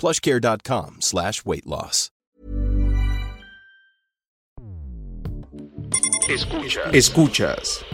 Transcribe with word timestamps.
plushcare.com 0.00 0.96
slash 1.00 1.44
weight 1.44 1.66
loss. 1.66 2.10
Escuchas. 6.28 6.94
Escuchas. 6.94 7.84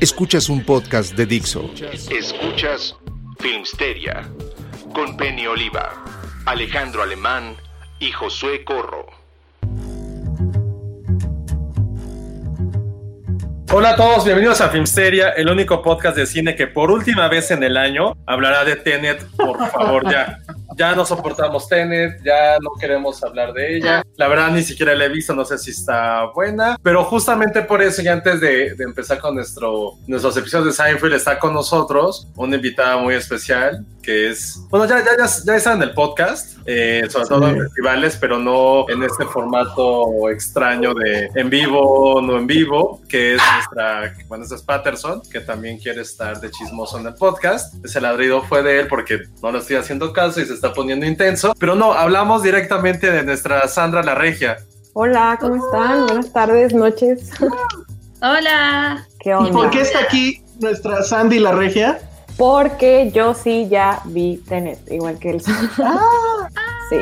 Escuchas 0.00 0.48
un 0.48 0.64
podcast 0.64 1.14
de 1.14 1.26
Dixo. 1.26 1.70
Escuchas 2.10 2.96
Filmsteria 3.38 4.28
con 4.92 5.16
Penny 5.16 5.46
Oliva, 5.46 6.04
Alejandro 6.46 7.02
Alemán 7.02 7.56
y 8.00 8.10
Josué 8.10 8.64
Corro. 8.64 9.06
Hola 13.74 13.90
a 13.90 13.96
todos, 13.96 14.24
bienvenidos 14.24 14.60
a 14.60 14.68
Filmsteria, 14.68 15.30
el 15.30 15.48
único 15.48 15.80
podcast 15.80 16.16
de 16.16 16.26
cine 16.26 16.54
que 16.56 16.66
por 16.66 16.90
última 16.90 17.28
vez 17.28 17.50
en 17.52 17.62
el 17.62 17.76
año 17.76 18.18
hablará 18.26 18.64
de 18.64 18.76
Tenet. 18.76 19.24
Por 19.36 19.66
favor, 19.70 20.10
ya. 20.10 20.40
Ya 20.76 20.94
no 20.94 21.04
soportamos 21.04 21.68
Tenet, 21.68 22.22
ya 22.24 22.58
no 22.60 22.70
queremos 22.78 23.22
hablar 23.22 23.52
de 23.52 23.76
ella. 23.76 24.02
La 24.16 24.28
verdad, 24.28 24.50
ni 24.50 24.62
siquiera 24.62 24.94
la 24.94 25.06
he 25.06 25.08
visto, 25.08 25.34
no 25.34 25.44
sé 25.44 25.58
si 25.58 25.70
está 25.70 26.26
buena. 26.34 26.78
Pero 26.82 27.04
justamente 27.04 27.62
por 27.62 27.82
eso, 27.82 28.02
y 28.02 28.08
antes 28.08 28.40
de, 28.40 28.74
de 28.74 28.84
empezar 28.84 29.18
con 29.18 29.34
nuestro, 29.34 29.94
nuestros 30.06 30.36
episodios 30.36 30.76
de 30.76 30.84
Seinfeld, 30.84 31.14
está 31.14 31.38
con 31.38 31.52
nosotros 31.52 32.28
una 32.36 32.56
invitada 32.56 32.96
muy 32.96 33.14
especial 33.14 33.84
que 34.02 34.30
es. 34.30 34.60
Bueno, 34.68 34.86
ya, 34.86 34.98
ya, 34.98 35.16
ya, 35.16 35.26
ya 35.44 35.56
está 35.56 35.72
en 35.72 35.82
el 35.82 35.94
podcast, 35.94 36.58
eh, 36.66 37.06
sobre 37.08 37.26
todo 37.26 37.48
en 37.48 37.58
festivales, 37.60 38.18
pero 38.20 38.38
no 38.38 38.88
en 38.90 39.02
este 39.02 39.24
formato 39.24 40.28
extraño 40.28 40.92
de 40.92 41.30
en 41.34 41.48
vivo, 41.48 42.20
no 42.20 42.36
en 42.36 42.46
vivo, 42.46 43.00
que 43.08 43.34
es 43.34 43.40
nuestra. 43.54 44.14
Bueno, 44.26 44.44
esta 44.44 44.56
es 44.56 44.62
Patterson, 44.62 45.22
que 45.30 45.40
también 45.40 45.78
quiere 45.78 46.02
estar 46.02 46.40
de 46.40 46.50
chismoso 46.50 46.98
en 46.98 47.06
el 47.06 47.14
podcast. 47.14 47.74
Ese 47.84 48.00
ladrido 48.00 48.42
fue 48.42 48.62
de 48.62 48.80
él 48.80 48.86
porque 48.88 49.22
no 49.40 49.52
le 49.52 49.58
estoy 49.58 49.76
haciendo 49.76 50.12
caso 50.12 50.40
y 50.40 50.44
se 50.44 50.54
está 50.62 50.72
poniendo 50.72 51.04
intenso. 51.04 51.54
Pero 51.58 51.74
no, 51.74 51.92
hablamos 51.92 52.44
directamente 52.44 53.10
de 53.10 53.24
nuestra 53.24 53.66
Sandra 53.66 54.02
La 54.04 54.14
Regia. 54.14 54.58
Hola, 54.92 55.36
¿cómo 55.40 55.56
están? 55.56 56.06
Buenas 56.06 56.32
tardes, 56.32 56.72
noches. 56.72 57.30
Hola. 58.22 59.04
¿Qué 59.18 59.34
onda? 59.34 59.50
¿Y 59.50 59.52
por 59.52 59.70
qué 59.70 59.80
está 59.80 60.00
aquí 60.00 60.40
nuestra 60.60 61.02
Sandy 61.02 61.40
la 61.40 61.50
regia? 61.52 61.98
Porque 62.36 63.10
yo 63.12 63.34
sí 63.34 63.66
ya 63.68 64.00
vi 64.04 64.36
Tenet, 64.48 64.78
igual 64.90 65.18
que 65.18 65.30
él. 65.30 65.42
Ah, 65.78 66.48
Sí. 66.90 66.98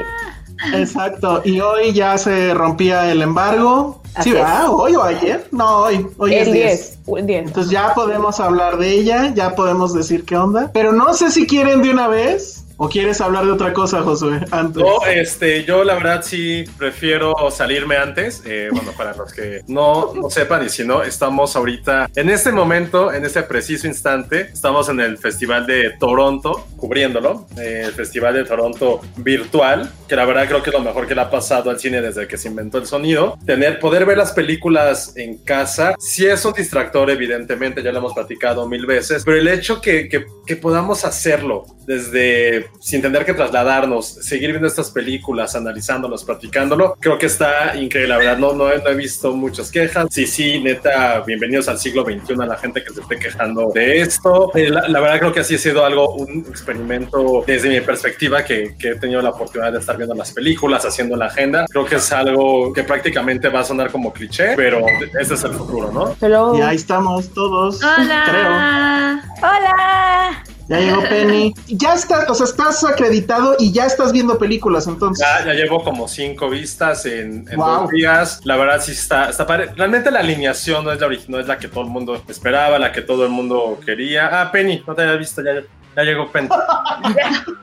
exacto. 0.74 1.42
Y 1.44 1.60
hoy 1.60 1.92
ya 1.92 2.16
se 2.16 2.54
rompía 2.54 3.10
el 3.10 3.20
embargo. 3.20 4.00
Así 4.14 4.30
sí, 4.30 4.36
es. 4.36 4.42
¿verdad? 4.42 4.70
¿Hoy 4.70 4.94
o 4.94 5.02
ayer? 5.02 5.46
No, 5.50 5.80
hoy. 5.80 6.06
Hoy 6.16 6.34
es 6.34 6.46
el 6.46 6.54
10. 6.54 6.98
10. 7.06 7.18
el 7.18 7.26
10. 7.26 7.46
Entonces 7.48 7.72
ya 7.72 7.92
podemos 7.94 8.40
hablar 8.40 8.78
de 8.78 8.90
ella, 8.90 9.32
ya 9.34 9.54
podemos 9.54 9.92
decir 9.92 10.24
qué 10.24 10.36
onda. 10.36 10.70
Pero 10.72 10.92
no 10.92 11.12
sé 11.12 11.30
si 11.30 11.46
quieren 11.46 11.82
de 11.82 11.90
una 11.90 12.08
vez 12.08 12.59
o 12.82 12.88
quieres 12.88 13.20
hablar 13.20 13.44
de 13.44 13.52
otra 13.52 13.74
cosa, 13.74 14.00
Josué, 14.00 14.40
antes. 14.50 14.82
No, 14.82 15.04
este, 15.06 15.64
yo 15.64 15.84
la 15.84 15.96
verdad 15.96 16.22
sí 16.24 16.64
prefiero 16.78 17.34
salirme 17.50 17.98
antes. 17.98 18.42
Eh, 18.46 18.70
bueno, 18.72 18.92
para 18.96 19.14
los 19.14 19.34
que 19.34 19.62
no, 19.66 20.14
no 20.14 20.30
sepan 20.30 20.64
y 20.64 20.70
si 20.70 20.82
no, 20.82 21.02
estamos 21.02 21.54
ahorita, 21.56 22.08
en 22.16 22.30
este 22.30 22.52
momento, 22.52 23.12
en 23.12 23.26
este 23.26 23.42
preciso 23.42 23.86
instante, 23.86 24.48
estamos 24.50 24.88
en 24.88 25.00
el 25.00 25.18
Festival 25.18 25.66
de 25.66 25.90
Toronto, 26.00 26.68
cubriéndolo, 26.78 27.46
eh, 27.58 27.82
el 27.84 27.92
Festival 27.92 28.32
de 28.32 28.44
Toronto 28.44 29.02
virtual, 29.18 29.92
que 30.08 30.16
la 30.16 30.24
verdad 30.24 30.48
creo 30.48 30.62
que 30.62 30.70
es 30.70 30.74
lo 30.74 30.80
mejor 30.80 31.06
que 31.06 31.14
le 31.14 31.20
ha 31.20 31.28
pasado 31.28 31.68
al 31.68 31.78
cine 31.78 32.00
desde 32.00 32.26
que 32.26 32.38
se 32.38 32.48
inventó 32.48 32.78
el 32.78 32.86
sonido. 32.86 33.36
Tener, 33.44 33.78
poder 33.78 34.06
ver 34.06 34.16
las 34.16 34.32
películas 34.32 35.12
en 35.16 35.36
casa, 35.44 35.96
sí 35.98 36.24
es 36.24 36.42
un 36.46 36.54
distractor, 36.54 37.10
evidentemente, 37.10 37.82
ya 37.82 37.92
lo 37.92 37.98
hemos 37.98 38.14
platicado 38.14 38.66
mil 38.66 38.86
veces, 38.86 39.22
pero 39.22 39.36
el 39.36 39.48
hecho 39.48 39.82
que, 39.82 40.08
que, 40.08 40.24
que 40.46 40.56
podamos 40.56 41.04
hacerlo 41.04 41.66
desde 41.86 42.69
sin 42.78 43.02
tener 43.02 43.24
que 43.24 43.34
trasladarnos, 43.34 44.06
seguir 44.06 44.50
viendo 44.50 44.66
estas 44.66 44.90
películas, 44.90 45.54
analizándolas, 45.54 46.24
platicándolo, 46.24 46.96
creo 47.00 47.18
que 47.18 47.26
está 47.26 47.76
increíble, 47.76 48.08
la 48.08 48.18
verdad, 48.18 48.38
no, 48.38 48.52
no, 48.52 48.70
he, 48.70 48.78
no 48.78 48.88
he 48.88 48.94
visto 48.94 49.32
muchas 49.32 49.70
quejas. 49.70 50.06
Sí, 50.10 50.26
sí, 50.26 50.60
neta, 50.60 51.20
bienvenidos 51.26 51.68
al 51.68 51.78
siglo 51.78 52.04
XXI 52.04 52.34
a 52.40 52.46
la 52.46 52.56
gente 52.56 52.82
que 52.82 52.92
se 52.92 53.00
esté 53.00 53.18
quejando 53.18 53.70
de 53.74 54.00
esto. 54.00 54.50
Eh, 54.54 54.70
la, 54.70 54.88
la, 54.88 55.00
verdad 55.00 55.18
creo 55.18 55.32
que 55.32 55.40
así 55.40 55.54
ha 55.56 55.58
sido 55.58 55.84
algo, 55.84 56.14
un 56.14 56.46
experimento 56.48 57.44
desde 57.46 57.68
mi 57.68 57.80
perspectiva, 57.80 58.44
que, 58.44 58.74
que, 58.78 58.90
he 58.90 58.96
tenido 58.96 59.20
la 59.22 59.30
oportunidad 59.30 59.72
de 59.72 59.78
estar 59.78 59.96
viendo 59.96 60.14
las 60.14 60.32
películas, 60.32 60.84
haciendo 60.84 61.16
la 61.16 61.26
agenda. 61.26 61.66
Creo 61.68 61.84
que 61.84 61.96
es 61.96 62.12
algo 62.12 62.72
que 62.72 62.84
prácticamente 62.84 63.48
va 63.48 63.60
a 63.60 63.64
sonar 63.64 63.90
como 63.90 64.12
cliché, 64.12 64.54
pero 64.56 64.84
ese 65.18 65.34
es 65.34 65.44
el 65.44 65.52
futuro, 65.52 65.90
¿no? 65.92 66.16
Hello. 66.20 66.56
Y 66.56 66.60
ahí 66.62 66.76
estamos 66.76 67.32
todos, 67.32 67.80
Hola. 67.82 68.24
creo. 68.26 69.50
Hola. 69.50 70.59
Ya 70.70 70.78
llegó 70.78 71.02
Penny. 71.08 71.52
Ya 71.66 71.94
estás, 71.94 72.30
o 72.30 72.34
sea, 72.34 72.46
estás 72.46 72.84
acreditado 72.84 73.56
y 73.58 73.72
ya 73.72 73.86
estás 73.86 74.12
viendo 74.12 74.38
películas, 74.38 74.86
entonces. 74.86 75.26
Ya, 75.26 75.44
ya 75.44 75.52
llevo 75.54 75.82
como 75.84 76.06
cinco 76.08 76.48
vistas 76.48 77.04
en, 77.06 77.44
en 77.50 77.56
Wow. 77.56 77.82
dos 77.82 77.90
días. 77.90 78.40
La 78.44 78.56
verdad 78.56 78.80
sí 78.80 78.92
está, 78.92 79.28
está 79.30 79.46
padre. 79.46 79.70
Realmente 79.76 80.10
la 80.10 80.20
alineación 80.20 80.84
no 80.84 80.92
es 80.92 81.00
la 81.00 81.06
original, 81.08 81.30
no 81.32 81.40
es 81.40 81.46
la 81.48 81.58
que 81.58 81.68
todo 81.68 81.82
el 81.84 81.90
mundo 81.90 82.22
esperaba, 82.28 82.78
la 82.78 82.92
que 82.92 83.02
todo 83.02 83.24
el 83.24 83.30
mundo 83.30 83.78
quería. 83.84 84.40
Ah, 84.40 84.50
Penny, 84.52 84.82
no 84.86 84.94
te 84.94 85.02
había 85.02 85.16
visto, 85.16 85.42
ya, 85.42 85.54
ya 85.96 86.02
llegó 86.02 86.30
Penny. 86.30 86.48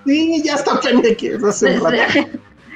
Sí, 0.06 0.42
ya 0.44 0.56
está 0.56 0.80
Penny 0.80 1.08
aquí 1.12 1.30
hace 1.48 1.76
un 1.80 1.84
rato. 1.92 2.30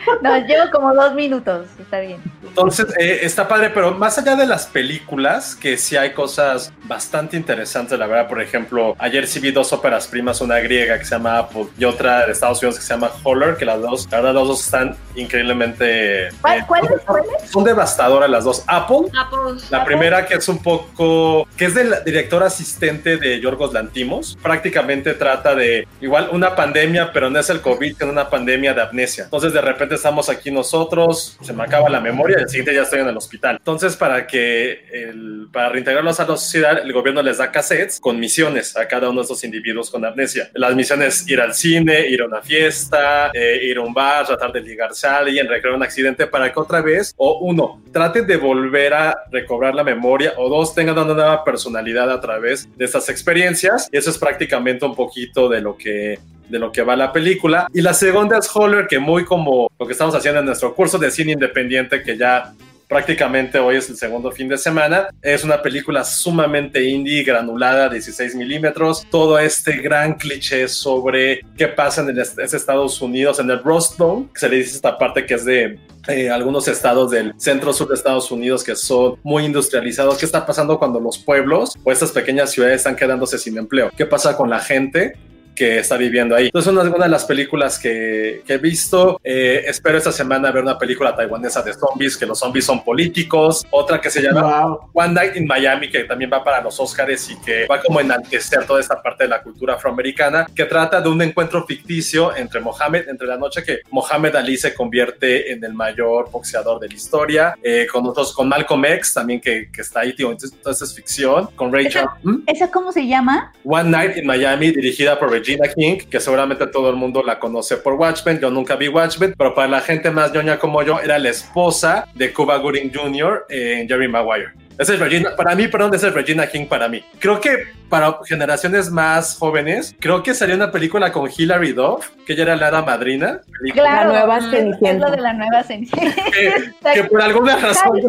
No, 0.21 0.37
llevo 0.45 0.69
como 0.71 0.93
dos 0.93 1.13
minutos, 1.13 1.67
está 1.79 1.99
bien. 1.99 2.21
Entonces, 2.43 2.87
eh, 2.99 3.19
está 3.23 3.47
padre, 3.47 3.69
pero 3.69 3.91
más 3.91 4.17
allá 4.17 4.35
de 4.35 4.45
las 4.45 4.67
películas, 4.67 5.55
que 5.55 5.77
sí 5.77 5.95
hay 5.95 6.13
cosas 6.13 6.71
bastante 6.83 7.37
interesantes, 7.37 7.97
la 7.97 8.07
verdad, 8.07 8.27
por 8.27 8.41
ejemplo, 8.41 8.95
ayer 8.99 9.25
sí 9.27 9.39
vi 9.39 9.51
dos 9.51 9.71
óperas 9.73 10.07
primas, 10.07 10.41
una 10.41 10.59
griega 10.59 10.97
que 10.99 11.05
se 11.05 11.11
llama 11.15 11.37
Apple 11.39 11.67
y 11.77 11.85
otra 11.85 12.25
de 12.25 12.31
Estados 12.33 12.61
Unidos 12.61 12.77
que 12.77 12.83
se 12.85 12.93
llama 12.93 13.11
Holler, 13.23 13.55
que 13.55 13.65
las 13.65 13.81
dos, 13.81 14.07
la 14.11 14.17
verdad, 14.17 14.33
las 14.35 14.47
dos 14.47 14.65
están 14.65 14.95
increíblemente... 15.15 16.29
¿Cuál- 16.41 16.59
eh, 16.59 16.63
cuáles, 16.67 17.01
cuáles? 17.05 17.49
Son 17.49 17.63
devastadoras 17.63 18.29
las 18.29 18.43
dos. 18.43 18.63
Apple 18.67 19.07
pues, 19.29 19.69
La 19.71 19.83
primera 19.85 20.25
que 20.25 20.35
es 20.35 20.47
un 20.47 20.61
poco, 20.61 21.47
que 21.57 21.65
es 21.65 21.75
del 21.75 21.93
director 22.05 22.43
asistente 22.43 23.17
de 23.17 23.39
Yorgos 23.39 23.73
Lantimos, 23.73 24.37
prácticamente 24.41 25.13
trata 25.13 25.55
de 25.55 25.87
igual 25.99 26.29
una 26.31 26.55
pandemia, 26.55 27.11
pero 27.13 27.29
no 27.29 27.39
es 27.39 27.49
el 27.49 27.61
COVID, 27.61 27.95
sino 27.97 28.11
una 28.11 28.29
pandemia 28.29 28.73
de 28.73 28.81
amnesia. 28.81 29.25
Entonces 29.25 29.53
de 29.53 29.61
repente 29.61 29.90
estamos 29.95 30.29
aquí 30.29 30.51
nosotros, 30.51 31.37
se 31.41 31.53
me 31.53 31.63
acaba 31.63 31.89
la 31.89 31.99
memoria, 31.99 32.37
y 32.39 32.43
el 32.43 32.49
siguiente 32.49 32.73
ya 32.73 32.83
estoy 32.83 32.99
en 32.99 33.07
el 33.07 33.17
hospital. 33.17 33.57
Entonces 33.57 33.95
para 33.95 34.27
que, 34.27 34.85
el, 34.91 35.47
para 35.51 35.69
reintegrarlos 35.69 36.19
a 36.19 36.23
la 36.23 36.37
sociedad, 36.37 36.79
el 36.79 36.93
gobierno 36.93 37.21
les 37.21 37.37
da 37.37 37.51
cassettes 37.51 37.99
con 37.99 38.19
misiones 38.19 38.75
a 38.77 38.87
cada 38.87 39.09
uno 39.09 39.21
de 39.21 39.23
estos 39.23 39.43
individuos 39.43 39.89
con 39.89 40.05
amnesia. 40.05 40.49
Las 40.53 40.75
misiones, 40.75 41.27
ir 41.27 41.41
al 41.41 41.53
cine, 41.53 42.07
ir 42.07 42.21
a 42.21 42.25
una 42.25 42.41
fiesta, 42.41 43.31
eh, 43.33 43.59
ir 43.63 43.77
a 43.77 43.81
un 43.81 43.93
bar, 43.93 44.25
tratar 44.25 44.51
de 44.51 44.61
ligarse 44.61 45.07
a 45.07 45.17
alguien, 45.17 45.47
recrear 45.47 45.75
un 45.75 45.83
accidente 45.83 46.27
para 46.27 46.51
que 46.51 46.59
otra 46.59 46.81
vez, 46.81 47.13
o 47.17 47.39
uno, 47.39 47.81
traten 47.91 48.27
de 48.27 48.37
volver 48.37 48.93
a 48.93 49.17
recobrar 49.31 49.75
la 49.75 49.83
memoria, 49.83 50.33
o 50.37 50.49
dos, 50.49 50.73
tengan 50.73 50.97
una 50.97 51.13
nueva 51.13 51.43
personalidad 51.43 52.09
a 52.11 52.19
través 52.19 52.67
de 52.77 52.85
estas 52.85 53.09
experiencias. 53.09 53.89
Y 53.91 53.97
eso 53.97 54.09
es 54.09 54.17
prácticamente 54.17 54.85
un 54.85 54.95
poquito 54.95 55.49
de 55.49 55.61
lo 55.61 55.77
que 55.77 56.19
de 56.51 56.59
lo 56.59 56.71
que 56.71 56.83
va 56.83 56.95
la 56.95 57.11
película. 57.11 57.67
Y 57.73 57.81
la 57.81 57.93
segunda 57.93 58.37
es 58.37 58.49
Holler, 58.53 58.87
que 58.87 58.99
muy 58.99 59.25
como 59.25 59.71
lo 59.79 59.85
que 59.87 59.93
estamos 59.93 60.13
haciendo 60.13 60.41
en 60.41 60.45
nuestro 60.45 60.75
curso 60.75 60.97
de 60.97 61.09
cine 61.09 61.31
independiente, 61.31 62.03
que 62.03 62.17
ya 62.17 62.53
prácticamente 62.91 63.57
hoy 63.57 63.77
es 63.77 63.89
el 63.89 63.95
segundo 63.95 64.33
fin 64.33 64.49
de 64.49 64.57
semana. 64.57 65.07
Es 65.21 65.45
una 65.45 65.61
película 65.61 66.03
sumamente 66.03 66.83
indie, 66.83 67.23
granulada, 67.23 67.87
16 67.87 68.35
milímetros. 68.35 69.07
Todo 69.09 69.39
este 69.39 69.77
gran 69.77 70.15
cliché 70.15 70.67
sobre 70.67 71.39
qué 71.57 71.69
pasa 71.69 72.01
en 72.01 72.09
el 72.09 72.19
Estados 72.19 73.01
Unidos, 73.01 73.39
en 73.39 73.49
el 73.49 73.63
Rust 73.63 73.97
Bowl, 73.97 74.27
que 74.33 74.41
se 74.41 74.49
le 74.49 74.57
dice 74.57 74.75
esta 74.75 74.97
parte 74.97 75.25
que 75.25 75.35
es 75.35 75.45
de 75.45 75.79
eh, 76.09 76.29
algunos 76.29 76.67
estados 76.67 77.11
del 77.11 77.33
centro 77.37 77.71
sur 77.71 77.87
de 77.87 77.95
Estados 77.95 78.29
Unidos 78.29 78.61
que 78.61 78.75
son 78.75 79.15
muy 79.23 79.45
industrializados. 79.45 80.17
¿Qué 80.17 80.25
está 80.25 80.45
pasando 80.45 80.77
cuando 80.77 80.99
los 80.99 81.17
pueblos 81.17 81.77
o 81.85 81.93
estas 81.93 82.11
pequeñas 82.11 82.51
ciudades 82.51 82.77
están 82.77 82.97
quedándose 82.97 83.37
sin 83.37 83.57
empleo? 83.57 83.89
¿Qué 83.95 84.05
pasa 84.05 84.35
con 84.35 84.49
la 84.49 84.59
gente 84.59 85.13
que 85.55 85.79
está 85.79 85.97
viviendo 85.97 86.35
ahí. 86.35 86.45
Entonces, 86.45 86.71
una, 86.71 86.81
una 86.83 87.05
de 87.05 87.11
las 87.11 87.25
películas 87.25 87.77
que, 87.77 88.43
que 88.45 88.53
he 88.53 88.57
visto. 88.57 89.19
Eh, 89.23 89.63
espero 89.67 89.97
esta 89.97 90.11
semana 90.11 90.51
ver 90.51 90.63
una 90.63 90.77
película 90.77 91.15
taiwanesa 91.15 91.61
de 91.61 91.73
zombies, 91.73 92.17
que 92.17 92.25
los 92.25 92.39
zombies 92.39 92.65
son 92.65 92.83
políticos. 92.83 93.65
Otra 93.69 94.01
que 94.01 94.09
se 94.09 94.21
llama 94.21 94.77
One 94.93 95.13
Night 95.13 95.35
in 95.35 95.45
Miami, 95.45 95.89
que 95.89 96.03
también 96.05 96.31
va 96.31 96.43
para 96.43 96.61
los 96.61 96.79
Oscars 96.79 97.29
y 97.29 97.39
que 97.41 97.67
va 97.67 97.81
como 97.81 97.99
enaltecer 97.99 98.65
toda 98.65 98.79
esta 98.79 99.01
parte 99.01 99.25
de 99.25 99.29
la 99.29 99.41
cultura 99.41 99.75
afroamericana, 99.75 100.47
que 100.55 100.65
trata 100.65 101.01
de 101.01 101.09
un 101.09 101.21
encuentro 101.21 101.65
ficticio 101.65 102.35
entre 102.35 102.59
Mohamed, 102.59 103.07
entre 103.07 103.27
la 103.27 103.37
noche 103.37 103.63
que 103.63 103.81
Mohamed 103.91 104.35
Ali 104.35 104.57
se 104.57 104.73
convierte 104.73 105.51
en 105.51 105.63
el 105.63 105.73
mayor 105.73 106.31
boxeador 106.31 106.79
de 106.79 106.87
la 106.87 106.95
historia, 106.95 107.55
eh, 107.61 107.87
con 107.91 108.05
otros, 108.07 108.33
con 108.33 108.49
Malcolm 108.49 108.83
X 108.85 109.13
también 109.13 109.39
que, 109.39 109.69
que 109.71 109.81
está 109.81 110.01
ahí, 110.01 110.15
tío. 110.15 110.31
Entonces, 110.31 110.81
es 110.81 110.95
ficción, 110.95 111.47
con 111.55 111.71
Rachel. 111.71 112.05
¿Esa, 112.47 112.67
¿Mm? 112.67 112.69
cómo 112.71 112.91
se 112.91 113.05
llama? 113.05 113.53
One 113.63 113.89
Night 113.89 114.17
in 114.17 114.25
Miami, 114.25 114.71
dirigida 114.71 115.19
por 115.19 115.31
Regina 115.31 115.50
King, 115.75 115.97
que 116.09 116.19
seguramente 116.19 116.67
todo 116.67 116.89
el 116.89 116.95
mundo 116.95 117.23
la 117.23 117.39
conoce 117.39 117.77
por 117.77 117.93
Watchmen. 117.93 118.39
Yo 118.39 118.49
nunca 118.49 118.75
vi 118.75 118.87
Watchmen, 118.87 119.33
pero 119.37 119.53
para 119.53 119.67
la 119.67 119.81
gente 119.81 120.11
más 120.11 120.33
ñoña 120.33 120.59
como 120.59 120.81
yo, 120.83 120.99
era 120.99 121.17
la 121.19 121.29
esposa 121.29 122.07
de 122.13 122.31
Cuba 122.33 122.57
Gooding 122.57 122.91
Jr. 122.93 123.45
en 123.49 123.87
Jerry 123.87 124.07
Maguire. 124.07 124.51
Esa 124.77 124.93
es 124.93 124.99
Regina, 124.99 125.35
para 125.35 125.55
mí, 125.55 125.67
perdón, 125.67 125.93
esa 125.93 126.07
es 126.07 126.13
Regina 126.13 126.47
King 126.47 126.65
para 126.65 126.87
mí. 126.87 127.03
Creo 127.19 127.39
que 127.39 127.80
para 127.91 128.17
generaciones 128.25 128.89
más 128.89 129.35
jóvenes, 129.37 129.93
creo 129.99 130.23
que 130.23 130.33
salió 130.33 130.55
una 130.55 130.71
película 130.71 131.11
con 131.11 131.29
Hilary 131.29 131.73
Duff, 131.73 132.07
que 132.25 132.33
ella 132.33 132.43
era 132.43 132.55
la 132.55 132.67
hada 132.67 132.81
madrina. 132.83 133.41
La 133.75 134.05
nueva 134.05 134.39
Cenicienta. 134.39 134.89
Es 134.89 134.99
lo 134.99 135.11
de 135.11 135.21
la 135.21 135.33
nueva 135.33 135.61
Cenicienta. 135.63 136.23
Que, 136.31 136.71
que 136.93 137.03
por 137.03 137.21
alguna 137.21 137.57
razón... 137.57 138.01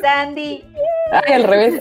Sandy. 0.00 0.64
Ay, 1.10 1.32
al 1.34 1.44
revés. 1.44 1.80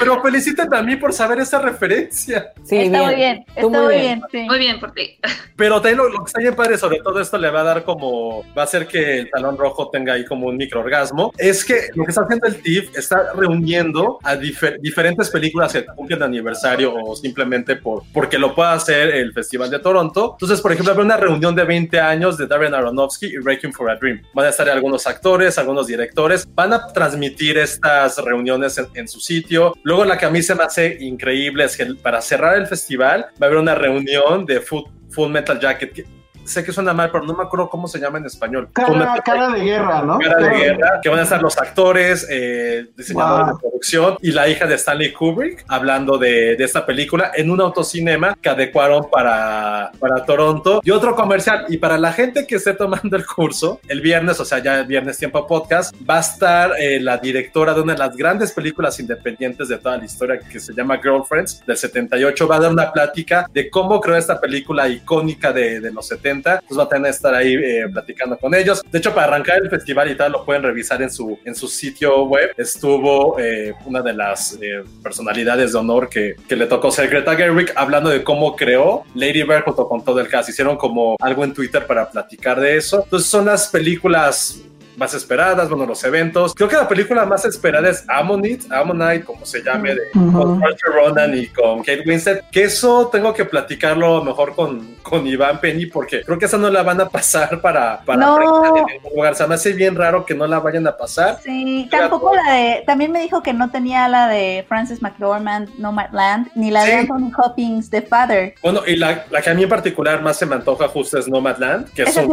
Pero 0.00 0.20
felicítate 0.20 0.76
a 0.76 0.82
mí 0.82 0.96
por 0.96 1.12
saber 1.12 1.38
esa 1.38 1.60
referencia. 1.60 2.52
Sí, 2.64 2.76
está 2.76 3.02
muy 3.02 3.14
bien, 3.14 3.44
está 3.54 3.68
muy 3.68 3.94
bien. 3.94 4.22
sí. 4.32 4.40
Muy 4.42 4.58
bien 4.58 4.80
por 4.80 4.92
ti. 4.92 5.18
Pero 5.56 5.76
también 5.76 5.98
lo, 5.98 6.08
lo, 6.08 6.24
que 6.24 6.26
está 6.26 6.40
bien 6.40 6.56
padre, 6.56 6.76
sobre 6.76 6.98
todo 6.98 7.20
esto 7.20 7.38
le 7.38 7.50
va 7.50 7.60
a 7.60 7.64
dar 7.64 7.84
como, 7.84 8.42
va 8.56 8.62
a 8.62 8.64
hacer 8.64 8.86
que 8.86 9.20
el 9.20 9.30
talón 9.30 9.56
rojo 9.56 9.88
tenga 9.90 10.14
ahí 10.14 10.24
como 10.24 10.48
un 10.48 10.56
microorgasmo, 10.56 11.32
es 11.38 11.64
que 11.64 11.88
lo 11.94 12.04
que 12.04 12.10
está 12.10 12.22
haciendo 12.22 12.48
el 12.48 12.60
TIFF 12.60 12.96
está 12.96 13.32
reuniendo 13.34 14.18
a 14.22 14.36
difer 14.36 14.80
diferentes 14.80 15.30
películas 15.30 15.43
que 15.50 15.84
cumplen 15.86 16.22
aniversario 16.22 16.94
o 16.94 17.16
simplemente 17.16 17.76
por, 17.76 18.02
porque 18.12 18.38
lo 18.38 18.54
pueda 18.54 18.72
hacer 18.72 19.14
el 19.14 19.32
Festival 19.32 19.70
de 19.70 19.78
Toronto. 19.78 20.32
Entonces, 20.32 20.60
por 20.60 20.72
ejemplo, 20.72 20.92
habrá 20.92 21.04
una 21.04 21.16
reunión 21.16 21.54
de 21.54 21.64
20 21.64 22.00
años 22.00 22.36
de 22.36 22.46
Darren 22.46 22.74
Aronofsky 22.74 23.26
y 23.26 23.36
Requiem 23.38 23.72
for 23.72 23.90
a 23.90 23.96
Dream. 23.96 24.22
Van 24.34 24.46
a 24.46 24.50
estar 24.50 24.68
algunos 24.68 25.06
actores, 25.06 25.58
algunos 25.58 25.86
directores, 25.86 26.46
van 26.54 26.72
a 26.72 26.86
transmitir 26.88 27.58
estas 27.58 28.18
reuniones 28.18 28.78
en, 28.78 28.86
en 28.94 29.08
su 29.08 29.20
sitio. 29.20 29.74
Luego, 29.82 30.04
la 30.04 30.18
que 30.18 30.26
a 30.26 30.30
mí 30.30 30.42
se 30.42 30.54
me 30.54 30.64
hace 30.64 30.96
increíble 31.00 31.64
es 31.64 31.76
que 31.76 31.86
para 31.94 32.20
cerrar 32.20 32.56
el 32.56 32.66
festival 32.66 33.26
va 33.40 33.46
a 33.46 33.46
haber 33.46 33.58
una 33.58 33.74
reunión 33.74 34.46
de 34.46 34.60
Full, 34.60 34.84
full 35.10 35.30
Metal 35.30 35.58
Jacket. 35.58 36.06
Sé 36.44 36.62
que 36.62 36.72
suena 36.72 36.92
mal, 36.92 37.10
pero 37.10 37.24
no 37.24 37.34
me 37.34 37.42
acuerdo 37.42 37.70
cómo 37.70 37.88
se 37.88 37.98
llama 37.98 38.18
en 38.18 38.26
español. 38.26 38.68
Cara, 38.72 39.16
cara 39.24 39.50
de 39.50 39.60
guerra, 39.60 40.02
¿no? 40.02 40.18
Cara, 40.18 40.36
cara 40.36 40.48
de 40.48 40.58
guerra, 40.58 41.00
que 41.02 41.08
van 41.08 41.18
a 41.20 41.22
estar 41.22 41.40
los 41.40 41.56
actores, 41.56 42.26
eh, 42.30 42.86
diseñadores 42.96 43.46
wow. 43.46 43.54
de 43.54 43.60
producción 43.60 44.16
y 44.20 44.32
la 44.32 44.48
hija 44.48 44.66
de 44.66 44.74
Stanley 44.74 45.12
Kubrick 45.12 45.64
hablando 45.68 46.18
de, 46.18 46.56
de, 46.56 46.64
esta 46.64 46.84
película 46.84 47.32
en 47.34 47.50
un 47.50 47.60
autocinema 47.60 48.36
que 48.40 48.48
adecuaron 48.48 49.08
para, 49.10 49.90
para 49.98 50.24
Toronto. 50.24 50.80
Y 50.84 50.90
otro 50.90 51.14
comercial, 51.14 51.64
y 51.68 51.78
para 51.78 51.96
la 51.96 52.12
gente 52.12 52.46
que 52.46 52.56
esté 52.56 52.74
tomando 52.74 53.16
el 53.16 53.24
curso, 53.24 53.80
el 53.88 54.00
viernes, 54.00 54.38
o 54.38 54.44
sea, 54.44 54.58
ya 54.58 54.80
el 54.80 54.86
viernes 54.86 55.16
tiempo 55.16 55.46
podcast, 55.46 55.94
va 56.08 56.18
a 56.18 56.20
estar 56.20 56.72
eh, 56.78 57.00
la 57.00 57.16
directora 57.16 57.72
de 57.72 57.80
una 57.80 57.94
de 57.94 57.98
las 58.00 58.16
grandes 58.16 58.52
películas 58.52 59.00
independientes 59.00 59.68
de 59.68 59.78
toda 59.78 59.96
la 59.96 60.04
historia 60.04 60.38
que 60.38 60.60
se 60.60 60.74
llama 60.74 60.98
Girlfriends 60.98 61.64
del 61.66 61.76
78. 61.76 62.46
Va 62.46 62.56
a 62.56 62.60
dar 62.60 62.72
una 62.72 62.92
plática 62.92 63.46
de 63.52 63.70
cómo 63.70 64.00
creó 64.00 64.16
esta 64.16 64.40
película 64.40 64.88
icónica 64.88 65.52
de, 65.52 65.80
de 65.80 65.90
los 65.90 66.06
70 66.08 66.33
pues 66.42 66.78
va 66.78 66.84
a 66.84 66.88
tener 66.88 67.04
que 67.04 67.10
estar 67.10 67.34
ahí 67.34 67.54
eh, 67.54 67.86
platicando 67.92 68.36
con 68.38 68.54
ellos. 68.54 68.82
De 68.90 68.98
hecho, 68.98 69.14
para 69.14 69.28
arrancar 69.28 69.58
el 69.62 69.70
festival 69.70 70.10
y 70.10 70.16
tal, 70.16 70.32
lo 70.32 70.44
pueden 70.44 70.62
revisar 70.62 71.00
en 71.02 71.10
su, 71.10 71.38
en 71.44 71.54
su 71.54 71.68
sitio 71.68 72.24
web. 72.24 72.52
Estuvo 72.56 73.38
eh, 73.38 73.74
una 73.84 74.02
de 74.02 74.12
las 74.12 74.58
eh, 74.60 74.82
personalidades 75.02 75.72
de 75.72 75.78
honor 75.78 76.08
que, 76.08 76.36
que, 76.48 76.56
le 76.56 76.66
tocó 76.66 76.90
ser 76.90 77.08
Greta 77.08 77.36
Gerwig 77.36 77.72
hablando 77.76 78.10
de 78.10 78.22
cómo 78.22 78.56
creó 78.56 79.04
Lady 79.14 79.42
Bird 79.42 79.64
junto 79.64 79.88
con 79.88 80.04
todo 80.04 80.20
el 80.20 80.28
cast. 80.28 80.48
Hicieron 80.48 80.76
como 80.76 81.16
algo 81.20 81.44
en 81.44 81.54
Twitter 81.54 81.86
para 81.86 82.10
platicar 82.10 82.60
de 82.60 82.76
eso. 82.76 83.02
Entonces 83.04 83.28
son 83.28 83.46
las 83.46 83.68
películas 83.68 84.63
más 84.96 85.14
esperadas, 85.14 85.68
bueno, 85.68 85.86
los 85.86 86.02
eventos. 86.04 86.54
Creo 86.54 86.68
que 86.68 86.76
la 86.76 86.88
película 86.88 87.24
más 87.24 87.44
esperada 87.44 87.88
es 87.88 88.04
Ammonite, 88.08 88.66
Ammonite, 88.74 89.24
como 89.24 89.44
se 89.44 89.62
llame, 89.62 89.94
de 89.94 90.00
uh 90.14 90.20
-huh. 90.20 90.32
con 90.32 90.64
Arthur 90.64 90.94
Ronan 90.94 91.36
y 91.36 91.46
con 91.48 91.78
Kate 91.78 92.04
Winslet. 92.06 92.44
Que 92.50 92.64
eso 92.64 93.08
tengo 93.08 93.32
que 93.34 93.44
platicarlo 93.44 94.22
mejor 94.22 94.54
con, 94.54 94.96
con 95.02 95.26
Iván 95.26 95.60
Penny, 95.60 95.86
porque 95.86 96.22
creo 96.22 96.38
que 96.38 96.46
esa 96.46 96.58
no 96.58 96.70
la 96.70 96.82
van 96.82 97.00
a 97.00 97.08
pasar 97.08 97.60
para, 97.60 98.00
para 98.04 98.18
no. 98.18 98.66
en 98.66 98.84
ningún 98.84 99.12
lugar. 99.14 99.34
Me 99.48 99.54
hace 99.54 99.72
bien 99.72 99.94
raro 99.94 100.24
que 100.24 100.34
no 100.34 100.46
la 100.46 100.60
vayan 100.60 100.86
a 100.86 100.96
pasar. 100.96 101.38
Sí, 101.42 101.88
tampoco 101.90 102.32
la 102.34 102.54
de. 102.54 102.82
También 102.86 103.12
me 103.12 103.20
dijo 103.20 103.42
que 103.42 103.52
no 103.52 103.70
tenía 103.70 104.08
la 104.08 104.28
de 104.28 104.64
Francis 104.68 105.02
McDormand, 105.02 105.68
Nomadland, 105.78 106.48
ni 106.54 106.70
la 106.70 106.82
sí. 106.82 106.90
de 106.90 106.96
Anthony 106.98 107.32
Hopkins, 107.36 107.90
The 107.90 108.02
Father. 108.02 108.54
Bueno, 108.62 108.80
y 108.86 108.96
la, 108.96 109.24
la, 109.30 109.42
que 109.42 109.50
a 109.50 109.54
mí 109.54 109.62
en 109.62 109.68
particular 109.68 110.22
más 110.22 110.36
se 110.36 110.46
me 110.46 110.54
antoja 110.54 110.88
justo 110.88 111.18
es 111.18 111.28
Nomadland, 111.28 111.92
que 111.92 112.02
es 112.02 112.16
un 112.16 112.32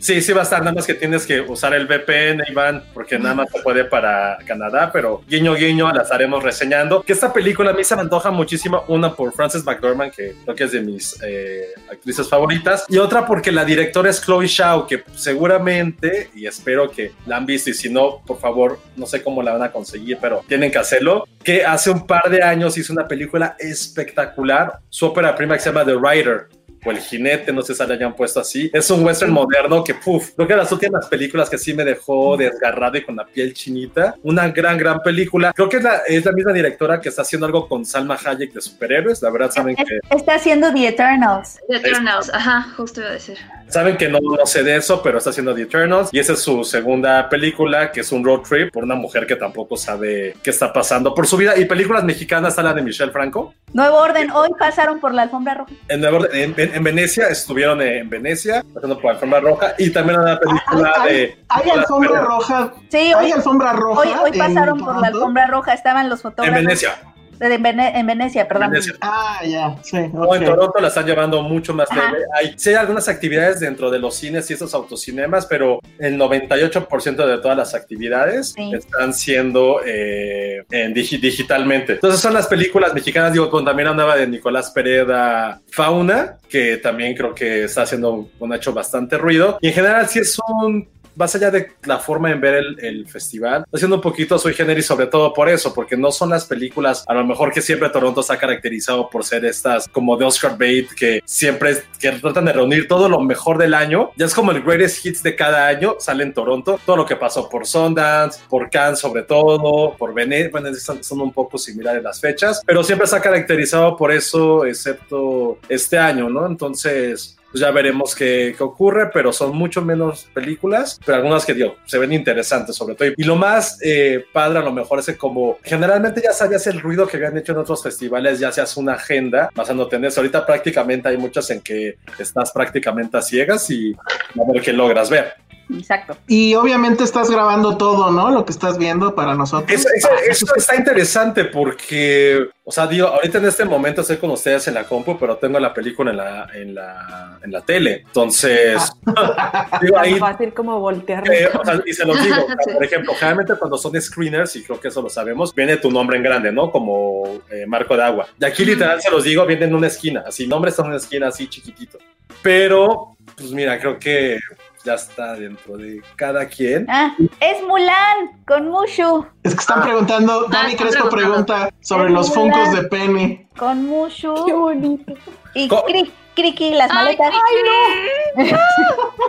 sí, 0.00 0.20
sí 0.20 0.32
va 0.32 0.40
a 0.40 0.44
estar, 0.44 0.60
nada 0.60 0.72
más 0.72 0.86
que 0.86 0.94
tienes 0.94 1.26
que 1.26 1.40
usar 1.40 1.74
el 1.74 1.86
VPN, 1.98 2.44
Iván, 2.50 2.84
porque 2.94 3.18
nada 3.18 3.34
más 3.34 3.50
se 3.50 3.60
puede 3.60 3.84
para 3.84 4.38
Canadá, 4.46 4.90
pero 4.92 5.22
guiño 5.28 5.54
guiño 5.54 5.90
la 5.92 6.02
estaremos 6.02 6.42
reseñando. 6.42 7.02
Que 7.02 7.12
esta 7.12 7.32
película 7.32 7.70
a 7.70 7.74
mí 7.74 7.84
se 7.84 7.94
me 7.96 8.02
antoja 8.02 8.30
muchísimo, 8.30 8.84
una 8.88 9.14
por 9.14 9.32
Frances 9.32 9.64
McDormand, 9.64 10.12
que 10.12 10.34
creo 10.44 10.56
que 10.56 10.64
es 10.64 10.72
de 10.72 10.80
mis 10.80 11.16
eh, 11.22 11.68
actrices 11.90 12.28
favoritas, 12.28 12.84
y 12.88 12.98
otra 12.98 13.26
porque 13.26 13.52
la 13.52 13.64
directora 13.64 14.10
es 14.10 14.22
Chloe 14.22 14.46
Shaw, 14.46 14.86
que 14.86 15.04
seguramente, 15.14 16.30
y 16.34 16.46
espero 16.46 16.90
que 16.90 17.12
la 17.26 17.36
han 17.36 17.46
visto, 17.46 17.70
y 17.70 17.74
si 17.74 17.90
no, 17.90 18.22
por 18.26 18.38
favor, 18.38 18.78
no 18.96 19.06
sé 19.06 19.22
cómo 19.22 19.42
la 19.42 19.52
van 19.52 19.62
a 19.62 19.72
conseguir, 19.72 20.18
pero 20.20 20.44
tienen 20.46 20.70
que 20.70 20.78
hacerlo, 20.78 21.26
que 21.42 21.64
hace 21.64 21.90
un 21.90 22.06
par 22.06 22.30
de 22.30 22.42
años 22.42 22.76
hizo 22.76 22.92
una 22.92 23.06
película 23.06 23.56
espectacular, 23.58 24.80
su 24.88 25.06
ópera 25.06 25.34
prima 25.34 25.54
que 25.54 25.60
se 25.60 25.70
llama 25.70 25.84
The 25.84 25.96
Writer, 25.96 26.48
o 26.84 26.90
El 26.90 26.98
Jinete, 26.98 27.52
no 27.52 27.62
sé 27.62 27.74
si 27.74 27.86
la 27.86 27.94
hayan 27.94 28.14
puesto 28.14 28.40
así. 28.40 28.70
Es 28.72 28.90
un 28.90 29.04
western 29.04 29.32
moderno 29.32 29.82
que, 29.84 29.94
puf, 29.94 30.30
creo 30.34 30.48
que 30.48 30.56
las 30.56 30.70
últimas 30.72 31.06
películas 31.06 31.50
que 31.50 31.58
sí 31.58 31.74
me 31.74 31.84
dejó 31.84 32.36
desgarrado 32.36 32.96
y 32.96 33.04
con 33.04 33.16
la 33.16 33.26
piel 33.26 33.54
chinita. 33.54 34.16
Una 34.22 34.48
gran, 34.48 34.78
gran 34.78 35.00
película. 35.00 35.52
Creo 35.52 35.68
que 35.68 35.78
es 35.78 35.82
la, 35.82 35.98
es 36.06 36.24
la 36.24 36.32
misma 36.32 36.52
directora 36.52 37.00
que 37.00 37.08
está 37.08 37.22
haciendo 37.22 37.46
algo 37.46 37.68
con 37.68 37.84
Salma 37.84 38.18
Hayek 38.22 38.52
de 38.52 38.60
superhéroes. 38.60 39.22
La 39.22 39.30
verdad, 39.30 39.50
saben 39.50 39.76
es, 39.78 39.84
que. 39.84 39.98
Está 40.14 40.34
haciendo 40.34 40.72
The 40.72 40.88
Eternals. 40.88 41.58
The 41.68 41.76
Eternals, 41.76 42.30
ajá, 42.32 42.72
justo 42.76 43.00
iba 43.00 43.10
a 43.10 43.12
decir. 43.12 43.38
Saben 43.68 43.96
que 43.96 44.08
no, 44.08 44.18
no 44.20 44.46
sé 44.46 44.62
de 44.62 44.76
eso, 44.76 45.02
pero 45.02 45.18
está 45.18 45.30
haciendo 45.30 45.54
The 45.54 45.62
Eternals. 45.62 46.08
Y 46.12 46.18
esa 46.18 46.32
es 46.32 46.40
su 46.40 46.64
segunda 46.64 47.28
película, 47.28 47.92
que 47.92 48.00
es 48.00 48.12
un 48.12 48.24
road 48.24 48.40
trip 48.40 48.72
por 48.72 48.84
una 48.84 48.94
mujer 48.94 49.26
que 49.26 49.36
tampoco 49.36 49.76
sabe 49.76 50.34
qué 50.42 50.50
está 50.50 50.72
pasando 50.72 51.14
por 51.14 51.26
su 51.26 51.36
vida. 51.36 51.56
Y 51.58 51.66
películas 51.66 52.04
mexicanas, 52.04 52.50
está 52.50 52.62
la 52.62 52.72
de 52.72 52.82
Michelle 52.82 53.12
Franco. 53.12 53.54
Nuevo 53.72 53.96
Orden, 53.98 54.30
hoy 54.30 54.48
pasaron 54.58 55.00
por 55.00 55.12
la 55.12 55.22
alfombra 55.22 55.54
roja. 55.54 55.72
En 55.88 56.00
Nuevo 56.00 56.18
Orden, 56.18 56.30
en, 56.34 56.54
en, 56.56 56.74
en 56.74 56.84
Venecia, 56.84 57.28
estuvieron 57.28 57.82
en 57.82 58.08
Venecia, 58.08 58.64
pasando 58.72 58.96
por 58.96 59.04
la 59.06 59.10
alfombra 59.12 59.40
roja. 59.40 59.74
Y 59.78 59.90
también 59.90 60.20
una 60.20 60.38
película 60.38 60.92
¿Hay, 60.96 61.14
de. 61.14 61.38
¿Hay 61.48 61.70
alfombra 61.70 62.20
roja? 62.22 62.72
Sí, 62.88 62.96
¿Hay 62.96 63.14
hoy, 63.14 63.32
alfombra 63.32 63.72
roja? 63.74 64.00
Hoy, 64.00 64.08
hoy 64.22 64.38
pasaron 64.38 64.78
por 64.78 64.98
la 64.98 65.08
alfombra 65.08 65.46
roja, 65.46 65.74
estaban 65.74 66.08
los 66.08 66.22
fotógrafos. 66.22 66.58
En 66.58 66.64
Venecia. 66.64 66.98
En, 67.40 67.62
Vene 67.62 67.98
en, 67.98 68.06
Venecia, 68.06 68.46
perdón. 68.46 68.70
Venecia. 68.70 68.94
Ah, 69.00 69.40
ya, 69.44 69.76
sí. 69.82 69.96
Okay. 69.96 70.10
No, 70.12 70.34
en 70.34 70.44
Toronto 70.44 70.80
la 70.80 70.88
están 70.88 71.06
llevando 71.06 71.42
mucho 71.42 71.74
más 71.74 71.88
leve. 71.94 72.24
Hay, 72.34 72.54
sí 72.56 72.70
hay 72.70 72.76
algunas 72.76 73.08
actividades 73.08 73.60
dentro 73.60 73.90
de 73.90 73.98
los 73.98 74.14
cines 74.14 74.50
y 74.50 74.54
estos 74.54 74.74
autocinemas, 74.74 75.46
pero 75.46 75.80
el 75.98 76.18
98% 76.18 77.26
de 77.26 77.38
todas 77.38 77.56
las 77.56 77.74
actividades 77.74 78.54
sí. 78.56 78.72
están 78.74 79.12
siendo 79.14 79.80
eh, 79.84 80.64
en 80.70 80.94
digi 80.94 81.18
digitalmente. 81.18 81.94
Entonces 81.94 82.20
son 82.20 82.34
las 82.34 82.46
películas 82.46 82.94
mexicanas, 82.94 83.32
digo, 83.32 83.50
con 83.50 83.64
también 83.64 83.88
la 83.88 83.94
nueva 83.94 84.16
de 84.16 84.26
Nicolás 84.26 84.70
Pereda, 84.70 85.60
Fauna, 85.70 86.38
que 86.48 86.78
también 86.78 87.14
creo 87.14 87.34
que 87.34 87.64
está 87.64 87.82
haciendo 87.82 88.28
un 88.38 88.54
hecho 88.54 88.72
bastante 88.72 89.18
ruido. 89.18 89.58
Y 89.60 89.68
en 89.68 89.74
general 89.74 90.08
sí 90.08 90.20
es 90.20 90.38
un 90.48 90.88
más 91.18 91.34
allá 91.34 91.50
de 91.50 91.72
la 91.84 91.98
forma 91.98 92.30
en 92.30 92.40
ver 92.40 92.54
el, 92.54 92.78
el 92.80 93.08
festival, 93.08 93.64
haciendo 93.72 93.96
un 93.96 94.02
poquito 94.02 94.38
sui 94.38 94.54
generis 94.54 94.86
sobre 94.86 95.06
todo 95.06 95.32
por 95.32 95.48
eso, 95.48 95.74
porque 95.74 95.96
no 95.96 96.10
son 96.12 96.30
las 96.30 96.44
películas, 96.46 97.04
a 97.06 97.14
lo 97.14 97.24
mejor 97.24 97.52
que 97.52 97.60
siempre 97.60 97.90
Toronto 97.90 98.22
ha 98.28 98.36
caracterizado 98.36 99.08
por 99.10 99.24
ser 99.24 99.44
estas 99.44 99.88
como 99.88 100.16
de 100.16 100.24
Oscar 100.24 100.56
Bait, 100.58 100.90
que 100.92 101.20
siempre 101.24 101.82
que 101.98 102.12
tratan 102.12 102.44
de 102.44 102.52
reunir 102.52 102.88
todo 102.88 103.08
lo 103.08 103.20
mejor 103.20 103.58
del 103.58 103.74
año, 103.74 104.10
ya 104.16 104.26
es 104.26 104.34
como 104.34 104.52
el 104.52 104.62
greatest 104.62 105.04
hits 105.04 105.22
de 105.22 105.34
cada 105.34 105.66
año, 105.66 105.96
sale 105.98 106.22
en 106.24 106.32
Toronto, 106.32 106.80
todo 106.84 106.96
lo 106.96 107.06
que 107.06 107.16
pasó 107.16 107.48
por 107.48 107.66
Sundance, 107.66 108.40
por 108.48 108.70
Cannes 108.70 108.98
sobre 108.98 109.22
todo, 109.22 109.94
por 109.96 110.14
Venecia, 110.14 110.50
bueno, 110.50 110.68
son, 110.74 111.20
un 111.20 111.32
poco 111.32 111.58
similares 111.58 112.02
las 112.02 112.20
fechas, 112.20 112.62
pero 112.64 112.84
siempre 112.84 113.08
ha 113.10 113.20
caracterizado 113.20 113.96
por 113.96 114.12
eso, 114.12 114.64
excepto 114.64 115.58
este 115.68 115.98
año, 115.98 116.28
¿no? 116.28 116.46
Entonces, 116.46 117.37
pues 117.50 117.60
ya 117.60 117.70
veremos 117.70 118.14
qué, 118.14 118.54
qué, 118.56 118.62
ocurre, 118.62 119.10
pero 119.12 119.32
son 119.32 119.56
mucho 119.56 119.82
menos 119.82 120.28
películas, 120.34 121.00
pero 121.04 121.16
algunas 121.16 121.46
que 121.46 121.54
digo, 121.54 121.76
se 121.86 121.98
ven 121.98 122.12
interesantes 122.12 122.76
sobre 122.76 122.94
todo. 122.94 123.08
Y 123.16 123.24
lo 123.24 123.36
más 123.36 123.78
eh, 123.82 124.24
padre 124.32 124.58
a 124.58 124.62
lo 124.62 124.72
mejor 124.72 124.98
es 124.98 125.16
como 125.16 125.58
generalmente 125.62 126.20
ya 126.22 126.32
sabías 126.32 126.66
el 126.66 126.80
ruido 126.80 127.06
que 127.06 127.16
habían 127.16 127.36
hecho 127.38 127.52
en 127.52 127.58
otros 127.58 127.82
festivales, 127.82 128.38
ya 128.38 128.52
se 128.52 128.60
hace 128.60 128.78
una 128.78 128.94
agenda 128.94 129.50
basándote 129.54 129.96
en 129.96 130.04
eso. 130.04 130.20
Ahorita 130.20 130.44
prácticamente 130.44 131.08
hay 131.08 131.16
muchas 131.16 131.48
en 131.50 131.60
que 131.60 131.98
estás 132.18 132.52
prácticamente 132.52 133.16
a 133.16 133.22
ciegas 133.22 133.70
y 133.70 133.92
a 133.94 134.52
ver 134.52 134.62
qué 134.62 134.72
logras 134.72 135.08
ver. 135.10 135.47
Exacto. 135.70 136.16
Y 136.26 136.54
obviamente 136.54 137.04
estás 137.04 137.30
grabando 137.30 137.76
todo, 137.76 138.10
¿no? 138.10 138.30
Lo 138.30 138.44
que 138.44 138.52
estás 138.52 138.78
viendo 138.78 139.14
para 139.14 139.34
nosotros. 139.34 139.70
Eso, 139.70 139.88
eso, 139.94 140.08
eso, 140.28 140.46
está 140.56 140.76
interesante 140.76 141.44
porque, 141.44 142.48
o 142.64 142.72
sea, 142.72 142.86
digo, 142.86 143.08
ahorita 143.08 143.38
en 143.38 143.46
este 143.46 143.64
momento 143.66 144.00
estoy 144.00 144.16
con 144.16 144.30
ustedes 144.30 144.66
en 144.68 144.74
la 144.74 144.84
compu, 144.84 145.18
pero 145.18 145.36
tengo 145.36 145.60
la 145.60 145.74
película 145.74 146.10
en 146.10 146.16
la, 146.16 146.48
en 146.54 146.74
la, 146.74 147.38
en 147.42 147.52
la 147.52 147.60
tele. 147.60 148.02
Entonces, 148.06 148.80
digo, 149.82 149.98
ahí. 149.98 150.14
Es 150.14 150.20
fácil 150.20 150.54
como 150.54 150.80
voltear. 150.80 151.30
Eh, 151.30 151.50
o 151.52 151.64
sea, 151.64 151.82
y 151.84 151.92
se 151.92 152.06
los 152.06 152.22
digo, 152.22 152.36
sea, 152.64 152.74
por 152.74 152.84
ejemplo, 152.84 153.12
generalmente 153.14 153.54
cuando 153.58 153.76
son 153.76 154.00
screeners, 154.00 154.56
y 154.56 154.64
creo 154.64 154.80
que 154.80 154.88
eso 154.88 155.02
lo 155.02 155.10
sabemos, 155.10 155.54
viene 155.54 155.76
tu 155.76 155.90
nombre 155.90 156.16
en 156.16 156.22
grande, 156.22 156.50
¿no? 156.50 156.70
Como 156.70 157.40
eh, 157.50 157.66
marco 157.66 157.94
de 157.94 158.04
agua. 158.04 158.26
Y 158.40 158.44
aquí 158.44 158.64
literal 158.64 159.02
se 159.02 159.10
los 159.10 159.22
digo, 159.22 159.44
viene 159.44 159.66
en 159.66 159.74
una 159.74 159.88
esquina, 159.88 160.24
así, 160.26 160.46
nombre 160.46 160.70
está 160.70 160.82
en 160.82 160.88
una 160.88 160.96
esquina 160.96 161.28
así 161.28 161.46
chiquitito. 161.46 161.98
Pero, 162.42 163.16
pues 163.36 163.50
mira, 163.50 163.78
creo 163.78 163.98
que 163.98 164.38
ya 164.84 164.94
está 164.94 165.34
dentro 165.34 165.76
de 165.76 166.02
cada 166.16 166.46
quien. 166.46 166.86
Ah, 166.88 167.14
es 167.40 167.62
Mulan 167.66 168.42
con 168.46 168.68
Mushu. 168.68 169.26
Es 169.42 169.54
que 169.54 169.60
están 169.60 169.82
preguntando, 169.82 170.44
Dani 170.48 170.74
ah, 170.74 170.76
Crespo 170.76 171.08
pregunta 171.08 171.70
sobre 171.80 172.10
los 172.10 172.32
funcos 172.32 172.72
de 172.72 172.84
Penny. 172.84 173.46
Con 173.56 173.86
Mushu. 173.86 174.46
Qué 174.46 174.52
bonito. 174.52 175.14
Y 175.54 175.68
Cri 175.68 176.12
Criki, 176.38 176.70
las 176.70 176.92
maletas. 176.94 177.32
¡Ay, 177.32 178.44
no! 178.46 178.58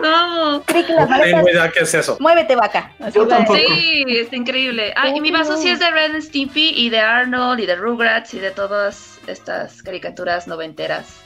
¡Vamos! 0.00 0.62
Criki, 0.64 0.92
las 0.92 1.10
No 1.10 1.16
maletas. 1.18 1.72
qué 1.72 1.80
es 1.80 1.94
eso. 1.94 2.16
Muévete, 2.20 2.54
vaca. 2.54 2.92
Yo 3.12 3.26
tampoco. 3.26 3.58
Sí, 3.58 4.04
está 4.08 4.36
increíble. 4.36 4.94
Ah, 4.96 5.08
y 5.08 5.20
mi 5.20 5.32
vaso 5.32 5.56
sí 5.56 5.70
es 5.70 5.80
de 5.80 5.90
Red 5.90 6.14
and 6.14 6.22
Stimpy 6.22 6.72
y 6.76 6.88
de 6.88 7.00
Arnold 7.00 7.58
y 7.58 7.66
de 7.66 7.74
Rugrats 7.74 8.32
y 8.34 8.38
de 8.38 8.52
todas 8.52 9.18
estas 9.30 9.82
caricaturas 9.82 10.46
noventeras. 10.46 11.22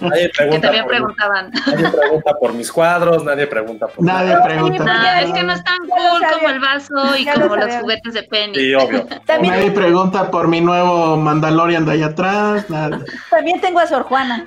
Nadie 0.00 0.24
Que 0.30 0.32
pregunta, 0.36 0.60
también 0.60 0.84
por, 0.84 0.92
preguntaban. 0.92 1.50
nadie 1.66 1.88
pregunta 1.90 2.34
por 2.40 2.52
mis 2.54 2.70
cuadros, 2.70 3.24
nadie 3.24 3.46
pregunta 3.46 3.86
por 3.88 4.04
Nadie 4.04 4.36
pregunta. 4.44 4.84
No, 4.84 5.20
es 5.26 5.32
que 5.32 5.42
no 5.42 5.52
es 5.52 5.64
tan 5.64 5.78
lo 5.78 5.88
cool 5.88 6.22
como 6.34 6.48
el 6.48 6.60
vaso 6.60 7.16
y 7.18 7.24
Ya 7.24 7.34
lo 7.36 7.42
como 7.42 7.56
los 7.56 7.64
sabía. 7.66 7.80
juguetes 7.80 8.14
de 8.14 8.22
Penny. 8.24 8.54
Sí, 8.54 8.74
obvio. 8.74 9.06
También, 9.26 9.54
Nadie 9.54 9.70
pregunta 9.72 10.30
por 10.30 10.48
mi 10.48 10.60
nuevo 10.60 11.16
Mandalorian 11.16 11.84
de 11.86 11.92
allá 11.92 12.06
atrás. 12.06 12.68
Nada. 12.70 13.00
también 13.30 13.60
tengo 13.60 13.80
a 13.80 13.86
Sor 13.86 14.02
Juana. 14.04 14.46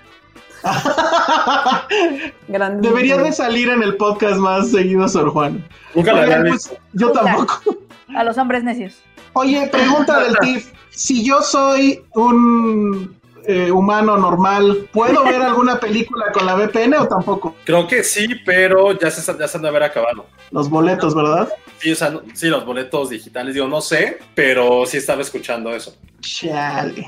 Debería 2.48 3.18
de 3.18 3.32
salir 3.32 3.70
en 3.70 3.82
el 3.84 3.96
podcast 3.98 4.38
más 4.38 4.72
seguido, 4.72 5.08
Sor 5.08 5.30
Juan. 5.32 5.64
Nunca 5.96 6.12
lo 6.14 6.22
había 6.22 6.38
Oigan, 6.40 6.52
visto. 6.54 6.70
pues, 6.70 6.82
yo 6.94 7.12
tampoco. 7.12 7.78
A 8.16 8.24
los 8.24 8.38
hombres 8.38 8.64
necios. 8.64 9.02
Oye, 9.34 9.68
pregunta 9.68 10.20
del 10.22 10.38
TIF. 10.42 10.72
Si 10.90 11.24
yo 11.24 11.42
soy 11.42 12.04
un 12.16 13.18
eh, 13.46 13.72
humano 13.72 14.18
normal, 14.18 14.90
¿puedo 14.92 15.24
ver 15.24 15.42
alguna 15.42 15.80
película 15.80 16.32
con 16.32 16.46
la 16.46 16.56
VPN 16.56 16.96
o 16.98 17.08
tampoco? 17.08 17.56
Creo 17.64 17.88
que 17.88 18.04
sí, 18.04 18.28
pero 18.46 18.92
ya 19.00 19.10
se, 19.10 19.22
ya 19.38 19.48
se 19.48 19.58
han 19.58 19.64
de 19.64 19.70
haber 19.70 19.84
acabado. 19.84 20.26
Los 20.52 20.70
boletos, 20.70 21.16
¿verdad? 21.16 21.48
Sí, 21.80 21.92
o 21.92 21.96
sea, 21.96 22.10
no- 22.10 22.22
sí, 22.34 22.48
los 22.48 22.66
boletos 22.66 23.10
digitales, 23.10 23.54
digo, 23.54 23.68
no 23.68 23.80
sé, 23.82 24.20
pero 24.36 24.86
sí 24.86 24.98
estaba 24.98 25.22
escuchando 25.22 25.72
eso. 25.74 25.96
Chale. 26.20 27.08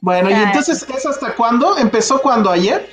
Bueno, 0.00 0.30
¿y 0.30 0.34
entonces 0.34 0.86
es 0.94 1.06
hasta 1.06 1.34
cuándo? 1.34 1.76
¿Empezó 1.76 2.20
cuando 2.22 2.50
ayer? 2.50 2.88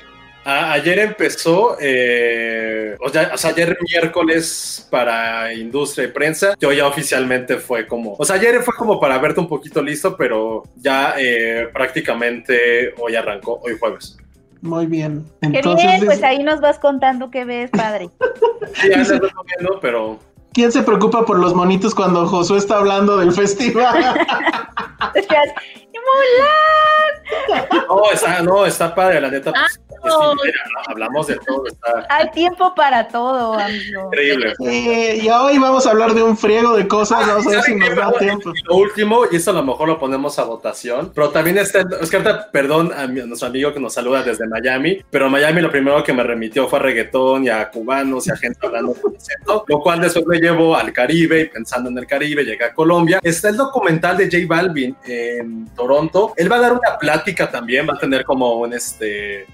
Ayer 0.48 1.00
empezó, 1.00 1.76
eh, 1.82 2.96
o, 3.00 3.10
sea, 3.10 3.32
o 3.34 3.38
sea, 3.38 3.50
ayer 3.50 3.76
miércoles 3.92 4.88
para 4.92 5.52
industria 5.54 6.06
y 6.06 6.12
prensa, 6.12 6.56
yo 6.60 6.72
ya 6.72 6.86
oficialmente 6.86 7.58
fue 7.58 7.88
como, 7.88 8.14
o 8.14 8.24
sea, 8.24 8.36
ayer 8.36 8.62
fue 8.62 8.76
como 8.76 9.00
para 9.00 9.18
verte 9.18 9.40
un 9.40 9.48
poquito 9.48 9.82
listo, 9.82 10.16
pero 10.16 10.62
ya 10.76 11.16
eh, 11.18 11.68
prácticamente 11.74 12.94
hoy 13.00 13.16
arrancó, 13.16 13.60
hoy 13.64 13.76
jueves. 13.80 14.18
Muy 14.62 14.86
bien. 14.86 15.26
Qué 15.42 15.48
Entonces, 15.48 15.86
bien, 15.88 16.06
pues 16.06 16.20
es- 16.20 16.24
ahí 16.24 16.44
nos 16.44 16.62
vas 16.62 16.78
contando 16.78 17.32
qué 17.32 17.44
ves, 17.46 17.72
padre. 17.72 18.10
Sí, 18.76 18.90
ya 18.90 19.04
se 19.06 19.16
está 19.16 19.28
viendo, 19.48 19.80
pero 19.80 20.20
¿quién 20.56 20.72
se 20.72 20.82
preocupa 20.82 21.24
por 21.26 21.38
los 21.38 21.54
monitos 21.54 21.94
cuando 21.94 22.26
Josué 22.26 22.58
está 22.58 22.78
hablando 22.78 23.18
del 23.18 23.32
festival? 23.34 24.16
No, 27.88 28.12
está, 28.12 28.42
no, 28.42 28.66
está 28.66 28.94
padre, 28.94 29.20
la 29.22 29.30
neta. 29.30 29.52
pues, 29.52 30.14
no. 30.14 30.34
hablamos 30.88 31.28
de 31.28 31.38
todo, 31.38 31.66
está 31.68 32.06
Hay 32.10 32.30
tiempo 32.32 32.74
para 32.76 33.08
todo, 33.08 33.54
amigo. 33.54 34.06
increíble. 34.12 34.54
Eh, 34.68 35.20
y 35.24 35.30
hoy 35.30 35.58
vamos 35.58 35.88
a 35.88 35.92
hablar 35.92 36.14
de 36.14 36.22
un 36.24 36.38
friego 36.38 36.76
de 36.76 36.88
cosas, 36.88 37.26
vamos 37.28 37.48
a 37.48 37.50
ver 37.50 37.62
si 37.64 37.76
nos 37.76 37.96
da 37.96 38.12
tiempo. 38.14 38.52
Lo 38.66 38.76
último, 38.76 39.22
y 39.32 39.38
esto 39.38 39.52
a 39.52 39.54
lo 39.56 39.64
mejor 39.64 39.88
lo 39.88 40.00
ponemos 40.00 40.38
a 40.38 40.44
votación, 40.44 41.12
pero 41.16 41.30
también 41.30 41.58
está, 41.58 41.84
es 42.02 42.10
que 42.10 42.18
ahorita, 42.18 42.52
perdón 42.52 42.92
a, 42.96 43.08
mi- 43.08 43.22
a 43.22 43.26
nuestro 43.26 43.48
amigo 43.48 43.74
que 43.74 43.80
nos 43.80 43.94
saluda 43.94 44.22
desde 44.24 44.48
Miami, 44.48 45.02
pero 45.10 45.30
Miami 45.30 45.62
lo 45.62 45.72
primero 45.72 46.04
que 46.04 46.14
me 46.14 46.24
remitió 46.24 46.68
fue 46.68 46.80
a 46.80 46.82
reggaetón 46.84 47.46
y 47.46 47.50
a 47.50 47.70
cubanos 47.70 48.28
y 48.28 48.32
a 48.32 48.38
gente 48.38 48.60
hablando 48.64 48.94
de 48.94 49.18
acento, 49.18 49.66
lo 49.68 49.80
cual 49.80 50.02
después 50.02 50.26
me 50.28 50.40
llevó 50.46 50.76
al 50.76 50.94
Caribe 50.94 51.42
y 51.42 51.46
pensando 51.46 51.90
en 51.90 51.98
el 51.98 52.06
Caribe 52.06 52.44
llegué 52.44 52.66
a 52.66 52.74
Colombia. 52.74 53.20
Está 53.22 53.50
el 53.50 53.58
documental 53.58 54.18
de 54.18 54.26
J 54.26 54.38
Balvin 54.48 54.96
en 55.06 55.68
Toronto, 55.76 56.34
él 56.38 56.52
va 56.52 56.58
a 56.58 56.62
dar 56.62 56.74
una 56.74 56.98
plática 57.00 57.50
también, 57.50 57.88
va 57.88 57.94
a 57.94 58.00
tener 58.00 58.24
como 58.24 58.60
un 58.60 58.74
este 58.74 59.46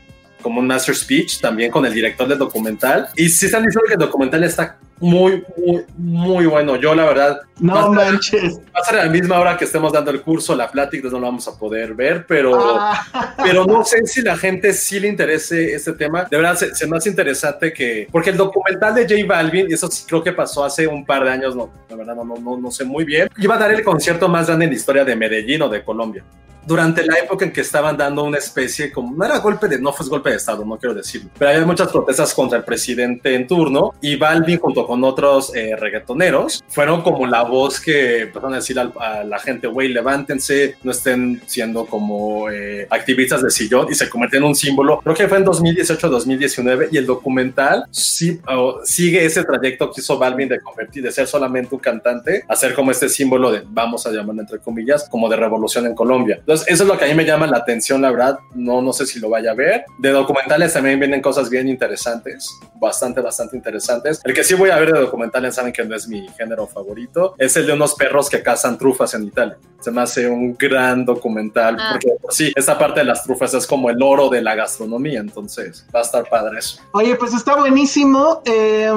como 0.41 0.60
un 0.60 0.67
master 0.67 0.95
speech 0.95 1.39
también 1.39 1.69
con 1.69 1.86
el 1.86 1.93
director 1.93 2.27
del 2.27 2.39
documental 2.39 3.10
y 3.15 3.29
sí 3.29 3.45
están 3.45 3.63
diciendo 3.63 3.88
que 3.88 3.93
el 3.93 4.00
documental 4.00 4.43
está 4.43 4.79
muy, 5.01 5.43
muy, 5.58 5.84
muy 5.98 6.46
bueno. 6.46 6.75
Yo, 6.77 6.96
la 6.96 7.05
verdad, 7.05 7.41
No 7.60 7.74
va 7.74 7.81
a 7.81 7.84
ser- 7.84 7.91
manches. 8.13 8.60
Va 8.60 8.79
a 8.79 8.84
ser 8.84 9.00
a 9.00 9.05
la 9.05 9.12
misma 9.12 9.39
hora 9.39 9.58
que 9.58 9.65
estemos 9.65 9.91
dando 9.91 10.12
el 10.12 10.22
curso, 10.22 10.55
la 10.55 10.70
plática, 10.72 11.10
no 11.12 11.20
lo 11.20 11.25
vamos 11.25 11.48
a 11.48 11.58
poder 11.58 11.93
ver, 11.93 12.25
pero, 12.27 12.51
Ah, 12.58 13.36
pero 13.43 13.65
no 13.65 13.84
sé 13.84 14.05
si 14.05 14.22
la 14.22 14.38
gente 14.38 14.72
sí 14.74 15.00
le 15.00 15.08
interese 15.10 15.74
este 15.74 15.93
tema. 15.93 16.25
De 16.29 16.38
verdad, 16.38 16.55
se, 16.55 16.74
se 16.74 16.88
me 16.88 16.98
hace 16.98 17.10
interesante 17.10 17.74
que, 17.74 18.08
porque 18.12 18.29
el 18.29 18.38
documental 18.38 18.96
de 18.96 19.01
J 19.03 19.27
Balvin, 19.27 19.67
y 19.70 19.74
eso 19.74 19.89
sí 19.89 20.03
creo 20.08 20.24
que 20.24 20.31
pasó 20.31 20.63
hace 20.63 20.88
un 20.88 21.05
par 21.05 21.24
de 21.25 21.31
años, 21.31 21.55
no, 21.55 21.70
la 21.89 21.96
verdad 21.96 22.15
no, 22.15 22.24
no, 22.24 22.36
no, 22.38 22.58
no 22.58 22.72
sé 22.72 22.86
muy 22.86 23.03
bien, 23.03 23.27
iba 23.38 23.55
a 23.55 23.58
dar 23.58 23.72
el 23.72 23.84
concierto 23.84 24.29
más 24.29 24.48
grande 24.48 24.65
en 24.65 24.72
la 24.72 24.77
historia 24.77 25.03
de 25.03 25.15
Medellín 25.15 25.62
o 25.63 25.70
de 25.70 25.84
Colombia. 25.84 26.24
Durante 26.65 27.06
la 27.06 27.18
época 27.20 27.46
en 27.46 27.51
que 27.51 27.62
estaban 27.62 27.98
dando 27.98 28.24
una 28.24 28.38
especie 28.38 28.91
como, 28.91 29.15
no 29.15 29.25
era 29.25 29.39
golpe 29.39 29.68
de, 29.68 29.80
no 29.80 29.91
fue 29.94 30.08
golpe 30.08 30.30
de 30.30 30.36
Estado, 30.38 30.63
no 30.65 30.77
quiero 30.77 30.94
decirlo, 30.96 31.30
pero 31.38 31.51
había 31.51 31.65
muchas 31.65 31.89
protestas 31.91 32.34
contra 32.34 32.58
el 32.60 32.63
presidente 32.63 33.34
en 33.36 33.48
turno 33.48 33.94
y 34.01 34.15
Balvin 34.15 34.60
junto 34.60 34.86
con 34.86 35.03
otros 35.03 35.56
eh, 35.56 35.75
reggaetoneros 35.75 36.63
fueron 36.68 37.01
como 37.01 37.25
la 37.27 37.44
voz 37.44 37.80
que 37.80 38.22
empezaron 38.22 38.53
a 38.53 38.58
decir 38.58 38.80
al- 38.80 38.94
a 39.00 39.24
la 39.24 39.39
gente, 39.39 39.68
güey, 39.68 39.89
levántense, 39.89 40.75
no 40.84 40.91
estén 40.91 41.41
siendo 41.48 41.86
como 41.86 42.50
eh, 42.50 42.88
activistas 42.89 43.41
de 43.41 43.50
sillón 43.50 43.88
y 43.89 43.96
se 43.96 44.10
convirtió 44.10 44.39
en 44.39 44.46
un 44.46 44.56
símbolo. 44.56 45.00
Creo 45.01 45.15
que 45.15 45.27
fue 45.27 45.38
en 45.39 45.46
2018-2019 45.46 46.89
y 46.91 46.98
el 46.98 47.06
documental 47.06 47.86
sí, 47.91 48.39
oh, 48.48 48.82
sigue 48.84 49.25
ese 49.25 49.44
trayecto 49.44 49.91
que 49.91 50.01
hizo 50.01 50.18
Balvin 50.18 50.50
de 50.50 50.60
convertir, 50.62 51.03
de 51.03 51.12
ser 51.12 51.27
solamente 51.27 51.74
un 51.75 51.82
cantante, 51.82 52.44
a 52.48 52.56
ser 52.56 52.74
como 52.74 52.91
este 52.91 53.10
símbolo 53.10 53.51
de, 53.51 53.63
vamos 53.65 54.06
a 54.06 54.12
llamarlo 54.12 54.41
entre 54.41 54.60
comillas, 54.60 55.08
como 55.10 55.30
de 55.30 55.36
revolución 55.36 55.86
en 55.86 55.96
Colombia. 55.96 56.39
Entonces, 56.51 56.67
eso 56.74 56.84
es 56.84 56.89
lo 56.89 56.98
que 56.98 57.05
a 57.05 57.08
mí 57.08 57.13
me 57.13 57.24
llama 57.24 57.48
la 57.48 57.58
atención, 57.58 58.01
la 58.01 58.12
verdad. 58.12 58.39
No, 58.53 58.81
no 58.81 58.91
sé 58.91 59.05
si 59.05 59.20
lo 59.22 59.29
vaya 59.29 59.51
a 59.51 59.53
ver. 59.53 59.86
De 60.00 60.10
documentales 60.10 60.74
también 60.74 61.00
vienen 61.00 61.22
cosas 61.22 61.50
bien 61.50 61.70
interesantes, 61.70 62.50
bastante, 62.75 63.22
bastante 63.22 63.55
interesantes. 63.55 64.20
El 64.25 64.34
que 64.34 64.43
sí 64.43 64.53
voy 64.55 64.70
a 64.70 64.77
ver 64.77 64.91
de 64.91 65.00
documentales, 65.00 65.55
saben 65.55 65.72
que 65.72 65.86
no 65.86 65.96
es 65.96 66.10
mi 66.10 66.27
género 66.38 66.67
favorito, 66.67 67.36
es 67.38 67.55
el 67.55 67.67
de 67.67 67.74
unos 67.74 67.96
perros 67.96 68.29
que 68.29 68.43
cazan 68.43 68.77
trufas 68.77 69.13
en 69.13 69.24
Italia. 69.24 69.58
Se 69.79 69.91
me 69.91 70.01
hace 70.01 70.27
un 70.27 70.55
gran 70.58 71.05
documental, 71.05 71.77
Ah. 71.79 71.91
porque 71.93 72.10
pues, 72.22 72.36
sí, 72.36 72.51
esta 72.55 72.77
parte 72.77 73.00
de 73.00 73.05
las 73.05 73.24
trufas 73.24 73.53
es 73.53 73.65
como 73.65 73.89
el 73.89 74.01
oro 74.03 74.27
de 74.29 74.41
la 74.41 74.53
gastronomía, 74.53 75.22
entonces 75.22 75.88
va 75.96 76.00
a 76.00 76.03
estar 76.03 76.27
padre 76.29 76.60
eso. 76.60 76.81
Oye, 76.91 77.15
pues 77.15 77.34
está 77.34 77.55
buenísimo. 77.55 78.41
Eh, 78.46 78.91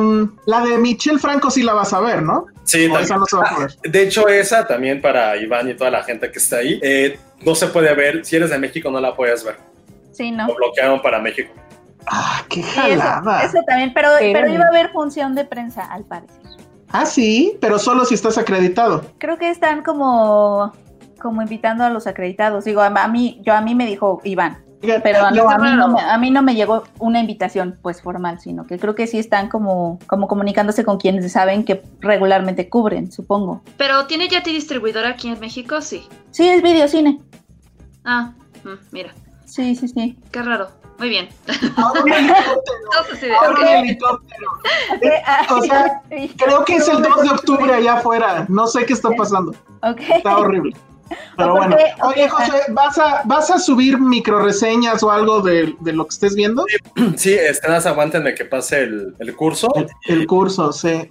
la 0.46 0.61
de 0.64 0.76
Michelle 0.78 1.18
Franco 1.20 1.50
sí 1.52 1.62
la 1.62 1.73
vas 1.75 1.92
a 1.92 2.00
ver, 2.00 2.20
¿no? 2.23 2.46
Sí, 2.64 2.82
también. 2.88 3.02
esa 3.04 3.16
no 3.16 3.26
se 3.26 3.37
va 3.37 3.44
a 3.49 3.54
poder. 3.54 3.75
De 3.84 4.02
hecho, 4.02 4.26
esa 4.28 4.66
también 4.66 5.00
para 5.00 5.37
Iván 5.37 5.68
y 5.70 5.75
toda 5.75 5.90
la 5.90 6.02
gente 6.02 6.30
que 6.32 6.38
está 6.38 6.56
ahí, 6.56 6.80
eh, 6.82 7.18
no 7.44 7.54
se 7.54 7.66
puede 7.68 7.94
ver. 7.94 8.24
Si 8.24 8.36
eres 8.36 8.50
de 8.50 8.58
México, 8.58 8.90
no 8.90 9.00
la 9.00 9.14
puedes 9.14 9.44
ver. 9.44 9.56
Sí, 10.12 10.30
¿no? 10.30 10.46
Lo 10.46 10.54
bloquearon 10.54 11.02
para 11.02 11.18
México. 11.18 11.52
Ah, 12.06 12.42
qué 12.48 12.62
Sí, 12.62 12.68
eso, 12.90 13.00
jalada. 13.00 13.42
eso 13.44 13.58
también, 13.66 13.92
pero, 13.94 14.08
Pero 14.18 14.32
pero 14.32 14.48
no. 14.48 14.54
iba 14.54 14.64
a 14.64 14.68
haber 14.68 14.90
función 14.92 15.34
de 15.34 15.44
prensa, 15.44 15.84
al 15.84 16.04
parecer. 16.04 16.40
Ah, 16.90 17.06
sí, 17.06 17.56
pero 17.60 17.78
solo 17.78 18.04
si 18.04 18.14
estás 18.14 18.38
acreditado. 18.38 19.04
Creo 19.18 19.38
que 19.38 19.50
están 19.50 19.82
como, 19.82 20.72
como 21.20 21.42
invitando 21.42 21.82
a 21.82 21.90
los 21.90 22.06
acreditados. 22.06 22.64
Digo, 22.64 22.82
a, 22.82 22.86
a 22.86 23.08
mí, 23.08 23.40
yo 23.42 23.54
a 23.54 23.60
mí 23.62 23.74
me 23.74 23.86
dijo 23.86 24.20
Iván, 24.22 24.64
pero 25.02 25.30
no, 25.30 25.48
a, 25.50 25.58
mí 25.58 25.70
no 25.74 25.88
me, 25.88 26.00
a 26.00 26.18
mí 26.18 26.30
no 26.30 26.42
me 26.42 26.54
llegó 26.54 26.84
una 26.98 27.20
invitación 27.20 27.78
pues 27.82 28.02
formal, 28.02 28.38
sino 28.40 28.66
que 28.66 28.78
creo 28.78 28.94
que 28.94 29.06
sí 29.06 29.18
están 29.18 29.48
como, 29.48 29.98
como 30.06 30.28
comunicándose 30.28 30.84
con 30.84 30.98
quienes 30.98 31.32
saben 31.32 31.64
que 31.64 31.82
regularmente 32.00 32.68
cubren, 32.68 33.10
supongo. 33.10 33.62
Pero 33.76 34.06
¿tiene 34.06 34.28
ya 34.28 34.42
ti 34.42 34.52
distribuidor 34.52 35.06
aquí 35.06 35.28
en 35.28 35.40
México? 35.40 35.80
Sí. 35.80 36.06
Sí, 36.30 36.48
es 36.48 36.62
videocine. 36.62 37.20
Ah, 38.04 38.32
mm, 38.64 38.75
mira, 38.92 39.12
Sí, 39.46 39.75
sí, 39.76 39.88
sí. 39.88 40.18
qué 40.30 40.42
raro. 40.42 40.68
Muy 40.99 41.08
bien. 41.08 41.28
Ahora 41.76 42.02
un 42.02 43.68
helicóptero. 43.68 44.49
Un. 45.02 45.11
O 45.58 45.62
sea, 45.62 46.02
Creo 46.38 46.64
que 46.64 46.76
es 46.76 46.88
el 46.88 47.02
2 47.02 47.23
de 47.23 47.28
octubre 47.30 47.73
allá 47.75 47.94
afuera. 47.94 48.46
No 48.49 48.66
sé 48.66 48.87
qué 48.87 48.92
está 48.92 49.11
pasando. 49.11 49.54
Está 50.14 50.38
horrible. 50.38 50.75
Pero 51.37 51.56
bueno. 51.56 51.76
Oye, 52.02 52.28
José, 52.28 52.52
¿vas 52.70 52.99
a, 52.99 53.23
¿vas 53.25 53.50
a 53.50 53.58
subir 53.58 53.99
microreseñas 53.99 55.02
o 55.02 55.11
algo 55.11 55.40
de, 55.40 55.75
de 55.80 55.92
lo 55.92 56.04
que 56.06 56.14
estés 56.14 56.34
viendo? 56.34 56.64
Sí, 57.16 57.34
este, 57.40 57.68
nada, 57.68 57.90
aguántenme 57.90 58.34
que 58.34 58.44
pase 58.44 58.82
el, 58.84 59.14
el 59.18 59.37
curso. 59.37 59.68
El 60.06 60.26
curso, 60.26 60.73
sí. 60.73 61.11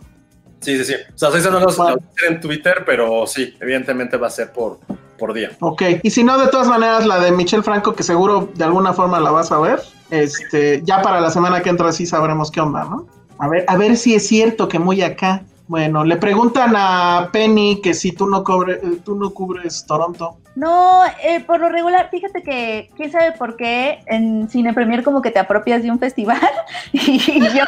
Sí, 0.63 0.77
sí, 0.77 0.85
sí. 0.85 0.93
O 1.13 1.17
sea, 1.17 1.29
eso 1.29 1.51
no 1.51 1.59
lo 1.59 1.65
lo 1.65 1.75
voy 1.75 1.87
a 1.87 1.93
hacer 1.93 2.31
en 2.31 2.39
Twitter, 2.39 2.83
pero 2.85 3.27
sí, 3.27 3.53
evidentemente 3.59 4.15
va 4.15 4.27
a 4.27 4.29
ser 4.29 4.51
por, 4.53 4.79
por 5.17 5.33
día. 5.33 5.51
Ok. 5.59 5.81
Y 6.01 6.09
si 6.09 6.23
no, 6.23 6.37
de 6.37 6.47
todas 6.47 6.67
maneras, 6.67 7.05
la 7.05 7.19
de 7.19 7.31
Michelle 7.31 7.63
Franco, 7.63 7.93
que 7.93 8.03
seguro 8.03 8.49
de 8.55 8.63
alguna 8.63 8.93
forma 8.93 9.19
la 9.19 9.31
vas 9.31 9.51
a 9.51 9.59
ver. 9.59 9.81
Este, 10.09 10.81
ya 10.85 11.01
para 11.01 11.19
la 11.19 11.31
semana 11.31 11.61
que 11.61 11.69
entra 11.69 11.91
sí 11.91 12.05
sabremos 12.05 12.49
qué 12.49 12.61
onda, 12.61 12.85
¿no? 12.85 13.07
A 13.39 13.49
ver, 13.49 13.65
a 13.67 13.75
ver 13.75 13.97
si 13.97 14.15
es 14.15 14.25
cierto 14.25 14.69
que 14.69 14.79
muy 14.79 15.01
acá. 15.01 15.43
Bueno, 15.67 16.03
le 16.03 16.17
preguntan 16.17 16.73
a 16.75 17.29
Penny 17.31 17.79
que 17.81 17.93
si 17.93 18.11
tú 18.11 18.27
no 18.27 18.43
cobre, 18.43 18.73
eh, 18.73 18.99
tú 19.03 19.15
no 19.15 19.29
cubres 19.33 19.85
Toronto. 19.85 20.37
No, 20.55 21.03
eh, 21.23 21.39
por 21.39 21.59
lo 21.59 21.69
regular, 21.69 22.09
fíjate 22.11 22.43
que 22.43 22.91
quién 22.95 23.11
sabe 23.11 23.31
por 23.31 23.55
qué 23.55 24.03
en 24.05 24.47
Cine 24.49 24.73
Premier 24.73 25.03
como 25.03 25.21
que 25.21 25.31
te 25.31 25.39
apropias 25.39 25.81
de 25.81 25.89
un 25.89 25.97
festival 25.97 26.39
y 26.91 27.17
yo, 27.17 27.63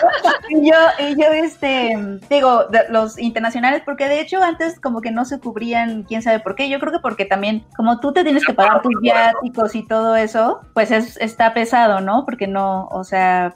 y 0.50 0.70
yo, 0.70 0.76
y 1.00 1.20
yo 1.20 1.28
este, 1.34 2.20
digo, 2.30 2.66
de 2.66 2.82
los 2.90 3.18
internacionales, 3.18 3.82
porque 3.84 4.08
de 4.08 4.20
hecho 4.20 4.44
antes 4.44 4.80
como 4.80 5.02
que 5.02 5.10
no 5.10 5.26
se 5.26 5.40
cubrían, 5.40 6.04
quién 6.04 6.22
sabe 6.22 6.40
por 6.40 6.56
qué, 6.56 6.70
yo 6.70 6.80
creo 6.80 6.92
que 6.92 7.00
porque 7.00 7.26
también 7.26 7.66
como 7.76 8.00
tú 8.00 8.14
te 8.14 8.24
tienes 8.24 8.46
que 8.46 8.54
pagar 8.54 8.82
tus 8.84 8.94
viáticos 9.02 9.74
y 9.74 9.88
todo 9.88 10.16
eso, 10.16 10.62
pues 10.74 10.92
es, 10.92 11.18
está 11.18 11.56
pesado, 11.56 12.02
¿no? 12.02 12.24
Porque 12.26 12.46
no, 12.46 12.88
o 12.92 13.04
sea, 13.04 13.56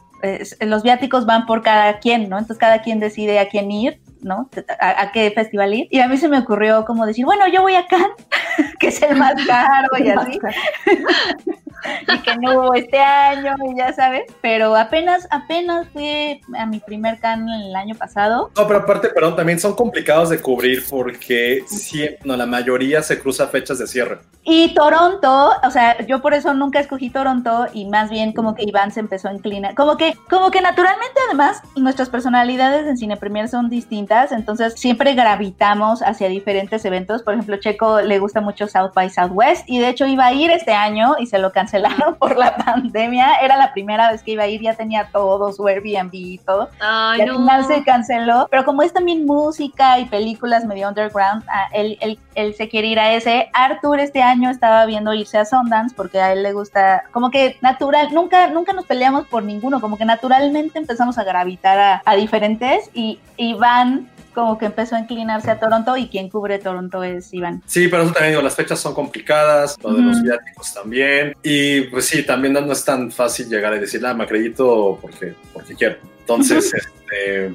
los 0.62 0.84
viáticos 0.84 1.26
van 1.26 1.46
por 1.46 1.62
cada 1.62 2.00
quien, 2.00 2.30
¿no? 2.30 2.38
Entonces 2.38 2.58
cada 2.58 2.82
quien 2.82 3.00
decide 3.00 3.40
a 3.40 3.48
quién 3.48 3.72
ir. 3.72 4.02
¿No? 4.22 4.50
A, 4.80 5.02
a 5.02 5.12
qué 5.12 5.32
festival 5.32 5.74
ir. 5.74 5.88
Y 5.92 6.00
a 6.00 6.08
mí 6.08 6.18
se 6.18 6.28
me 6.28 6.40
ocurrió 6.40 6.86
como 6.86 7.06
decir, 7.06 7.26
bueno, 7.26 7.48
yo 7.48 7.62
voy 7.62 7.76
a 7.76 7.88
Cannes, 7.88 8.12
que 8.80 8.88
es 8.88 9.02
el 9.02 9.18
más 9.18 9.34
caro 9.48 9.90
y 9.98 10.10
así. 10.10 10.40
y 12.08 12.20
que 12.20 12.38
no 12.38 12.60
hubo 12.60 12.74
este 12.74 13.00
año, 13.00 13.56
y 13.72 13.78
ya 13.78 13.94
sabes. 13.94 14.24
Pero 14.42 14.76
apenas, 14.76 15.28
apenas 15.32 15.88
fui 15.90 16.42
a 16.58 16.66
mi 16.66 16.80
primer 16.80 17.20
Cannes 17.20 17.68
el 17.68 17.76
año 17.76 17.96
pasado. 17.96 18.52
No, 18.56 18.68
pero 18.68 18.80
aparte, 18.80 19.10
perdón, 19.10 19.36
también 19.36 19.60
son 19.60 19.76
complicados 19.76 20.30
de 20.30 20.40
cubrir 20.42 20.84
porque 20.90 21.64
sí, 21.68 22.10
no, 22.24 22.36
la 22.36 22.46
mayoría 22.46 23.02
se 23.02 23.20
cruza 23.20 23.48
fechas 23.48 23.80
de 23.80 23.88
cierre. 23.88 24.20
Y 24.44 24.74
Toronto, 24.74 25.52
o 25.64 25.72
sea, 25.72 26.04
yo 26.06 26.22
por 26.22 26.34
eso 26.34 26.54
nunca 26.54 26.80
escogí 26.80 27.10
Toronto 27.10 27.68
y 27.74 27.86
más 27.86 28.10
bien 28.10 28.34
como 28.34 28.56
que 28.56 28.64
Iván 28.64 28.92
se 28.92 29.00
empezó 29.00 29.28
a 29.28 29.34
inclinar. 29.34 29.76
Como 29.76 29.98
que, 29.98 30.16
como 30.30 30.50
que 30.50 30.62
naturalmente 30.62 31.20
además 31.28 31.62
nuestras 31.76 32.10
personalidades 32.10 32.88
en 32.88 32.98
Cine 32.98 33.18
Premier 33.18 33.48
son 33.48 33.70
distintas, 33.70 34.09
entonces 34.32 34.74
siempre 34.78 35.14
gravitamos 35.14 36.02
hacia 36.02 36.28
diferentes 36.28 36.84
eventos. 36.86 37.24
Por 37.24 37.34
ejemplo, 37.36 37.58
Checo 37.58 38.02
le 38.02 38.20
gusta 38.20 38.42
mucho 38.42 38.68
South 38.68 38.92
by 38.94 39.10
Southwest 39.10 39.64
y 39.68 39.80
de 39.80 39.90
hecho 39.90 40.06
iba 40.06 40.26
a 40.26 40.34
ir 40.34 40.52
este 40.52 40.74
año 40.74 41.16
y 41.20 41.28
se 41.28 41.38
lo 41.40 41.52
cancelaron 41.52 42.16
por 42.20 42.38
la 42.38 42.56
pandemia. 42.58 43.36
Era 43.42 43.58
la 43.58 43.72
primera 43.74 44.12
vez 44.12 44.24
que 44.24 44.32
iba 44.32 44.44
a 44.44 44.48
ir, 44.48 44.62
ya 44.62 44.74
tenía 44.76 45.10
todo, 45.12 45.54
su 45.54 45.68
Airbnb 45.68 46.14
y 46.14 46.38
todo. 46.40 46.70
Ay, 46.80 47.20
y 47.20 47.22
al 47.22 47.28
no. 47.30 47.38
final 47.38 47.66
se 47.66 47.84
canceló. 47.84 48.48
Pero 48.50 48.66
como 48.66 48.82
es 48.82 48.92
también 48.94 49.26
música 49.26 50.00
y 50.00 50.06
películas 50.06 50.66
medio 50.66 50.88
underground, 50.90 51.44
ah, 51.50 51.68
él, 51.74 51.98
él- 52.02 52.20
él 52.36 52.54
se 52.56 52.70
quiere 52.70 52.88
ir 52.88 53.00
a 53.00 53.12
ese. 53.14 53.50
Arthur 53.54 54.00
este 54.00 54.22
año 54.22 54.50
estaba 54.50 54.86
viendo 54.86 55.14
irse 55.14 55.38
a 55.38 55.44
Sundance 55.46 55.94
porque 55.96 56.22
a 56.22 56.32
él 56.32 56.42
le 56.44 56.54
gusta, 56.54 57.04
como 57.12 57.30
que 57.32 57.58
natural, 57.62 58.14
nunca, 58.14 58.48
nunca 58.48 58.72
nos 58.72 58.86
peleamos 58.86 59.28
por 59.28 59.44
ninguno, 59.44 59.82
como 59.82 59.98
que 59.98 60.06
naturalmente 60.06 60.80
empezamos 60.80 61.18
a 61.18 61.24
gravitar 61.26 61.78
a, 61.80 62.02
a 62.06 62.16
diferentes 62.16 62.90
y 62.94 63.20
Iván 63.36 63.99
como 64.40 64.58
que 64.58 64.68
empezó 64.68 64.96
a 64.96 65.00
inclinarse 65.02 65.52
a 65.52 65.60
Toronto 65.60 65.98
y 65.98 66.08
quien 66.08 66.30
cubre 66.30 66.60
Toronto 66.60 67.04
es 67.04 67.34
Iván. 67.34 67.62
Sí, 67.66 67.90
pero 67.90 68.04
eso 68.04 68.14
también 68.14 68.32
digo, 68.32 68.42
las 68.42 68.56
fechas 68.56 68.80
son 68.80 68.94
complicadas, 68.94 69.76
lo 69.84 69.94
de 69.94 70.02
los 70.02 70.24
viáticos 70.24 70.74
también. 70.74 71.36
Y 71.44 71.82
pues 71.82 72.06
sí, 72.06 72.24
también 72.24 72.54
no, 72.54 72.62
no 72.62 72.72
es 72.72 72.86
tan 72.86 73.12
fácil 73.12 73.50
llegar 73.50 73.76
y 73.76 73.80
decir, 73.80 74.06
ah, 74.06 74.14
me 74.14 74.24
acredito 74.24 74.98
porque, 75.02 75.36
porque 75.54 75.76
quiero. 75.76 75.98
Entonces, 76.22 76.74
este, 76.74 77.54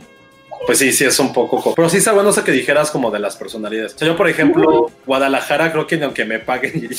pues 0.67 0.79
sí, 0.79 0.93
sí 0.93 1.05
es 1.05 1.19
un 1.19 1.33
poco. 1.33 1.61
co- 1.63 1.75
Pero 1.75 1.89
sí 1.89 1.99
está 1.99 2.13
bueno 2.13 2.31
eso 2.31 2.43
que 2.45 2.53
dijeras 2.53 2.91
como 2.91 3.11
de 3.11 3.19
las 3.19 3.37
personalidades. 3.37 3.95
O 3.95 3.99
sea, 3.99 4.09
yo, 4.09 4.17
por 4.17 4.29
ejemplo, 4.29 4.91
Guadalajara, 5.07 5.71
creo 5.73 5.87
que 5.87 5.97
ni 5.97 6.05
aunque 6.05 6.25
me 6.25 6.39
paguen, 6.39 6.73
iría, 6.77 6.99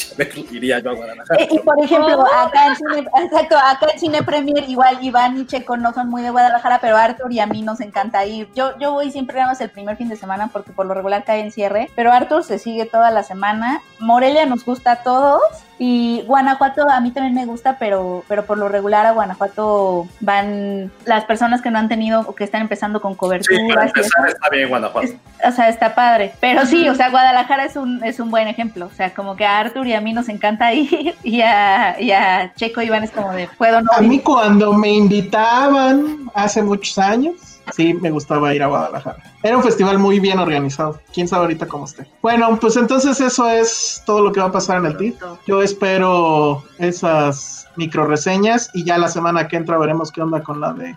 iría 0.51 0.79
yo 0.79 0.91
a 0.91 0.93
Guadalajara. 0.93 1.43
Eh, 1.43 1.47
Y, 1.51 1.55
y, 1.55 1.59
por 1.59 1.83
ejemplo, 1.83 2.23
acá 2.33 2.67
en, 2.67 2.75
Cine, 2.75 3.07
exacto, 3.23 3.55
acá 3.57 3.87
en 3.93 3.99
Cine 3.99 4.23
Premier, 4.23 4.63
igual 4.69 4.97
Iván 5.01 5.37
y 5.39 5.45
Checo 5.45 5.77
no 5.77 5.93
son 5.93 6.09
muy 6.09 6.21
de 6.21 6.29
Guadalajara, 6.29 6.79
pero 6.81 6.97
Arthur 6.97 7.31
y 7.31 7.39
a 7.39 7.47
mí 7.47 7.61
nos 7.61 7.79
encanta 7.81 8.25
ir. 8.25 8.47
Yo, 8.55 8.77
yo 8.79 8.91
voy 8.93 9.11
siempre 9.11 9.37
nada 9.37 9.49
más 9.49 9.61
el 9.61 9.69
primer 9.69 9.97
fin 9.97 10.09
de 10.09 10.15
semana 10.15 10.49
porque 10.51 10.71
por 10.71 10.85
lo 10.85 10.93
regular 10.93 11.23
cae 11.23 11.41
en 11.41 11.51
cierre, 11.51 11.89
pero 11.95 12.11
Arthur 12.11 12.43
se 12.43 12.59
sigue 12.59 12.85
toda 12.85 13.11
la 13.11 13.23
semana. 13.23 13.81
Morelia 13.99 14.45
nos 14.45 14.63
gusta 14.65 14.91
a 14.93 15.03
todos 15.03 15.41
y 15.77 16.23
Guanajuato 16.25 16.89
a 16.89 17.01
mí 17.01 17.11
también 17.11 17.33
me 17.33 17.45
gusta, 17.45 17.77
pero, 17.77 18.23
pero 18.27 18.45
por 18.45 18.57
lo 18.57 18.69
regular 18.69 19.05
a 19.05 19.11
Guanajuato 19.11 20.07
van 20.21 20.91
las 21.05 21.25
personas 21.25 21.61
que 21.61 21.69
no 21.69 21.79
han 21.79 21.89
tenido 21.89 22.21
o 22.21 22.33
que 22.33 22.45
están 22.45 22.61
empezando 22.61 23.01
con 23.01 23.15
Sí, 23.15 23.57
para 23.73 23.87
empezar 23.87 24.27
está 24.27 24.49
bien 24.51 24.69
Guanajuato. 24.69 25.13
O 25.45 25.51
sea, 25.51 25.67
está 25.69 25.93
padre. 25.93 26.33
Pero 26.39 26.65
sí, 26.65 26.87
o 26.87 26.95
sea, 26.95 27.09
Guadalajara 27.09 27.65
es 27.65 27.75
un, 27.75 28.03
es 28.03 28.19
un 28.19 28.31
buen 28.31 28.47
ejemplo. 28.47 28.85
O 28.85 28.95
sea, 28.95 29.13
como 29.13 29.35
que 29.35 29.45
a 29.45 29.59
Arthur 29.59 29.87
y 29.87 29.93
a 29.93 30.01
mí 30.01 30.13
nos 30.13 30.29
encanta 30.29 30.73
ir 30.73 31.15
y 31.23 31.41
a, 31.41 31.99
y 31.99 32.11
a 32.11 32.53
Checo 32.55 32.81
Iván 32.81 33.03
es 33.03 33.11
como 33.11 33.31
de, 33.33 33.49
puedo 33.57 33.81
no 33.81 33.91
A 33.91 34.01
mí 34.01 34.19
cuando 34.19 34.73
me 34.73 34.93
invitaban 34.93 36.29
hace 36.33 36.61
muchos 36.63 36.97
años, 36.97 37.54
sí 37.73 37.93
me 37.93 38.11
gustaba 38.11 38.53
ir 38.53 38.63
a 38.63 38.67
Guadalajara. 38.67 39.17
Era 39.43 39.57
un 39.57 39.63
festival 39.63 39.97
muy 39.99 40.19
bien 40.19 40.39
organizado. 40.39 40.99
Quién 41.13 41.27
sabe 41.27 41.43
ahorita 41.43 41.67
cómo 41.67 41.85
esté. 41.85 42.07
Bueno, 42.21 42.57
pues 42.59 42.75
entonces 42.77 43.19
eso 43.19 43.49
es 43.49 44.01
todo 44.05 44.21
lo 44.23 44.31
que 44.31 44.39
va 44.39 44.47
a 44.47 44.51
pasar 44.51 44.77
en 44.77 44.85
el 44.87 44.97
TIFF. 44.97 45.21
Yo 45.47 45.61
espero 45.61 46.63
esas 46.79 47.67
micro 47.75 48.05
reseñas 48.05 48.69
y 48.73 48.83
ya 48.85 48.97
la 48.97 49.07
semana 49.07 49.47
que 49.47 49.57
entra 49.57 49.77
veremos 49.77 50.11
qué 50.11 50.21
onda 50.21 50.41
con 50.41 50.59
la 50.61 50.73
de 50.73 50.95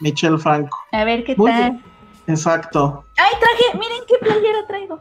Michelle 0.00 0.38
Franco. 0.38 0.78
A 0.92 1.04
ver 1.04 1.24
qué 1.24 1.34
Muy 1.36 1.50
tal. 1.50 1.60
bien. 1.72 1.82
Exacto. 2.28 3.04
Ay, 3.16 3.32
traje, 3.38 3.78
miren 3.78 4.02
qué 4.08 4.14
playera 4.20 4.66
traigo. 4.66 5.00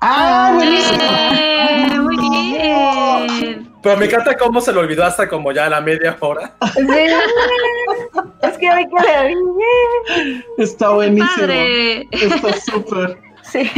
¡Ah, 0.00 0.52
buenísimo! 0.54 1.02
Eh, 1.02 1.98
muy 2.00 2.16
bien. 2.18 3.73
Pero 3.84 3.98
me 3.98 4.06
encanta 4.06 4.36
cómo 4.38 4.62
se 4.62 4.72
lo 4.72 4.80
olvidó 4.80 5.04
hasta 5.04 5.28
como 5.28 5.52
ya 5.52 5.66
a 5.66 5.68
la 5.68 5.82
media 5.82 6.16
hora. 6.18 6.54
es 8.42 8.58
que 8.58 8.70
hoy 8.70 8.86
que 8.88 9.02
le. 9.02 10.44
Está 10.56 10.88
buenísimo. 10.88 11.36
Padre. 11.36 12.08
Está 12.10 12.52
súper. 12.56 13.18
Sí. 13.42 13.70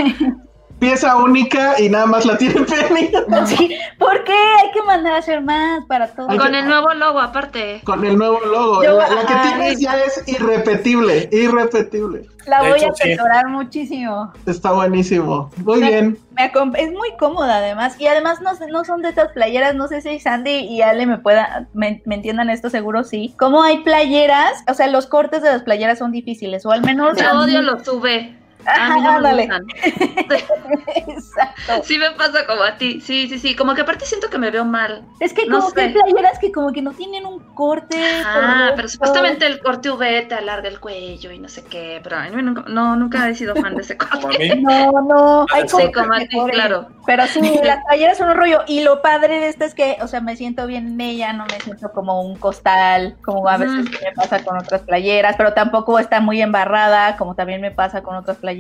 Pieza 0.79 1.17
única 1.17 1.81
y 1.81 1.89
nada 1.89 2.05
más 2.07 2.27
la 2.27 2.37
tiene 2.37 2.61
Penny. 2.65 3.11
sí. 3.47 3.77
¿Por 3.99 4.25
qué? 4.25 4.33
Hay 4.63 4.71
que 4.73 4.83
mandar 4.83 5.15
a 5.15 5.19
hacer 5.19 5.41
más 5.41 5.85
para 5.87 6.09
todos. 6.09 6.29
Hay 6.31 6.37
Con 6.39 6.53
que- 6.53 6.59
el 6.59 6.67
nuevo 6.69 6.93
logo, 6.95 7.19
aparte. 7.21 7.81
Con 7.85 8.05
el 8.05 8.19
nuevo 8.19 8.39
logo. 8.45 8.85
Yo- 8.85 8.99
la, 8.99 9.09
la 9.09 9.27
que 9.27 9.35
tienes 9.49 9.81
ya 9.81 9.97
es 9.99 10.23
irrepetible, 10.29 11.29
irrepetible. 11.33 12.27
La 12.47 12.61
voy 12.61 12.79
hecho, 12.79 12.91
a 12.91 12.95
sí. 12.95 13.03
atesorar 13.13 13.49
muchísimo. 13.49 14.33
Está 14.47 14.71
buenísimo. 14.73 15.51
Muy 15.65 15.81
Me- 15.81 15.89
bien. 15.89 16.19
Me 16.33 16.53
acom- 16.53 16.77
es 16.79 16.93
muy 16.93 17.09
cómoda 17.19 17.57
además 17.57 17.99
y 17.99 18.07
además 18.07 18.41
no, 18.43 18.55
sé- 18.55 18.67
no 18.69 18.85
son 18.85 19.03
de 19.03 19.09
estas 19.09 19.33
playeras, 19.33 19.75
no 19.75 19.89
sé 19.89 20.01
si 20.03 20.21
Sandy 20.21 20.51
y 20.61 20.83
Ale 20.83 21.07
me 21.07 21.19
puedan, 21.19 21.69
me, 21.73 22.03
me 22.05 22.15
entiendan 22.17 22.51
esto 22.51 22.71
seguro 22.71 23.03
sí. 23.03 23.35
Como 23.39 23.63
hay 23.63 23.79
playeras, 23.79 24.63
o 24.71 24.75
sea, 24.75 24.87
los 24.89 25.07
cortes 25.07 25.43
de 25.43 25.49
las 25.51 25.63
playeras 25.63 25.99
son 25.99 26.13
difíciles 26.13 26.65
o 26.67 26.71
al 26.71 26.83
menos 26.83 27.17
Yo 27.17 27.41
odio 27.41 27.63
lo 27.63 27.83
sube. 27.83 28.37
A 28.67 28.91
mí 28.91 29.01
no 29.01 29.21
me 29.21 29.35
gustan. 29.35 29.67
Exacto. 30.97 31.85
Sí 31.85 31.99
me 31.99 32.11
pasa 32.13 32.47
como 32.47 32.63
a 32.63 32.77
ti. 32.77 33.01
Sí, 33.01 33.29
sí, 33.29 33.39
sí. 33.39 33.55
Como 33.55 33.75
que 33.75 33.83
aparte 33.83 34.07
siento 34.07 34.29
que 34.31 34.39
me 34.39 34.51
veo 34.51 34.65
mal. 34.65 35.05
Es 35.21 35.33
que 35.33 35.47
No 35.47 35.59
como 35.61 35.73
que 35.73 35.81
hay 35.83 35.93
playeras 35.93 36.39
que 36.39 36.53
como 36.53 36.73
que 36.73 36.83
no 36.83 36.93
tienen 36.93 37.27
un 37.27 37.41
corte. 37.55 37.97
Ah, 38.25 38.73
pero 38.75 38.89
supuestamente 38.89 39.47
el 39.47 39.61
corte 39.61 39.91
V 39.91 40.23
te 40.23 40.35
alarga 40.35 40.69
el 40.69 40.81
cuello 40.81 41.31
y 41.33 41.39
no 41.39 41.49
sé 41.49 41.65
qué. 41.65 42.01
Pero 42.03 42.17
a 42.17 42.29
mí 42.29 42.43
nunca, 42.43 42.65
no, 42.69 42.97
nunca 42.97 43.29
he 43.29 43.35
sido 43.35 43.55
fan 43.55 43.75
de 43.77 43.83
ese 43.83 43.97
Como 43.97 44.19
a 44.19 44.21
corte. 44.23 44.55
mí. 44.57 44.63
No, 44.63 44.91
no, 45.03 45.47
hay 45.53 45.69
Sí, 45.69 45.93
como 45.93 46.13
a 46.15 46.19
ti, 46.21 46.39
claro. 46.53 46.89
Pero 47.07 47.27
sí, 47.27 47.41
las 47.63 47.85
playeras 47.85 48.19
son 48.19 48.31
un 48.31 48.37
rollo. 48.37 48.63
Y 48.67 48.83
lo 48.83 49.03
padre 49.03 49.41
de 49.41 49.49
esto 49.49 49.65
es 49.65 49.75
que, 49.75 49.99
o 50.01 50.09
sea, 50.09 50.21
me 50.21 50.37
siento 50.37 50.67
bien 50.67 50.87
en 50.89 51.01
ella, 51.01 51.33
no 51.33 51.45
me 51.47 51.61
siento 51.61 51.93
como 51.93 52.23
un 52.23 52.37
costal, 52.37 53.17
como 53.25 53.47
a 53.49 53.57
veces 53.59 53.85
me 54.03 54.13
pasa 54.15 54.43
con 54.45 54.59
otras 54.59 54.83
playeras, 54.83 55.37
pero 55.37 55.53
tampoco 55.53 55.99
está 55.99 56.21
muy 56.21 56.41
embarrada, 56.43 57.17
como 57.17 57.35
también 57.35 57.61
me 57.61 57.71
pasa 57.71 58.03
con 58.03 58.17
otras 58.17 58.39
playeras. 58.39 58.56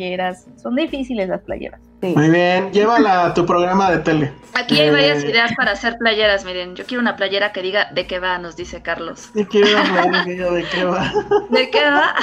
Son 0.56 0.74
difíciles 0.74 1.28
las 1.28 1.40
playeras. 1.42 1.80
Sí. 2.02 2.12
Muy 2.14 2.28
bien, 2.28 2.70
llévala 2.72 3.26
a 3.26 3.35
tu 3.35 3.46
programa 3.46 3.90
de 3.90 3.98
tele. 3.98 4.32
Aquí 4.54 4.78
hay 4.80 4.88
Eh, 4.88 4.92
varias 4.92 5.24
ideas 5.24 5.52
para 5.56 5.72
hacer 5.72 5.96
playeras. 5.98 6.44
Miren, 6.44 6.76
yo 6.76 6.85
quiero 6.85 7.00
una 7.00 7.16
playera 7.16 7.52
que 7.52 7.62
diga 7.62 7.90
de 7.92 8.06
qué 8.06 8.18
va, 8.18 8.38
nos 8.38 8.54
dice 8.54 8.82
Carlos. 8.82 9.30
¿De 9.35 9.46
qué 9.48 9.62
va, 9.62 10.12
de 10.24 10.64
qué 10.70 10.85
va? 10.85 11.12
¿De 11.50 11.70
qué 11.70 11.85
va? 11.90 12.14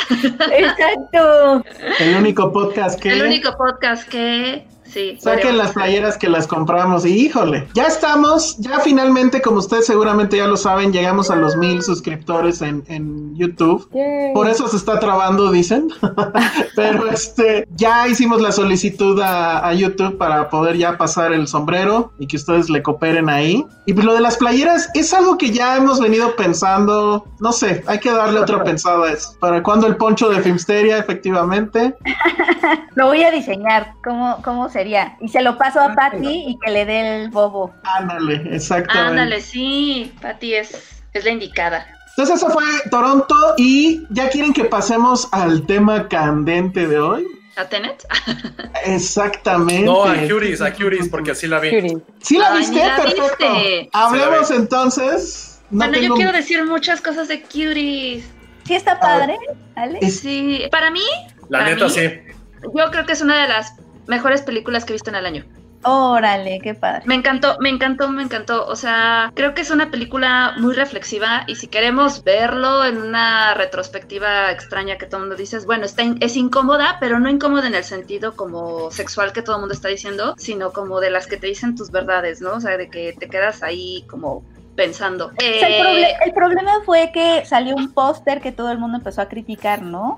Exacto. 0.52 1.64
El 2.00 2.16
único 2.18 2.52
podcast 2.52 3.00
que... 3.00 3.14
El 3.14 3.24
único 3.24 3.56
podcast 3.58 4.08
que. 4.08 4.66
Sí. 4.86 5.18
Saquen 5.20 5.58
las 5.58 5.74
playeras 5.74 6.18
que 6.18 6.30
las 6.30 6.48
compramos 6.48 7.06
y 7.06 7.10
híjole, 7.10 7.68
ya 7.74 7.88
estamos, 7.88 8.58
ya 8.58 8.80
finalmente, 8.80 9.42
como 9.42 9.58
ustedes 9.58 9.86
seguramente 9.86 10.38
ya 10.38 10.48
lo 10.48 10.58
saben, 10.58 10.92
llegamos 10.92 11.32
a 11.32 11.36
los 11.36 11.56
mil 11.56 11.82
suscriptores 11.82 12.62
en, 12.62 12.84
en 12.88 13.36
YouTube. 13.36 13.90
Yay. 13.94 14.34
Por 14.34 14.48
eso 14.48 14.68
se 14.68 14.78
está 14.78 15.00
trabando, 15.00 15.52
dicen. 15.52 15.88
Pero 16.76 17.10
este, 17.10 17.68
ya 17.76 18.08
hicimos 18.08 18.42
la 18.42 18.52
solicitud 18.52 19.20
a, 19.22 19.68
a 19.68 19.74
YouTube 19.74 20.18
para 20.18 20.50
poder 20.50 20.78
ya 20.78 20.98
pasar 20.98 21.34
el 21.34 21.48
sombrero 21.48 22.12
y 22.20 22.28
que 22.28 22.38
ustedes 22.38 22.70
le 22.70 22.82
cooperen 22.84 23.30
ahí. 23.30 23.66
Y 23.86 23.94
pues 23.94 24.06
lo 24.06 24.14
de 24.14 24.22
las 24.22 24.38
playeras 24.38 24.90
es 24.94 25.14
algo 25.14 25.38
que 25.38 25.52
ya 25.52 25.76
hemos 25.76 26.00
venido 26.00 26.36
pensando. 26.36 27.26
No 27.40 27.52
sé, 27.52 27.84
hay 27.88 28.00
que 28.00 28.12
darle 28.12 28.40
otra 28.40 28.64
pensada 28.64 29.08
a 29.08 29.12
eso. 29.12 29.36
¿Para 29.40 29.62
cuando 29.62 29.88
el 29.88 29.98
poncho 29.98 30.30
de 30.30 30.42
Filmsteria, 30.42 30.98
efectivamente? 30.98 31.96
Lo 32.96 33.08
voy 33.08 33.24
a 33.24 33.32
diseñar. 33.32 33.94
¿Cómo, 34.04 34.40
cómo 34.44 34.70
sería? 34.74 35.16
Y 35.22 35.30
se 35.30 35.42
lo 35.42 35.58
paso 35.58 35.80
a 35.80 35.94
Patty 35.94 36.46
y 36.48 36.58
que 36.60 36.72
le 36.72 36.86
dé 36.86 37.24
el 37.24 37.30
bobo. 37.30 37.74
Ándale, 37.84 38.44
exactamente. 38.56 39.10
Ándale, 39.10 39.42
sí. 39.42 40.14
Pati 40.22 40.56
es, 40.56 41.02
es 41.14 41.24
la 41.24 41.32
indicada. 41.32 41.88
Entonces 42.10 42.36
eso 42.38 42.50
fue 42.50 42.64
Toronto 42.92 43.36
y 43.58 44.06
ya 44.10 44.30
quieren 44.30 44.54
que 44.54 44.66
pasemos 44.66 45.30
al 45.32 45.66
tema 45.66 46.08
candente 46.10 46.88
de 46.88 47.00
hoy. 47.00 47.26
¿A 47.56 47.66
Tenet? 47.66 48.04
Exactamente. 48.86 49.86
No, 49.86 50.04
a 50.06 50.16
Curies, 50.28 50.62
a 50.62 50.74
Curies, 50.74 51.10
porque 51.10 51.32
así 51.32 51.48
la 51.48 51.60
vi. 51.60 51.70
Curie. 51.70 51.98
¿Sí 52.22 52.38
la 52.38 52.52
Ay, 52.52 52.60
viste? 52.60 52.86
la 52.86 52.96
Perfecto. 52.98 53.24
viste. 53.54 53.90
Hablemos 53.94 54.48
Sí 54.48 54.54
la 54.54 54.58
vi. 54.58 54.62
entonces. 54.64 55.62
No 55.70 55.78
bueno, 55.78 55.98
yo 55.98 56.14
quiero 56.16 56.32
decir 56.32 56.64
muchas 56.66 57.02
cosas 57.02 57.28
de 57.28 57.42
Cuties. 57.42 58.24
Sí 58.66 58.76
está 58.76 59.00
padre, 59.00 59.38
¿vale? 59.76 60.00
Es- 60.02 60.20
Sí, 60.20 60.64
para 60.72 60.90
mí, 60.92 61.02
La 61.50 61.60
Para 61.60 61.70
neta, 61.72 61.86
mí- 61.86 61.92
sí. 61.92 62.10
yo 62.64 62.92
creo 62.92 63.06
que 63.06 63.14
es 63.14 63.22
una 63.22 63.42
de 63.42 63.48
las 63.50 63.74
mejores 64.08 64.42
películas 64.42 64.86
que 64.86 64.94
he 64.94 64.96
visto 64.96 65.10
en 65.10 65.16
el 65.18 65.26
año. 65.26 65.46
Órale, 65.86 66.60
qué 66.64 66.76
padre. 66.76 67.02
Me 67.06 67.16
encantó, 67.16 67.58
me 67.60 67.68
encantó, 67.68 68.08
me 68.08 68.24
encantó. 68.24 68.66
O 68.68 68.76
sea, 68.78 69.32
creo 69.36 69.54
que 69.54 69.62
es 69.62 69.70
una 69.70 69.92
película 69.92 70.54
muy 70.58 70.74
reflexiva 70.74 71.44
y 71.46 71.56
si 71.58 71.68
queremos 71.68 72.24
verlo 72.24 72.86
en 72.86 73.02
una 73.02 73.54
retrospectiva 73.54 74.50
extraña 74.52 74.98
que 74.98 75.08
todo 75.08 75.18
el 75.18 75.24
mundo 75.28 75.36
dices, 75.36 75.66
bueno, 75.66 75.84
está 75.84 76.04
in- 76.04 76.18
es 76.22 76.38
incómoda, 76.38 76.96
pero 77.02 77.20
no 77.20 77.30
incómoda 77.30 77.68
en 77.68 77.76
el 77.76 77.84
sentido 77.84 78.34
como 78.38 78.92
sexual 78.92 79.34
que 79.34 79.42
todo 79.42 79.58
el 79.58 79.60
mundo 79.62 79.74
está 79.76 79.90
diciendo, 79.90 80.36
sino 80.38 80.72
como 80.72 81.02
de 81.02 81.10
las 81.10 81.28
que 81.28 81.36
te 81.36 81.48
dicen 81.48 81.76
tus 81.76 81.92
verdades, 81.92 82.40
¿no? 82.40 82.54
O 82.54 82.62
sea, 82.62 82.78
de 82.78 82.90
que 82.90 83.14
te 83.20 83.28
quedas 83.28 83.62
ahí 83.62 84.06
como 84.10 84.42
pensando. 84.78 85.28
O 85.38 85.42
sea, 85.42 85.68
el, 85.68 85.74
Eh, 85.74 85.82
proble- 85.82 86.16
el 86.28 86.34
problema 86.34 86.72
fue 86.86 87.12
que 87.14 87.44
salió 87.46 87.76
un 87.76 87.94
póster 87.94 88.40
que 88.42 88.54
todo 88.54 88.72
el 88.72 88.78
mundo 88.80 88.98
empezó 88.98 89.22
a 89.22 89.28
criticar, 89.28 89.82
¿no? 89.82 90.18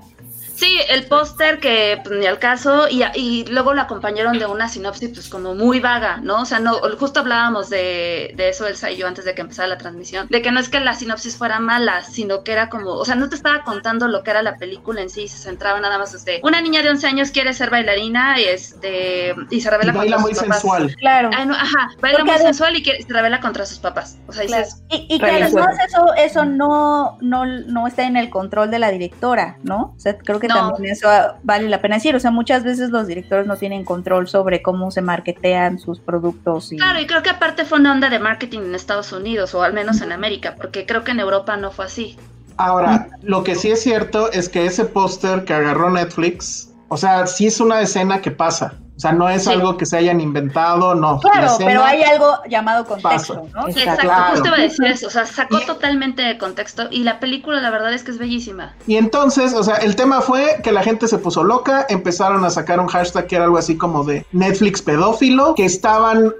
Sí, 0.56 0.80
el 0.88 1.04
póster 1.06 1.60
que 1.60 2.00
pues, 2.02 2.18
ni 2.18 2.26
al 2.26 2.38
caso 2.38 2.88
y, 2.88 3.02
y 3.14 3.44
luego 3.46 3.74
lo 3.74 3.82
acompañaron 3.82 4.38
de 4.38 4.46
una 4.46 4.68
sinopsis 4.68 5.10
pues 5.10 5.28
como 5.28 5.54
muy 5.54 5.80
vaga, 5.80 6.16
¿no? 6.22 6.40
O 6.42 6.44
sea, 6.46 6.58
no, 6.60 6.78
justo 6.98 7.20
hablábamos 7.20 7.68
de, 7.68 8.32
de 8.36 8.48
eso 8.48 8.66
Elsa 8.66 8.90
y 8.90 8.96
yo 8.96 9.06
antes 9.06 9.26
de 9.26 9.34
que 9.34 9.42
empezara 9.42 9.68
la 9.68 9.76
transmisión, 9.78 10.26
de 10.30 10.40
que 10.40 10.50
no 10.50 10.58
es 10.58 10.68
que 10.70 10.80
la 10.80 10.94
sinopsis 10.94 11.36
fuera 11.36 11.60
mala, 11.60 12.02
sino 12.04 12.42
que 12.42 12.52
era 12.52 12.70
como, 12.70 12.92
o 12.92 13.04
sea, 13.04 13.16
no 13.16 13.28
te 13.28 13.36
estaba 13.36 13.64
contando 13.64 14.08
lo 14.08 14.22
que 14.22 14.30
era 14.30 14.42
la 14.42 14.56
película 14.56 15.02
en 15.02 15.10
sí, 15.10 15.28
se 15.28 15.36
centraba 15.38 15.78
nada 15.78 15.98
más 15.98 16.14
este, 16.14 16.40
una 16.42 16.60
niña 16.62 16.82
de 16.82 16.88
11 16.90 17.06
años 17.06 17.30
quiere 17.32 17.52
ser 17.52 17.68
bailarina 17.70 18.40
y 18.40 18.44
este 18.44 19.34
y 19.50 19.60
se 19.60 19.68
y 19.68 19.70
revela 19.70 19.92
baila 19.92 20.16
contra 20.16 20.18
muy 20.18 20.32
sus 20.34 20.42
papás. 20.42 20.60
sensual. 20.62 20.96
Claro. 20.96 21.30
Ay, 21.36 21.46
no, 21.46 21.54
ajá, 21.54 21.90
baila 22.00 22.18
Porque 22.20 22.32
muy 22.32 22.40
sensual 22.40 22.76
y 22.76 22.82
quiere- 22.82 23.02
se 23.02 23.12
revela 23.12 23.40
contra 23.40 23.66
sus 23.66 23.78
papás. 23.78 24.16
O 24.26 24.32
sea, 24.32 24.42
dices, 24.42 24.82
Y, 24.88 25.06
y 25.14 25.18
que 25.18 25.26
además 25.26 25.76
eso, 25.86 26.14
eso 26.16 26.44
no, 26.46 27.18
no, 27.20 27.44
no 27.44 27.86
está 27.86 28.04
en 28.04 28.16
el 28.16 28.30
control 28.30 28.70
de 28.70 28.78
la 28.78 28.90
directora, 28.90 29.58
¿no? 29.62 29.92
O 29.96 30.00
sea, 30.00 30.16
creo 30.16 30.40
que 30.40 30.45
No. 30.48 30.72
también 30.72 30.92
eso 30.92 31.08
vale 31.42 31.68
la 31.68 31.80
pena 31.80 31.96
decir. 31.96 32.14
O 32.16 32.20
sea, 32.20 32.30
muchas 32.30 32.64
veces 32.64 32.90
los 32.90 33.06
directores 33.06 33.46
no 33.46 33.56
tienen 33.56 33.84
control 33.84 34.28
sobre 34.28 34.62
cómo 34.62 34.90
se 34.90 35.02
marketean 35.02 35.78
sus 35.78 36.00
productos. 36.00 36.72
Y... 36.72 36.76
Claro, 36.76 37.00
y 37.00 37.06
creo 37.06 37.22
que 37.22 37.30
aparte 37.30 37.64
fue 37.64 37.78
una 37.78 37.92
onda 37.92 38.10
de 38.10 38.18
marketing 38.18 38.60
en 38.60 38.74
Estados 38.74 39.12
Unidos, 39.12 39.54
o 39.54 39.62
al 39.62 39.72
menos 39.72 40.00
en 40.00 40.12
América, 40.12 40.54
porque 40.56 40.86
creo 40.86 41.04
que 41.04 41.12
en 41.12 41.20
Europa 41.20 41.56
no 41.56 41.70
fue 41.70 41.86
así. 41.86 42.16
Ahora, 42.58 43.08
lo 43.22 43.44
que 43.44 43.54
sí 43.54 43.70
es 43.70 43.82
cierto 43.82 44.32
es 44.32 44.48
que 44.48 44.64
ese 44.64 44.86
póster 44.86 45.44
que 45.44 45.52
agarró 45.52 45.90
Netflix, 45.90 46.72
o 46.88 46.96
sea, 46.96 47.26
sí 47.26 47.46
es 47.46 47.60
una 47.60 47.80
escena 47.82 48.22
que 48.22 48.30
pasa. 48.30 48.74
O 48.96 48.98
sea, 49.00 49.12
no 49.12 49.28
es 49.28 49.44
Sí. 49.44 49.50
algo 49.50 49.76
que 49.76 49.84
se 49.84 49.98
hayan 49.98 50.20
inventado, 50.22 50.94
no. 50.94 51.20
La 51.22 51.30
Claro, 51.30 51.52
pero 51.58 51.84
hay 51.84 52.02
algo 52.02 52.28
llamado 52.48 52.86
contexto. 52.86 53.34
¿no? 53.34 53.68
Exacto. 53.68 53.70
Exacto, 53.78 54.02
Claro. 54.02 54.30
justo 54.32 54.48
iba 54.48 54.56
a 54.56 54.60
decir 54.60 54.84
eso, 54.86 55.06
o 55.06 55.10
sea, 55.10 55.26
sacó 55.26 55.58
Y- 55.60 55.66
totalmente 55.66 56.22
de 56.22 56.38
contexto 56.38 56.84
y 56.90 57.02
la 57.04 57.20
película 57.20 57.60
la 57.60 57.70
verdad 57.70 57.92
es 57.92 58.02
que 58.04 58.10
es 58.12 58.18
bellísima. 58.18 58.74
Y 58.86 58.96
entonces, 58.96 59.52
o 59.52 59.62
sea, 59.62 59.74
el 59.76 59.96
tema 59.96 60.22
fue 60.22 60.60
que 60.62 60.72
la 60.72 60.82
gente 60.82 61.08
se 61.08 61.18
puso 61.18 61.44
loca, 61.44 61.84
empezaron 61.90 62.44
a 62.44 62.50
sacar 62.50 62.80
un 62.80 62.86
hashtag 62.86 63.26
que 63.26 63.36
era 63.36 63.44
algo 63.44 63.58
así 63.58 63.76
como 63.76 64.02
de 64.02 64.24
Netflix 64.32 64.80
pedófilo, 64.80 65.54
que 65.54 65.66
estaban 65.66 66.32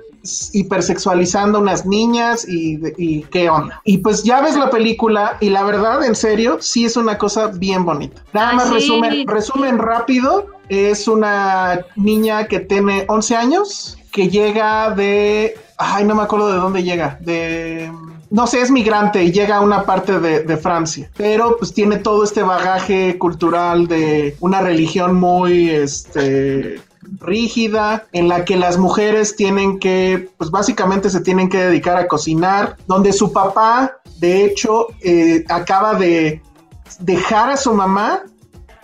hipersexualizando 0.52 1.60
unas 1.60 1.86
niñas 1.86 2.48
y, 2.48 2.80
y 2.96 3.22
qué 3.24 3.48
onda. 3.48 3.80
Y 3.84 3.98
pues 3.98 4.24
ya 4.24 4.40
ves 4.40 4.56
la 4.56 4.70
película 4.70 5.36
y 5.40 5.50
la 5.50 5.62
verdad, 5.62 6.04
en 6.04 6.14
serio, 6.16 6.58
sí 6.60 6.84
es 6.84 6.96
una 6.96 7.16
cosa 7.18 7.48
bien 7.48 7.84
bonita. 7.84 8.22
Nada 8.32 8.50
Ay, 8.50 8.56
más 8.56 8.68
sí. 8.68 8.74
resumen, 8.74 9.26
resumen 9.28 9.78
rápido, 9.78 10.46
es 10.68 11.08
una 11.08 11.80
niña 11.96 12.46
que 12.46 12.60
tiene 12.60 13.04
11 13.08 13.36
años, 13.36 13.98
que 14.12 14.28
llega 14.28 14.90
de... 14.90 15.56
Ay, 15.78 16.04
no 16.04 16.14
me 16.14 16.22
acuerdo 16.22 16.52
de 16.52 16.58
dónde 16.58 16.82
llega, 16.82 17.18
de 17.20 17.90
no 18.28 18.48
sé, 18.48 18.60
es 18.60 18.72
migrante 18.72 19.22
y 19.22 19.30
llega 19.30 19.58
a 19.58 19.60
una 19.60 19.84
parte 19.84 20.18
de, 20.18 20.42
de, 20.42 20.56
Francia, 20.56 21.08
pero 21.16 21.56
pues 21.58 21.72
tiene 21.72 21.98
todo 21.98 22.24
este 22.24 22.42
bagaje 22.42 23.18
cultural 23.18 23.86
de 23.86 24.36
una 24.40 24.60
religión 24.60 25.14
muy, 25.14 25.70
este, 25.70 26.80
rígida, 27.20 28.06
en 28.12 28.28
la 28.28 28.44
que 28.44 28.56
las 28.56 28.78
mujeres 28.78 29.36
tienen 29.36 29.78
que, 29.78 30.28
pues 30.36 30.50
básicamente 30.50 31.10
se 31.10 31.20
tienen 31.20 31.48
que 31.48 31.58
dedicar 31.58 31.96
a 31.96 32.08
cocinar, 32.08 32.76
donde 32.86 33.12
su 33.12 33.32
papá, 33.32 33.98
de 34.18 34.44
hecho, 34.44 34.88
eh, 35.02 35.44
acaba 35.48 35.94
de 35.94 36.42
dejar 37.00 37.50
a 37.50 37.56
su 37.56 37.72
mamá 37.74 38.24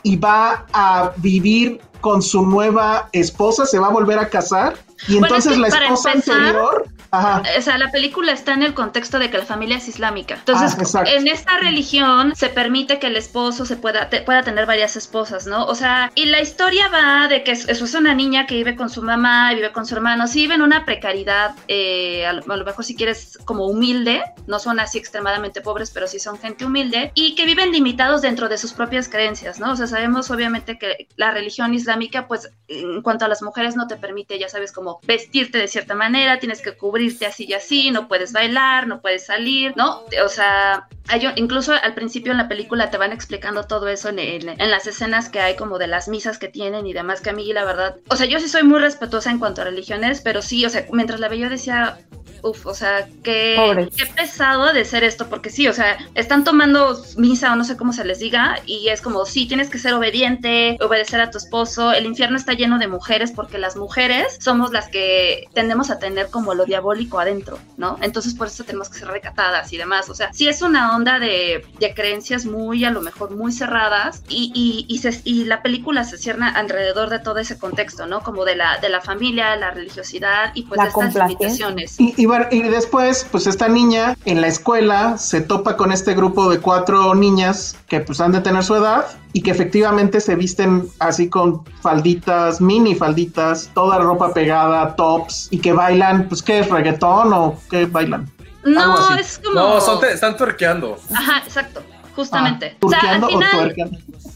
y 0.02 0.16
va 0.16 0.66
a 0.72 1.12
vivir 1.16 1.80
con 2.00 2.22
su 2.22 2.44
nueva 2.44 3.08
esposa, 3.12 3.64
se 3.64 3.78
va 3.78 3.86
a 3.86 3.90
volver 3.90 4.18
a 4.18 4.28
casar. 4.28 4.74
Y 5.08 5.18
Bueno, 5.18 5.26
entonces 5.36 5.52
es 5.52 5.56
que 5.56 5.60
la 5.62 5.68
esposa 5.86 6.12
empezar, 6.12 6.36
anterior 6.38 6.86
Ajá. 7.14 7.42
O 7.58 7.60
sea, 7.60 7.76
la 7.76 7.90
película 7.90 8.32
está 8.32 8.54
en 8.54 8.62
el 8.62 8.72
contexto 8.72 9.18
de 9.18 9.28
que 9.30 9.36
la 9.36 9.44
familia 9.44 9.76
es 9.76 9.86
islámica. 9.86 10.36
Entonces, 10.36 10.94
Ah, 10.94 11.04
en 11.06 11.28
esta 11.28 11.58
religión 11.58 12.34
se 12.34 12.48
permite 12.48 12.98
que 12.98 13.08
el 13.08 13.16
esposo 13.16 13.66
se 13.66 13.76
pueda, 13.76 14.08
te- 14.08 14.22
pueda 14.22 14.42
tener 14.42 14.64
varias 14.64 14.96
esposas, 14.96 15.46
¿no? 15.46 15.66
O 15.66 15.74
sea, 15.74 16.10
y 16.14 16.24
la 16.24 16.40
historia 16.40 16.88
va 16.88 17.28
de 17.28 17.44
que 17.44 17.50
es- 17.50 17.68
eso 17.68 17.84
es 17.84 17.92
una 17.94 18.14
niña 18.14 18.46
que 18.46 18.54
vive 18.54 18.76
con 18.76 18.88
su 18.88 19.02
mamá, 19.02 19.52
y 19.52 19.56
vive 19.56 19.72
con 19.72 19.84
su 19.84 19.94
hermano, 19.94 20.26
sí 20.26 20.40
vive 20.42 20.54
en 20.54 20.62
una 20.62 20.86
precariedad, 20.86 21.54
eh, 21.68 22.24
a, 22.24 22.32
lo, 22.32 22.50
a 22.50 22.56
lo 22.56 22.64
mejor 22.64 22.82
si 22.82 22.96
quieres 22.96 23.38
como 23.44 23.66
humilde, 23.66 24.22
no 24.46 24.58
son 24.58 24.80
así 24.80 24.96
extremadamente 24.96 25.60
pobres, 25.60 25.90
pero 25.90 26.06
sí 26.06 26.18
son 26.18 26.38
gente 26.38 26.64
humilde, 26.64 27.12
y 27.14 27.34
que 27.34 27.44
viven 27.44 27.72
limitados 27.72 28.22
dentro 28.22 28.48
de 28.48 28.56
sus 28.56 28.72
propias 28.72 29.10
creencias, 29.10 29.60
¿no? 29.60 29.72
O 29.72 29.76
sea, 29.76 29.86
sabemos 29.86 30.30
obviamente 30.30 30.78
que 30.78 31.08
la 31.16 31.30
religión 31.30 31.74
islámica, 31.74 32.26
pues 32.26 32.48
en 32.68 33.02
cuanto 33.02 33.26
a 33.26 33.28
las 33.28 33.42
mujeres 33.42 33.76
no 33.76 33.86
te 33.86 33.96
permite, 33.96 34.38
ya 34.38 34.48
sabes, 34.48 34.72
como 34.72 34.91
vestirte 35.02 35.58
de 35.58 35.68
cierta 35.68 35.94
manera, 35.94 36.38
tienes 36.38 36.60
que 36.62 36.76
cubrirte 36.76 37.26
así 37.26 37.44
y 37.48 37.52
así, 37.54 37.90
no 37.90 38.08
puedes 38.08 38.32
bailar, 38.32 38.86
no 38.86 39.00
puedes 39.00 39.26
salir, 39.26 39.74
¿no? 39.76 40.04
O 40.24 40.28
sea, 40.28 40.88
hay, 41.08 41.26
incluso 41.36 41.72
al 41.72 41.94
principio 41.94 42.32
en 42.32 42.38
la 42.38 42.48
película 42.48 42.90
te 42.90 42.98
van 42.98 43.12
explicando 43.12 43.64
todo 43.64 43.88
eso 43.88 44.08
en, 44.08 44.18
en- 44.18 44.60
en 44.60 44.70
las 44.70 44.86
escenas 44.86 45.28
que 45.28 45.40
hay 45.40 45.56
como 45.56 45.78
de 45.78 45.86
las 45.88 46.08
misas 46.08 46.38
que 46.38 46.48
tienen 46.48 46.86
y 46.86 46.92
demás, 46.92 47.20
que 47.20 47.30
a 47.30 47.32
mí 47.32 47.52
la 47.52 47.64
verdad, 47.64 47.96
o 48.08 48.16
sea, 48.16 48.26
yo 48.26 48.38
sí 48.40 48.48
soy 48.48 48.62
muy 48.62 48.80
respetuosa 48.80 49.30
en 49.30 49.38
cuanto 49.38 49.62
a 49.62 49.64
religiones, 49.64 50.20
pero 50.20 50.42
sí, 50.42 50.64
o 50.64 50.70
sea, 50.70 50.84
mientras 50.92 51.20
la 51.20 51.28
veía 51.28 51.44
yo 51.46 51.50
decía, 51.50 51.98
uff, 52.44 52.66
o 52.66 52.74
sea, 52.74 53.06
qué, 53.22 53.78
qué 53.96 54.06
pesado 54.06 54.72
de 54.72 54.84
ser 54.84 55.04
esto, 55.04 55.28
porque 55.28 55.50
sí, 55.50 55.68
o 55.68 55.72
sea, 55.72 55.96
están 56.14 56.44
tomando 56.44 57.00
misa 57.16 57.52
o 57.52 57.56
no 57.56 57.64
sé 57.64 57.76
cómo 57.76 57.92
se 57.92 58.04
les 58.04 58.18
diga, 58.18 58.58
y 58.66 58.88
es 58.88 59.00
como, 59.00 59.24
sí, 59.26 59.46
tienes 59.46 59.70
que 59.70 59.78
ser 59.78 59.94
obediente, 59.94 60.76
obedecer 60.80 61.20
a 61.20 61.30
tu 61.30 61.38
esposo, 61.38 61.92
el 61.92 62.04
infierno 62.06 62.36
está 62.36 62.52
lleno 62.54 62.78
de 62.78 62.88
mujeres 62.88 63.32
porque 63.32 63.58
las 63.58 63.76
mujeres 63.76 64.38
somos 64.40 64.72
las 64.72 64.81
que 64.88 65.46
tendemos 65.54 65.90
a 65.90 65.98
tener 65.98 66.28
como 66.30 66.54
lo 66.54 66.64
diabólico 66.64 67.18
adentro, 67.20 67.58
¿no? 67.76 67.98
Entonces 68.02 68.34
por 68.34 68.46
eso 68.48 68.64
tenemos 68.64 68.88
que 68.90 68.98
ser 68.98 69.08
recatadas 69.08 69.72
y 69.72 69.76
demás, 69.78 70.08
o 70.10 70.14
sea, 70.14 70.32
sí 70.32 70.48
es 70.48 70.62
una 70.62 70.94
onda 70.96 71.18
de, 71.18 71.64
de 71.78 71.94
creencias 71.94 72.44
muy, 72.46 72.84
a 72.84 72.90
lo 72.90 73.00
mejor, 73.00 73.30
muy 73.30 73.52
cerradas, 73.52 74.22
y, 74.28 74.52
y, 74.54 74.92
y, 74.92 74.98
se- 74.98 75.20
y 75.24 75.44
la 75.44 75.62
película 75.62 76.04
se 76.04 76.18
cierra 76.18 76.48
alrededor 76.48 77.10
de 77.10 77.18
todo 77.18 77.38
ese 77.38 77.58
contexto, 77.58 78.06
¿no? 78.06 78.22
Como 78.22 78.44
de 78.44 78.56
la, 78.56 78.78
de 78.78 78.88
la 78.88 79.00
familia, 79.00 79.56
la 79.56 79.70
religiosidad 79.70 80.52
y 80.54 80.62
pues 80.62 80.78
La 80.78 80.84
de 80.84 80.88
estas 80.90 81.14
limitaciones. 81.14 82.00
Y, 82.00 82.14
y 82.16 82.26
bueno, 82.26 82.46
y 82.50 82.62
después, 82.62 83.26
pues 83.30 83.46
esta 83.46 83.68
niña 83.68 84.16
en 84.24 84.40
la 84.40 84.46
escuela 84.48 85.18
se 85.18 85.40
topa 85.40 85.76
con 85.76 85.92
este 85.92 86.14
grupo 86.14 86.50
de 86.50 86.58
cuatro 86.60 87.14
niñas 87.14 87.76
que 87.86 88.00
pues 88.00 88.20
han 88.20 88.32
de 88.32 88.40
tener 88.40 88.64
su 88.64 88.74
edad 88.74 89.06
y 89.34 89.42
que 89.42 89.50
efectivamente 89.50 90.20
se 90.20 90.34
visten 90.34 90.86
así 90.98 91.28
con 91.28 91.64
falditas, 91.80 92.60
mini 92.60 92.94
falditas, 92.94 93.70
toda 93.74 93.98
ropa 93.98 94.32
pegada, 94.34 94.94
tops 94.96 95.48
y 95.50 95.58
que 95.58 95.72
bailan, 95.72 96.28
pues 96.28 96.42
qué 96.42 96.60
es 96.60 96.68
reggaetón 96.68 97.32
o 97.32 97.58
qué 97.70 97.86
bailan. 97.86 98.30
Algo 98.64 98.80
No, 98.80 98.94
así. 99.08 99.20
es 99.20 99.40
como... 99.42 99.54
No, 99.54 99.80
son 99.80 100.00
te- 100.00 100.12
están 100.12 100.36
tuerqueando. 100.36 100.98
Ajá, 101.14 101.42
exacto. 101.44 101.82
Justamente. 102.14 102.76
Ah, 102.80 102.86
o 102.86 102.90
sea, 102.90 103.00
al 103.14 103.24
o 103.24 103.28
final, 103.28 103.74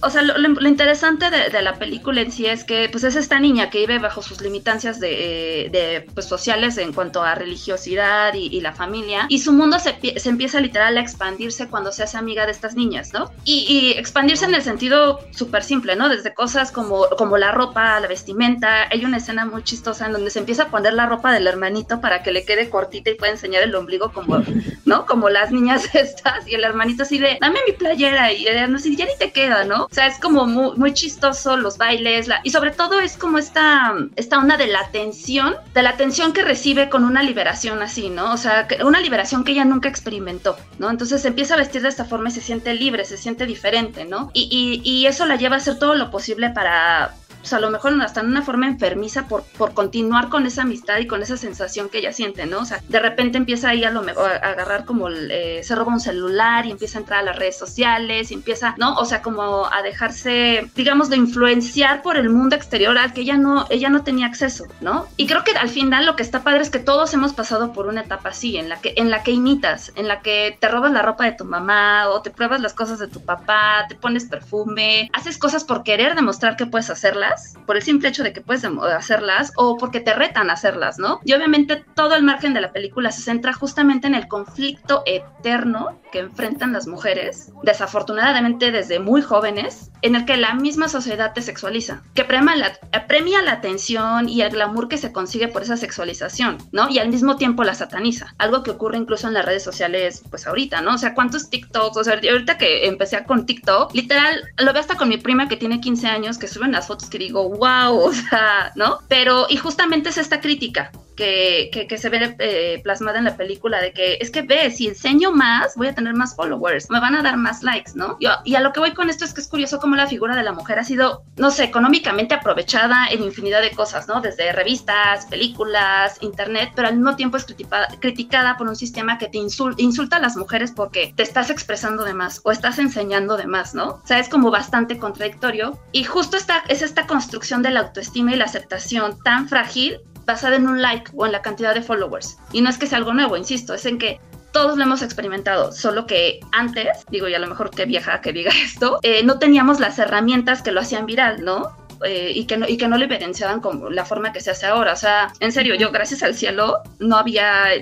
o 0.03 0.11
sea, 0.11 0.23
lo, 0.23 0.69
interesante 0.69 1.31
de, 1.31 1.51
de 1.51 1.63
la 1.63 1.75
película 1.75 2.21
en 2.21 2.33
sí 2.33 2.47
es 2.47 2.65
que, 2.65 2.89
pues, 2.91 3.05
es 3.05 3.17
esta 3.17 3.39
niña 3.41 3.71
que 3.71 3.79
vive 3.81 3.99
bajo 3.99 4.23
sus 4.23 4.41
limitancias 4.41 5.01
de, 5.01 5.69
de, 5.73 6.07
pues, 6.15 6.27
sociales 6.27 6.77
en 6.79 6.93
cuanto 6.93 7.23
a 7.23 7.35
religiosidad 7.35 8.35
y, 8.35 8.47
y 8.47 8.61
la 8.61 8.73
familia, 8.73 9.27
y 9.29 9.39
su 9.41 9.53
mundo 9.53 9.79
se, 9.79 9.99
pie- 9.99 10.19
se 10.19 10.29
empieza 10.29 10.61
literal 10.61 10.97
a 10.97 11.01
expandirse 11.01 11.69
cuando 11.69 11.93
se 11.93 12.03
hace 12.03 12.17
amiga 12.19 12.47
de 12.47 12.53
estas 12.53 12.75
niñas, 12.75 13.13
¿no? 13.13 13.31
Y, 13.45 13.67
y 13.69 13.99
expandirse 13.99 14.45
en 14.45 14.55
el 14.55 14.63
sentido 14.63 15.21
súper 15.33 15.63
simple, 15.63 15.97
¿no? 15.97 16.09
Desde 16.09 16.35
cosas 16.35 16.73
como, 16.73 17.07
como 17.17 17.37
la 17.39 17.53
ropa, 17.53 17.99
la 18.01 18.09
vestimenta. 18.09 18.89
Hay 18.91 19.05
una 19.05 19.17
escena 19.19 19.47
muy 19.47 19.63
chistosa 19.63 20.07
en 20.07 20.13
donde 20.13 20.31
se 20.31 20.39
empieza 20.41 20.65
a 20.65 20.71
poner 20.71 20.93
la 20.95 21.07
ropa 21.07 21.33
del 21.33 21.47
hermanito 21.47 22.01
para 22.01 22.23
que 22.23 22.33
le 22.33 22.45
quede 22.45 22.71
cortita 22.71 23.11
y 23.11 23.15
pueda 23.15 23.33
enseñar 23.33 23.63
el 23.63 23.75
ombligo 23.75 24.13
como, 24.13 24.43
¿no? 24.85 25.07
Como 25.07 25.29
las 25.31 25.51
niñas 25.53 25.89
estas, 25.95 26.47
y 26.47 26.55
el 26.55 26.65
hermanito 26.65 27.03
así 27.05 27.19
de, 27.19 27.39
dame 27.41 27.61
mi 27.67 27.73
playera, 27.73 28.33
y 28.33 28.45
ya 28.45 28.67
ni 28.67 29.17
te 29.19 29.33
queda, 29.33 29.65
¿no? 29.65 29.85
O 29.85 29.89
sea, 29.91 30.07
es 30.07 30.19
como 30.19 30.47
muy, 30.47 30.77
muy 30.77 30.93
chistoso 30.95 31.57
los 31.57 31.79
bailes, 31.79 32.29
y 32.43 32.51
sobre 32.51 32.71
todo 32.71 33.01
es 33.01 33.17
como 33.17 33.39
esta, 33.39 33.95
esta 34.17 34.39
onda 34.39 34.57
de 34.57 34.67
la 34.69 34.81
atención, 34.81 35.57
de 35.75 35.83
la 35.83 35.91
atención 35.91 36.33
que 36.33 36.43
recibe 36.43 36.89
con 36.89 37.05
una 37.05 37.23
liberación 37.23 37.83
así, 37.83 38.09
¿no? 38.09 38.33
O 38.33 38.37
sea, 38.37 38.69
una 38.85 39.01
liberación 39.01 39.45
que 39.45 39.53
ella 39.53 39.65
nunca 39.65 39.89
experimentó, 39.89 40.57
¿no? 40.79 40.91
Entonces 40.91 41.23
se 41.23 41.29
empieza 41.29 41.55
a 41.55 41.59
vestir 41.59 41.83
de 41.83 41.89
esta 41.89 42.05
forma 42.05 42.29
y 42.29 42.33
se 42.33 42.41
siente 42.41 42.75
libre, 42.75 43.05
se 43.05 43.17
siente 43.17 43.47
diferente, 43.47 44.05
¿no? 44.05 44.31
Y, 44.33 44.81
y 44.85 45.07
eso 45.07 45.27
la 45.27 45.37
lleva 45.37 45.57
a 45.57 45.59
hacer 45.59 45.79
todo 45.79 45.95
lo 45.95 46.11
posible 46.11 46.51
para 46.51 47.15
pues 47.47 47.53
a 47.53 47.61
lo 47.61 47.71
mejor 47.71 47.93
hasta 48.03 48.23
en 48.23 48.27
una 48.27 48.43
forma 48.43 48.67
enfermiza 48.67 49.29
por, 49.29 49.45
por 49.57 49.73
continuar 49.73 50.31
con 50.31 50.47
esa 50.47 50.63
amistad 50.63 50.99
y 50.99 51.07
con 51.07 51.23
esa 51.23 51.37
sensación 51.37 51.89
que 51.89 51.99
ella 51.99 52.13
siente, 52.13 52.45
¿no? 52.45 52.59
O 52.59 52.65
sea, 52.65 52.83
de 52.89 52.99
repente 52.99 53.39
empieza 53.39 53.69
ahí 53.69 53.85
a 53.85 53.91
lo 53.93 54.03
mejor 54.03 54.33
a 54.33 54.51
agarrar 54.51 54.85
como, 54.85 55.09
eh, 55.09 55.61
se 55.63 55.77
roba 55.77 55.93
un 55.93 56.01
celular 56.01 56.67
y 56.67 56.73
empieza 56.73 56.99
a 56.99 57.03
entrar 57.03 57.21
a 57.21 57.23
las 57.23 57.37
redes 57.37 57.57
sociales 57.57 58.33
y 58.33 58.35
empieza, 58.35 58.75
¿no? 58.79 58.97
O 58.97 59.05
sea, 59.05 59.23
como 59.23 59.73
a 59.73 59.81
dejarse, 59.83 60.69
digamos, 60.75 61.09
de 61.09 61.19
influenciar 61.19 62.03
por 62.03 62.17
el 62.17 62.31
mundo 62.31 62.57
exterior 62.57 62.99
al 62.99 63.13
que 63.13 63.21
ella 63.21 63.37
no, 63.37 63.67
ella 63.71 63.91
no 63.91 64.03
tenía 64.03 64.27
acceso, 64.27 64.67
¿no? 64.81 65.07
Y 65.17 65.29
creo 65.29 65.45
que 65.45 65.53
al 65.53 65.69
final 65.69 66.05
lo 66.05 66.17
que 66.17 66.25
está 66.25 66.43
padre 66.43 66.63
es 66.63 66.71
que 66.71 66.81
todos 66.81 67.15
hemos 67.15 67.33
pasado 67.33 67.73
por 67.73 67.87
una 67.87 68.01
etapa 68.01 68.31
así, 68.31 68.57
en 68.57 68.69
la 68.69 68.81
que, 68.81 68.95
en 68.97 69.09
la 69.09 69.23
que 69.23 69.31
imitas, 69.31 69.93
en 69.95 70.09
la 70.09 70.21
que 70.21 70.59
te 70.59 70.67
robas 70.67 70.91
la 70.91 71.03
ropa 71.03 71.23
de 71.23 71.33
tu 71.33 71.45
mamá 71.45 72.09
o 72.09 72.23
te 72.23 72.31
pruebas 72.33 72.61
las 72.61 72.75
cosas 72.75 72.99
de 72.99 73.07
tu 73.07 73.25
papá, 73.25 73.87
te 73.89 73.95
pones 73.95 74.25
perfume, 74.25 75.09
haces 75.13 75.39
cosas 75.39 75.63
por 75.63 75.85
querer 75.85 76.17
demostrar 76.17 76.57
que 76.57 76.67
puedes 76.67 76.91
hacerlas, 76.91 77.36
por 77.67 77.77
el 77.77 77.83
simple 77.83 78.09
hecho 78.09 78.23
de 78.23 78.33
que 78.33 78.41
puedes 78.41 78.65
hacerlas 78.65 79.53
o 79.57 79.77
porque 79.77 80.01
te 80.01 80.15
retan 80.15 80.51
a 80.51 80.55
hacerlas, 80.55 80.99
¿no? 80.99 81.21
Y 81.25 81.33
obviamente 81.33 81.85
todo 81.95 82.15
el 82.15 82.23
margen 82.23 82.55
de 82.55 82.61
la 82.61 82.73
película 82.73 83.11
se 83.13 83.23
centra 83.23 83.53
justamente 83.53 84.07
en 84.07 84.15
el 84.15 84.29
conflicto 84.29 85.03
eterno 85.07 86.01
que 86.13 86.21
enfrentan 86.21 86.73
las 86.73 86.87
mujeres, 86.87 87.53
desafortunadamente 87.63 88.71
desde 88.71 89.01
muy 89.01 89.23
jóvenes, 89.23 89.91
en 90.03 90.15
el 90.15 90.25
que 90.25 90.37
la 90.37 90.55
misma 90.55 90.89
sociedad 90.89 91.33
te 91.33 91.43
sexualiza, 91.43 92.03
que 92.15 92.25
premia 92.25 92.57
la, 92.57 93.07
premia 93.07 93.43
la 93.43 93.53
atención 93.53 94.29
y 94.29 94.43
el 94.43 94.51
glamour 94.51 94.89
que 94.89 94.99
se 94.99 95.13
consigue 95.13 95.49
por 95.49 95.63
esa 95.63 95.77
sexualización, 95.77 96.59
¿no? 96.73 96.89
Y 96.89 96.99
al 96.99 97.09
mismo 97.09 97.37
tiempo 97.37 97.65
la 97.65 97.75
sataniza, 97.75 98.35
algo 98.39 98.63
que 98.63 98.71
ocurre 98.71 98.99
incluso 98.99 99.27
en 99.27 99.35
las 99.35 99.45
redes 99.45 99.63
sociales, 99.63 100.23
pues 100.31 100.47
ahorita, 100.47 100.81
¿no? 100.81 100.95
O 100.95 100.99
sea, 100.99 101.15
¿cuántos 101.15 101.51
TikToks? 101.51 101.97
O 101.97 102.05
sea, 102.05 102.15
ahorita 102.15 102.59
que 102.59 102.87
empecé 102.87 103.17
con 103.25 103.47
TikTok, 103.47 103.95
literal, 103.95 104.43
lo 104.59 104.73
veo 104.73 104.81
hasta 104.81 104.97
con 104.97 105.09
mi 105.09 105.17
prima 105.17 105.49
que 105.49 105.57
tiene 105.57 105.81
15 105.81 106.07
años, 106.07 106.39
que 106.39 106.49
suben 106.49 106.73
las 106.73 106.87
fotos 106.87 107.09
que 107.11 107.19
digo, 107.27 107.49
wow, 107.51 108.11
¿no? 108.75 109.01
Pero, 109.09 109.47
y 109.49 109.57
justamente 109.57 110.09
es 110.11 110.19
esta 110.19 110.41
crítica, 110.41 110.91
que, 111.17 111.71
que, 111.89 111.97
se 111.97 112.11
ve 112.11 112.37
eh, 112.39 112.81
plasmada 112.85 113.19
en 113.19 113.25
la 113.25 113.39
película 113.39 113.81
de 113.81 113.93
que 113.93 114.19
es 114.21 114.31
que 114.31 114.43
ve, 114.43 114.71
si 114.71 114.87
enseño 114.87 115.33
más, 115.33 115.75
voy 115.75 115.89
a 115.89 115.95
tener 115.95 116.13
más 116.13 116.37
followers, 116.37 116.91
me 116.91 117.01
van 117.01 117.15
a 117.15 117.23
dar 117.23 117.39
más 117.39 117.63
likes, 117.63 117.93
¿no? 117.95 118.19
Yo, 118.21 118.33
y 118.45 118.55
a 118.55 118.61
lo 118.61 118.73
que 118.75 118.81
voy 118.81 118.93
con 118.93 119.09
esto 119.09 119.25
es 119.25 119.33
que 119.33 119.41
es 119.41 119.49
curioso 119.49 119.79
cómo 119.81 119.97
la 119.97 120.07
figura 120.07 120.37
de 120.37 120.43
la 120.43 120.53
mujer 120.53 120.79
ha 120.79 120.85
sido, 120.85 121.23
no 121.37 121.51
sé, 121.51 121.65
económicamente 121.65 122.35
aprovechada 122.35 123.07
en 123.11 123.23
infinidad 123.23 123.63
de 123.63 123.71
cosas, 123.71 124.07
¿no? 124.09 124.21
Desde 124.21 124.53
revistas, 124.53 125.25
películas, 125.27 126.19
internet, 126.21 126.73
pero 126.77 126.89
al 126.89 126.97
mismo 126.97 127.17
tiempo 127.17 127.39
es 127.39 127.47
critica- 127.47 127.89
criticada 127.99 128.59
por 128.59 128.69
un 128.69 128.77
sistema 128.77 129.17
que 129.17 129.29
te 129.29 129.39
insul- 129.39 129.75
insulta 129.79 130.17
a 130.17 130.21
las 130.21 130.37
mujeres 130.37 130.73
porque 130.77 131.15
te 131.17 131.23
estás 131.23 131.49
expresando 131.49 132.05
de 132.05 132.13
más 132.13 132.43
o 132.45 132.51
estás 132.53 132.79
enseñando 132.79 133.39
de 133.39 133.47
más, 133.47 133.75
¿no? 133.75 133.87
O 133.87 134.03
sea, 134.07 134.19
es 134.19 134.29
como 134.29 134.51
bastante 134.51 134.99
contradictorio. 134.99 135.79
Y 135.93 136.05
justo 136.05 136.37
esta, 136.37 136.63
es 136.69 136.83
esta 136.83 137.07
construcción 137.17 137.63
de 137.63 137.71
la 137.71 137.81
autoestima 137.81 138.35
y 138.35 138.37
la 138.37 138.45
aceptación 138.45 139.19
tan 139.25 139.49
frágil 139.49 140.01
basada 140.27 140.57
en 140.57 140.69
un 140.69 140.83
like 140.83 141.11
o 141.15 141.25
en 141.25 141.33
la 141.33 141.41
cantidad 141.41 141.73
de 141.73 141.81
followers. 141.81 142.37
Y 142.53 142.61
no 142.61 142.69
es 142.69 142.77
que 142.77 142.87
sea 142.87 142.99
algo 142.99 143.15
nuevo, 143.15 143.39
insisto, 143.39 143.73
es 143.73 143.87
en 143.87 143.97
que 143.97 144.21
todos 144.53 144.77
lo 144.77 144.83
hemos 144.83 145.01
experimentado, 145.01 145.73
solo 145.73 146.07
que 146.07 146.41
antes, 146.53 147.07
digo, 147.09 147.27
y 147.27 147.35
a 147.35 147.39
lo 147.39 147.47
mejor 147.47 147.71
que 147.71 147.87
vieja 147.87 148.21
que 148.21 148.35
diga 148.35 148.51
esto, 148.63 148.99
eh, 149.03 149.23
no 149.25 149.39
teníamos 149.39 149.81
las 149.81 149.99
herramientas 149.99 150.61
que 150.61 150.73
lo 150.73 150.81
hacían 150.83 151.07
viral, 151.07 151.43
¿no? 151.43 151.75
Eh, 152.05 152.33
y, 152.35 152.45
que 152.45 152.59
no, 152.59 152.69
y 152.69 152.77
que 152.77 152.87
no 152.87 152.99
lo 152.99 153.05
evidenciaban 153.05 153.63
como 153.63 153.89
la 153.89 154.05
forma 154.05 154.31
que 154.31 154.41
se 154.41 154.51
hace 154.51 154.67
ahora. 154.67 154.93
O 154.93 154.97
sea, 154.97 155.33
en 155.41 155.53
serio, 155.53 155.75
yo 155.75 155.91
gracias 155.91 156.23
al 156.23 156.35
cielo 156.35 156.81
no 156.99 157.17
había 157.17 157.73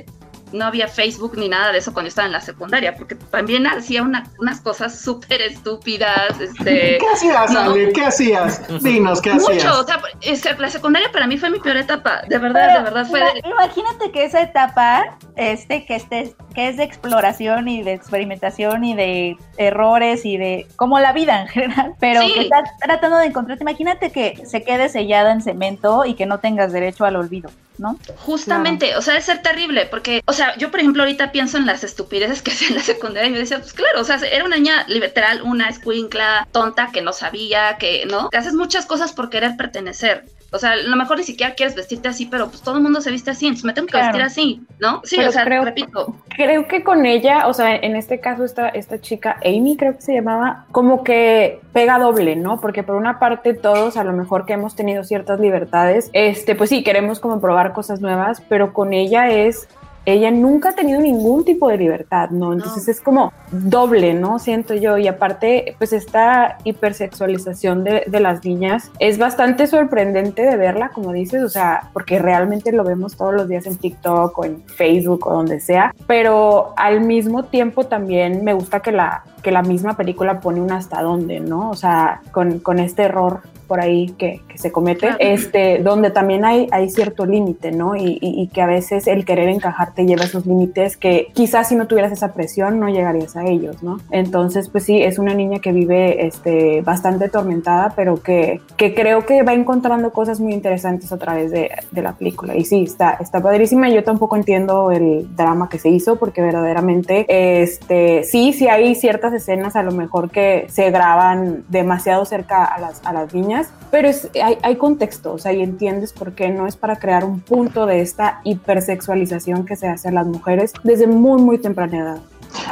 no 0.54 0.64
había 0.66 0.88
Facebook 0.88 1.36
ni 1.36 1.48
nada 1.48 1.72
de 1.72 1.78
eso 1.78 1.92
cuando 1.92 2.08
estaba 2.08 2.26
en 2.26 2.32
la 2.32 2.40
secundaria, 2.40 2.94
porque 2.96 3.14
también 3.16 3.66
hacía 3.66 4.02
una- 4.02 4.24
unas 4.38 4.60
cosas 4.60 4.98
súper 4.98 5.42
estúpidas, 5.42 6.40
este... 6.40 6.98
¿Qué 7.00 7.06
hacías, 7.12 7.50
no. 7.50 7.60
Ale? 7.60 7.92
¿Qué 7.92 8.04
hacías? 8.04 8.62
Dinos, 8.82 9.20
¿qué 9.20 9.34
Mucho, 9.34 9.50
hacías? 9.52 9.76
o 9.76 9.84
sea, 9.84 10.00
es- 10.20 10.58
la 10.58 10.68
secundaria 10.70 11.10
para 11.12 11.26
mí 11.26 11.36
fue 11.38 11.50
mi 11.50 11.58
peor 11.58 11.76
etapa, 11.76 12.22
de 12.28 12.38
verdad, 12.38 12.66
Pero 12.68 12.78
de 12.78 12.84
verdad 12.84 13.06
fue... 13.10 13.20
de- 13.20 13.48
Imagínate 13.48 14.10
que 14.12 14.24
esa 14.24 14.40
etapa, 14.42 15.18
este, 15.36 15.84
que 15.84 15.96
este, 15.96 16.34
que 16.54 16.68
es 16.68 16.76
de 16.76 16.84
exploración 16.84 17.66
y 17.68 17.82
de 17.82 17.92
experimentación 17.94 18.84
y 18.84 18.94
de 18.94 19.36
errores 19.58 20.24
y 20.24 20.36
de 20.36 20.66
como 20.76 20.98
la 21.00 21.12
vida 21.12 21.40
en 21.42 21.48
general, 21.48 21.94
pero 21.98 22.22
Sí. 22.22 22.32
que 22.34 22.40
estás 22.42 22.70
tratando 22.80 23.16
de 23.18 23.26
encontrarte. 23.26 23.64
Imagínate 23.64 24.10
que 24.12 24.40
se 24.46 24.62
quede 24.62 24.88
sellada 24.88 25.32
en 25.32 25.42
cemento 25.42 26.04
y 26.04 26.14
que 26.14 26.26
no 26.26 26.38
tengas 26.38 26.72
derecho 26.72 27.04
al 27.04 27.16
olvido, 27.16 27.50
¿no? 27.78 27.98
Justamente, 28.16 28.96
o 28.96 29.02
sea, 29.02 29.16
es 29.16 29.24
ser 29.24 29.42
terrible, 29.42 29.86
porque, 29.86 30.22
o 30.26 30.32
sea, 30.32 30.56
yo 30.56 30.70
por 30.70 30.80
ejemplo 30.80 31.02
ahorita 31.02 31.32
pienso 31.32 31.58
en 31.58 31.66
las 31.66 31.84
estupideces 31.84 32.42
que 32.42 32.50
hacía 32.52 32.68
en 32.68 32.76
la 32.76 32.82
secundaria 32.82 33.28
y 33.28 33.32
me 33.32 33.38
decía, 33.38 33.58
pues 33.58 33.72
claro, 33.72 34.00
o 34.00 34.04
sea, 34.04 34.16
era 34.16 34.44
una 34.44 34.56
niña 34.56 34.84
literal, 34.88 35.42
una 35.42 35.68
escuincla 35.68 36.48
tonta 36.52 36.90
que 36.92 37.02
no 37.02 37.12
sabía, 37.12 37.76
que, 37.78 38.06
¿no? 38.06 38.30
Que 38.30 38.38
haces 38.38 38.54
muchas 38.54 38.86
cosas 38.86 39.12
por 39.12 39.30
querer 39.30 39.56
pertenecer. 39.56 40.24
O 40.54 40.58
sea, 40.58 40.72
a 40.72 40.76
lo 40.76 40.96
mejor 40.96 41.18
ni 41.18 41.24
siquiera 41.24 41.54
quieres 41.54 41.74
vestirte 41.74 42.08
así, 42.08 42.26
pero 42.26 42.46
pues 42.48 42.62
todo 42.62 42.76
el 42.76 42.82
mundo 42.82 43.00
se 43.00 43.10
viste 43.10 43.30
así, 43.30 43.46
entonces 43.46 43.64
me 43.64 43.72
tengo 43.72 43.86
que 43.86 43.92
Claro. 43.92 44.06
vestir 44.06 44.22
así, 44.22 44.62
¿no? 44.78 45.00
Sí, 45.04 45.16
Pero 45.16 45.28
o 45.30 45.32
sea, 45.32 45.44
creo- 45.44 45.64
repito. 45.64 46.14
Creo 46.36 46.66
que 46.68 46.82
con 46.84 47.04
ella, 47.06 47.46
o 47.48 47.52
sea, 47.54 47.74
en 47.76 47.96
este 47.96 48.20
caso 48.20 48.44
esta, 48.44 48.68
esta 48.68 49.00
chica, 49.00 49.36
Amy 49.44 49.76
creo 49.76 49.96
que 49.96 50.02
se 50.02 50.14
llamaba, 50.14 50.66
como 50.72 51.02
que 51.04 51.60
pega 51.72 51.98
doble, 51.98 52.36
¿no? 52.36 52.60
Porque 52.60 52.82
por 52.82 52.94
una 52.96 53.18
parte 53.18 53.54
todos, 53.54 53.96
a 53.96 54.04
lo 54.04 54.12
mejor 54.12 54.46
que 54.46 54.52
hemos 54.54 54.74
tenido 54.76 55.04
ciertas 55.04 55.40
libertades, 55.40 56.08
este, 56.12 56.54
pues 56.54 56.70
sí, 56.70 56.82
queremos 56.84 57.20
como 57.20 57.40
probar 57.40 57.72
cosas 57.72 58.00
nuevas, 58.00 58.40
pero 58.48 58.72
con 58.72 58.92
ella 58.92 59.28
es 59.30 59.68
ella 60.06 60.30
nunca 60.30 60.70
ha 60.70 60.74
tenido 60.74 61.00
ningún 61.00 61.44
tipo 61.44 61.68
de 61.68 61.76
libertad, 61.76 62.30
¿no? 62.30 62.52
Entonces 62.52 62.88
es 62.88 63.00
como 63.00 63.32
doble, 63.50 64.14
¿no? 64.14 64.38
Siento 64.38 64.74
yo. 64.74 64.98
Y 64.98 65.08
aparte, 65.08 65.74
pues 65.78 65.92
esta 65.92 66.58
hipersexualización 66.64 67.84
de, 67.84 68.04
de 68.06 68.20
las 68.20 68.44
niñas 68.44 68.90
es 68.98 69.18
bastante 69.18 69.66
sorprendente 69.66 70.42
de 70.42 70.56
verla, 70.56 70.90
como 70.90 71.12
dices, 71.12 71.42
o 71.42 71.48
sea, 71.48 71.90
porque 71.92 72.18
realmente 72.18 72.72
lo 72.72 72.84
vemos 72.84 73.16
todos 73.16 73.34
los 73.34 73.48
días 73.48 73.66
en 73.66 73.76
TikTok 73.76 74.38
o 74.38 74.44
en 74.44 74.62
Facebook 74.62 75.26
o 75.26 75.34
donde 75.34 75.60
sea, 75.60 75.94
pero 76.06 76.74
al 76.76 77.00
mismo 77.00 77.44
tiempo 77.44 77.84
también 77.84 78.44
me 78.44 78.52
gusta 78.52 78.80
que 78.80 78.92
la, 78.92 79.24
que 79.42 79.50
la 79.50 79.62
misma 79.62 79.96
película 79.96 80.40
pone 80.40 80.60
un 80.60 80.72
hasta 80.72 81.02
dónde, 81.02 81.40
¿no? 81.40 81.70
O 81.70 81.74
sea, 81.74 82.22
con, 82.32 82.58
con 82.60 82.78
este 82.78 83.02
error 83.02 83.40
por 83.66 83.80
ahí 83.80 84.14
que, 84.18 84.42
que 84.48 84.58
se 84.58 84.70
comete, 84.72 85.10
este, 85.18 85.78
donde 85.78 86.10
también 86.10 86.44
hay, 86.44 86.68
hay 86.70 86.90
cierto 86.90 87.24
límite, 87.26 87.72
¿no? 87.72 87.96
Y, 87.96 88.18
y, 88.20 88.42
y, 88.42 88.48
que 88.48 88.60
a 88.60 88.66
veces 88.66 89.06
el 89.06 89.24
querer 89.24 89.48
encajar 89.48 89.93
te 89.94 90.06
lleva 90.06 90.22
a 90.22 90.26
esos 90.26 90.46
límites 90.46 90.96
que 90.96 91.28
quizás 91.32 91.68
si 91.68 91.76
no 91.76 91.86
tuvieras 91.86 92.12
esa 92.12 92.32
presión 92.32 92.80
no 92.80 92.88
llegarías 92.88 93.36
a 93.36 93.44
ellos, 93.44 93.82
¿no? 93.82 93.98
Entonces, 94.10 94.68
pues 94.68 94.84
sí, 94.84 95.02
es 95.02 95.18
una 95.18 95.34
niña 95.34 95.60
que 95.60 95.72
vive 95.72 96.26
este, 96.26 96.82
bastante 96.82 97.26
atormentada, 97.26 97.92
pero 97.94 98.22
que, 98.22 98.60
que 98.76 98.94
creo 98.94 99.24
que 99.26 99.42
va 99.42 99.54
encontrando 99.54 100.12
cosas 100.12 100.40
muy 100.40 100.52
interesantes 100.52 101.12
a 101.12 101.18
través 101.18 101.50
de, 101.50 101.70
de 101.90 102.02
la 102.02 102.12
película. 102.14 102.56
Y 102.56 102.64
sí, 102.64 102.84
está, 102.84 103.18
está 103.20 103.40
padrísima. 103.40 103.88
Yo 103.88 104.04
tampoco 104.04 104.36
entiendo 104.36 104.90
el 104.90 105.34
drama 105.36 105.68
que 105.68 105.78
se 105.78 105.88
hizo 105.88 106.16
porque 106.16 106.42
verdaderamente, 106.42 107.26
este, 107.28 108.24
sí, 108.24 108.52
sí 108.52 108.68
hay 108.68 108.94
ciertas 108.94 109.32
escenas 109.32 109.76
a 109.76 109.82
lo 109.82 109.92
mejor 109.92 110.30
que 110.30 110.66
se 110.68 110.90
graban 110.90 111.64
demasiado 111.68 112.24
cerca 112.24 112.64
a 112.64 112.78
las, 112.80 113.00
a 113.04 113.12
las 113.12 113.34
niñas, 113.34 113.70
pero 113.90 114.08
es, 114.08 114.30
hay, 114.42 114.58
hay 114.62 114.76
contexto, 114.76 115.32
o 115.32 115.38
sea, 115.38 115.52
y 115.52 115.62
entiendes 115.62 116.12
por 116.12 116.32
qué 116.32 116.48
no 116.48 116.66
es 116.66 116.76
para 116.76 116.96
crear 116.96 117.24
un 117.24 117.40
punto 117.40 117.86
de 117.86 118.00
esta 118.00 118.40
hipersexualización 118.44 119.64
que 119.64 119.76
se 119.76 119.83
hace 119.88 120.08
a 120.08 120.12
las 120.12 120.26
mujeres 120.26 120.72
desde 120.82 121.06
muy, 121.06 121.40
muy 121.40 121.58
temprana 121.58 121.98
edad. 121.98 122.18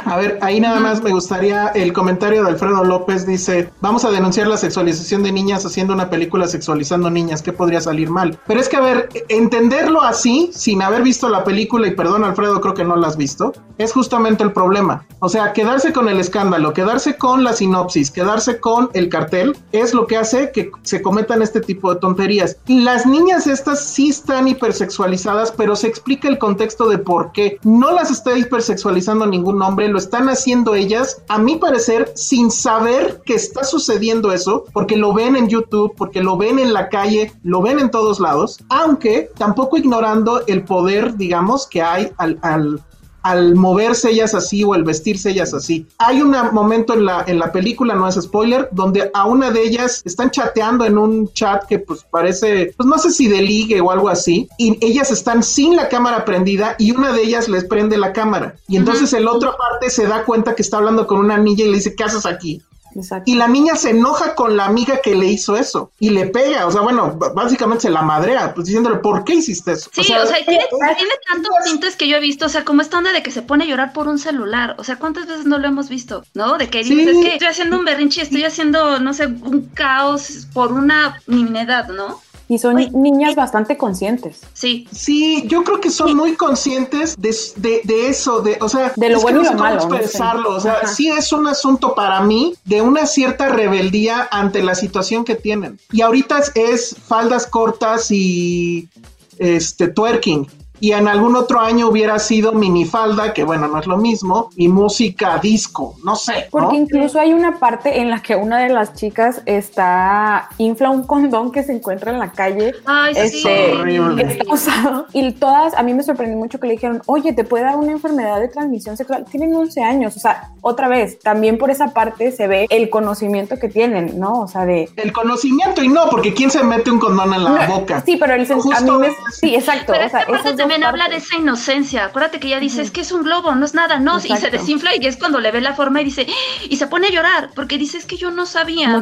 A 0.05 0.17
ver, 0.17 0.37
ahí 0.41 0.59
nada 0.59 0.79
más 0.79 1.01
me 1.01 1.11
gustaría 1.11 1.67
el 1.69 1.93
comentario 1.93 2.43
de 2.43 2.49
Alfredo 2.49 2.83
López 2.83 3.25
dice, 3.25 3.69
vamos 3.81 4.05
a 4.05 4.11
denunciar 4.11 4.47
la 4.47 4.57
sexualización 4.57 5.23
de 5.23 5.31
niñas 5.31 5.65
haciendo 5.65 5.93
una 5.93 6.09
película 6.09 6.47
sexualizando 6.47 7.09
niñas, 7.09 7.41
¿qué 7.41 7.53
podría 7.53 7.81
salir 7.81 8.09
mal? 8.09 8.37
Pero 8.47 8.59
es 8.59 8.69
que, 8.69 8.77
a 8.77 8.81
ver, 8.81 9.09
entenderlo 9.29 10.01
así, 10.01 10.51
sin 10.53 10.81
haber 10.81 11.01
visto 11.03 11.29
la 11.29 11.43
película, 11.43 11.87
y 11.87 11.91
perdón 11.91 12.23
Alfredo, 12.23 12.61
creo 12.61 12.73
que 12.73 12.83
no 12.83 12.95
la 12.95 13.07
has 13.07 13.17
visto, 13.17 13.53
es 13.77 13.91
justamente 13.91 14.43
el 14.43 14.51
problema. 14.51 15.05
O 15.19 15.29
sea, 15.29 15.53
quedarse 15.53 15.93
con 15.93 16.09
el 16.09 16.19
escándalo, 16.19 16.73
quedarse 16.73 17.17
con 17.17 17.43
la 17.43 17.53
sinopsis, 17.53 18.11
quedarse 18.11 18.59
con 18.59 18.89
el 18.93 19.09
cartel, 19.09 19.57
es 19.71 19.93
lo 19.93 20.07
que 20.07 20.17
hace 20.17 20.51
que 20.51 20.71
se 20.83 21.01
cometan 21.01 21.41
este 21.41 21.61
tipo 21.61 21.93
de 21.93 21.99
tonterías. 21.99 22.57
Las 22.67 23.05
niñas 23.05 23.47
estas 23.47 23.83
sí 23.83 24.09
están 24.09 24.47
hipersexualizadas, 24.47 25.51
pero 25.51 25.75
se 25.75 25.87
explica 25.87 26.27
el 26.27 26.37
contexto 26.37 26.87
de 26.87 26.97
por 26.97 27.31
qué. 27.31 27.59
No 27.63 27.91
las 27.91 28.11
está 28.11 28.37
hipersexualizando 28.37 29.25
ningún 29.25 29.61
hombre 29.61 29.72
lo 29.75 29.97
están 29.97 30.29
haciendo 30.29 30.75
ellas, 30.75 31.21
a 31.27 31.37
mi 31.37 31.55
parecer, 31.55 32.11
sin 32.15 32.51
saber 32.51 33.21
que 33.25 33.35
está 33.35 33.63
sucediendo 33.63 34.31
eso, 34.31 34.65
porque 34.73 34.95
lo 34.95 35.13
ven 35.13 35.35
en 35.35 35.49
YouTube, 35.49 35.93
porque 35.95 36.21
lo 36.21 36.37
ven 36.37 36.59
en 36.59 36.73
la 36.73 36.89
calle, 36.89 37.31
lo 37.43 37.61
ven 37.61 37.79
en 37.79 37.91
todos 37.91 38.19
lados, 38.19 38.59
aunque 38.69 39.29
tampoco 39.37 39.77
ignorando 39.77 40.45
el 40.47 40.63
poder, 40.63 41.17
digamos, 41.17 41.67
que 41.67 41.81
hay 41.81 42.11
al, 42.17 42.39
al 42.41 42.81
al 43.23 43.55
moverse 43.55 44.11
ellas 44.11 44.35
así 44.35 44.63
o 44.63 44.75
el 44.75 44.83
vestirse 44.83 45.31
ellas 45.31 45.53
así. 45.53 45.87
Hay 45.97 46.21
un 46.21 46.35
momento 46.51 46.93
en 46.93 47.05
la, 47.05 47.23
en 47.25 47.39
la 47.39 47.51
película, 47.51 47.95
no 47.95 48.07
es 48.07 48.15
spoiler, 48.15 48.69
donde 48.71 49.09
a 49.13 49.25
una 49.25 49.49
de 49.49 49.63
ellas 49.63 50.01
están 50.05 50.29
chateando 50.29 50.85
en 50.85 50.97
un 50.97 51.31
chat 51.33 51.65
que 51.65 51.79
pues 51.79 52.05
parece, 52.09 52.73
pues 52.77 52.87
no 52.87 52.97
sé 52.97 53.11
si 53.11 53.27
de 53.27 53.41
ligue 53.41 53.81
o 53.81 53.91
algo 53.91 54.09
así, 54.09 54.47
y 54.57 54.77
ellas 54.85 55.11
están 55.11 55.43
sin 55.43 55.75
la 55.75 55.89
cámara 55.89 56.25
prendida 56.25 56.75
y 56.77 56.91
una 56.91 57.13
de 57.13 57.23
ellas 57.23 57.47
les 57.47 57.63
prende 57.65 57.97
la 57.97 58.13
cámara. 58.13 58.55
Y 58.67 58.77
entonces 58.77 59.13
el 59.13 59.27
otro 59.27 59.55
parte 59.57 59.89
se 59.89 60.05
da 60.05 60.23
cuenta 60.23 60.55
que 60.55 60.61
está 60.61 60.77
hablando 60.77 61.07
con 61.07 61.19
una 61.19 61.37
niña 61.37 61.65
y 61.65 61.69
le 61.69 61.77
dice, 61.77 61.95
¿qué 61.95 62.03
haces 62.03 62.25
aquí? 62.25 62.61
Exacto. 62.95 63.29
Y 63.29 63.35
la 63.35 63.47
niña 63.47 63.75
se 63.75 63.91
enoja 63.91 64.35
con 64.35 64.57
la 64.57 64.65
amiga 64.65 64.99
que 65.01 65.15
le 65.15 65.27
hizo 65.27 65.55
eso 65.55 65.91
y 65.99 66.09
le 66.09 66.27
pega, 66.27 66.65
o 66.67 66.71
sea, 66.71 66.81
bueno, 66.81 67.17
básicamente 67.33 67.83
se 67.83 67.89
la 67.89 68.01
madrea, 68.01 68.53
pues 68.53 68.67
diciéndole, 68.67 68.97
¿por 68.97 69.23
qué 69.23 69.35
hiciste 69.35 69.73
eso? 69.73 69.89
Sí, 69.93 70.01
o 70.01 70.03
sea, 70.03 70.23
o 70.23 70.25
sea 70.27 70.37
tiene, 70.45 70.65
tiene, 70.97 71.13
tantos 71.31 71.51
tintes 71.65 71.95
que 71.95 72.07
yo 72.07 72.17
he 72.17 72.19
visto, 72.19 72.45
o 72.45 72.49
sea, 72.49 72.63
como 72.65 72.81
esta 72.81 72.97
onda 72.97 73.11
de 73.11 73.23
que 73.23 73.31
se 73.31 73.41
pone 73.41 73.63
a 73.63 73.67
llorar 73.67 73.93
por 73.93 74.07
un 74.07 74.19
celular, 74.19 74.75
o 74.77 74.83
sea, 74.83 74.97
¿cuántas 74.97 75.27
veces 75.27 75.45
no 75.45 75.57
lo 75.57 75.67
hemos 75.67 75.89
visto? 75.89 76.23
¿No? 76.33 76.57
De 76.57 76.69
que 76.69 76.83
dices, 76.83 76.97
sí. 76.97 77.09
es 77.09 77.25
que 77.25 77.33
estoy 77.33 77.47
haciendo 77.47 77.77
un 77.77 77.85
berrinche, 77.85 78.21
estoy 78.21 78.43
haciendo, 78.43 78.99
no 78.99 79.13
sé, 79.13 79.27
un 79.27 79.69
caos 79.73 80.47
por 80.53 80.71
una 80.71 81.21
nimiedad, 81.27 81.87
¿no? 81.89 82.21
Y 82.49 82.59
son 82.59 82.75
niñas 82.93 83.35
bastante 83.35 83.77
conscientes. 83.77 84.41
Sí. 84.53 84.87
Sí, 84.91 85.45
yo 85.47 85.63
creo 85.63 85.79
que 85.79 85.89
son 85.89 86.09
sí. 86.09 86.15
muy 86.15 86.35
conscientes 86.35 87.15
de, 87.17 87.35
de, 87.57 87.81
de, 87.83 88.07
eso, 88.07 88.41
de, 88.41 88.57
o 88.59 88.67
sea, 88.67 88.93
de 88.95 89.09
lo 89.09 89.21
bueno 89.21 89.41
y 89.41 89.45
lo 89.45 89.53
malo. 89.53 89.77
expresarlo, 89.77 90.51
¿no? 90.51 90.57
o 90.57 90.59
sea, 90.59 90.73
Ajá. 90.73 90.87
sí 90.87 91.09
es 91.09 91.31
un 91.31 91.47
asunto 91.47 91.95
para 91.95 92.21
mí 92.21 92.53
de 92.65 92.81
una 92.81 93.05
cierta 93.05 93.49
rebeldía 93.49 94.27
ante 94.29 94.61
la 94.61 94.75
situación 94.75 95.23
que 95.23 95.35
tienen. 95.35 95.79
Y 95.91 96.01
ahorita 96.01 96.39
es, 96.39 96.51
es 96.55 96.95
faldas 97.07 97.47
cortas 97.47 98.11
y 98.11 98.89
este 99.37 99.87
twerking 99.87 100.47
y 100.83 100.91
en 100.91 101.07
algún 101.07 101.37
otro 101.37 101.61
año 101.61 101.87
hubiera 101.87 102.19
sido 102.19 102.51
minifalda, 102.51 103.31
que 103.31 103.45
bueno, 103.45 103.69
no 103.69 103.79
es 103.79 103.87
lo 103.87 103.95
mismo, 103.95 104.49
y 104.57 104.67
música 104.67 105.39
disco, 105.41 105.95
no 106.03 106.17
sé. 106.17 106.49
Porque 106.51 106.75
¿no? 106.75 106.81
incluso 106.81 107.21
hay 107.21 107.31
una 107.31 107.57
parte 107.57 108.01
en 108.01 108.09
la 108.09 108.21
que 108.21 108.35
una 108.35 108.59
de 108.59 108.67
las 108.67 108.93
chicas 108.93 109.41
está, 109.45 110.49
infla 110.57 110.89
un 110.89 111.03
condón 111.03 111.53
que 111.53 111.63
se 111.63 111.71
encuentra 111.71 112.11
en 112.11 112.19
la 112.19 112.33
calle. 112.33 112.73
Ay, 112.85 113.13
este, 113.15 113.37
sí. 113.37 113.71
horrible. 113.79 114.25
que 114.25 114.31
está 114.33 114.53
usado. 114.53 115.05
Y 115.13 115.31
todas, 115.31 115.73
a 115.73 115.83
mí 115.83 115.93
me 115.93 116.03
sorprendió 116.03 116.37
mucho 116.37 116.59
que 116.59 116.67
le 116.67 116.73
dijeron, 116.73 117.01
oye, 117.05 117.31
te 117.31 117.45
puede 117.45 117.63
dar 117.63 117.77
una 117.77 117.93
enfermedad 117.93 118.41
de 118.41 118.49
transmisión 118.49 118.97
sexual. 118.97 119.23
Tienen 119.31 119.55
11 119.55 119.81
años. 119.83 120.17
O 120.17 120.19
sea, 120.19 120.49
otra 120.59 120.89
vez, 120.89 121.17
también 121.19 121.57
por 121.57 121.71
esa 121.71 121.93
parte 121.93 122.33
se 122.33 122.47
ve 122.47 122.67
el 122.69 122.89
conocimiento 122.89 123.57
que 123.57 123.69
tienen, 123.69 124.19
¿no? 124.19 124.41
O 124.41 124.47
sea, 124.49 124.65
de... 124.65 124.89
El 124.97 125.13
conocimiento 125.13 125.81
y 125.81 125.87
no, 125.87 126.09
porque 126.09 126.33
¿quién 126.33 126.51
se 126.51 126.61
mete 126.61 126.91
un 126.91 126.99
condón 126.99 127.33
en 127.33 127.45
la 127.45 127.67
No, 127.67 127.79
boca? 127.79 128.03
Sí, 128.05 128.17
pero 128.17 128.33
el 128.33 128.45
sen- 128.45 128.55
a 128.55 128.55
mí 128.55 128.61
Justo 128.63 128.99
me... 128.99 129.07
Sí, 129.31 129.55
exacto. 129.55 129.93
Pero 129.93 130.07
o 130.07 130.09
sea, 130.09 130.19
esta 130.19 130.31
parte 130.31 130.49
esas 130.49 130.72
habla 130.83 131.09
de 131.09 131.17
esa 131.17 131.35
inocencia. 131.37 132.05
Acuérdate 132.05 132.39
que 132.39 132.47
ella 132.47 132.59
dice, 132.59 132.81
es 132.81 132.91
que 132.91 133.01
es 133.01 133.11
un 133.11 133.23
globo, 133.23 133.53
no 133.55 133.65
es 133.65 133.73
nada, 133.73 133.99
no. 133.99 134.17
Y 134.17 134.21
se 134.37 134.49
desinfla 134.49 134.91
y 134.95 135.05
es 135.05 135.17
cuando 135.17 135.39
le 135.39 135.51
ve 135.51 135.61
la 135.61 135.73
forma 135.75 136.01
y 136.01 136.05
dice, 136.05 136.25
y 136.69 136.77
se 136.77 136.87
pone 136.87 137.07
a 137.07 137.11
llorar, 137.11 137.49
porque 137.53 137.77
dice, 137.77 137.97
es 137.97 138.05
que 138.05 138.17
yo 138.17 138.31
no 138.31 138.45
sabía, 138.45 138.87
No. 138.87 138.99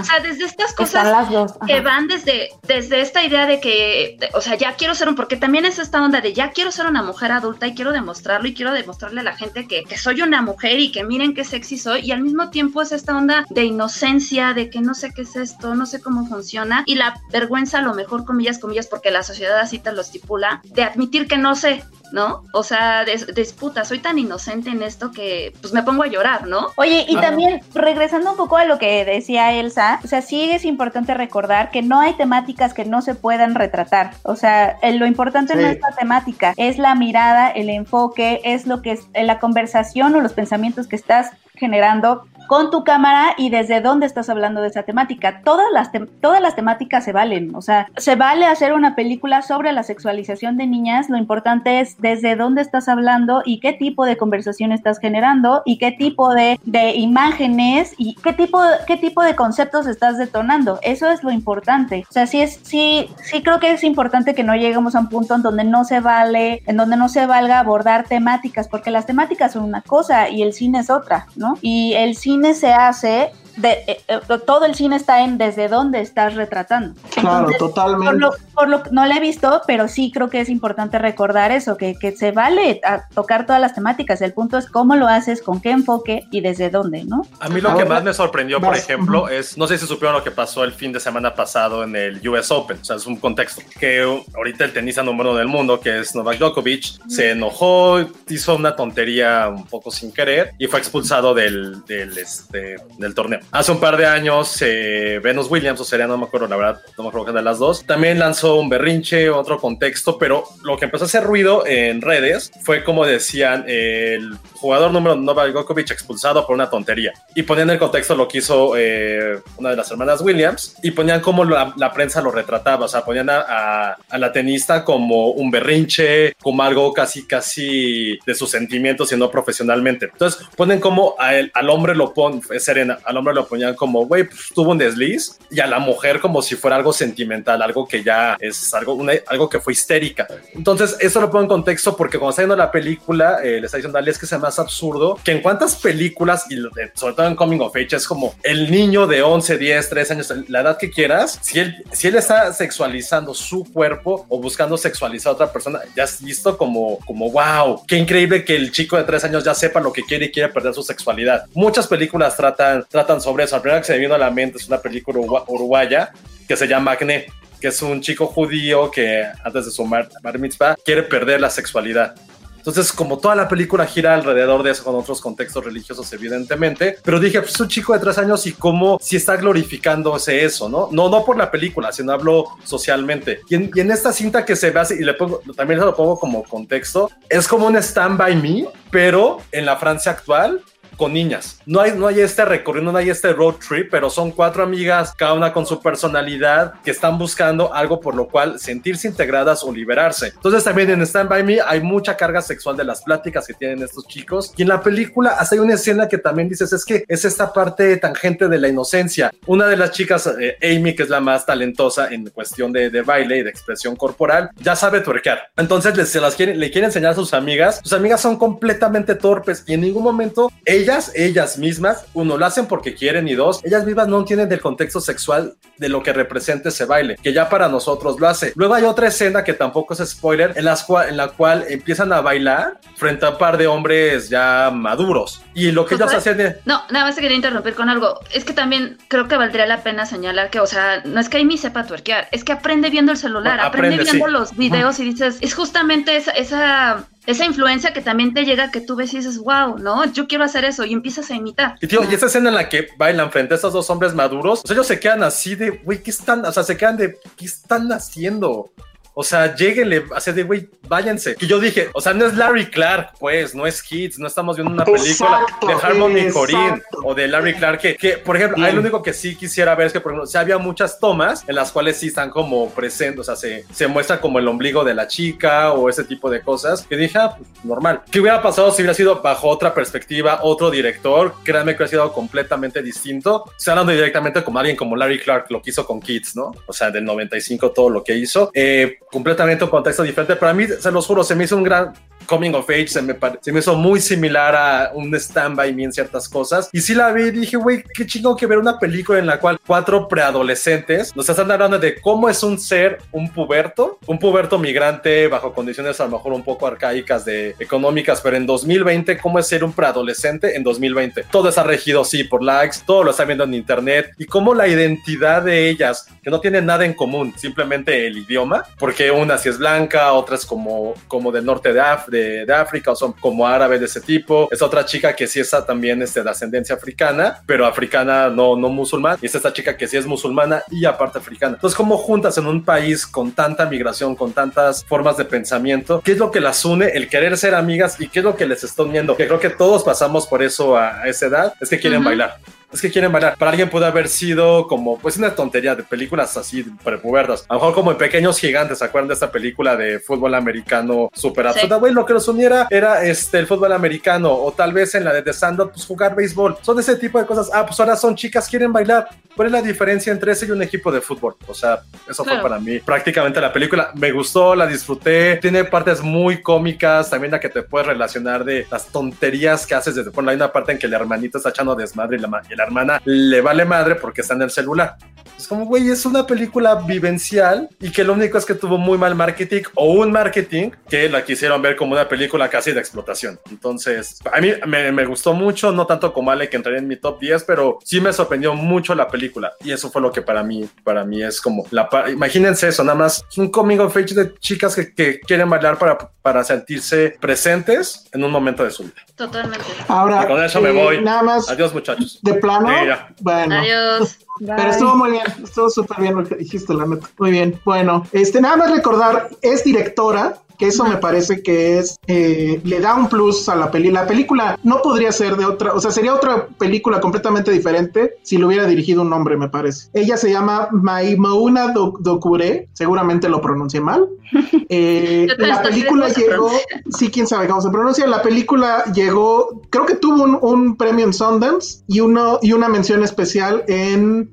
O 0.00 0.04
sea, 0.04 0.20
desde 0.20 0.44
estas 0.44 0.72
cosas 0.74 1.30
dos. 1.30 1.52
que 1.66 1.80
van 1.80 2.08
desde, 2.08 2.50
desde 2.66 3.00
esta 3.00 3.22
idea 3.24 3.46
de 3.46 3.60
que, 3.60 4.16
de- 4.18 4.28
o 4.34 4.40
sea, 4.40 4.56
ya 4.56 4.74
quiero 4.74 4.94
ser 4.94 5.08
un, 5.08 5.14
porque 5.14 5.36
también 5.36 5.64
es 5.64 5.78
esta 5.78 6.02
onda 6.02 6.20
de 6.20 6.32
ya 6.32 6.50
quiero 6.50 6.70
ser 6.72 6.86
una 6.86 7.02
mujer 7.02 7.30
adulta 7.32 7.66
y 7.66 7.74
quiero 7.74 7.92
demostrarlo 7.92 8.48
y 8.48 8.54
quiero 8.54 8.72
demostrarle 8.72 9.20
a 9.20 9.24
la 9.24 9.36
gente 9.36 9.66
que, 9.68 9.84
que 9.84 9.96
soy 9.96 10.20
una 10.22 10.42
mujer 10.42 10.78
y 10.80 10.90
que 10.90 11.04
miren 11.04 11.34
qué 11.34 11.44
sexy 11.44 11.78
soy 11.78 12.00
y 12.00 12.10
al 12.12 12.20
mismo 12.22 12.50
tiempo 12.50 12.82
es 12.82 12.92
esta 12.92 13.16
onda 13.16 13.44
de 13.50 13.64
inocencia, 13.64 14.54
de 14.54 14.70
que 14.70 14.80
no 14.80 14.94
sé 14.94 15.12
qué 15.14 15.22
es 15.22 15.36
esto, 15.36 15.74
no 15.74 15.86
sé 15.86 16.00
cómo 16.00 16.26
funciona 16.26 16.82
y 16.86 16.96
la 16.96 17.20
vergüenza 17.30 17.78
a 17.78 17.82
lo 17.82 17.94
mejor 17.94 18.24
comillas, 18.24 18.58
comillas, 18.58 18.86
porque 18.86 19.10
la 19.10 19.22
sociedad 19.22 19.58
así 19.60 19.78
te 19.78 19.92
lo 19.92 20.00
estipula, 20.00 20.60
de 20.64 20.82
admitir 20.82 21.13
que 21.28 21.38
no 21.38 21.54
sé, 21.54 21.82
¿no? 22.12 22.42
O 22.52 22.62
sea, 22.62 23.04
disputa, 23.34 23.84
soy 23.84 23.98
tan 23.98 24.18
inocente 24.18 24.70
en 24.70 24.82
esto 24.82 25.10
que 25.10 25.52
pues 25.60 25.72
me 25.72 25.82
pongo 25.82 26.02
a 26.04 26.06
llorar, 26.06 26.46
¿no? 26.46 26.68
Oye, 26.76 27.04
y 27.08 27.16
Ah. 27.16 27.20
también 27.22 27.60
regresando 27.74 28.30
un 28.30 28.36
poco 28.36 28.56
a 28.56 28.64
lo 28.64 28.78
que 28.78 29.04
decía 29.04 29.52
Elsa, 29.52 30.00
o 30.04 30.06
sea, 30.06 30.22
sí 30.22 30.50
es 30.52 30.64
importante 30.64 31.14
recordar 31.14 31.70
que 31.70 31.82
no 31.82 32.00
hay 32.00 32.12
temáticas 32.14 32.72
que 32.74 32.84
no 32.84 33.02
se 33.02 33.14
puedan 33.14 33.54
retratar. 33.54 34.12
O 34.22 34.36
sea, 34.36 34.76
lo 34.82 35.06
importante 35.06 35.54
Sí. 35.54 35.58
no 35.60 35.66
es 35.66 35.78
la 35.80 35.96
temática, 35.96 36.54
es 36.56 36.78
la 36.78 36.94
mirada, 36.94 37.50
el 37.50 37.68
enfoque, 37.70 38.40
es 38.44 38.66
lo 38.66 38.80
que 38.82 38.92
es 38.92 39.08
eh, 39.14 39.24
la 39.24 39.38
conversación 39.40 40.14
o 40.14 40.20
los 40.20 40.34
pensamientos 40.34 40.86
que 40.86 40.96
estás 40.96 41.30
generando 41.56 42.24
con 42.46 42.70
tu 42.70 42.84
cámara 42.84 43.28
y 43.38 43.48
desde 43.48 43.80
dónde 43.80 44.04
estás 44.04 44.28
hablando 44.28 44.60
de 44.60 44.68
esa 44.68 44.82
temática. 44.82 45.40
Todas 45.44 45.64
las, 45.72 45.90
tem- 45.92 46.10
todas 46.20 46.42
las 46.42 46.54
temáticas 46.54 47.02
se 47.02 47.12
valen, 47.12 47.54
o 47.54 47.62
sea, 47.62 47.88
se 47.96 48.16
vale 48.16 48.44
hacer 48.44 48.74
una 48.74 48.94
película 48.94 49.40
sobre 49.40 49.72
la 49.72 49.82
sexualización 49.82 50.58
de 50.58 50.66
niñas, 50.66 51.08
lo 51.08 51.16
importante 51.16 51.80
es 51.80 51.96
desde 52.02 52.36
dónde 52.36 52.60
estás 52.60 52.88
hablando 52.88 53.40
y 53.46 53.60
qué 53.60 53.72
tipo 53.72 54.04
de 54.04 54.18
conversación 54.18 54.72
estás 54.72 54.98
generando 54.98 55.62
y 55.64 55.78
qué 55.78 55.92
tipo 55.92 56.34
de, 56.34 56.60
de 56.64 56.92
imágenes 56.96 57.94
y 57.96 58.14
qué 58.16 58.34
tipo, 58.34 58.60
qué 58.86 58.98
tipo 58.98 59.22
de 59.22 59.34
conceptos 59.34 59.86
estás 59.86 60.18
detonando. 60.18 60.78
Eso 60.82 61.08
es 61.10 61.22
lo 61.24 61.30
importante. 61.30 62.04
O 62.08 62.12
sea, 62.12 62.26
sí, 62.26 62.42
es, 62.42 62.60
sí, 62.62 63.08
sí 63.22 63.42
creo 63.42 63.58
que 63.58 63.70
es 63.70 63.84
importante 63.84 64.34
que 64.34 64.44
no 64.44 64.54
lleguemos 64.54 64.94
a 64.94 65.00
un 65.00 65.08
punto 65.08 65.34
en 65.34 65.42
donde 65.42 65.64
no 65.64 65.84
se 65.84 66.00
vale, 66.00 66.62
en 66.66 66.76
donde 66.76 66.96
no 66.98 67.08
se 67.08 67.24
valga 67.24 67.58
abordar 67.58 68.04
temáticas, 68.04 68.68
porque 68.68 68.90
las 68.90 69.06
temáticas 69.06 69.52
son 69.52 69.62
una 69.64 69.80
cosa 69.80 70.28
y 70.28 70.42
el 70.42 70.52
cine 70.52 70.80
es 70.80 70.90
otra. 70.90 71.26
Y 71.60 71.94
el 71.94 72.16
cine 72.16 72.54
se 72.54 72.72
hace 72.72 73.30
de, 73.56 73.70
eh, 73.86 74.00
eh, 74.08 74.20
todo 74.46 74.64
el 74.64 74.74
cine 74.74 74.96
está 74.96 75.22
en 75.22 75.38
desde 75.38 75.68
dónde 75.68 76.00
estás 76.00 76.34
retratando. 76.34 76.94
Claro, 77.14 77.50
Entonces, 77.50 77.58
totalmente. 77.58 78.06
Por 78.06 78.20
lo, 78.20 78.32
por 78.54 78.68
lo 78.68 78.82
no 78.90 79.06
la 79.06 79.16
he 79.16 79.20
visto, 79.20 79.62
pero 79.66 79.88
sí 79.88 80.10
creo 80.12 80.30
que 80.30 80.40
es 80.40 80.48
importante 80.48 80.98
recordar 80.98 81.52
eso, 81.52 81.76
que, 81.76 81.94
que 81.94 82.12
se 82.12 82.32
vale 82.32 82.80
a 82.84 83.08
tocar 83.08 83.46
todas 83.46 83.60
las 83.60 83.74
temáticas. 83.74 84.20
El 84.22 84.32
punto 84.32 84.58
es 84.58 84.68
cómo 84.68 84.96
lo 84.96 85.06
haces, 85.06 85.42
con 85.42 85.60
qué 85.60 85.70
enfoque 85.70 86.26
y 86.30 86.40
desde 86.40 86.70
dónde, 86.70 87.04
¿no? 87.04 87.22
A 87.40 87.48
mí 87.48 87.60
lo 87.60 87.70
Ahora, 87.70 87.84
que 87.84 87.88
más 87.88 88.04
me 88.04 88.14
sorprendió, 88.14 88.60
por 88.60 88.76
ejemplo, 88.76 89.28
es, 89.28 89.56
no 89.56 89.66
sé 89.66 89.78
si 89.78 89.86
supieron 89.86 90.16
lo 90.16 90.24
que 90.24 90.30
pasó 90.30 90.64
el 90.64 90.72
fin 90.72 90.92
de 90.92 91.00
semana 91.00 91.34
pasado 91.34 91.84
en 91.84 91.96
el 91.96 92.28
US 92.28 92.50
Open, 92.50 92.78
o 92.80 92.84
sea, 92.84 92.96
es 92.96 93.06
un 93.06 93.16
contexto, 93.16 93.62
que 93.78 94.02
ahorita 94.34 94.64
el 94.64 94.72
tenista 94.72 95.02
número 95.02 95.30
uno 95.30 95.38
del 95.38 95.48
mundo, 95.48 95.80
que 95.80 96.00
es 96.00 96.14
Novak 96.14 96.38
Djokovic, 96.38 97.08
se 97.08 97.30
enojó, 97.30 98.00
hizo 98.28 98.56
una 98.56 98.76
tontería 98.76 99.48
un 99.48 99.66
poco 99.66 99.90
sin 99.90 100.12
querer 100.12 100.52
y 100.58 100.66
fue 100.66 100.78
expulsado 100.78 101.34
del, 101.34 101.84
del, 101.84 102.16
este, 102.18 102.76
del 102.98 103.14
torneo. 103.14 103.40
Hace 103.50 103.72
un 103.72 103.80
par 103.80 103.96
de 103.96 104.06
años, 104.06 104.56
eh, 104.60 105.20
Venus 105.22 105.50
Williams, 105.50 105.80
o 105.80 105.84
sería, 105.84 106.06
no 106.06 106.18
me 106.18 106.24
acuerdo, 106.24 106.48
la 106.48 106.56
verdad, 106.56 106.80
no 106.96 107.04
me 107.04 107.08
acuerdo 107.08 107.32
de 107.32 107.42
las 107.42 107.58
dos, 107.58 107.84
también 107.84 108.18
lanzó 108.18 108.56
un 108.56 108.68
berrinche, 108.68 109.30
otro 109.30 109.58
contexto, 109.58 110.18
pero 110.18 110.44
lo 110.62 110.76
que 110.76 110.84
empezó 110.84 111.04
a 111.04 111.06
hacer 111.06 111.24
ruido 111.24 111.66
en 111.66 112.00
redes 112.00 112.52
fue 112.62 112.84
como 112.84 113.06
decían, 113.06 113.64
el 113.66 114.36
jugador 114.54 114.92
número 114.92 115.16
Novak 115.16 115.52
Djokovic 115.52 115.90
expulsado 115.90 116.46
por 116.46 116.54
una 116.54 116.70
tontería. 116.70 117.12
Y 117.34 117.42
ponían 117.42 117.70
el 117.70 117.78
contexto 117.78 118.14
lo 118.14 118.28
que 118.28 118.38
hizo 118.38 118.74
eh, 118.76 119.38
una 119.56 119.70
de 119.70 119.76
las 119.76 119.90
hermanas 119.90 120.20
Williams 120.20 120.76
y 120.82 120.90
ponían 120.90 121.20
cómo 121.20 121.44
la, 121.44 121.92
prensa 121.92 122.20
lo 122.20 122.30
retrataba, 122.30 122.86
o 122.86 122.88
sea, 122.88 123.04
ponían 123.04 123.28
a, 123.30 123.96
la 124.10 124.32
tenista 124.32 124.84
como 124.84 125.28
un 125.28 125.50
berrinche, 125.50 126.34
como 126.40 126.62
algo 126.62 126.92
casi, 126.92 127.26
casi 127.26 128.18
de 128.26 128.34
sus 128.34 128.50
sentimientos 128.50 129.12
y 129.12 129.16
no 129.16 129.30
profesionalmente. 129.30 130.06
Entonces 130.12 130.46
ponen 130.56 130.80
como 130.80 131.14
al 131.18 131.70
hombre 131.70 131.94
lo 131.94 132.14
ponen, 132.14 132.42
Serena, 132.58 132.98
al 133.04 133.16
hombre 133.16 133.33
lo 133.34 133.46
ponían 133.46 133.74
como, 133.74 134.06
güey, 134.06 134.24
pues, 134.24 134.50
tuvo 134.54 134.72
un 134.72 134.78
desliz 134.78 135.38
y 135.50 135.60
a 135.60 135.66
la 135.66 135.78
mujer 135.78 136.20
como 136.20 136.42
si 136.42 136.56
fuera 136.56 136.76
algo 136.76 136.92
sentimental, 136.92 137.60
algo 137.62 137.86
que 137.86 138.02
ya 138.02 138.36
es 138.40 138.72
algo, 138.74 138.98
algo 139.26 139.48
que 139.48 139.60
fue 139.60 139.72
histérica. 139.72 140.26
Entonces 140.54 140.96
eso 141.00 141.20
lo 141.20 141.30
pongo 141.30 141.42
en 141.42 141.48
contexto 141.48 141.96
porque 141.96 142.18
cuando 142.18 142.30
está 142.30 142.42
viendo 142.42 142.56
la 142.56 142.70
película, 142.70 143.40
eh, 143.42 143.60
le 143.60 143.66
está 143.66 143.78
diciendo 143.78 143.98
a 143.98 144.02
es 144.04 144.18
que 144.18 144.26
es 144.26 144.38
más 144.38 144.58
absurdo 144.58 145.18
que 145.24 145.32
en 145.32 145.40
cuántas 145.40 145.76
películas 145.76 146.44
y 146.50 146.56
sobre 146.94 147.14
todo 147.14 147.26
en 147.26 147.36
Coming 147.36 147.60
of 147.60 147.74
Age 147.74 147.96
es 147.96 148.06
como 148.06 148.34
el 148.42 148.70
niño 148.70 149.06
de 149.06 149.22
11, 149.22 149.58
10, 149.58 149.88
13 149.88 150.12
años, 150.12 150.32
la 150.48 150.60
edad 150.60 150.78
que 150.78 150.90
quieras, 150.90 151.38
si 151.42 151.58
él, 151.58 151.84
si 151.92 152.08
él 152.08 152.16
está 152.16 152.52
sexualizando 152.52 153.34
su 153.34 153.64
cuerpo 153.64 154.26
o 154.28 154.40
buscando 154.40 154.76
sexualizar 154.76 155.30
a 155.30 155.34
otra 155.34 155.52
persona, 155.52 155.80
ya 155.96 156.04
has 156.04 156.22
visto 156.22 156.56
como, 156.56 156.98
como 157.06 157.30
wow, 157.30 157.82
qué 157.86 157.96
increíble 157.96 158.44
que 158.44 158.56
el 158.56 158.72
chico 158.72 158.96
de 158.96 159.04
3 159.04 159.24
años 159.24 159.44
ya 159.44 159.54
sepa 159.54 159.80
lo 159.80 159.92
que 159.92 160.02
quiere 160.02 160.26
y 160.26 160.30
quiere 160.30 160.52
perder 160.52 160.74
su 160.74 160.82
sexualidad. 160.82 161.46
Muchas 161.54 161.86
películas 161.86 162.36
tratan, 162.36 162.84
tratan 162.88 163.20
sobre 163.24 163.44
eso. 163.44 163.56
La 163.56 163.62
primera 163.62 163.80
que 163.80 163.86
se 163.86 163.94
me 163.94 163.98
vino 163.98 164.14
a 164.14 164.18
la 164.18 164.30
mente 164.30 164.58
es 164.58 164.68
una 164.68 164.78
película 164.78 165.20
uruguaya 165.48 166.12
que 166.46 166.56
se 166.56 166.68
llama 166.68 166.92
Acné 166.92 167.26
que 167.64 167.68
es 167.68 167.80
un 167.80 168.02
chico 168.02 168.26
judío 168.26 168.90
que 168.90 169.24
antes 169.42 169.64
de 169.64 169.70
su 169.70 169.88
bar 169.88 170.38
mitzvah 170.38 170.76
quiere 170.84 171.02
perder 171.02 171.40
la 171.40 171.48
sexualidad. 171.48 172.14
Entonces, 172.58 172.92
como 172.92 173.18
toda 173.18 173.34
la 173.34 173.48
película 173.48 173.86
gira 173.86 174.12
alrededor 174.12 174.62
de 174.62 174.70
eso, 174.70 174.84
con 174.84 174.94
otros 174.94 175.18
contextos 175.20 175.64
religiosos, 175.64 176.12
evidentemente, 176.12 176.98
pero 177.02 177.18
dije, 177.18 177.40
pues 177.40 177.58
un 177.58 177.68
chico 177.68 177.94
de 177.94 178.00
tres 178.00 178.18
años 178.18 178.46
y 178.46 178.52
cómo 178.52 178.98
si 179.00 179.16
está 179.16 179.36
glorificándose 179.36 180.44
eso, 180.44 180.68
¿no? 180.68 180.90
No, 180.90 181.08
no 181.08 181.24
por 181.24 181.38
la 181.38 181.50
película, 181.50 181.90
sino 181.90 182.12
hablo 182.12 182.48
socialmente. 182.64 183.40
Y 183.48 183.54
en, 183.54 183.90
esta 183.90 184.12
cinta 184.12 184.44
que 184.44 184.56
se 184.56 184.70
ve 184.70 184.80
así, 184.80 184.94
y 185.00 185.04
le 185.04 185.14
pongo, 185.14 185.40
también 185.56 185.80
se 185.80 185.86
lo 185.86 185.96
pongo 185.96 186.18
como 186.18 186.42
contexto, 186.44 187.10
es 187.30 187.48
como 187.48 187.66
un 187.66 187.76
Stand 187.76 188.18
By 188.18 188.36
Me, 188.36 188.66
pero 188.90 189.38
en 189.52 189.64
la 189.64 189.76
Francia 189.76 190.12
actual, 190.12 190.62
con 190.96 191.12
niñas. 191.12 191.58
No 191.66 191.80
hay, 191.80 191.92
no 191.92 192.06
hay 192.06 192.20
este 192.20 192.44
recorrido, 192.44 192.90
no 192.90 192.96
hay 192.96 193.10
este 193.10 193.32
road 193.32 193.56
trip, 193.66 193.88
pero 193.90 194.10
son 194.10 194.30
cuatro 194.30 194.62
amigas, 194.62 195.14
cada 195.16 195.34
una 195.34 195.52
con 195.52 195.66
su 195.66 195.80
personalidad, 195.80 196.74
que 196.82 196.90
están 196.90 197.18
buscando 197.18 197.72
algo 197.72 198.00
por 198.00 198.14
lo 198.14 198.28
cual 198.28 198.58
sentirse 198.58 199.08
integradas 199.08 199.62
o 199.62 199.72
liberarse. 199.72 200.28
Entonces 200.28 200.64
también 200.64 200.90
en 200.90 201.02
Stand 201.02 201.28
By 201.28 201.42
Me 201.42 201.58
hay 201.64 201.80
mucha 201.80 202.16
carga 202.16 202.42
sexual 202.42 202.76
de 202.76 202.84
las 202.84 203.02
pláticas 203.02 203.46
que 203.46 203.54
tienen 203.54 203.82
estos 203.82 204.06
chicos. 204.06 204.52
Y 204.56 204.62
en 204.62 204.68
la 204.68 204.82
película 204.82 205.30
hasta 205.38 205.54
hay 205.54 205.60
una 205.60 205.74
escena 205.74 206.08
que 206.08 206.18
también 206.18 206.48
dices, 206.48 206.72
es 206.72 206.84
que 206.84 207.04
es 207.08 207.24
esta 207.24 207.52
parte 207.52 207.96
tangente 207.96 208.48
de 208.48 208.58
la 208.58 208.68
inocencia. 208.68 209.30
Una 209.46 209.66
de 209.66 209.76
las 209.76 209.90
chicas, 209.92 210.28
eh, 210.38 210.56
Amy, 210.62 210.94
que 210.94 211.04
es 211.04 211.08
la 211.08 211.20
más 211.20 211.46
talentosa 211.46 212.08
en 212.12 212.28
cuestión 212.30 212.72
de, 212.72 212.90
de, 212.90 213.02
baile 213.02 213.38
y 213.38 213.42
de 213.42 213.50
expresión 213.50 213.96
corporal, 213.96 214.50
ya 214.56 214.76
sabe 214.76 215.00
tuerquear. 215.00 215.50
Entonces 215.56 216.08
se 216.08 216.20
las 216.20 216.34
quiere, 216.34 216.54
le 216.54 216.70
quiere 216.70 216.86
enseñar 216.86 217.12
a 217.12 217.14
sus 217.14 217.34
amigas. 217.34 217.80
Sus 217.82 217.92
amigas 217.92 218.20
son 218.20 218.36
completamente 218.36 219.14
torpes 219.14 219.64
y 219.66 219.74
en 219.74 219.82
ningún 219.82 220.02
momento 220.02 220.50
ella 220.64 220.83
ellas, 220.84 221.12
ellas 221.14 221.58
mismas, 221.58 222.04
uno, 222.14 222.36
lo 222.36 222.46
hacen 222.46 222.66
porque 222.66 222.94
quieren 222.94 223.26
y 223.28 223.34
dos, 223.34 223.60
ellas 223.64 223.84
mismas 223.84 224.08
no 224.08 224.24
tienen 224.24 224.48
del 224.48 224.60
contexto 224.60 225.00
sexual 225.00 225.54
de 225.78 225.88
lo 225.88 226.02
que 226.02 226.12
representa 226.12 226.68
ese 226.68 226.84
baile, 226.84 227.16
que 227.22 227.32
ya 227.32 227.48
para 227.48 227.68
nosotros 227.68 228.20
lo 228.20 228.28
hace. 228.28 228.52
Luego 228.54 228.74
hay 228.74 228.84
otra 228.84 229.08
escena 229.08 229.42
que 229.42 229.54
tampoco 229.54 229.94
es 229.94 230.08
spoiler, 230.08 230.52
en, 230.56 230.64
las 230.64 230.86
en 231.08 231.16
la 231.16 231.28
cual 231.28 231.64
empiezan 231.68 232.12
a 232.12 232.20
bailar 232.20 232.78
frente 232.96 233.26
a 233.26 233.30
un 233.30 233.38
par 233.38 233.58
de 233.58 233.66
hombres 233.66 234.28
ya 234.28 234.70
maduros. 234.72 235.42
Y 235.54 235.70
lo 235.72 235.86
que 235.86 235.96
ellos 235.96 236.12
hacen... 236.12 236.56
No, 236.64 236.82
nada 236.90 237.06
más 237.06 237.14
te 237.14 237.20
quería 237.20 237.36
interrumpir 237.36 237.74
con 237.74 237.88
algo. 237.88 238.20
Es 238.32 238.44
que 238.44 238.52
también 238.52 238.98
creo 239.08 239.28
que 239.28 239.36
valdría 239.36 239.66
la 239.66 239.82
pena 239.82 240.06
señalar 240.06 240.50
que, 240.50 240.60
o 240.60 240.66
sea, 240.66 241.02
no 241.04 241.20
es 241.20 241.28
que 241.28 241.38
Amy 241.38 241.58
sepa 241.58 241.86
tuerquear, 241.86 242.28
es 242.32 242.44
que 242.44 242.52
aprende 242.52 242.90
viendo 242.90 243.12
el 243.12 243.18
celular, 243.18 243.60
aprende, 243.60 244.04
viendo 244.04 244.26
los 244.28 244.56
videos 244.56 244.98
y 245.00 245.04
dices, 245.04 245.38
es 245.40 245.54
justamente 245.54 246.16
esa, 246.16 246.32
esa 246.32 247.04
esa 247.26 247.44
influencia 247.44 247.92
que 247.92 248.00
también 248.00 248.34
te 248.34 248.44
llega 248.44 248.70
que 248.70 248.80
tú 248.80 248.96
ves 248.96 249.12
y 249.14 249.18
dices, 249.18 249.38
wow, 249.38 249.78
¿no? 249.78 250.04
Yo 250.12 250.26
quiero 250.28 250.44
hacer 250.44 250.64
eso 250.64 250.84
y 250.84 250.92
empiezas 250.92 251.30
a 251.30 251.34
imitar. 251.34 251.76
Y 251.80 251.86
tío, 251.86 252.00
y 252.08 252.14
esa 252.14 252.26
escena 252.26 252.50
en 252.50 252.54
la 252.54 252.68
que 252.68 252.88
bailan 252.96 253.30
frente 253.30 253.54
a 253.54 253.56
esos 253.56 253.72
dos 253.72 253.88
hombres 253.90 254.14
maduros, 254.14 254.62
o 254.64 254.66
sea, 254.66 254.74
ellos 254.74 254.86
se 254.86 255.00
quedan 255.00 255.22
así 255.22 255.54
de, 255.54 255.70
güey, 255.70 256.02
¿qué 256.02 256.10
están? 256.10 256.44
O 256.44 256.52
sea, 256.52 256.62
se 256.62 256.76
quedan 256.76 256.96
de, 256.96 257.18
¿qué 257.36 257.44
están 257.44 257.90
haciendo? 257.92 258.70
O 259.14 259.22
sea, 259.22 259.54
lleguenle, 259.54 260.04
así 260.14 260.32
de, 260.32 260.42
güey, 260.42 260.68
váyanse. 260.88 261.36
Que 261.36 261.46
yo 261.46 261.60
dije, 261.60 261.88
o 261.92 262.00
sea, 262.00 262.12
no 262.12 262.26
es 262.26 262.34
Larry 262.34 262.66
Clark, 262.66 263.12
pues, 263.18 263.54
no 263.54 263.66
es 263.66 263.82
Kids, 263.82 264.18
no 264.18 264.26
estamos 264.26 264.56
viendo 264.56 264.74
una 264.74 264.84
película 264.84 265.46
de 265.66 265.72
Harmony 265.72 266.32
Corinne 266.32 266.82
o 267.02 267.14
de 267.14 267.28
Larry 267.28 267.54
Clark, 267.54 267.80
que, 267.80 268.18
por 268.24 268.36
ejemplo, 268.36 268.64
hay 268.64 268.72
lo 268.72 268.80
único 268.80 269.02
que 269.02 269.12
sí 269.12 269.36
quisiera 269.36 269.74
ver 269.74 269.86
es 269.86 269.92
que, 269.92 270.00
por 270.00 270.12
ejemplo, 270.12 270.26
si 270.26 270.36
había 270.36 270.58
muchas 270.58 270.98
tomas 270.98 271.48
en 271.48 271.54
las 271.54 271.70
cuales 271.70 271.96
sí 271.96 272.08
están 272.08 272.30
como 272.30 272.70
presentes, 272.70 273.20
o 273.20 273.24
sea, 273.24 273.36
se, 273.36 273.64
se 273.72 273.86
muestra 273.86 274.20
como 274.20 274.38
el 274.38 274.48
ombligo 274.48 274.84
de 274.84 274.94
la 274.94 275.06
chica 275.06 275.72
o 275.72 275.88
ese 275.88 276.04
tipo 276.04 276.28
de 276.28 276.40
cosas, 276.40 276.86
que 276.86 276.96
dije, 276.96 277.18
ah, 277.18 277.36
pues, 277.36 277.48
normal. 277.64 278.02
¿Qué 278.10 278.20
hubiera 278.20 278.42
pasado 278.42 278.72
si 278.72 278.82
hubiera 278.82 278.94
sido 278.94 279.22
bajo 279.22 279.48
otra 279.48 279.72
perspectiva, 279.72 280.40
otro 280.42 280.70
director? 280.70 281.34
Créanme 281.44 281.72
que 281.72 281.84
hubiera 281.84 281.90
sido 281.90 282.12
completamente 282.12 282.82
distinto. 282.82 283.44
Se 283.56 283.70
hablando 283.70 283.92
directamente 283.92 284.42
como 284.42 284.58
alguien 284.58 284.76
como 284.76 284.96
Larry 284.96 285.20
Clark 285.20 285.46
lo 285.50 285.62
que 285.62 285.70
hizo 285.70 285.86
con 285.86 286.00
Kids, 286.00 286.36
¿no? 286.36 286.52
O 286.66 286.72
sea, 286.72 286.90
del 286.90 287.04
95 287.04 287.70
todo 287.72 287.90
lo 287.90 288.02
que 288.02 288.16
hizo. 288.16 288.50
Eh, 288.54 288.98
completamente 289.14 289.62
un 289.62 289.70
contexto 289.70 290.02
diferente. 290.02 290.34
Para 290.34 290.52
mí, 290.52 290.66
se 290.66 290.90
los 290.90 291.06
juro, 291.06 291.22
se 291.22 291.36
me 291.36 291.44
hizo 291.44 291.56
un 291.56 291.62
gran 291.62 291.92
coming 292.26 292.54
of 292.54 292.68
age, 292.70 292.88
se 292.88 293.02
me, 293.02 293.16
se 293.40 293.52
me 293.52 293.60
hizo 293.60 293.74
muy 293.74 294.00
similar 294.00 294.54
a 294.54 294.90
un 294.94 295.14
stand 295.14 295.56
by 295.56 295.72
me 295.72 295.84
en 295.84 295.92
ciertas 295.92 296.28
cosas. 296.28 296.68
Y 296.72 296.80
sí 296.80 296.94
la 296.94 297.12
vi 297.12 297.24
y 297.24 297.30
dije, 297.30 297.56
güey, 297.56 297.82
qué 297.94 298.06
chingo 298.06 298.36
que 298.36 298.46
ver 298.46 298.58
una 298.58 298.78
película 298.78 299.18
en 299.18 299.26
la 299.26 299.38
cual 299.38 299.58
cuatro 299.66 300.08
preadolescentes 300.08 301.14
nos 301.14 301.28
están 301.28 301.50
hablando 301.50 301.78
de 301.78 302.00
cómo 302.00 302.28
es 302.28 302.42
un 302.42 302.58
ser, 302.58 302.98
un 303.12 303.30
puberto, 303.30 303.98
un 304.06 304.18
puberto 304.18 304.58
migrante 304.58 305.28
bajo 305.28 305.52
condiciones 305.52 306.00
a 306.00 306.04
lo 306.04 306.10
mejor 306.12 306.32
un 306.32 306.42
poco 306.42 306.66
arcaicas 306.66 307.24
de 307.24 307.54
económicas, 307.58 308.20
pero 308.20 308.36
en 308.36 308.46
2020, 308.46 309.18
cómo 309.18 309.38
es 309.38 309.46
ser 309.46 309.64
un 309.64 309.72
preadolescente 309.72 310.56
en 310.56 310.62
2020. 310.62 311.24
Todo 311.30 311.48
está 311.48 311.62
regido, 311.62 312.04
sí, 312.04 312.24
por 312.24 312.42
likes, 312.42 312.78
todo 312.86 313.04
lo 313.04 313.10
está 313.10 313.24
viendo 313.24 313.44
en 313.44 313.54
internet 313.54 314.12
y 314.18 314.26
cómo 314.26 314.54
la 314.54 314.68
identidad 314.68 315.42
de 315.42 315.68
ellas, 315.68 316.06
que 316.22 316.30
no 316.30 316.40
tienen 316.40 316.66
nada 316.66 316.84
en 316.84 316.94
común, 316.94 317.34
simplemente 317.36 318.06
el 318.06 318.18
idioma, 318.18 318.64
porque 318.78 319.10
una 319.10 319.38
sí 319.38 319.48
es 319.48 319.58
blanca, 319.58 320.12
otra 320.12 320.36
es 320.36 320.46
como, 320.46 320.94
como 321.08 321.32
del 321.32 321.44
norte 321.44 321.72
de, 321.72 321.80
de, 322.14 322.54
África 322.54 322.92
o 322.92 322.96
son 322.96 323.12
como 323.12 323.46
árabes 323.46 323.80
de 323.80 323.86
ese 323.86 324.00
tipo. 324.00 324.48
Es 324.50 324.62
otra 324.62 324.84
chica 324.84 325.14
que 325.14 325.26
sí 325.26 325.40
está 325.40 325.64
también 325.64 326.00
este, 326.02 326.22
de 326.22 326.30
ascendencia 326.30 326.74
africana, 326.74 327.42
pero 327.46 327.66
africana 327.66 328.28
no, 328.28 328.56
no 328.56 328.68
musulmana. 328.68 329.18
Y 329.20 329.26
es 329.26 329.34
esta 329.34 329.52
chica 329.52 329.76
que 329.76 329.86
sí 329.86 329.96
es 329.96 330.06
musulmana 330.06 330.62
y 330.70 330.84
aparte 330.84 331.18
africana. 331.18 331.54
Entonces, 331.54 331.76
como 331.76 331.96
juntas 331.96 332.38
en 332.38 332.46
un 332.46 332.64
país 332.64 333.06
con 333.06 333.32
tanta 333.32 333.66
migración, 333.66 334.14
con 334.14 334.32
tantas 334.32 334.84
formas 334.84 335.16
de 335.16 335.24
pensamiento, 335.24 336.00
¿qué 336.04 336.12
es 336.12 336.18
lo 336.18 336.30
que 336.30 336.40
las 336.40 336.64
une? 336.64 336.86
El 336.86 337.08
querer 337.08 337.36
ser 337.36 337.54
amigas 337.54 338.00
y 338.00 338.08
qué 338.08 338.20
es 338.20 338.24
lo 338.24 338.36
que 338.36 338.46
les 338.46 338.64
está 338.64 338.82
uniendo. 338.82 339.16
Que 339.16 339.26
creo 339.26 339.40
que 339.40 339.50
todos 339.50 339.82
pasamos 339.82 340.26
por 340.26 340.42
eso 340.42 340.76
a, 340.76 341.06
esa 341.08 341.26
edad, 341.26 341.54
es 341.60 341.68
que 341.68 341.78
quieren 341.78 342.04
bailar 342.04 342.38
es 342.74 342.82
que 342.82 342.90
quieren 342.90 343.12
bailar. 343.12 343.36
Para 343.38 343.52
alguien 343.52 343.70
puede 343.70 343.86
haber 343.86 344.08
sido 344.08 344.66
como, 344.66 344.98
pues, 344.98 345.16
una 345.16 345.34
tontería 345.34 345.74
de 345.74 345.82
películas 345.82 346.36
así 346.36 346.64
prepubertas. 346.82 347.44
A 347.48 347.54
lo 347.54 347.60
mejor 347.60 347.74
como 347.74 347.92
en 347.92 347.98
Pequeños 347.98 348.38
Gigantes, 348.38 348.78
¿se 348.78 348.84
acuerdan 348.84 349.08
de 349.08 349.14
esta 349.14 349.30
película 349.30 349.76
de 349.76 350.00
fútbol 350.00 350.34
americano 350.34 351.10
súper 351.14 351.46
absurda? 351.46 351.76
Güey, 351.76 351.92
lo 351.92 352.04
que 352.04 352.12
los 352.12 352.26
uniera 352.28 352.66
era 352.70 353.04
este, 353.04 353.38
el 353.38 353.46
fútbol 353.46 353.72
americano 353.72 354.32
o 354.32 354.52
tal 354.52 354.72
vez 354.72 354.94
en 354.94 355.04
la 355.04 355.12
de 355.12 355.22
The 355.22 355.32
Stand 355.32 355.54
pues 355.70 355.86
jugar 355.86 356.14
béisbol. 356.14 356.58
Son 356.62 356.76
de 356.76 356.82
ese 356.82 356.96
tipo 356.96 357.18
de 357.18 357.26
cosas. 357.26 357.50
Ah, 357.52 357.64
pues 357.64 357.78
ahora 357.80 357.96
son 357.96 358.14
chicas, 358.16 358.48
quieren 358.48 358.72
bailar. 358.72 359.08
¿Cuál 359.36 359.46
es 359.46 359.52
la 359.52 359.62
diferencia 359.62 360.12
entre 360.12 360.32
ese 360.32 360.46
y 360.46 360.50
un 360.50 360.62
equipo 360.62 360.90
de 360.90 361.00
fútbol? 361.00 361.36
O 361.46 361.54
sea, 361.54 361.80
eso 362.08 362.24
fue 362.24 362.40
para 362.40 362.58
mí 362.58 362.78
prácticamente 362.78 363.40
la 363.40 363.52
película. 363.52 363.90
Me 363.94 364.12
gustó, 364.12 364.54
la 364.54 364.66
disfruté. 364.66 365.36
Tiene 365.36 365.64
partes 365.64 366.02
muy 366.02 366.42
cómicas, 366.42 367.10
también 367.10 367.32
la 367.32 367.40
que 367.40 367.48
te 367.48 367.62
puedes 367.62 367.86
relacionar 367.86 368.44
de 368.44 368.66
las 368.70 368.86
tonterías 368.86 369.66
que 369.66 369.74
haces. 369.74 369.94
Desde, 369.94 370.10
bueno, 370.10 370.30
hay 370.30 370.36
una 370.36 370.52
parte 370.52 370.72
en 370.72 370.78
que 370.78 370.86
el 370.86 370.92
hermanito 370.92 371.38
está 371.38 371.50
echando 371.50 371.74
desmadre 371.74 372.16
y 372.16 372.20
la, 372.20 372.42
y 372.50 372.54
la 372.54 372.63
hermana 372.64 373.00
le 373.04 373.40
vale 373.40 373.64
madre 373.64 373.94
porque 373.94 374.20
está 374.20 374.34
en 374.34 374.42
el 374.42 374.50
celular. 374.50 374.96
Es 375.36 375.48
como, 375.48 375.66
güey, 375.66 375.90
es 375.90 376.06
una 376.06 376.26
película 376.26 376.74
vivencial 376.76 377.68
y 377.80 377.90
que 377.90 378.04
lo 378.04 378.12
único 378.12 378.38
es 378.38 378.44
que 378.44 378.54
tuvo 378.54 378.78
muy 378.78 378.96
mal 378.96 379.14
marketing 379.14 379.62
o 379.74 379.92
un 379.92 380.12
marketing 380.12 380.70
que 380.88 381.08
la 381.08 381.24
quisieron 381.24 381.60
ver 381.60 381.76
como 381.76 381.92
una 381.92 382.08
película 382.08 382.48
casi 382.48 382.72
de 382.72 382.80
explotación. 382.80 383.38
Entonces, 383.50 384.18
a 384.32 384.40
mí 384.40 384.52
me, 384.66 384.92
me 384.92 385.04
gustó 385.04 385.34
mucho, 385.34 385.72
no 385.72 385.86
tanto 385.86 386.12
como 386.12 386.30
Ale 386.30 386.48
que 386.48 386.56
entraría 386.56 386.78
en 386.80 386.88
mi 386.88 386.96
top 386.96 387.20
10, 387.20 387.44
pero 387.44 387.78
sí 387.84 388.00
me 388.00 388.12
sorprendió 388.12 388.54
mucho 388.54 388.94
la 388.94 389.08
película 389.08 389.52
y 389.62 389.72
eso 389.72 389.90
fue 389.90 390.00
lo 390.00 390.12
que 390.12 390.22
para 390.22 390.42
mí, 390.42 390.68
para 390.82 391.04
mí 391.04 391.22
es 391.22 391.40
como 391.40 391.66
la 391.70 391.88
imagínense 392.10 392.68
eso, 392.68 392.82
nada 392.84 392.98
más 392.98 393.24
un 393.36 393.50
coming 393.50 393.78
of 393.78 393.96
age 393.96 394.14
de 394.14 394.34
chicas 394.36 394.74
que, 394.74 394.94
que 394.94 395.20
quieren 395.20 395.50
bailar 395.50 395.78
para, 395.78 395.98
para 396.22 396.44
sentirse 396.44 397.16
presentes 397.20 398.06
en 398.12 398.24
un 398.24 398.30
momento 398.30 398.64
de 398.64 398.70
su 398.70 398.84
vida. 398.84 398.94
Totalmente. 399.16 399.64
Ahora, 399.88 400.24
Y 400.24 400.26
con 400.26 400.42
eso 400.42 400.60
me 400.60 400.70
eh, 400.70 400.72
voy. 400.72 401.02
Nada 401.02 401.22
más, 401.22 401.48
Adiós, 401.48 401.72
muchachos. 401.72 402.18
de 402.22 402.34
plano. 402.34 402.68
Sí. 402.68 403.14
Bueno. 403.20 403.56
Adiós. 403.56 404.18
Pero 404.38 404.70
estuvo 404.70 404.96
muy 404.96 405.12
bien, 405.12 405.24
estuvo 405.42 405.70
súper 405.70 406.00
bien 406.00 406.16
lo 406.16 406.24
que 406.24 406.34
dijiste, 406.34 406.74
la 406.74 406.86
neta. 406.86 407.08
Muy 407.18 407.30
bien. 407.30 407.60
Bueno, 407.64 408.04
este, 408.12 408.40
nada 408.40 408.56
más 408.56 408.70
recordar, 408.70 409.30
es 409.42 409.62
directora, 409.64 410.38
que 410.58 410.68
eso 410.68 410.84
me 410.84 410.96
parece 410.98 411.42
que 411.42 411.78
es, 411.78 411.96
eh, 412.06 412.60
le 412.64 412.80
da 412.80 412.94
un 412.94 413.08
plus 413.08 413.48
a 413.48 413.56
la 413.56 413.70
peli. 413.70 413.90
La 413.90 414.06
película 414.06 414.58
no 414.62 414.80
podría 414.82 415.10
ser 415.12 415.36
de 415.36 415.44
otra, 415.44 415.72
o 415.74 415.80
sea, 415.80 415.90
sería 415.90 416.14
otra 416.14 416.46
película 416.58 417.00
completamente 417.00 417.50
diferente 417.50 418.14
si 418.22 418.36
lo 418.38 418.46
hubiera 418.46 418.66
dirigido 418.66 419.02
un 419.02 419.12
hombre, 419.12 419.36
me 419.36 419.48
parece. 419.48 419.88
Ella 419.92 420.16
se 420.16 420.30
llama 420.30 420.68
Maimouna 420.72 421.72
Do- 421.72 421.94
Dokure, 422.00 422.68
seguramente 422.72 423.28
lo 423.28 423.40
pronuncié 423.40 423.80
mal. 423.80 424.08
Eh, 424.70 425.28
la 425.38 425.62
película 425.62 426.08
llegó, 426.08 426.50
sí, 426.98 427.08
quién 427.10 427.26
sabe 427.26 427.46
cómo 427.46 427.60
se 427.60 427.70
pronuncia. 427.70 428.06
La 428.06 428.22
película 428.22 428.84
llegó, 428.92 429.60
creo 429.70 429.84
que 429.86 429.94
tuvo 429.96 430.24
un, 430.24 430.38
un 430.40 430.76
premio 430.76 431.04
en 431.04 431.12
Sundance 431.12 431.84
y, 431.86 432.00
uno, 432.00 432.38
y 432.42 432.52
una 432.54 432.68
mención 432.68 433.04
especial 433.04 433.62
en 433.68 434.30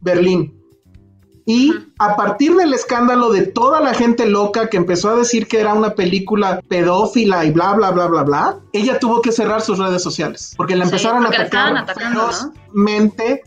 Berlín. 0.00 0.54
Y. 1.46 1.72
a 2.04 2.16
partir 2.16 2.54
del 2.56 2.72
escándalo 2.74 3.30
de 3.30 3.42
toda 3.42 3.80
la 3.80 3.94
gente 3.94 4.26
loca 4.26 4.68
que 4.68 4.76
empezó 4.76 5.10
a 5.10 5.16
decir 5.16 5.46
que 5.46 5.60
era 5.60 5.74
una 5.74 5.94
película 5.94 6.60
pedófila 6.68 7.44
y 7.44 7.50
bla, 7.50 7.72
bla, 7.74 7.90
bla, 7.90 8.06
bla, 8.06 8.22
bla, 8.22 8.56
ella 8.72 8.98
tuvo 8.98 9.22
que 9.22 9.32
cerrar 9.32 9.60
sus 9.62 9.78
redes 9.78 10.02
sociales 10.02 10.54
porque 10.56 10.76
la 10.76 10.84
Sí, 10.84 10.90
empezaron 10.90 11.22
a 11.22 11.26
porque 11.26 11.38
la 11.38 11.44
atacar 11.44 11.66
estaban 11.66 11.82
atacando, 11.82 12.30
¿no? 12.30 12.64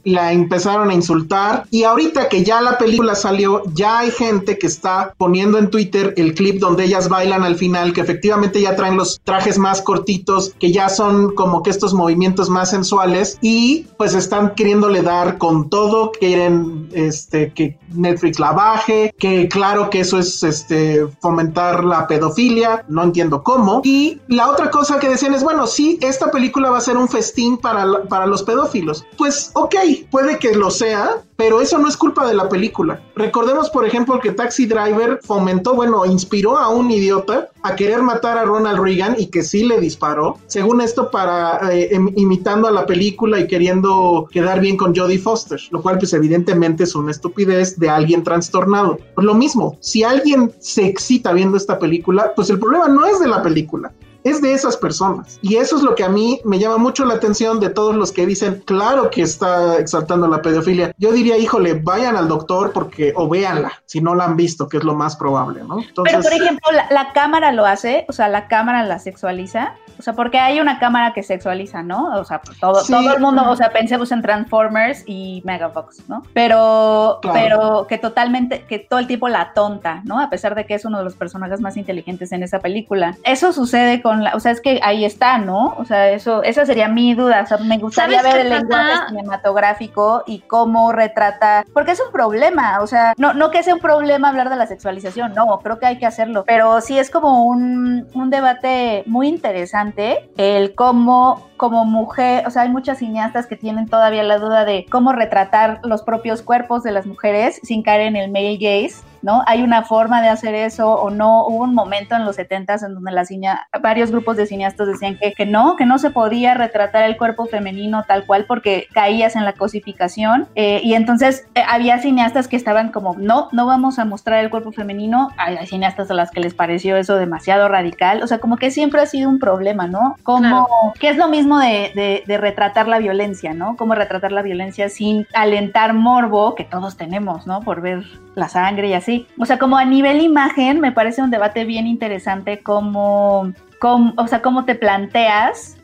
la 0.06 0.32
empezaron 0.32 0.90
a 0.90 0.94
insultar 0.94 1.66
y 1.70 1.84
ahorita 1.84 2.30
que 2.30 2.44
ya 2.44 2.62
la 2.62 2.78
película 2.78 3.14
salió, 3.14 3.62
ya 3.74 4.00
hay 4.00 4.12
gente 4.12 4.58
que 4.58 4.68
está 4.68 5.14
poniendo 5.18 5.58
en 5.58 5.70
Twitter 5.70 6.14
el 6.18 6.34
clip 6.34 6.60
donde 6.60 6.86
ellas 6.86 7.10
bailan 7.10 7.44
al 7.44 7.56
final, 7.56 7.94
que 7.94 8.02
efectivamente 8.02 8.62
ya 8.62 8.76
traen 8.76 8.96
los 8.96 9.20
trajes 9.24 9.58
más 9.58 9.82
cortitos, 9.82 10.54
que 10.60 10.72
ya 10.72 10.88
son 10.88 11.36
como 11.36 11.62
que 11.62 11.70
estos 11.70 11.94
movimientos 11.94 12.50
más 12.50 12.70
sensuales 12.70 13.38
y 13.42 13.86
pues 13.98 14.14
están 14.14 14.56
queriéndole 14.56 15.02
dar 15.02 15.38
con 15.38 15.70
todo, 15.70 16.12
quieren 16.12 16.90
este 16.94 17.52
que 17.54 17.78
Netflix 17.94 18.40
la 18.40 18.47
baje, 18.52 19.14
que 19.18 19.48
claro 19.48 19.90
que 19.90 20.02
eso 20.02 20.20
es 20.20 20.44
este 20.44 21.08
fomentar 21.22 21.84
la 21.84 22.08
pedofilia, 22.08 22.86
no 22.88 23.04
entiendo 23.04 23.44
cómo. 23.44 23.82
Y 23.84 24.22
la 24.28 24.50
otra 24.50 24.70
cosa 24.72 25.00
que 25.00 25.10
decían 25.10 25.34
es, 25.34 25.44
bueno, 25.44 25.68
sí, 25.68 25.98
esta 26.02 26.32
película 26.32 26.70
va 26.70 26.78
a 26.78 26.82
ser 26.82 26.98
un 26.98 27.08
festín 27.08 27.58
para, 27.58 28.04
para 28.04 28.26
los 28.26 28.44
pedófilos. 28.44 29.06
Pues 29.18 29.52
ok, 29.54 29.76
puede 30.10 30.40
que 30.40 30.54
lo 30.56 30.72
sea, 30.72 31.24
pero 31.38 31.62
eso 31.62 31.78
no 31.78 31.88
es 31.88 31.96
culpa 31.96 32.28
de 32.28 32.34
la 32.34 32.50
película. 32.50 33.00
Recordemos, 33.16 33.70
por 33.70 33.86
ejemplo, 33.86 34.20
que 34.20 34.32
Taxi 34.32 34.66
Driver 34.66 35.20
fomentó, 35.24 35.74
bueno, 35.76 36.06
inspiró 36.06 36.58
a 36.58 36.68
un 36.70 36.92
idiota 36.92 37.50
a 37.64 37.76
querer 37.76 38.02
matar 38.02 38.38
a 38.38 38.44
Ronald 38.44 38.80
Reagan 38.80 39.16
y 39.18 39.28
que 39.28 39.44
sí 39.44 39.64
le 39.64 39.80
disparó, 39.80 40.38
según 40.48 40.82
esto 40.82 41.10
para 41.12 41.60
eh, 41.74 41.92
im- 41.94 42.12
imitando 42.16 42.68
a 42.68 42.72
la 42.72 42.86
película 42.86 43.40
y 43.40 43.48
queriendo 43.48 44.28
quedar 44.32 44.60
bien 44.60 44.76
con 44.78 44.96
Jodie 44.96 45.20
Foster, 45.20 45.60
lo 45.72 45.82
cual 45.82 45.98
pues 46.00 46.12
evidentemente 46.14 46.84
es 46.84 46.96
una 46.96 47.12
estupidez 47.12 47.78
de 47.80 47.90
alguien 47.90 48.24
trastornado. 48.24 48.98
Pues 49.16 49.26
lo 49.26 49.34
mismo, 49.36 49.78
si 49.80 50.04
alguien 50.04 50.52
se 50.60 50.86
excita 50.86 51.34
viendo 51.34 51.56
esta 51.58 51.78
película, 51.78 52.34
pues 52.36 52.50
el 52.50 52.60
problema 52.60 52.88
no 52.88 53.06
es 53.06 53.20
de 53.20 53.28
la 53.28 53.44
película, 53.44 53.94
es 54.30 54.42
de 54.42 54.54
esas 54.54 54.78
personas. 54.78 55.40
Y 55.42 55.56
eso 55.58 55.78
es 55.78 55.84
lo 55.84 55.96
que 55.96 56.04
a 56.04 56.10
mí 56.10 56.40
me 56.44 56.60
llama 56.60 56.78
mucho 56.78 57.06
la 57.06 57.16
atención 57.16 57.60
de 57.60 57.70
todos 57.70 57.96
los 57.96 58.12
que 58.12 58.26
dicen, 58.26 58.62
claro 58.66 59.10
que 59.10 59.22
está 59.22 59.78
exaltando 59.78 60.28
la 60.28 60.42
pedofilia. 60.42 60.94
Yo 60.98 61.12
diría, 61.12 61.38
híjole, 61.38 61.74
vayan 61.76 62.16
al 62.16 62.28
doctor 62.28 62.72
porque, 62.74 63.14
o 63.16 63.28
véanla, 63.30 63.72
si 63.86 64.02
no 64.02 64.16
la 64.16 64.26
han 64.26 64.36
visto, 64.36 64.68
que 64.68 64.78
es 64.78 64.84
lo 64.84 64.94
más 64.96 65.16
probable, 65.16 65.64
¿no? 65.64 65.80
Entonces, 65.82 66.16
Pero, 66.18 66.22
por 66.24 66.34
ejemplo, 66.34 66.72
la, 66.72 66.88
la 66.92 67.14
cámara 67.14 67.52
lo 67.52 67.66
hace, 67.66 68.06
o 68.10 68.14
sea, 68.14 68.28
la 68.28 68.48
cámara 68.48 68.84
la 68.84 69.00
sexualiza. 69.00 69.74
O 70.00 70.04
sea, 70.04 70.14
porque 70.14 70.38
hay 70.38 70.60
una 70.60 70.78
cámara 70.78 71.12
que 71.14 71.24
sexualiza, 71.24 71.82
¿no? 71.82 72.20
O 72.20 72.24
sea, 72.24 72.40
todo, 72.60 72.82
Sí. 72.84 72.94
todo 72.94 73.16
el 73.16 73.20
mundo, 73.20 73.44
o 73.50 73.56
sea, 73.56 73.72
pensemos 73.72 74.12
en 74.12 74.22
Transformers 74.22 75.04
y 75.08 75.42
Megafox, 75.44 76.08
¿no? 76.08 76.22
Pero, 76.34 77.18
Claro. 77.24 77.34
pero 77.40 77.88
que 77.88 77.98
totalmente, 77.98 78.64
que 78.68 78.78
todo 78.80 79.00
el 79.00 79.08
tiempo 79.08 79.28
la 79.28 79.54
tonta, 79.54 80.02
¿no? 80.06 80.20
A 80.20 80.30
pesar 80.30 80.54
de 80.54 80.66
que 80.68 80.76
es 80.76 80.86
uno 80.86 81.00
de 81.00 81.04
los 81.04 81.16
personajes 81.16 81.62
más 81.62 81.78
inteligentes 81.78 82.32
en 82.32 82.44
esa 82.44 82.60
película. 82.60 83.18
Eso 83.24 83.52
sucede 83.54 84.02
con 84.04 84.17
o 84.34 84.40
sea, 84.40 84.52
es 84.52 84.62
que 84.62 84.80
ahí 84.84 85.06
está, 85.06 85.38
¿no? 85.38 85.76
O 85.78 85.86
sea, 85.86 86.10
eso, 86.10 86.44
esa 86.44 86.66
sería 86.66 86.88
mi 86.88 87.14
duda. 87.14 87.42
O 87.44 87.46
sea, 87.46 87.58
me 87.58 87.78
gustaría 87.78 88.22
¿Sabes 88.22 88.34
ver 88.34 88.46
el 88.46 88.50
lenguaje 88.52 89.08
cinematográfico 89.10 90.24
y 90.26 90.40
cómo 90.40 90.92
retrata, 90.92 91.66
porque 91.74 91.92
es 91.92 92.00
un 92.00 92.12
problema, 92.12 92.80
o 92.82 92.88
sea, 92.88 93.14
no, 93.18 93.34
no 93.34 93.52
que 93.52 93.64
sea 93.64 93.76
un 93.76 93.80
problema 93.80 94.30
hablar 94.30 94.50
de 94.50 94.56
la 94.56 94.68
sexualización, 94.68 95.34
no, 95.34 95.60
creo 95.60 95.80
que 95.80 95.86
hay 95.86 95.98
que 95.98 96.06
hacerlo, 96.06 96.44
pero 96.46 96.82
sí 96.82 96.98
es 96.98 97.10
como 97.10 97.46
un, 97.46 98.08
un 98.14 98.30
debate 98.30 99.04
muy 99.06 99.28
interesante 99.28 100.30
el 100.38 100.76
cómo 100.76 101.48
como 101.58 101.86
mujer, 101.86 102.46
o 102.48 102.52
sea, 102.52 102.62
hay 102.62 102.70
muchas 102.70 103.00
cineastas 103.00 103.48
que 103.48 103.56
tienen 103.56 103.88
todavía 103.88 104.24
la 104.24 104.38
duda 104.38 104.64
de 104.64 104.86
cómo 104.90 105.12
retratar 105.12 105.80
los 105.84 106.04
propios 106.04 106.44
cuerpos 106.44 106.84
de 106.84 106.92
las 106.92 107.06
mujeres 107.06 107.60
sin 107.64 107.82
caer 107.82 108.02
en 108.02 108.16
el 108.16 108.32
male 108.32 108.58
gaze, 108.58 109.04
¿no? 109.22 109.44
Hay 109.48 109.62
una 109.62 109.84
forma 109.84 110.22
de 110.22 110.30
hacer 110.30 110.56
eso 110.56 110.92
o 110.94 111.10
no. 111.10 111.46
Hubo 111.48 111.64
un 111.64 111.74
momento 111.74 112.16
en 112.16 112.26
los 112.26 112.38
70s 112.38 112.86
en 112.86 112.94
donde 112.94 113.12
la 113.12 113.26
ciña, 113.26 113.68
varios 113.82 114.12
grupos 114.12 114.38
de 114.38 114.46
cineastas 114.46 114.88
decían 114.88 115.18
que, 115.18 115.34
que 115.34 115.46
no, 115.46 115.76
que 115.76 115.86
no 115.86 115.98
se 116.00 116.10
podía 116.12 116.54
retratar 116.54 117.04
el 117.04 117.18
cuerpo 117.18 117.46
femenino 117.46 118.04
tal 118.08 118.26
cual 118.26 118.46
porque 118.48 118.88
caías 118.94 119.36
en 119.36 119.46
la 119.46 119.54
cosificación. 119.54 120.48
Eh, 120.56 120.82
y 120.84 120.94
entonces 120.96 121.48
eh, 121.56 121.62
había 121.68 122.00
cineastas 122.00 122.48
que 122.48 122.56
estaban 122.56 122.92
como, 122.92 123.16
no, 123.18 123.50
no 123.52 123.66
vamos 123.66 124.00
a 124.00 124.06
mostrar 124.06 124.44
el 124.44 124.50
cuerpo 124.50 124.72
femenino. 124.72 125.30
Hay, 125.38 125.58
hay 125.58 125.68
cineastas 125.68 126.10
a 126.12 126.14
las 126.14 126.32
que 126.32 126.40
les 126.40 126.54
pareció 126.54 126.98
eso 126.98 127.16
demasiado 127.16 127.68
radical. 127.68 128.22
O 128.24 128.28
sea, 128.28 128.40
como 128.40 128.58
que 128.58 128.72
siempre 128.72 129.02
ha 129.02 129.06
sido 129.06 129.30
un 129.30 129.40
problema, 129.40 129.88
¿no? 129.88 130.16
Como, 130.24 130.38
Claro. 130.48 130.68
que 131.00 131.10
es 131.10 131.18
lo 131.18 131.28
mismo 131.28 131.60
de, 131.60 131.92
de- 131.96 132.24
de 132.26 132.38
retratar 132.38 132.88
la 132.88 133.00
violencia, 133.00 133.54
¿no? 133.54 133.76
Cómo 133.76 133.96
retratar 133.96 134.32
la 134.32 134.42
violencia 134.42 134.90
sin 134.90 135.26
alentar 135.34 135.94
morbo, 135.94 136.56
que 136.56 136.64
todos 136.64 136.98
tenemos, 136.98 137.48
¿no? 137.48 137.62
Por 137.62 137.82
ver 137.82 138.04
la 138.38 138.48
sangre 138.50 138.88
y 138.90 138.94
así. 138.94 139.28
O 139.40 139.46
sea, 139.46 139.58
como 139.58 139.78
a 139.78 139.84
nivel 139.86 140.22
imagen, 140.22 140.80
me 140.80 140.92
parece 140.92 141.22
un 141.24 141.32
debate 141.32 141.66
bien 141.66 141.88
interesante 141.88 142.62
cómo, 142.62 143.52
cómo- 143.80 144.14
o 144.16 144.28
sea, 144.28 144.42
cómo 144.44 144.64
te 144.64 144.76
planteas 144.76 145.76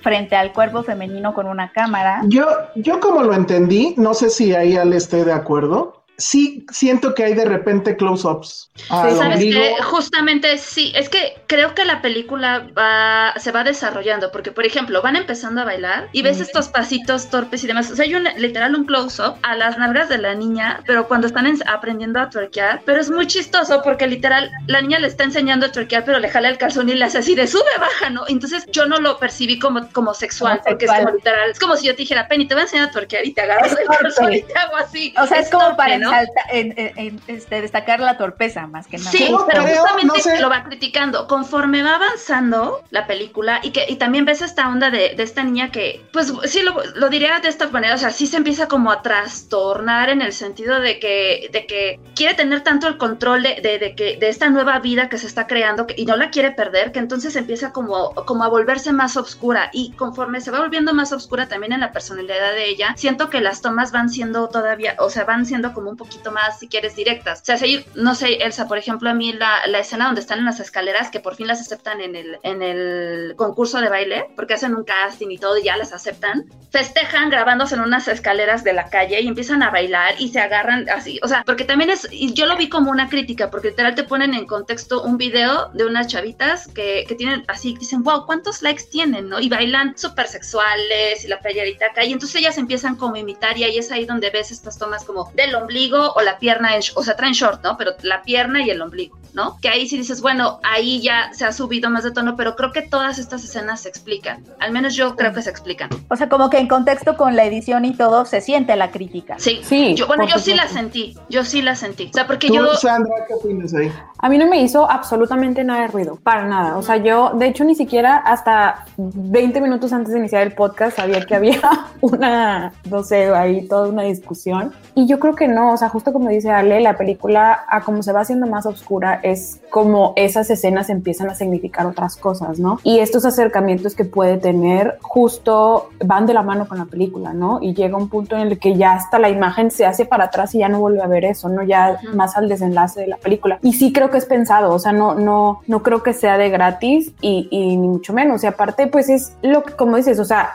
frente 0.00 0.34
al 0.34 0.52
cuerpo 0.52 0.82
femenino 0.82 1.32
con 1.32 1.46
una 1.46 1.70
cámara. 1.70 2.22
Yo, 2.26 2.44
yo 2.74 2.98
como 2.98 3.22
lo 3.22 3.34
entendí, 3.34 3.94
no 3.96 4.14
sé 4.14 4.30
si 4.30 4.52
ahí 4.52 4.76
al 4.76 4.92
esté 4.92 5.24
de 5.24 5.32
acuerdo. 5.32 6.01
Sí 6.22 6.64
siento 6.70 7.14
que 7.14 7.24
hay 7.24 7.34
de 7.34 7.44
repente 7.44 7.96
close-ups. 7.96 8.70
¿Sabes 8.86 9.18
qué? 9.40 9.74
Justamente 9.82 10.56
sí, 10.56 10.92
es 10.94 11.08
que 11.08 11.34
creo 11.48 11.74
que 11.74 11.84
la 11.84 12.00
película 12.00 12.68
va, 12.78 13.34
se 13.40 13.50
va 13.50 13.64
desarrollando, 13.64 14.30
porque 14.30 14.52
por 14.52 14.64
ejemplo, 14.64 15.02
van 15.02 15.16
empezando 15.16 15.62
a 15.62 15.64
bailar 15.64 16.08
y 16.12 16.22
ves 16.22 16.38
Mm. 16.38 16.42
estos 16.42 16.68
pasitos 16.68 17.28
torpes 17.28 17.64
y 17.64 17.66
demás. 17.66 17.90
O 17.90 17.96
sea, 17.96 18.04
hay 18.04 18.14
un, 18.14 18.24
literal 18.36 18.74
un 18.76 18.84
close-up 18.84 19.34
a 19.42 19.56
las 19.56 19.78
nalgas 19.78 20.08
de 20.08 20.18
la 20.18 20.34
niña, 20.34 20.80
pero 20.86 21.08
cuando 21.08 21.26
están 21.26 21.46
en- 21.46 21.58
aprendiendo 21.68 22.20
a 22.20 22.30
twerkear, 22.30 22.82
pero 22.86 23.00
es 23.00 23.10
muy 23.10 23.26
chistoso 23.26 23.82
porque 23.82 24.06
literal 24.06 24.48
la 24.68 24.80
niña 24.80 25.00
le 25.00 25.08
está 25.08 25.24
enseñando 25.24 25.66
a 25.66 25.72
twerkear, 25.72 26.04
pero 26.04 26.20
le 26.20 26.28
jala 26.28 26.48
el 26.50 26.56
calzón 26.56 26.88
y 26.88 26.94
le 26.94 27.04
hace 27.04 27.18
así 27.18 27.34
de 27.34 27.48
sube, 27.48 27.62
baja, 27.80 28.10
¿no? 28.10 28.22
Entonces 28.28 28.64
yo 28.70 28.86
no 28.86 28.98
lo 28.98 29.18
percibí 29.18 29.58
como, 29.58 29.88
como 29.90 30.14
sexual, 30.14 30.58
Como 30.60 30.68
porque 30.70 30.84
es 30.84 30.92
como 30.92 31.10
literal, 31.10 31.50
es 31.50 31.58
como 31.58 31.76
si 31.76 31.86
yo 31.88 31.94
te 31.96 32.02
dijera, 32.02 32.28
Penny, 32.28 32.46
te 32.46 32.54
voy 32.54 32.60
a 32.60 32.64
enseñar 32.64 32.88
a 32.88 32.92
twerkear 32.92 33.26
y 33.26 33.32
te 33.32 33.40
agarras 33.40 33.72
el 33.72 33.86
torpe. 33.86 34.02
calzón 34.02 34.32
y 34.34 34.42
te 34.42 34.56
hago 34.58 34.76
así. 34.76 35.12
O 35.20 35.26
sea, 35.26 35.38
es, 35.40 35.50
como 35.50 35.64
torpe, 35.64 35.76
para 35.78 35.98
¿no? 35.98 36.11
Ensalta- 36.20 36.44
en- 36.52 36.74
en- 36.76 36.98
en, 36.98 37.20
este, 37.28 37.60
destacar 37.60 38.00
la 38.00 38.16
torpeza 38.18 38.66
más 38.66 38.86
que 38.86 38.98
nada. 38.98 39.10
Sí, 39.10 39.28
pero 39.48 39.64
creo, 39.64 39.76
justamente 39.80 40.06
no 40.18 40.22
sé. 40.22 40.40
lo 40.40 40.50
va 40.50 40.64
criticando. 40.64 41.26
Conforme 41.26 41.82
va 41.82 41.96
avanzando 41.96 42.82
la 42.90 43.06
película 43.06 43.60
y 43.62 43.70
que 43.70 43.86
y 43.88 43.96
también 43.96 44.24
ves 44.24 44.42
esta 44.42 44.68
onda 44.68 44.90
de, 44.90 45.14
de 45.16 45.22
esta 45.22 45.42
niña 45.44 45.70
que, 45.70 46.04
pues 46.12 46.32
sí, 46.44 46.62
lo, 46.62 46.74
lo 46.96 47.08
diría 47.08 47.40
de 47.40 47.48
esta 47.48 47.68
manera, 47.68 47.94
o 47.94 47.98
sea, 47.98 48.10
sí 48.10 48.26
se 48.26 48.36
empieza 48.36 48.68
como 48.68 48.90
a 48.90 49.02
trastornar 49.02 50.10
en 50.10 50.22
el 50.22 50.32
sentido 50.32 50.80
de 50.80 50.98
que, 50.98 51.48
de 51.52 51.66
que 51.66 52.00
quiere 52.14 52.34
tener 52.34 52.62
tanto 52.62 52.88
el 52.88 52.98
control 52.98 53.42
de, 53.42 53.60
de, 53.62 53.78
de 53.78 53.94
que, 53.94 54.16
de 54.16 54.28
esta 54.28 54.48
nueva 54.50 54.78
vida 54.78 55.08
que 55.08 55.18
se 55.18 55.26
está 55.26 55.46
creando 55.46 55.86
que, 55.86 55.94
y 55.96 56.06
no 56.06 56.16
la 56.16 56.30
quiere 56.30 56.50
perder, 56.52 56.92
que 56.92 56.98
entonces 56.98 57.34
empieza 57.36 57.72
como, 57.72 58.14
como 58.14 58.44
a 58.44 58.48
volverse 58.48 58.92
más 58.92 59.16
oscura 59.16 59.70
y 59.72 59.92
conforme 59.92 60.40
se 60.40 60.50
va 60.50 60.60
volviendo 60.60 60.94
más 60.94 61.12
oscura 61.12 61.48
también 61.48 61.72
en 61.72 61.80
la 61.80 61.92
personalidad 61.92 62.52
de 62.52 62.66
ella, 62.68 62.94
siento 62.96 63.30
que 63.30 63.40
las 63.40 63.62
tomas 63.62 63.92
van 63.92 64.08
siendo 64.10 64.48
todavía, 64.48 64.94
o 64.98 65.10
sea, 65.10 65.24
van 65.24 65.46
siendo 65.46 65.72
como 65.72 65.91
un 65.92 65.96
poquito 65.96 66.32
más, 66.32 66.58
si 66.58 66.68
quieres, 66.68 66.96
directas. 66.96 67.40
O 67.42 67.44
sea, 67.44 67.56
si, 67.56 67.84
no 67.94 68.14
sé, 68.14 68.34
Elsa, 68.42 68.66
por 68.66 68.78
ejemplo, 68.78 69.08
a 69.10 69.14
mí 69.14 69.32
la, 69.32 69.66
la, 69.66 69.78
escena 69.78 70.06
donde 70.06 70.20
están 70.20 70.38
en 70.38 70.44
las 70.44 70.60
escaleras, 70.60 71.10
que 71.10 71.20
por 71.20 71.36
fin 71.36 71.46
las 71.46 71.60
aceptan 71.60 72.00
en 72.00 72.16
el, 72.16 72.38
en 72.42 72.62
el 72.62 73.34
concurso 73.36 73.80
de 73.80 73.88
baile, 73.88 74.26
porque 74.36 74.54
hacen 74.54 74.74
un 74.74 74.84
casting 74.84 75.28
y 75.30 75.38
todo 75.38 75.58
y 75.58 75.64
ya 75.64 75.76
las 75.76 75.92
aceptan, 75.92 76.44
festejan 76.70 77.30
grabándose 77.30 77.74
en 77.74 77.82
unas 77.82 78.08
escaleras 78.08 78.64
de 78.64 78.72
la 78.72 78.88
calle 78.88 79.20
y 79.20 79.28
empiezan 79.28 79.62
a 79.62 79.70
bailar 79.70 80.14
y 80.18 80.28
se 80.28 80.40
agarran 80.40 80.88
así. 80.88 81.20
O 81.22 81.28
sea, 81.28 81.42
porque 81.44 81.64
también 81.64 81.90
es, 81.90 82.08
y 82.10 82.32
yo 82.32 82.46
lo 82.46 82.56
vi 82.56 82.68
como 82.68 82.90
una 82.90 83.08
crítica, 83.08 83.50
porque 83.50 83.68
literal 83.68 83.94
te 83.94 84.04
ponen 84.04 84.34
en 84.34 84.46
contexto 84.46 85.02
un 85.02 85.18
video 85.18 85.68
de 85.74 85.84
unas 85.84 86.06
chavitas 86.06 86.68
que, 86.68 87.04
que 87.06 87.14
tienen 87.14 87.44
así, 87.48 87.76
dicen, 87.78 88.02
wow, 88.02 88.26
¿cuántos 88.26 88.62
likes 88.62 88.84
tienen? 88.90 89.28
¿no? 89.28 89.40
Y 89.40 89.48
bailan 89.48 89.96
súper 89.96 90.26
sexuales 90.26 91.24
y 91.24 91.28
la 91.28 91.40
playerita 91.40 91.86
acá. 91.86 92.04
Y 92.04 92.12
entonces 92.12 92.36
ellas 92.36 92.58
empiezan 92.58 92.96
como 92.96 93.16
a 93.16 93.18
imitar 93.18 93.56
y 93.58 93.64
ahí 93.64 93.78
es 93.78 93.90
ahí 93.92 94.04
donde 94.04 94.30
ves 94.30 94.50
estas 94.50 94.78
tomas 94.78 95.04
como 95.04 95.30
del 95.34 95.54
ombligo 95.54 95.81
o 95.90 96.20
la 96.22 96.38
pierna, 96.38 96.76
en, 96.76 96.82
o 96.94 97.02
sea, 97.02 97.16
traen 97.16 97.32
short, 97.32 97.62
¿no? 97.62 97.76
Pero 97.76 97.92
la 98.02 98.22
pierna 98.22 98.62
y 98.62 98.70
el 98.70 98.82
ombligo, 98.82 99.18
¿no? 99.32 99.58
Que 99.60 99.68
ahí 99.68 99.88
sí 99.88 99.96
dices, 99.96 100.20
bueno, 100.20 100.60
ahí 100.62 101.00
ya 101.00 101.32
se 101.32 101.44
ha 101.44 101.52
subido 101.52 101.90
más 101.90 102.04
de 102.04 102.10
tono, 102.10 102.36
pero 102.36 102.56
creo 102.56 102.72
que 102.72 102.82
todas 102.82 103.18
estas 103.18 103.44
escenas 103.44 103.80
se 103.80 103.88
explican. 103.88 104.44
Al 104.58 104.72
menos 104.72 104.94
yo 104.94 105.16
creo 105.16 105.32
que 105.32 105.42
se 105.42 105.50
explican. 105.50 105.90
O 106.08 106.16
sea, 106.16 106.28
como 106.28 106.50
que 106.50 106.58
en 106.58 106.68
contexto 106.68 107.16
con 107.16 107.36
la 107.36 107.44
edición 107.44 107.84
y 107.84 107.94
todo 107.94 108.24
se 108.24 108.40
siente 108.40 108.76
la 108.76 108.90
crítica. 108.90 109.36
Sí, 109.38 109.60
sí. 109.62 109.94
Yo, 109.94 110.06
bueno, 110.06 110.26
yo 110.26 110.38
sí 110.38 110.54
la 110.54 110.68
sentí, 110.68 111.16
yo 111.28 111.44
sí 111.44 111.62
la 111.62 111.74
sentí. 111.74 112.08
O 112.10 112.12
sea, 112.12 112.26
porque 112.26 112.48
yo... 112.48 112.74
Sandra, 112.74 113.26
¿qué 113.26 113.34
opinas 113.34 113.74
ahí? 113.74 113.92
A 114.18 114.28
mí 114.28 114.38
no 114.38 114.46
me 114.46 114.62
hizo 114.62 114.88
absolutamente 114.88 115.64
nada 115.64 115.82
de 115.82 115.88
ruido, 115.88 116.16
para 116.22 116.44
nada. 116.46 116.76
O 116.76 116.82
sea, 116.82 116.96
yo, 116.96 117.32
de 117.34 117.48
hecho, 117.48 117.64
ni 117.64 117.74
siquiera 117.74 118.18
hasta 118.18 118.84
20 118.96 119.60
minutos 119.60 119.92
antes 119.92 120.12
de 120.12 120.20
iniciar 120.20 120.42
el 120.42 120.52
podcast 120.52 120.96
sabía 120.96 121.24
que 121.24 121.34
había 121.34 121.60
una, 122.00 122.72
no 122.88 123.02
sé, 123.02 123.34
ahí 123.34 123.66
toda 123.66 123.88
una 123.88 124.02
discusión. 124.02 124.72
Y 124.94 125.06
yo 125.06 125.18
creo 125.18 125.34
que 125.34 125.48
no, 125.48 125.72
o 125.72 125.76
sea, 125.76 125.88
justo 125.88 126.12
como 126.12 126.28
dice 126.28 126.50
Ale, 126.50 126.80
la 126.80 126.96
película, 126.96 127.64
a 127.68 127.80
como 127.80 128.02
se 128.02 128.12
va 128.12 128.20
haciendo 128.20 128.46
más 128.46 128.66
oscura, 128.66 129.20
es 129.22 129.60
como 129.70 130.12
esas 130.16 130.50
escenas 130.50 130.90
empiezan 130.90 131.30
a 131.30 131.34
significar 131.34 131.86
otras 131.86 132.16
cosas, 132.16 132.58
¿no? 132.58 132.78
Y 132.82 132.98
estos 132.98 133.24
acercamientos 133.24 133.94
que 133.94 134.04
puede 134.04 134.36
tener 134.36 134.98
justo 135.00 135.88
van 136.04 136.26
de 136.26 136.34
la 136.34 136.42
mano 136.42 136.68
con 136.68 136.78
la 136.78 136.84
película, 136.84 137.32
¿no? 137.32 137.58
Y 137.62 137.74
llega 137.74 137.96
un 137.96 138.08
punto 138.08 138.36
en 138.36 138.48
el 138.48 138.58
que 138.58 138.76
ya 138.76 138.92
hasta 138.92 139.18
la 139.18 139.30
imagen 139.30 139.70
se 139.70 139.86
hace 139.86 140.04
para 140.04 140.24
atrás 140.24 140.54
y 140.54 140.58
ya 140.58 140.68
no 140.68 140.80
vuelve 140.80 141.02
a 141.02 141.06
ver 141.06 141.24
eso, 141.24 141.48
¿no? 141.48 141.62
Ya 141.62 141.98
uh 142.02 142.06
-huh. 142.06 142.14
más 142.14 142.36
al 142.36 142.48
desenlace 142.48 143.00
de 143.00 143.06
la 143.06 143.16
película. 143.16 143.58
Y 143.62 143.72
sí 143.72 143.92
creo 143.92 144.10
que 144.10 144.18
es 144.18 144.26
pensado, 144.26 144.74
o 144.74 144.78
sea, 144.78 144.92
no, 144.92 145.14
no, 145.14 145.60
no 145.66 145.82
creo 145.82 146.02
que 146.02 146.12
sea 146.12 146.36
de 146.36 146.50
gratis 146.50 147.12
y, 147.20 147.48
y 147.50 147.76
ni 147.76 147.88
mucho 147.88 148.12
menos. 148.12 148.44
Y 148.44 148.46
aparte, 148.46 148.86
pues 148.86 149.08
es 149.08 149.32
lo 149.42 149.62
que, 149.62 149.74
como 149.74 149.96
dices, 149.96 150.18
o 150.18 150.24
sea, 150.24 150.50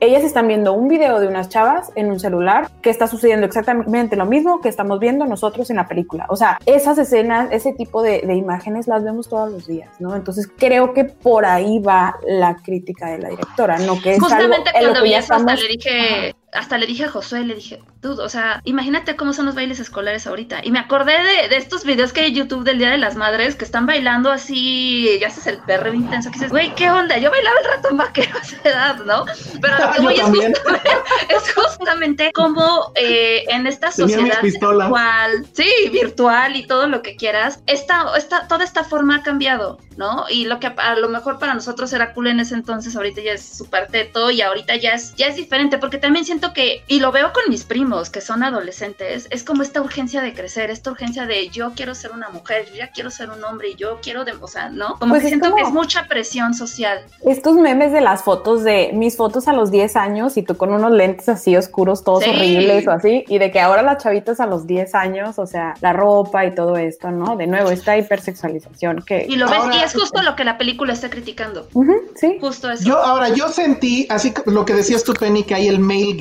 ellas 0.00 0.24
están 0.24 0.48
viendo 0.48 0.72
un 0.72 0.88
video 0.88 1.20
de 1.20 1.28
unas 1.28 1.48
chavas 1.48 1.92
en 1.94 2.10
un 2.10 2.18
celular 2.18 2.70
que 2.82 2.90
está 2.90 3.06
sucediendo 3.06 3.46
exactamente 3.46 4.16
lo 4.16 4.26
mismo 4.26 4.60
que 4.60 4.68
estamos 4.68 4.98
viendo 4.98 5.26
nosotros 5.26 5.70
en 5.70 5.76
la 5.76 5.86
película. 5.86 6.26
O 6.28 6.36
sea, 6.36 6.58
esas 6.66 6.98
escenas, 6.98 7.48
ese 7.52 7.72
tipo 7.72 8.02
de, 8.02 8.22
de, 8.22 8.34
imágenes 8.34 8.88
las 8.88 9.04
vemos 9.04 9.28
todos 9.28 9.50
los 9.52 9.66
días, 9.66 9.90
¿no? 10.00 10.16
Entonces 10.16 10.48
creo 10.56 10.94
que 10.94 11.04
por 11.04 11.44
ahí 11.44 11.78
va 11.78 12.16
la 12.26 12.56
crítica 12.56 13.10
de 13.10 13.18
la 13.18 13.28
directora, 13.28 13.78
¿no? 13.78 14.00
Que 14.00 14.14
es 14.14 14.20
Justamente 14.20 14.70
algo 14.70 14.90
cuando 14.90 15.02
vi 15.02 15.12
eso 15.12 15.20
estamos... 15.20 15.52
hasta 15.52 15.62
le 15.62 15.68
dije, 15.68 16.34
hasta 16.52 16.78
le 16.78 16.86
dije 16.86 17.04
a 17.04 17.10
Josué, 17.10 17.44
le 17.44 17.54
dije, 17.54 17.80
dude, 18.02 18.22
o 18.22 18.28
sea, 18.28 18.60
imagínate 18.64 19.14
cómo 19.16 19.32
son 19.32 19.46
los 19.46 19.54
bailes 19.54 19.78
escolares 19.78 20.26
ahorita. 20.26 20.60
Y 20.64 20.70
me 20.70 20.78
acordé 20.78 21.12
de, 21.12 21.48
de, 21.48 21.56
estos 21.56 21.84
videos 21.84 22.12
que 22.12 22.20
hay 22.20 22.28
en 22.28 22.34
YouTube 22.34 22.64
del 22.64 22.78
Día 22.78 22.90
de 22.90 22.98
las 22.98 23.14
Madres 23.14 23.54
que 23.54 23.64
están 23.64 23.86
bailando 23.86 24.30
así, 24.30 25.18
ya 25.20 25.28
haces 25.28 25.46
el 25.46 25.58
perro 25.58 25.92
intenso, 25.92 26.30
que 26.30 26.34
dices, 26.34 26.50
güey, 26.50 26.74
¿qué 26.74 26.90
onda? 26.90 27.18
Yo 27.18 27.30
bailaba 27.30 27.56
el 27.60 27.76
ratón 27.76 27.96
vaquero 27.96 28.36
a 28.36 28.40
esa 28.40 28.68
edad, 28.68 28.96
¿no? 29.04 29.24
Pero 29.60 29.78
lo 29.78 29.92
que 29.92 30.00
voy 30.00 30.14
es 30.14 30.22
justamente, 30.22 30.60
es 31.28 31.54
justamente 31.54 32.32
como 32.32 32.92
eh, 32.94 33.44
en 33.48 33.66
esta 33.66 33.92
sociedad 33.92 34.42
virtual, 34.42 35.46
sí, 35.52 35.70
virtual 35.92 36.56
y 36.56 36.66
todo 36.66 36.88
lo 36.88 37.02
que 37.02 37.16
quieras, 37.16 37.62
esta, 37.66 38.06
esta, 38.16 38.48
toda 38.48 38.64
esta 38.64 38.82
forma 38.82 39.16
ha 39.16 39.22
cambiado, 39.22 39.78
¿no? 39.96 40.24
Y 40.28 40.46
lo 40.46 40.58
que 40.58 40.68
a 40.68 40.96
lo 40.96 41.08
mejor 41.08 41.38
para 41.38 41.54
nosotros 41.54 41.92
era 41.92 42.12
cool 42.12 42.28
en 42.28 42.40
ese 42.40 42.54
entonces, 42.54 42.96
ahorita 42.96 43.20
ya 43.20 43.32
es 43.32 43.44
súper 43.44 43.86
teto 43.88 44.30
y 44.30 44.40
ahorita 44.40 44.76
ya 44.76 44.92
es, 44.94 45.14
ya 45.14 45.26
es 45.26 45.36
diferente, 45.36 45.78
porque 45.78 45.98
también 45.98 46.24
siento 46.24 46.39
que, 46.52 46.82
y 46.86 47.00
lo 47.00 47.12
veo 47.12 47.32
con 47.32 47.44
mis 47.48 47.64
primos, 47.64 48.10
que 48.10 48.20
son 48.20 48.42
adolescentes, 48.42 49.26
es 49.30 49.44
como 49.44 49.62
esta 49.62 49.80
urgencia 49.80 50.22
de 50.22 50.34
crecer, 50.34 50.70
esta 50.70 50.90
urgencia 50.90 51.26
de 51.26 51.48
yo 51.48 51.72
quiero 51.74 51.94
ser 51.94 52.12
una 52.12 52.28
mujer, 52.30 52.66
yo 52.70 52.76
ya 52.76 52.90
quiero 52.90 53.10
ser 53.10 53.30
un 53.30 53.42
hombre 53.44 53.70
y 53.70 53.76
yo 53.76 53.98
quiero, 54.02 54.24
de, 54.24 54.32
o 54.32 54.48
sea, 54.48 54.68
¿no? 54.68 54.98
Como 54.98 55.12
pues 55.12 55.22
que 55.22 55.28
siento 55.28 55.50
como 55.50 55.56
que 55.56 55.62
es 55.62 55.72
mucha 55.72 56.06
presión 56.08 56.54
social. 56.54 57.00
Estos 57.24 57.56
memes 57.56 57.92
de 57.92 58.00
las 58.00 58.22
fotos 58.22 58.64
de 58.64 58.90
mis 58.92 59.16
fotos 59.16 59.48
a 59.48 59.52
los 59.52 59.70
10 59.70 59.96
años 59.96 60.36
y 60.36 60.42
tú 60.42 60.56
con 60.56 60.72
unos 60.72 60.92
lentes 60.92 61.28
así 61.28 61.56
oscuros, 61.56 62.04
todos 62.04 62.24
sí. 62.24 62.30
horribles 62.30 62.86
o 62.86 62.92
así, 62.92 63.24
y 63.28 63.38
de 63.38 63.50
que 63.50 63.60
ahora 63.60 63.82
las 63.82 64.02
chavitas 64.02 64.40
a 64.40 64.46
los 64.46 64.66
10 64.66 64.94
años, 64.94 65.38
o 65.38 65.46
sea, 65.46 65.74
la 65.80 65.92
ropa 65.92 66.44
y 66.44 66.54
todo 66.54 66.76
esto, 66.76 67.10
¿no? 67.10 67.36
De 67.36 67.46
nuevo, 67.46 67.70
esta 67.70 67.96
hipersexualización 67.96 69.02
que... 69.02 69.26
Y 69.28 69.36
lo 69.36 69.48
ves, 69.48 69.60
y 69.72 69.78
es 69.84 69.94
justo 69.94 70.22
lo 70.22 70.36
que 70.36 70.44
la 70.44 70.58
película 70.58 70.92
está 70.92 71.10
criticando. 71.10 71.68
Uh 71.72 71.84
-huh, 71.84 72.00
sí. 72.14 72.38
Justo 72.40 72.70
eso. 72.70 72.84
Yo, 72.84 72.98
ahora, 72.98 73.28
yo 73.30 73.48
sentí, 73.48 74.06
así 74.08 74.32
lo 74.46 74.64
que 74.64 74.74
decías 74.74 75.04
tú, 75.04 75.12
Penny, 75.14 75.42
que 75.42 75.54
hay 75.54 75.68
el 75.68 75.78
male 75.78 76.14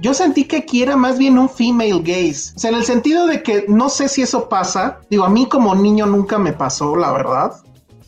yo 0.00 0.14
sentí 0.14 0.44
que 0.44 0.58
aquí 0.58 0.82
era 0.82 0.96
más 0.96 1.18
bien 1.18 1.38
un 1.38 1.48
female 1.48 2.00
gaze. 2.00 2.52
O 2.56 2.58
sea, 2.58 2.70
en 2.70 2.76
el 2.76 2.84
sentido 2.84 3.26
de 3.26 3.42
que 3.42 3.66
no 3.68 3.88
sé 3.88 4.08
si 4.08 4.22
eso 4.22 4.48
pasa. 4.48 5.00
Digo, 5.10 5.24
a 5.24 5.30
mí 5.30 5.46
como 5.46 5.74
niño 5.74 6.06
nunca 6.06 6.38
me 6.38 6.52
pasó, 6.52 6.96
la 6.96 7.12
verdad. 7.12 7.52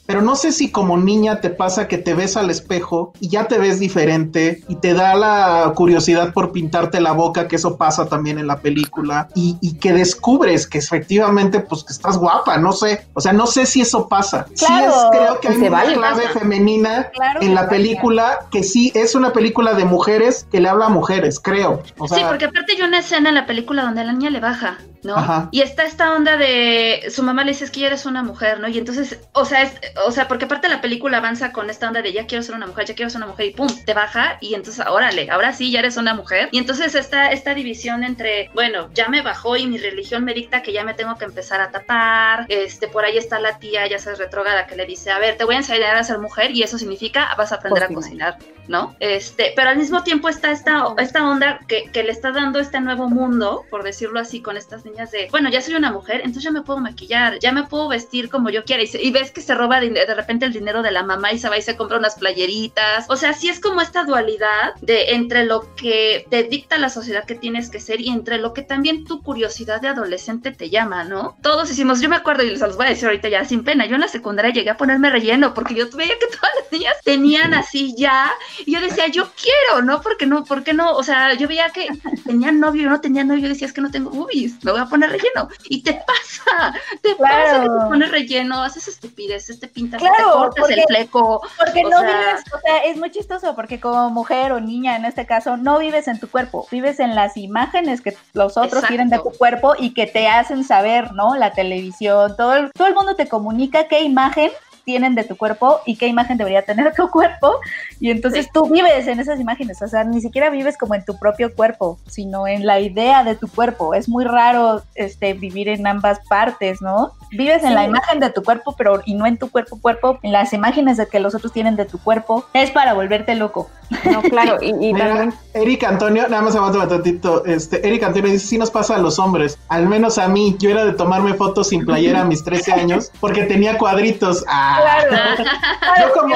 Pero 0.07 0.23
no 0.23 0.37
sé 0.37 0.53
si 0.53 0.71
como 0.71 0.99
niña 0.99 1.41
te 1.41 1.51
pasa 1.51 1.89
que 1.89 1.99
te 1.99 2.15
ves 2.15 2.37
al 2.37 2.51
espejo 2.51 3.13
y 3.21 3.29
ya 3.29 3.49
te 3.49 3.59
ves 3.59 3.81
diferente 3.81 4.63
y 4.69 4.77
te 4.77 4.95
da 4.95 5.15
la 5.15 5.73
curiosidad 5.75 6.33
por 6.33 6.53
pintarte 6.53 7.01
la 7.01 7.13
boca, 7.13 7.49
que 7.49 7.57
eso 7.57 7.77
pasa 7.77 8.07
también 8.07 8.39
en 8.39 8.47
la 8.47 8.61
película, 8.61 9.29
y, 9.35 9.57
y 9.61 9.75
que 9.79 9.93
descubres 9.93 10.67
que 10.67 10.79
efectivamente 10.79 11.61
pues 11.61 11.85
que 11.85 11.93
estás 11.93 12.19
guapa, 12.19 12.59
no 12.59 12.73
sé, 12.73 13.07
o 13.15 13.21
sea, 13.21 13.33
no 13.33 13.47
sé 13.47 13.67
si 13.67 13.81
eso 13.81 14.09
pasa. 14.09 14.47
Claro, 14.59 14.93
sí 14.93 14.99
es, 14.99 15.21
creo 15.21 15.41
que 15.41 15.49
hay 15.49 15.57
una 15.57 15.71
vale, 15.71 15.95
clave 15.95 16.29
femenina 16.29 17.11
claro 17.11 17.41
en 17.43 17.55
la 17.55 17.69
película 17.69 18.47
que 18.51 18.63
sí 18.63 18.93
es 18.95 19.15
una 19.15 19.33
película 19.33 19.75
de 19.75 19.85
mujeres 19.85 20.47
que 20.51 20.61
le 20.61 20.69
habla 20.69 20.87
a 20.87 20.91
mujeres, 20.91 21.41
creo. 21.41 21.83
O 21.99 22.09
sea, 22.09 22.19
sí, 22.19 22.25
porque 22.29 22.47
aparte 22.47 22.73
hay 22.73 22.83
una 22.83 22.99
escena 22.99 23.31
en 23.31 23.35
la 23.35 23.47
película 23.47 23.83
donde 23.83 24.05
la 24.05 24.13
niña 24.13 24.31
le 24.31 24.41
baja. 24.41 24.79
¿no? 25.05 25.17
Ajá. 25.17 25.49
Y 25.53 25.61
está 25.61 25.85
esta 25.85 26.15
onda 26.15 26.37
de 26.37 27.05
su 27.11 27.23
mamá 27.23 27.45
le 27.45 27.53
dice 27.53 27.65
es 27.65 27.71
que 27.71 27.81
ya 27.81 27.89
eres 27.89 28.07
una 28.07 28.23
mujer, 28.23 28.59
¿no? 28.61 28.69
Y 28.69 28.79
entonces, 28.79 29.19
o 29.33 29.45
sea, 29.45 29.63
es, 29.63 29.73
o 29.97 30.11
sea, 30.11 30.27
porque 30.29 30.47
aparte 30.47 30.69
la 30.69 30.81
película 30.81 31.19
avanza 31.19 31.53
con 31.53 31.71
esta 31.71 31.87
onda 31.89 32.03
de 32.03 32.13
ya 32.13 32.27
quiero 32.27 32.43
ser 32.43 32.55
una 32.55 32.67
mujer, 32.67 32.87
ya 32.87 32.95
quiero 32.95 33.11
ser 33.11 33.19
una 33.19 33.29
mujer 33.29 33.47
y 33.47 33.51
pum, 33.51 33.69
te 33.85 33.95
baja 33.95 34.39
y 34.41 34.55
entonces, 34.55 34.85
órale, 34.87 35.29
ahora 35.31 35.53
sí 35.53 35.71
ya 35.71 35.81
eres 35.81 35.97
una 35.97 36.15
mujer. 36.15 36.49
Y 36.53 36.59
entonces 36.59 36.95
esta, 36.95 37.31
esta 37.31 37.55
división 37.55 38.05
entre, 38.05 38.51
bueno, 38.55 38.91
ya 38.93 39.09
me 39.09 39.23
bajó 39.23 39.57
y 39.57 39.67
mi 39.67 39.79
religión 39.79 40.25
me 40.25 40.35
dicta 40.35 40.63
que 40.63 40.73
ya 40.73 40.85
me 40.85 40.95
tengo 40.95 41.17
que 41.17 41.25
empezar 41.25 41.61
a 41.61 41.71
tapar, 41.71 42.47
este, 42.49 42.89
por 42.89 43.05
ahí 43.05 43.17
está 43.17 43.39
la 43.39 43.59
tía, 43.59 43.87
ya 43.87 43.99
sabes, 43.99 44.19
retrogada, 44.19 44.67
que 44.67 44.77
le 44.77 44.87
dice, 44.87 45.11
a 45.11 45.19
ver, 45.19 45.37
te 45.37 45.45
voy 45.45 45.55
a 45.55 45.59
enseñar 45.59 45.97
a 45.97 46.03
ser 46.03 46.19
mujer 46.19 46.51
y 46.51 46.63
eso 46.63 46.79
significa 46.79 47.35
vas 47.37 47.53
a 47.53 47.57
aprender 47.57 47.85
a 47.85 47.89
cocinar, 47.89 48.39
¿no? 48.69 48.97
Este, 49.01 49.53
pero 49.55 49.71
al 49.71 49.77
mismo 49.77 50.03
tiempo 50.03 50.29
está 50.29 50.51
esta, 50.51 50.85
esta 50.99 51.29
onda 51.29 51.61
que, 51.69 51.91
que 51.93 52.03
le 52.03 52.11
está 52.11 52.33
dando 52.33 52.59
este 52.59 52.81
nuevo 52.81 53.09
mundo, 53.09 53.65
por 53.71 53.83
decirlo 53.83 54.19
así, 54.19 54.41
con 54.41 54.57
estas 54.57 54.85
niñas 54.85 55.11
de, 55.11 55.29
bueno, 55.31 55.51
ya 55.51 55.61
soy 55.61 55.75
una 55.75 55.93
mujer, 55.93 56.17
entonces 56.17 56.45
ya 56.45 56.51
me 56.51 56.63
puedo 56.63 56.81
maquillar, 56.81 57.39
ya 57.39 57.53
me 57.53 57.65
puedo 57.65 57.89
vestir 57.89 58.29
como 58.29 58.51
yo 58.51 58.65
quiera. 58.65 58.83
Y, 58.83 58.87
se, 58.87 59.01
y 59.01 59.11
ves 59.11 59.31
que 59.31 59.41
se 59.41 59.55
roba 59.55 59.81
de, 59.91 60.15
repente 60.15 60.47
el 60.47 60.53
dinero 60.53 60.83
de 60.83 60.91
la 60.91 61.03
mamá 61.03 61.33
y 61.33 61.39
se 61.39 61.49
va 61.49 61.59
y 61.59 61.63
se 61.63 61.77
compra 61.77 61.99
unas 61.99 62.17
playeritas. 62.17 63.07
O 63.09 63.17
sea, 63.17 63.33
sí 63.33 63.49
es 63.49 63.61
como 63.61 63.81
esta 63.81 64.05
dualidad 64.05 64.75
de 64.81 65.15
entre 65.15 65.45
lo 65.45 65.75
que 65.75 66.27
te 66.31 66.45
dicta 66.45 66.79
la 66.79 66.89
sociedad 66.89 67.25
que 67.25 67.35
tienes 67.35 67.71
que 67.71 67.81
ser 67.81 68.01
y 68.01 68.11
entre 68.11 68.39
lo 68.39 68.53
que 68.53 68.63
también 68.63 69.05
tu 69.05 69.23
curiosidad 69.23 69.81
de 69.81 69.89
adolescente 69.89 70.53
te 70.53 70.71
llama, 70.71 71.05
¿no? 71.05 71.37
Todos 71.43 71.71
hicimos, 71.71 72.01
yo 72.01 72.09
me 72.09 72.17
acuerdo 72.17 72.43
y 72.43 72.57
se 72.57 72.67
los 72.67 72.77
voy 72.77 72.87
a 72.87 72.91
decir 72.91 73.07
ahorita 73.07 73.29
ya 73.29 73.45
sin 73.45 73.65
pena, 73.65 73.87
yo 73.87 73.95
en 73.95 74.01
la 74.01 74.09
secundaria 74.09 74.53
llegué 74.53 74.71
a 74.71 74.77
ponerme 74.77 75.11
relleno 75.11 75.55
porque 75.55 75.75
yo 75.75 75.89
veía 75.91 76.15
que 76.19 76.27
todas 76.27 76.51
las 76.61 76.73
niñas 76.73 76.95
tenían 77.05 77.55
así 77.55 77.95
ya 77.97 78.31
y 78.65 78.73
yo 78.73 78.81
decía, 78.81 79.09
yo 79.09 79.29
quiero, 79.41 79.83
¿no? 79.85 80.01
Porque 80.01 80.27
no, 80.27 80.45
¿por 80.45 80.63
qué 80.63 80.73
no? 80.73 80.95
O 80.95 81.03
sea, 81.03 81.35
yo 81.35 81.49
veía 81.49 81.71
que 81.71 81.89
tenían 82.25 82.61
novio, 82.61 82.85
yo 82.85 82.91
no 82.91 83.01
tenía 83.01 83.25
novio, 83.25 83.43
yo 83.43 83.49
decía, 83.49 83.67
es 83.67 83.73
que 83.73 83.81
no 83.81 83.91
tengo 83.91 84.11
boobies, 84.11 84.63
me 84.65 84.73
voy 84.73 84.81
a 84.81 84.87
poner 84.87 85.11
relleno. 85.11 85.49
Y 85.69 85.83
te 85.83 85.95
pasa, 85.95 86.75
te 87.03 87.17
claro. 87.17 87.19
pasa 87.19 87.63
que 87.63 87.69
te 87.69 87.89
pones 87.89 88.11
relleno, 88.11 88.63
haces 88.63 88.89
estupideces, 88.89 89.61
te 89.61 89.69
pintas, 89.75 90.01
claro, 90.01 90.17
te 90.17 90.23
cortas 90.25 90.55
porque, 90.61 90.75
el 90.75 90.83
fleco. 90.87 91.43
Porque 91.59 91.83
no 91.83 91.99
sea... 91.99 92.09
vives, 92.09 92.45
o 92.55 92.61
sea, 92.61 92.79
es 92.85 92.97
muy 92.97 93.11
chistoso 93.11 93.55
porque 93.55 93.81
como 93.81 94.11
mujer 94.11 94.53
o 94.53 94.61
niña 94.61 94.97
en 94.97 95.05
este 95.05 95.27
caso, 95.27 95.57
no 95.57 95.79
vives 95.79 96.09
en 96.09 96.19
tu 96.19 96.31
cuerpo, 96.31 96.67
vives 96.71 97.01
en 97.01 97.15
las 97.15 97.37
imágenes 97.37 98.01
que 98.01 98.17
los 98.33 98.57
otros 98.57 98.85
Exacto. 98.85 98.89
tienen 98.89 99.11
de 99.11 99.19
tu 99.19 99.31
cuerpo 99.31 99.75
y 99.79 99.93
que 99.93 100.07
te 100.07 100.29
hacen 100.29 100.65
saber, 100.65 101.13
¿no? 101.13 101.35
La 101.37 101.53
televisión, 101.53 102.35
todo 102.37 102.55
el, 102.55 102.73
todo 102.73 102.87
el 102.87 102.95
mundo 102.95 103.17
te 103.17 103.29
comunica 103.29 103.89
qué 103.89 104.03
imagen 104.03 104.51
tienen 104.85 105.15
de 105.15 105.25
tu 105.25 105.37
cuerpo 105.37 105.81
y 105.87 105.97
qué 105.97 106.07
imagen 106.07 106.39
debería 106.39 106.63
tener 106.63 106.93
tu 106.97 107.11
cuerpo 107.11 107.59
Y 108.01 108.11
entonces 108.11 108.49
tú 108.53 108.67
vives 108.69 109.07
en 109.07 109.21
esas 109.21 109.41
imágenes, 109.41 109.81
o 109.83 109.89
sea, 109.89 110.05
ni 110.05 110.21
siquiera 110.21 110.51
vives 110.51 110.77
como 110.77 110.95
en 110.95 111.05
tu 111.05 111.19
propio 111.19 111.55
cuerpo, 111.55 111.99
sino 112.07 112.47
en 112.47 112.67
la 112.67 112.81
idea 112.81 113.25
de 113.25 113.35
tu 113.35 113.49
cuerpo. 113.49 113.95
Es 113.95 114.09
muy 114.09 114.25
raro 114.25 114.83
este, 114.95 115.35
vivir 115.35 115.69
en 115.69 115.87
ambas 115.87 116.21
partes, 116.29 116.83
¿no? 116.83 117.13
Vives 117.31 117.65
en 117.65 117.75
la 117.75 117.85
imagen 117.85 118.21
de 118.21 118.31
tu 118.31 118.43
cuerpo, 118.43 118.75
pero 118.77 119.01
y 119.05 119.15
no 119.15 119.27
en 119.27 119.39
tu 119.39 119.51
cuerpo 119.51 119.81
cuerpo, 119.81 120.19
en 120.23 120.33
las 120.33 120.53
imágenes 120.53 120.97
de 120.97 121.07
que 121.07 121.21
los 121.21 121.35
otros 121.35 121.53
tienen 121.53 121.77
de 121.77 121.85
tu 121.85 121.99
cuerpo. 121.99 122.45
Es 122.53 122.71
para 122.71 122.95
volverte 122.95 123.35
loco. 123.35 123.71
No, 124.11 124.23
claro, 124.23 124.59
y, 124.61 124.71
y 124.71 124.93
Mira, 124.93 125.09
también 125.09 125.35
Eric 125.55 125.85
Antonio, 125.85 126.29
nada 126.29 126.43
más 126.43 126.55
aguántame 126.57 126.87
tantito. 126.87 127.45
Este, 127.45 127.87
Eric 127.87 128.03
Antonio 128.03 128.31
dice: 128.31 128.47
Sí, 128.47 128.59
nos 128.59 128.71
pasa 128.71 128.97
a 128.97 128.99
los 128.99 129.19
hombres. 129.19 129.59
Al 129.69 129.89
menos 129.89 130.19
a 130.19 130.29
mí, 130.29 130.57
yo 130.59 130.71
era 130.71 130.85
de 130.85 130.93
tomarme 130.93 131.35
fotos 131.35 131.69
sin 131.69 131.85
playera 131.85 132.23
a 132.23 132.25
mis 132.25 132.45
13 132.45 132.73
años 132.73 133.11
porque 133.21 133.45
tenía 133.45 133.79
cuadritos. 133.79 134.45
Ah. 134.49 134.81
Claro. 135.09 135.45
Yo 136.01 136.13
como- 136.21 136.35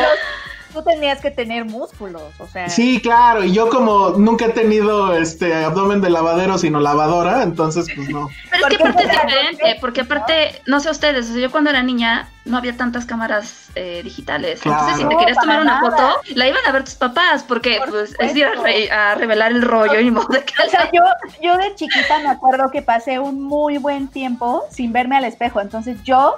Tú 0.79 0.85
tenías 0.85 1.21
que 1.21 1.33
tener 1.33 1.65
músculos, 1.65 2.23
o 2.39 2.47
sea. 2.47 2.69
Sí, 2.69 3.01
claro, 3.01 3.43
y 3.43 3.53
yo 3.53 3.69
como 3.69 4.11
nunca 4.11 4.47
he 4.47 4.51
tenido 4.51 5.13
este 5.13 5.53
abdomen 5.65 6.01
de 6.01 6.09
lavadero, 6.09 6.57
sino 6.57 6.79
lavadora, 6.79 7.43
entonces 7.43 7.87
pues 7.97 8.09
no. 8.11 8.29
Pero 8.51 8.69
es 8.69 8.77
que 8.77 8.79
Porque 8.79 8.89
aparte 8.89 9.03
es 9.03 9.11
diferente, 9.11 9.77
porque 9.81 10.01
aparte, 10.03 10.63
no 10.67 10.79
sé 10.79 10.91
ustedes, 10.91 11.29
o 11.29 11.33
sea, 11.33 11.43
yo 11.43 11.51
cuando 11.51 11.71
era 11.71 11.83
niña 11.83 12.29
no 12.45 12.57
había 12.59 12.77
tantas 12.77 13.07
cámaras 13.07 13.71
eh, 13.75 14.03
digitales. 14.05 14.61
Claro. 14.61 14.79
Entonces, 14.79 15.03
si 15.03 15.09
te 15.09 15.15
No, 15.15 15.19
querías 15.21 15.39
tomar 15.39 15.61
una 15.63 15.81
nada. 15.81 15.91
foto, 15.91 16.21
la 16.37 16.47
iban 16.49 16.61
a 16.67 16.73
ver 16.73 16.85
tus 16.85 16.95
papás, 16.95 17.43
porque 17.47 17.79
Por 17.79 17.91
pues 17.91 18.15
es 18.21 18.37
ir 18.37 18.45
a, 18.47 18.55
re- 18.55 18.91
a 18.91 19.15
revelar 19.17 19.51
el 19.53 19.63
rollo 19.63 19.99
y 19.99 20.11
modo 20.13 20.29
de 20.29 20.45
que 20.45 20.55
O 20.65 20.71
sea, 20.71 20.89
yo, 20.93 21.03
yo 21.43 21.57
de 21.59 21.75
chiquita 21.75 22.21
me 22.21 22.29
acuerdo 22.31 22.71
que 22.71 22.83
pasé 22.83 23.19
un 23.19 23.43
muy 23.43 23.79
buen 23.79 24.07
tiempo 24.09 24.65
sin 24.71 24.93
verme 24.93 25.17
al 25.17 25.25
espejo. 25.25 25.61
Entonces 25.61 25.99
yo 26.05 26.37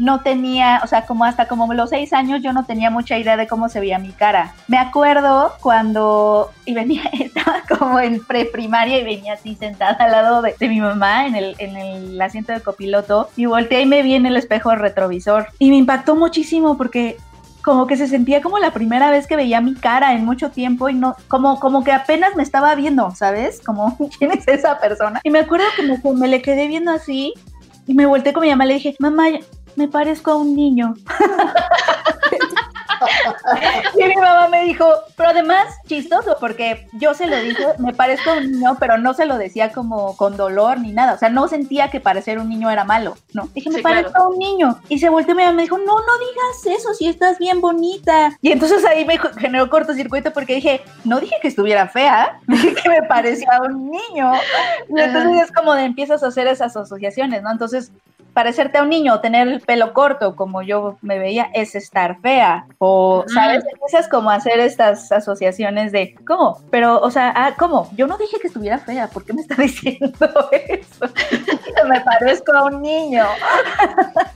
no 0.00 0.20
tenía, 0.20 0.80
o 0.82 0.86
sea, 0.86 1.04
como 1.04 1.24
hasta 1.24 1.46
como 1.46 1.72
los 1.74 1.90
seis 1.90 2.14
años 2.14 2.42
yo 2.42 2.54
no 2.54 2.64
tenía 2.64 2.90
mucha 2.90 3.18
idea 3.18 3.36
de 3.36 3.46
cómo 3.46 3.68
se 3.68 3.80
veía 3.80 3.98
mi 3.98 4.12
cara. 4.12 4.54
Me 4.66 4.78
acuerdo 4.78 5.52
cuando 5.60 6.50
y 6.64 6.72
venía, 6.72 7.02
estaba 7.12 7.62
como 7.68 8.00
en 8.00 8.24
preprimaria 8.24 8.98
y 8.98 9.04
venía 9.04 9.34
así 9.34 9.54
sentada 9.56 10.02
al 10.02 10.10
lado 10.10 10.42
de, 10.42 10.54
mi 10.68 10.80
mamá 10.80 11.26
en 11.26 11.36
el, 11.36 11.54
en 11.58 11.76
el 11.76 12.20
asiento 12.20 12.52
de 12.52 12.62
copiloto 12.62 13.28
y 13.36 13.44
volteé 13.44 13.82
y 13.82 13.86
me 13.86 14.02
vi 14.02 14.14
en 14.14 14.24
el 14.24 14.36
espejo 14.36 14.74
retrovisor. 14.74 15.48
Y 15.58 15.68
me 15.68 15.76
impactó 15.76 16.16
muchísimo 16.16 16.78
porque 16.78 17.18
como 17.62 17.86
que 17.86 17.98
se 17.98 18.08
sentía 18.08 18.40
como 18.40 18.58
la 18.58 18.72
primera 18.72 19.10
vez 19.10 19.26
que 19.26 19.36
veía 19.36 19.60
mi 19.60 19.74
cara 19.74 20.14
en 20.14 20.24
mucho 20.24 20.50
tiempo 20.50 20.88
y 20.88 20.94
no, 20.94 21.14
como, 21.28 21.60
como 21.60 21.84
que 21.84 21.92
apenas 21.92 22.34
me 22.36 22.42
estaba 22.42 22.74
viendo, 22.74 23.10
¿sabes? 23.14 23.60
Como, 23.60 23.98
¿quién 24.18 24.30
es 24.30 24.48
esa 24.48 24.80
persona? 24.80 25.20
Y 25.24 25.30
me 25.30 25.40
acuerdo 25.40 25.66
que 25.76 25.82
me, 25.82 26.00
me 26.14 26.28
le 26.28 26.40
quedé 26.40 26.68
viendo 26.68 26.90
así 26.90 27.34
y 27.86 27.94
me 27.94 28.06
volteé 28.06 28.32
con 28.32 28.42
mi 28.42 28.50
mamá 28.50 28.64
y 28.64 28.68
le 28.68 28.74
dije, 28.74 28.96
mamá, 28.98 29.24
me 29.76 29.88
parezco 29.88 30.32
a 30.32 30.36
un 30.36 30.54
niño. 30.54 30.94
y 33.96 34.04
mi 34.04 34.14
mamá 34.16 34.48
me 34.48 34.64
dijo, 34.64 34.86
pero 35.16 35.30
además 35.30 35.66
chistoso, 35.86 36.36
porque 36.40 36.88
yo 36.92 37.14
se 37.14 37.26
lo 37.26 37.40
dije, 37.40 37.64
me 37.78 37.92
parezco 37.92 38.30
a 38.30 38.34
un 38.34 38.52
niño, 38.52 38.76
pero 38.78 38.98
no 38.98 39.14
se 39.14 39.26
lo 39.26 39.38
decía 39.38 39.72
como 39.72 40.16
con 40.16 40.36
dolor 40.36 40.78
ni 40.78 40.92
nada. 40.92 41.14
O 41.14 41.18
sea, 41.18 41.28
no 41.28 41.48
sentía 41.48 41.90
que 41.90 42.00
parecer 42.00 42.38
un 42.38 42.48
niño 42.48 42.70
era 42.70 42.84
malo, 42.84 43.16
¿no? 43.32 43.48
Dije, 43.54 43.70
me 43.70 43.76
Sí, 43.76 43.82
parezco 43.82 44.10
claro. 44.10 44.26
a 44.26 44.28
un 44.28 44.38
niño. 44.38 44.78
Y 44.88 44.98
se 44.98 45.08
volteó 45.08 45.34
mi 45.34 45.42
mamá 45.42 45.52
y 45.52 45.56
me 45.56 45.62
dijo, 45.62 45.78
no, 45.78 45.84
no 45.84 46.18
digas 46.18 46.78
eso, 46.78 46.94
si 46.94 47.08
estás 47.08 47.38
bien 47.38 47.60
bonita. 47.60 48.36
Y 48.42 48.52
entonces 48.52 48.84
ahí 48.84 49.04
me 49.04 49.18
generó 49.38 49.68
cortocircuito 49.70 50.32
porque 50.32 50.56
dije, 50.56 50.82
no 51.04 51.20
dije 51.20 51.36
que 51.40 51.48
estuviera 51.48 51.88
fea, 51.88 52.38
dije 52.46 52.74
que 52.74 52.88
me 52.88 53.02
parecía 53.02 53.56
a 53.56 53.62
un 53.62 53.90
niño. 53.90 54.32
Y 54.94 55.00
entonces 55.00 55.44
es 55.44 55.52
como 55.52 55.74
de 55.74 55.84
empiezas 55.84 56.22
a 56.22 56.28
hacer 56.28 56.46
esas 56.46 56.76
asociaciones, 56.76 57.42
¿no? 57.42 57.50
Entonces, 57.50 57.92
parecerte 58.32 58.78
a 58.78 58.82
un 58.82 58.90
niño 58.90 59.14
o 59.14 59.20
tener 59.20 59.48
el 59.48 59.60
pelo 59.60 59.92
corto 59.92 60.36
como 60.36 60.62
yo 60.62 60.98
me 61.02 61.18
veía 61.18 61.50
es 61.54 61.74
estar 61.74 62.20
fea. 62.20 62.66
O 62.78 63.24
sabes 63.28 63.64
empiezas 63.70 64.08
como 64.08 64.30
a 64.30 64.34
hacer 64.34 64.60
estas 64.60 65.10
asociaciones 65.12 65.92
de 65.92 66.14
cómo 66.26 66.60
pero 66.70 67.00
o 67.00 67.10
sea 67.10 67.32
ah, 67.34 67.54
cómo 67.58 67.88
yo 67.96 68.06
no 68.06 68.16
dije 68.16 68.38
que 68.40 68.48
estuviera 68.48 68.78
fea 68.78 69.08
¿por 69.08 69.24
qué 69.24 69.32
me 69.32 69.42
está 69.42 69.54
diciendo 69.62 70.28
eso 70.52 71.06
me 71.88 72.00
parezco 72.00 72.52
a 72.52 72.64
un 72.64 72.82
niño. 72.82 73.24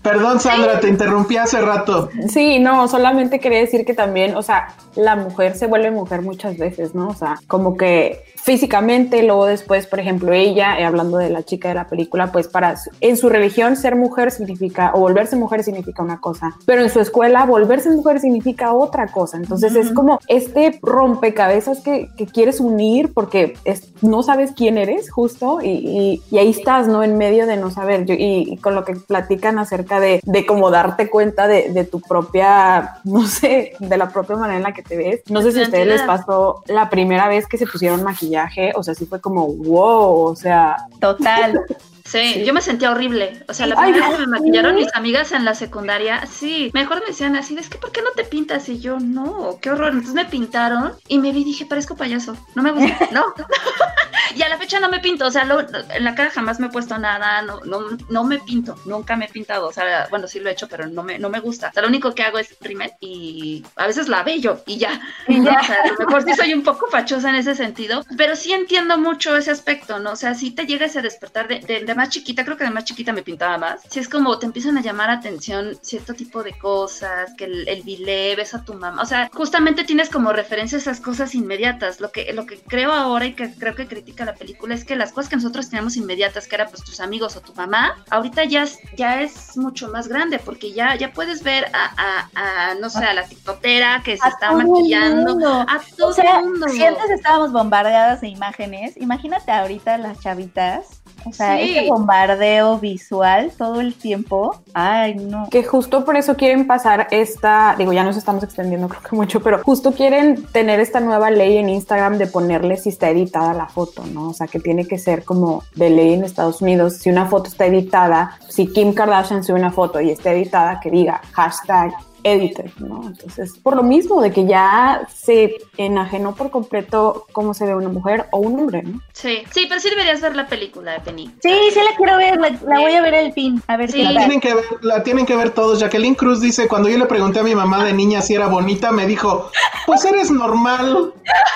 Perdón, 0.02 0.40
Sandra, 0.40 0.80
te 0.80 0.88
interrumpí 0.88 1.36
hace 1.36 1.60
rato. 1.60 2.10
Sí, 2.28 2.58
no, 2.58 2.88
solamente 2.88 3.40
quería 3.40 3.60
decir 3.60 3.84
que 3.84 3.94
también, 3.94 4.36
o 4.36 4.42
sea, 4.42 4.74
la 4.94 5.16
mujer 5.16 5.56
se 5.56 5.66
vuelve 5.66 5.90
mujer 5.90 6.22
muchas 6.22 6.56
veces, 6.56 6.94
¿no? 6.94 7.08
O 7.08 7.14
sea, 7.14 7.38
como 7.46 7.76
que 7.76 8.24
físicamente, 8.44 9.22
luego 9.22 9.46
después, 9.46 9.86
por 9.86 10.00
ejemplo, 10.00 10.34
ella, 10.34 10.78
eh, 10.78 10.84
hablando 10.84 11.16
de 11.16 11.30
la 11.30 11.44
chica 11.44 11.68
de 11.68 11.74
la 11.76 11.86
película, 11.88 12.30
pues 12.30 12.46
para, 12.46 12.74
en 13.00 13.16
su 13.16 13.30
religión 13.30 13.74
ser 13.74 13.96
mujer 13.96 14.30
significa, 14.30 14.90
o 14.94 15.00
volverse 15.00 15.34
mujer 15.34 15.64
significa 15.64 16.02
una 16.02 16.20
cosa, 16.20 16.54
pero 16.66 16.82
en 16.82 16.90
su 16.90 17.00
escuela 17.00 17.46
volverse 17.46 17.88
mujer 17.90 18.20
significa 18.20 18.74
otra 18.74 19.06
cosa. 19.08 19.38
Entonces 19.38 19.74
es 19.74 19.92
como 19.92 20.20
este 20.28 20.78
rompecabezas 20.82 21.80
que, 21.80 22.10
que 22.18 22.26
quieres 22.26 22.60
unir 22.60 23.14
porque 23.14 23.54
es, 23.64 23.88
no 24.02 24.22
sabes 24.22 24.52
quién 24.54 24.76
eres 24.76 25.10
justo 25.10 25.60
y, 25.62 25.70
y- 25.70 26.22
y 26.30 26.38
ahí 26.38 26.50
estás, 26.50 26.86
¿no? 26.86 27.02
En 27.02 27.16
medio 27.16 27.46
de 27.46 27.56
no 27.56 27.70
saber. 27.70 28.04
Yo- 28.04 28.14
y, 28.14 28.44
y 28.52 28.56
con 28.58 28.74
lo 28.74 28.84
que 28.84 28.94
platican 28.94 29.58
acerca 29.58 30.00
de, 30.00 30.20
de 30.22 30.44
cómo 30.44 30.70
darte 30.70 31.08
cuenta 31.08 31.48
de, 31.48 31.70
de 31.72 31.84
tu 31.84 32.00
propia, 32.02 32.96
no 33.04 33.26
sé, 33.26 33.72
de 33.78 33.96
la 33.96 34.10
propia 34.10 34.36
manera 34.36 34.58
en 34.58 34.64
la 34.64 34.72
que 34.72 34.82
te 34.82 34.98
ves. 34.98 35.22
No 35.30 35.40
sé 35.40 35.52
si 35.52 35.60
a 35.60 35.62
ustedes 35.62 35.86
les 35.86 36.02
pasó 36.06 36.62
la 36.66 36.90
primera 36.90 37.26
vez 37.28 37.46
que 37.46 37.56
se 37.56 37.66
pusieron 37.66 38.02
maquillaje, 38.02 38.33
o 38.74 38.82
sea, 38.82 38.94
sí 38.94 39.06
fue 39.06 39.20
como, 39.20 39.46
wow, 39.46 40.30
o 40.30 40.36
sea, 40.36 40.76
total 41.00 41.60
Sí, 42.04 42.44
yo 42.44 42.52
me 42.52 42.60
sentía 42.60 42.90
horrible. 42.90 43.42
O 43.48 43.54
sea, 43.54 43.66
la 43.66 43.76
Ay, 43.78 43.92
primera 43.92 44.10
vez 44.10 44.18
que 44.18 44.26
me 44.26 44.38
sí. 44.38 44.40
maquillaron 44.42 44.74
mis 44.76 44.94
amigas 44.94 45.32
en 45.32 45.44
la 45.44 45.54
secundaria, 45.54 46.26
sí, 46.26 46.70
mejor 46.74 47.00
me 47.00 47.06
decían 47.06 47.34
así, 47.34 47.56
es 47.58 47.68
que 47.70 47.78
¿por 47.78 47.92
qué 47.92 48.02
no 48.02 48.10
te 48.14 48.24
pintas? 48.24 48.68
Y 48.68 48.78
yo, 48.78 48.98
no, 49.00 49.58
qué 49.62 49.70
horror. 49.70 49.88
Entonces 49.88 50.14
me 50.14 50.26
pintaron 50.26 50.92
y 51.08 51.18
me 51.18 51.32
vi 51.32 51.40
y 51.40 51.44
dije, 51.44 51.64
parezco 51.66 51.96
payaso, 51.96 52.36
no 52.54 52.62
me 52.62 52.72
gusta, 52.72 53.08
no. 53.12 53.24
y 54.36 54.42
a 54.42 54.48
la 54.48 54.58
fecha 54.58 54.80
no 54.80 54.88
me 54.90 55.00
pinto, 55.00 55.26
o 55.26 55.30
sea, 55.30 55.44
lo- 55.44 55.60
en 55.60 56.04
la 56.04 56.14
cara 56.14 56.30
jamás 56.30 56.60
me 56.60 56.66
he 56.66 56.70
puesto 56.70 56.98
nada, 56.98 57.42
no, 57.42 57.60
no, 57.64 57.80
no 58.10 58.24
me 58.24 58.38
pinto, 58.38 58.76
nunca 58.84 59.16
me 59.16 59.26
he 59.26 59.28
pintado, 59.28 59.68
o 59.68 59.72
sea, 59.72 60.06
bueno, 60.10 60.26
sí 60.28 60.40
lo 60.40 60.48
he 60.48 60.52
hecho, 60.52 60.68
pero 60.68 60.86
no 60.86 61.02
me, 61.02 61.18
no 61.18 61.30
me 61.30 61.40
gusta. 61.40 61.68
O 61.70 61.72
sea, 61.72 61.82
lo 61.82 61.88
único 61.88 62.14
que 62.14 62.22
hago 62.22 62.38
es 62.38 62.54
rímel 62.60 62.92
y 63.00 63.64
a 63.76 63.86
veces 63.86 64.08
la 64.08 64.22
bello 64.22 64.62
y 64.66 64.76
ya. 64.78 65.00
Y 65.26 65.42
ya. 65.42 65.58
O 65.60 65.64
sea, 65.64 65.76
a 65.84 65.88
lo 65.88 66.06
mejor 66.06 66.22
sí 66.24 66.34
soy 66.34 66.52
un 66.54 66.62
poco 66.62 66.86
fachosa 66.90 67.30
en 67.30 67.36
ese 67.36 67.54
sentido, 67.54 68.04
pero 68.16 68.36
sí 68.36 68.52
entiendo 68.52 68.98
mucho 68.98 69.36
ese 69.36 69.50
aspecto, 69.50 69.98
¿no? 69.98 70.12
O 70.12 70.16
sea, 70.16 70.34
sí 70.34 70.50
te 70.50 70.66
llega 70.66 70.86
ese 70.86 71.00
despertar 71.02 71.48
de, 71.48 71.60
de, 71.60 71.84
de 71.84 71.93
más 71.94 72.10
chiquita, 72.10 72.44
creo 72.44 72.56
que 72.56 72.64
de 72.64 72.70
más 72.70 72.84
chiquita 72.84 73.12
me 73.12 73.22
pintaba 73.22 73.58
más. 73.58 73.82
Si 73.88 73.98
es 74.00 74.08
como 74.08 74.38
te 74.38 74.46
empiezan 74.46 74.78
a 74.78 74.82
llamar 74.82 75.10
atención 75.10 75.76
cierto 75.82 76.14
tipo 76.14 76.42
de 76.42 76.56
cosas, 76.58 77.32
que 77.36 77.44
el, 77.44 77.68
el 77.68 77.82
bilé, 77.82 78.36
ves 78.36 78.54
a 78.54 78.64
tu 78.64 78.74
mamá, 78.74 79.02
o 79.02 79.06
sea, 79.06 79.30
justamente 79.32 79.84
tienes 79.84 80.10
como 80.10 80.32
referencia 80.32 80.78
esas 80.78 81.00
cosas 81.00 81.34
inmediatas. 81.34 82.00
Lo 82.00 82.10
que, 82.12 82.32
lo 82.32 82.46
que 82.46 82.58
creo 82.58 82.92
ahora 82.92 83.26
y 83.26 83.34
que 83.34 83.52
creo 83.54 83.74
que 83.74 83.86
critica 83.86 84.24
la 84.24 84.34
película 84.34 84.74
es 84.74 84.84
que 84.84 84.96
las 84.96 85.12
cosas 85.12 85.30
que 85.30 85.36
nosotros 85.36 85.68
teníamos 85.68 85.96
inmediatas, 85.96 86.46
que 86.46 86.54
era 86.54 86.66
pues 86.66 86.82
tus 86.84 87.00
amigos 87.00 87.36
o 87.36 87.40
tu 87.40 87.54
mamá, 87.54 88.02
ahorita 88.10 88.44
ya 88.44 88.62
es, 88.62 88.78
ya 88.96 89.22
es 89.22 89.56
mucho 89.56 89.88
más 89.88 90.08
grande, 90.08 90.38
porque 90.38 90.72
ya, 90.72 90.96
ya 90.96 91.12
puedes 91.12 91.42
ver 91.42 91.66
a, 91.72 91.94
a, 91.96 92.70
a, 92.70 92.74
no 92.74 92.90
sé, 92.90 93.04
a 93.04 93.14
la 93.14 93.26
tiktokera 93.26 94.02
que 94.04 94.16
se 94.16 94.26
A 94.26 94.30
está 94.30 94.52
maquillando, 94.52 95.32
mundo. 95.32 95.66
a 95.68 95.80
todo 95.96 96.08
o 96.08 96.12
sea, 96.12 96.40
el 96.40 96.46
mundo. 96.46 96.68
si 96.68 96.84
antes 96.84 97.10
estábamos 97.10 97.52
bombardeadas 97.52 98.20
de 98.20 98.28
imágenes, 98.28 98.96
imagínate 98.96 99.50
ahorita 99.52 99.98
las 99.98 100.20
chavitas. 100.20 101.03
O 101.26 101.32
sea, 101.32 101.56
Sí. 101.58 101.76
ese 101.78 101.88
bombardeo 101.88 102.78
visual 102.78 103.52
todo 103.56 103.80
el 103.80 103.94
tiempo. 103.94 104.56
Ay, 104.72 105.14
no. 105.14 105.48
que 105.50 105.64
justo 105.64 106.04
por 106.04 106.16
eso 106.16 106.36
quieren 106.36 106.66
pasar 106.66 107.06
esta, 107.10 107.74
digo, 107.78 107.92
ya 107.92 108.04
nos 108.04 108.16
estamos 108.16 108.42
extendiendo 108.42 108.88
creo 108.88 109.02
que 109.02 109.16
mucho, 109.16 109.40
pero 109.42 109.62
justo 109.62 109.92
quieren 109.92 110.44
tener 110.46 110.80
esta 110.80 111.00
nueva 111.00 111.30
ley 111.30 111.56
en 111.58 111.68
Instagram 111.68 112.18
de 112.18 112.26
ponerle 112.26 112.76
si 112.76 112.88
está 112.88 113.08
editada 113.10 113.54
la 113.54 113.66
foto, 113.66 114.04
¿no? 114.12 114.28
O 114.30 114.32
sea, 114.34 114.46
que 114.46 114.60
tiene 114.60 114.86
que 114.86 114.98
ser 114.98 115.24
como 115.24 115.62
de 115.74 115.90
ley 115.90 116.14
en 116.14 116.24
Estados 116.24 116.60
Unidos, 116.62 116.98
si 116.98 117.10
una 117.10 117.26
foto 117.26 117.48
está 117.48 117.66
editada, 117.66 118.38
si 118.48 118.66
Kim 118.66 118.92
Kardashian 118.94 119.44
sube 119.44 119.58
una 119.58 119.70
foto 119.72 120.00
y 120.00 120.10
está 120.10 120.32
editada, 120.32 120.80
que 120.80 120.90
diga 120.90 121.20
hashtag 121.32 121.92
edited, 122.24 122.70
¿no? 122.78 123.02
Entonces, 123.06 123.58
por 123.62 123.76
lo 123.76 123.82
mismo 123.82 124.20
de 124.20 124.32
que 124.32 124.46
ya 124.46 125.06
se 125.14 125.56
enajenó 125.76 126.34
por 126.34 126.50
completo 126.50 127.26
cómo 127.32 127.54
se 127.54 127.66
ve 127.66 127.74
una 127.74 127.88
mujer 127.90 128.26
o 128.32 128.38
un 128.38 128.58
hombre, 128.58 128.82
¿no? 128.82 129.00
Sí, 129.12 129.42
sí, 129.52 129.66
pero 129.68 129.80
sí 129.80 129.90
deberías 129.90 130.20
ver 130.20 130.34
la 130.34 130.46
película 130.48 130.92
de 130.92 131.00
Penny. 131.00 131.26
Sí, 131.42 131.50
sí 131.72 131.78
la 131.78 131.96
quiero 131.96 132.16
ver, 132.16 132.40
la, 132.40 132.50
la 132.66 132.80
voy 132.80 132.92
a 132.94 133.02
ver 133.02 133.14
el 133.14 133.32
fin. 133.32 133.62
A 133.68 133.76
ver 133.76 133.90
Sí. 133.92 133.98
qué 133.98 134.04
La 134.04 134.20
tienen, 134.20 134.40
que 134.40 134.54
ver, 134.54 134.64
la 134.82 135.02
tienen 135.02 135.26
que 135.26 135.36
ver 135.36 135.50
todos. 135.50 135.78
Jacqueline 135.80 136.14
Cruz 136.14 136.40
dice, 136.40 136.66
cuando 136.66 136.88
yo 136.88 136.98
le 136.98 137.06
pregunté 137.06 137.38
a 137.40 137.42
mi 137.44 137.54
mamá 137.54 137.84
de 137.84 137.92
niña 137.92 138.22
si 138.22 138.34
era 138.34 138.46
bonita, 138.48 138.90
me 138.90 139.06
dijo, 139.06 139.50
pues 139.86 140.04
eres 140.04 140.30
normal. 140.30 141.12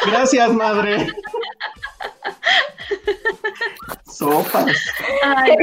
Gracias, 0.06 0.52
madre. 0.52 1.06
Sopas. 4.04 4.66
Ay. 5.24 5.56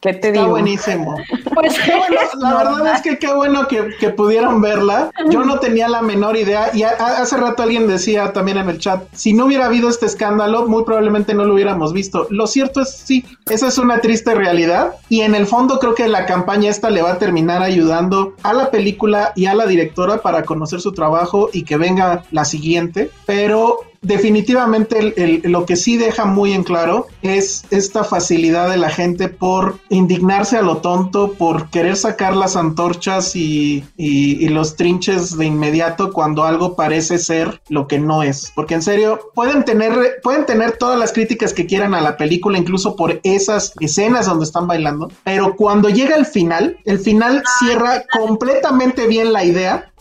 ¿Qué 0.00 0.12
te 0.14 0.28
Está 0.28 0.30
digo? 0.32 0.48
buenísimo. 0.48 1.16
Pues 1.54 1.78
Qué 1.78 1.94
bueno, 1.96 2.16
la 2.40 2.54
verdad 2.74 2.94
es 2.96 3.02
que 3.02 3.18
qué 3.18 3.32
bueno 3.32 3.68
que, 3.68 3.90
que 3.98 4.10
pudieron 4.10 4.60
verla. 4.60 5.10
Yo 5.30 5.44
no 5.44 5.58
tenía 5.60 5.88
la 5.88 6.02
menor 6.02 6.36
idea. 6.36 6.70
Y 6.74 6.82
a- 6.82 6.90
a- 6.98 7.22
hace 7.22 7.36
rato 7.36 7.62
alguien 7.62 7.86
decía 7.86 8.32
también 8.32 8.58
en 8.58 8.68
el 8.68 8.78
chat, 8.78 9.02
si 9.12 9.32
no 9.32 9.46
hubiera 9.46 9.66
habido 9.66 9.88
este 9.88 10.06
escándalo, 10.06 10.66
muy 10.68 10.84
probablemente 10.84 11.34
no 11.34 11.44
lo 11.44 11.54
hubiéramos 11.54 11.92
visto. 11.92 12.26
Lo 12.30 12.46
cierto 12.46 12.80
es 12.82 12.90
sí, 12.90 13.24
esa 13.50 13.68
es 13.68 13.78
una 13.78 14.00
triste 14.00 14.34
realidad. 14.34 14.94
Y 15.08 15.20
en 15.22 15.34
el 15.34 15.46
fondo 15.46 15.78
creo 15.78 15.94
que 15.94 16.08
la 16.08 16.26
campaña 16.26 16.70
esta 16.70 16.90
le 16.90 17.02
va 17.02 17.12
a 17.12 17.18
terminar 17.18 17.62
ayudando 17.62 18.34
a 18.42 18.52
la 18.52 18.70
película 18.70 19.32
y 19.36 19.46
a 19.46 19.54
la 19.54 19.66
directora 19.66 20.18
para 20.18 20.44
conocer 20.44 20.80
su 20.80 20.92
trabajo 20.92 21.50
y 21.52 21.64
que 21.64 21.76
venga 21.76 22.24
la 22.30 22.44
siguiente. 22.44 23.10
Pero 23.26 23.80
definitivamente 24.02 25.40
lo 25.44 25.64
que 25.66 25.76
sí 25.76 25.96
deja 25.96 26.24
muy 26.24 26.52
en 26.52 26.64
claro 26.64 27.06
es 27.22 27.64
esta 27.70 28.04
facilidad 28.04 28.68
de 28.70 28.76
la 28.76 28.90
gente 28.90 29.28
por 29.28 29.78
indignarse 29.88 30.56
a 30.56 30.62
lo 30.62 30.78
tonto, 30.78 31.32
por 31.32 31.70
querer 31.70 31.96
sacar 31.96 32.36
las 32.36 32.56
antorchas 32.56 33.34
y, 33.36 33.84
y- 33.96 34.44
y 34.44 34.48
los 34.48 34.76
trinches 34.76 35.36
de 35.36 35.46
inmediato 35.46 36.12
cuando 36.12 36.44
algo 36.44 36.74
parece 36.76 37.18
ser 37.18 37.60
lo 37.68 37.86
que 37.86 37.98
no 37.98 38.22
es. 38.22 38.52
Porque 38.54 38.74
en 38.74 38.82
serio, 38.82 39.20
pueden 39.34 39.64
tener, 39.64 39.92
pueden 40.22 40.46
tener 40.46 40.72
todas 40.78 40.98
las 40.98 41.12
críticas 41.12 41.52
que 41.54 41.66
quieran 41.66 41.94
a 41.94 42.00
la 42.00 42.16
película, 42.16 42.58
incluso 42.58 42.96
por 42.96 43.20
esas 43.22 43.72
escenas 43.80 44.26
donde 44.26 44.44
están 44.44 44.66
bailando, 44.66 45.10
pero 45.24 45.54
cuando 45.56 45.88
llega 45.88 46.16
el 46.16 46.26
final, 46.26 46.76
el 46.84 46.98
final 46.98 47.42
cierra 47.60 48.02
completamente 48.18 49.06
bien 49.06 49.32
la 49.32 49.44
idea 49.44 49.91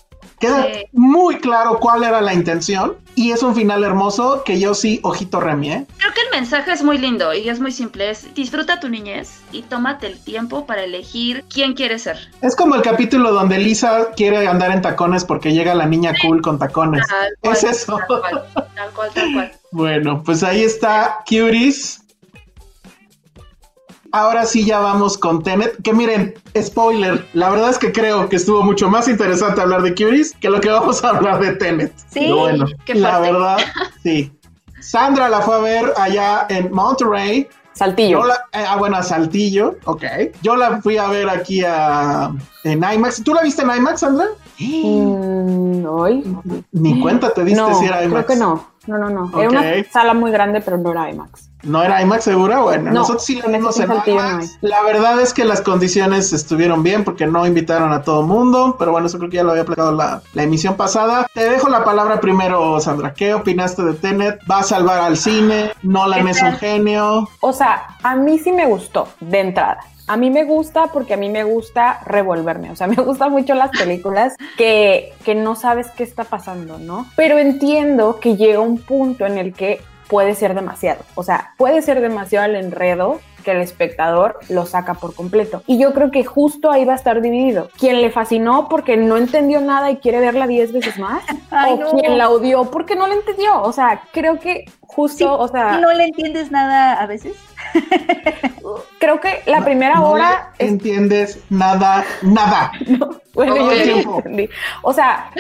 Queda 0.42 0.64
Sí. 0.74 0.84
muy 0.92 1.38
claro 1.38 1.80
cuál 1.80 2.04
era 2.04 2.20
la 2.20 2.34
intención 2.34 2.98
y 3.16 3.32
es 3.32 3.44
un 3.44 3.56
final 3.56 3.84
hermoso 3.84 4.44
que 4.44 4.60
yo 4.60 4.74
sí, 4.74 5.00
ojito 5.04 5.40
remi, 5.40 5.72
¿eh? 5.72 5.86
Creo 5.98 6.14
que 6.14 6.22
el 6.22 6.32
mensaje 6.32 6.72
es 6.72 6.84
muy 6.84 6.98
lindo 6.98 7.34
y 7.34 7.48
es 7.48 7.60
muy 7.60 7.72
simple. 7.72 8.10
Es 8.10 8.34
disfruta 8.34 8.80
tu 8.80 8.90
niñez 8.90 9.42
y 9.52 9.62
tómate 9.62 10.08
el 10.08 10.20
tiempo 10.20 10.66
para 10.66 10.84
elegir 10.84 11.46
quién 11.54 11.74
quieres 11.74 12.02
ser. 12.04 12.18
Es 12.42 12.56
como 12.56 12.76
el 12.76 12.82
capítulo 12.82 13.32
donde 13.32 13.60
Lisa 13.60 14.10
quiere 14.16 14.48
andar 14.48 14.72
en 14.72 14.82
tacones 14.82 15.24
porque 15.26 15.54
llega 15.54 15.76
la 15.76 15.86
niña 15.86 16.14
cool 16.22 16.42
con 16.42 16.58
tacones. 16.60 17.06
Tal 17.08 17.30
cual, 17.42 17.54
Es 17.56 17.64
eso. 17.64 17.98
Tal 17.98 18.08
cual, 18.08 18.44
tal 18.76 18.92
cual, 18.92 19.10
tal 19.14 19.34
cual. 19.34 19.52
Bueno, 19.74 20.22
pues 20.26 20.44
ahí 20.44 20.64
está 20.64 21.20
Cuties. 21.26 22.02
Ahora 24.14 24.46
sí 24.46 24.66
ya 24.66 24.80
vamos 24.80 25.18
con 25.18 25.42
Tenet, 25.42 25.82
que 25.84 25.94
miren, 25.94 26.34
spoiler, 26.62 27.26
la 27.34 27.50
verdad 27.50 27.70
es 27.70 27.78
que 27.78 27.92
creo 27.94 28.28
que 28.28 28.36
estuvo 28.36 28.62
mucho 28.62 28.90
más 28.90 29.08
interesante 29.08 29.62
hablar 29.62 29.82
de 29.84 29.92
Cuties 29.92 30.36
que 30.40 30.50
lo 30.50 30.60
que 30.60 30.70
vamos 30.70 31.04
a 31.04 31.10
hablar 31.10 31.40
de 31.40 31.54
Tenet. 31.54 31.94
Sí, 32.10 32.20
Pero 32.22 32.38
bueno, 32.40 32.66
qué 32.86 32.96
la 32.96 33.20
verdad, 33.20 33.58
sí. 34.04 34.32
Sandra 34.82 35.30
la 35.30 35.42
fue 35.42 35.56
a 35.56 35.60
ver 35.60 35.94
allá 35.96 36.46
en 36.50 36.72
Monterrey. 36.74 37.48
Saltillo. 37.74 38.26
La, 38.26 38.34
eh, 38.52 38.66
ah, 38.68 38.76
bueno, 38.76 38.98
a 38.98 39.04
Saltillo, 39.04 39.78
ok. 39.86 40.04
Yo 40.42 40.56
la 40.58 40.82
fui 40.82 40.98
a 40.98 41.08
ver 41.08 41.30
aquí 41.30 41.64
a, 41.66 42.32
en 42.66 42.84
IMAX. 42.84 43.24
¿Tú 43.24 43.34
la 43.34 43.42
viste 43.44 43.62
en 43.62 43.72
IMAX, 43.78 44.02
Sandra? 44.02 44.26
Mm, 44.60 45.86
hoy. 45.86 46.38
Ni 46.74 47.00
cuenta 47.00 47.34
te 47.34 47.46
diste 47.46 47.62
No, 47.62 47.74
si 47.80 47.86
era 47.86 48.04
IMAX. 48.04 48.26
creo 48.26 48.38
que 48.38 48.44
no. 48.44 48.71
No, 48.88 48.98
no, 48.98 49.10
no. 49.10 49.40
Era 49.40 49.50
una 49.50 49.64
sala 49.92 50.14
muy 50.14 50.32
grande, 50.32 50.60
pero 50.62 50.78
no 50.78 50.92
era 50.92 51.10
IMAX. 51.10 51.50
¿No 51.64 51.84
era 51.84 52.02
IMAX 52.02 52.24
segura? 52.24 52.62
Bueno, 52.62 52.86
No, 52.86 53.02
nosotros 53.02 53.24
sí 53.24 53.36
la 53.36 53.48
vimos 53.48 53.80
en 53.80 53.90
no 53.90 54.04
IMAX. 54.06 54.58
La 54.62 54.82
verdad 54.82 55.22
es 55.22 55.34
que 55.34 55.46
las 55.46 55.62
condiciones 55.62 56.34
estuvieron 56.34 56.82
bien 56.82 57.04
porque 57.04 57.28
no 57.28 57.46
invitaron 57.46 57.94
a 57.94 58.02
todo 58.02 58.24
mundo, 58.24 58.76
pero 58.80 58.92
bueno, 58.92 59.06
eso 59.06 59.20
creo 59.20 59.30
que 59.30 59.38
ya 59.38 59.44
lo 59.44 59.52
había 59.52 59.66
platicado 59.66 59.92
la, 59.92 60.22
la 60.34 60.44
emisión 60.44 60.76
pasada. 60.76 61.28
Te 61.34 61.48
dejo 61.48 61.70
la 61.70 61.84
palabra 61.84 62.20
primero, 62.20 62.80
Sandra. 62.80 63.14
¿Qué 63.14 63.36
opinaste 63.36 63.84
de 63.84 63.94
Tenet? 63.94 64.40
¿Va 64.50 64.60
a 64.60 64.64
salvar 64.64 65.00
al 65.00 65.16
cine? 65.18 65.72
¿Nolan 65.84 66.28
es 66.28 66.42
un 66.42 66.54
genio? 66.54 67.30
O 67.42 67.54
sea, 67.54 67.98
a 68.02 68.16
mí 68.16 68.40
sí 68.40 68.52
me 68.52 68.66
gustó 68.66 69.08
de 69.20 69.40
entrada. 69.42 69.80
A 70.12 70.18
mí 70.18 70.30
me 70.30 70.44
gusta 70.44 70.88
porque 70.88 71.14
a 71.14 71.18
mí 71.18 71.30
me 71.30 71.46
gusta 71.46 72.02
revolverme. 72.06 72.70
O 72.70 72.76
sea, 72.76 72.88
me 72.96 72.96
gustan 72.96 73.32
mucho 73.32 73.54
las 73.54 73.70
películas 73.72 74.36
que, 74.58 75.14
que 75.24 75.36
no 75.36 75.56
sabes 75.56 75.88
qué 75.92 76.04
está 76.04 76.26
pasando, 76.26 76.78
¿no? 76.78 77.08
Pero 77.16 77.38
entiendo 77.38 78.20
que 78.20 78.36
llega 78.36 78.60
un 78.60 78.78
punto 78.78 79.26
en 79.26 79.38
el 79.38 79.54
que 79.54 79.80
puede 80.10 80.36
ser 80.36 80.54
demasiado. 80.54 81.06
O 81.16 81.24
sea, 81.24 81.54
puede 81.56 81.82
ser 81.82 82.02
demasiado 82.02 82.46
el 82.46 82.56
enredo 82.58 83.22
que 83.46 83.52
el 83.52 83.62
espectador 83.62 84.40
lo 84.50 84.66
saca 84.66 84.96
por 84.96 85.16
completo. 85.16 85.64
Y 85.66 85.80
yo 85.80 85.94
creo 85.94 86.12
que 86.12 86.26
justo 86.26 86.70
ahí 86.70 86.84
va 86.84 86.94
a 86.94 86.98
estar 86.98 87.22
dividido. 87.22 87.70
Quien 87.80 88.02
le 88.02 88.12
fascinó 88.12 88.68
porque 88.70 88.98
no 88.98 89.16
entendió 89.16 89.62
nada 89.62 89.90
y 89.92 89.98
quiere 89.98 90.20
verla 90.20 90.46
10 90.46 90.74
veces 90.74 91.00
más, 91.00 91.24
Ay, 91.52 91.74
o 91.74 91.78
no. 91.78 91.92
quien 91.92 92.18
la 92.18 92.30
odió 92.30 92.66
porque 92.70 92.96
no 92.96 93.08
la 93.08 93.14
entendió. 93.16 93.62
O 93.62 93.72
sea, 93.72 94.04
creo 94.12 94.40
que 94.40 94.66
justo, 94.82 95.18
Sí, 95.18 95.24
o 95.26 95.48
sea, 95.48 95.78
¿No 95.80 95.94
le 95.94 96.06
entiendes 96.06 96.52
nada 96.52 96.94
a 96.94 97.08
veces? 97.08 97.34
creo 99.00 99.20
que 99.20 99.42
la 99.46 99.64
primera 99.64 99.96
No 99.96 100.12
hora 100.12 100.52
le 100.60 100.66
es 100.66 100.72
entiendes 100.72 101.40
nada, 101.50 102.04
nada. 102.22 102.72
Bueno, 103.34 103.56
Todo 103.56 103.74
yo 103.74 103.84
tiempo. 103.84 104.18
entendí. 104.18 104.50
O 104.82 104.92
sea, 104.94 105.32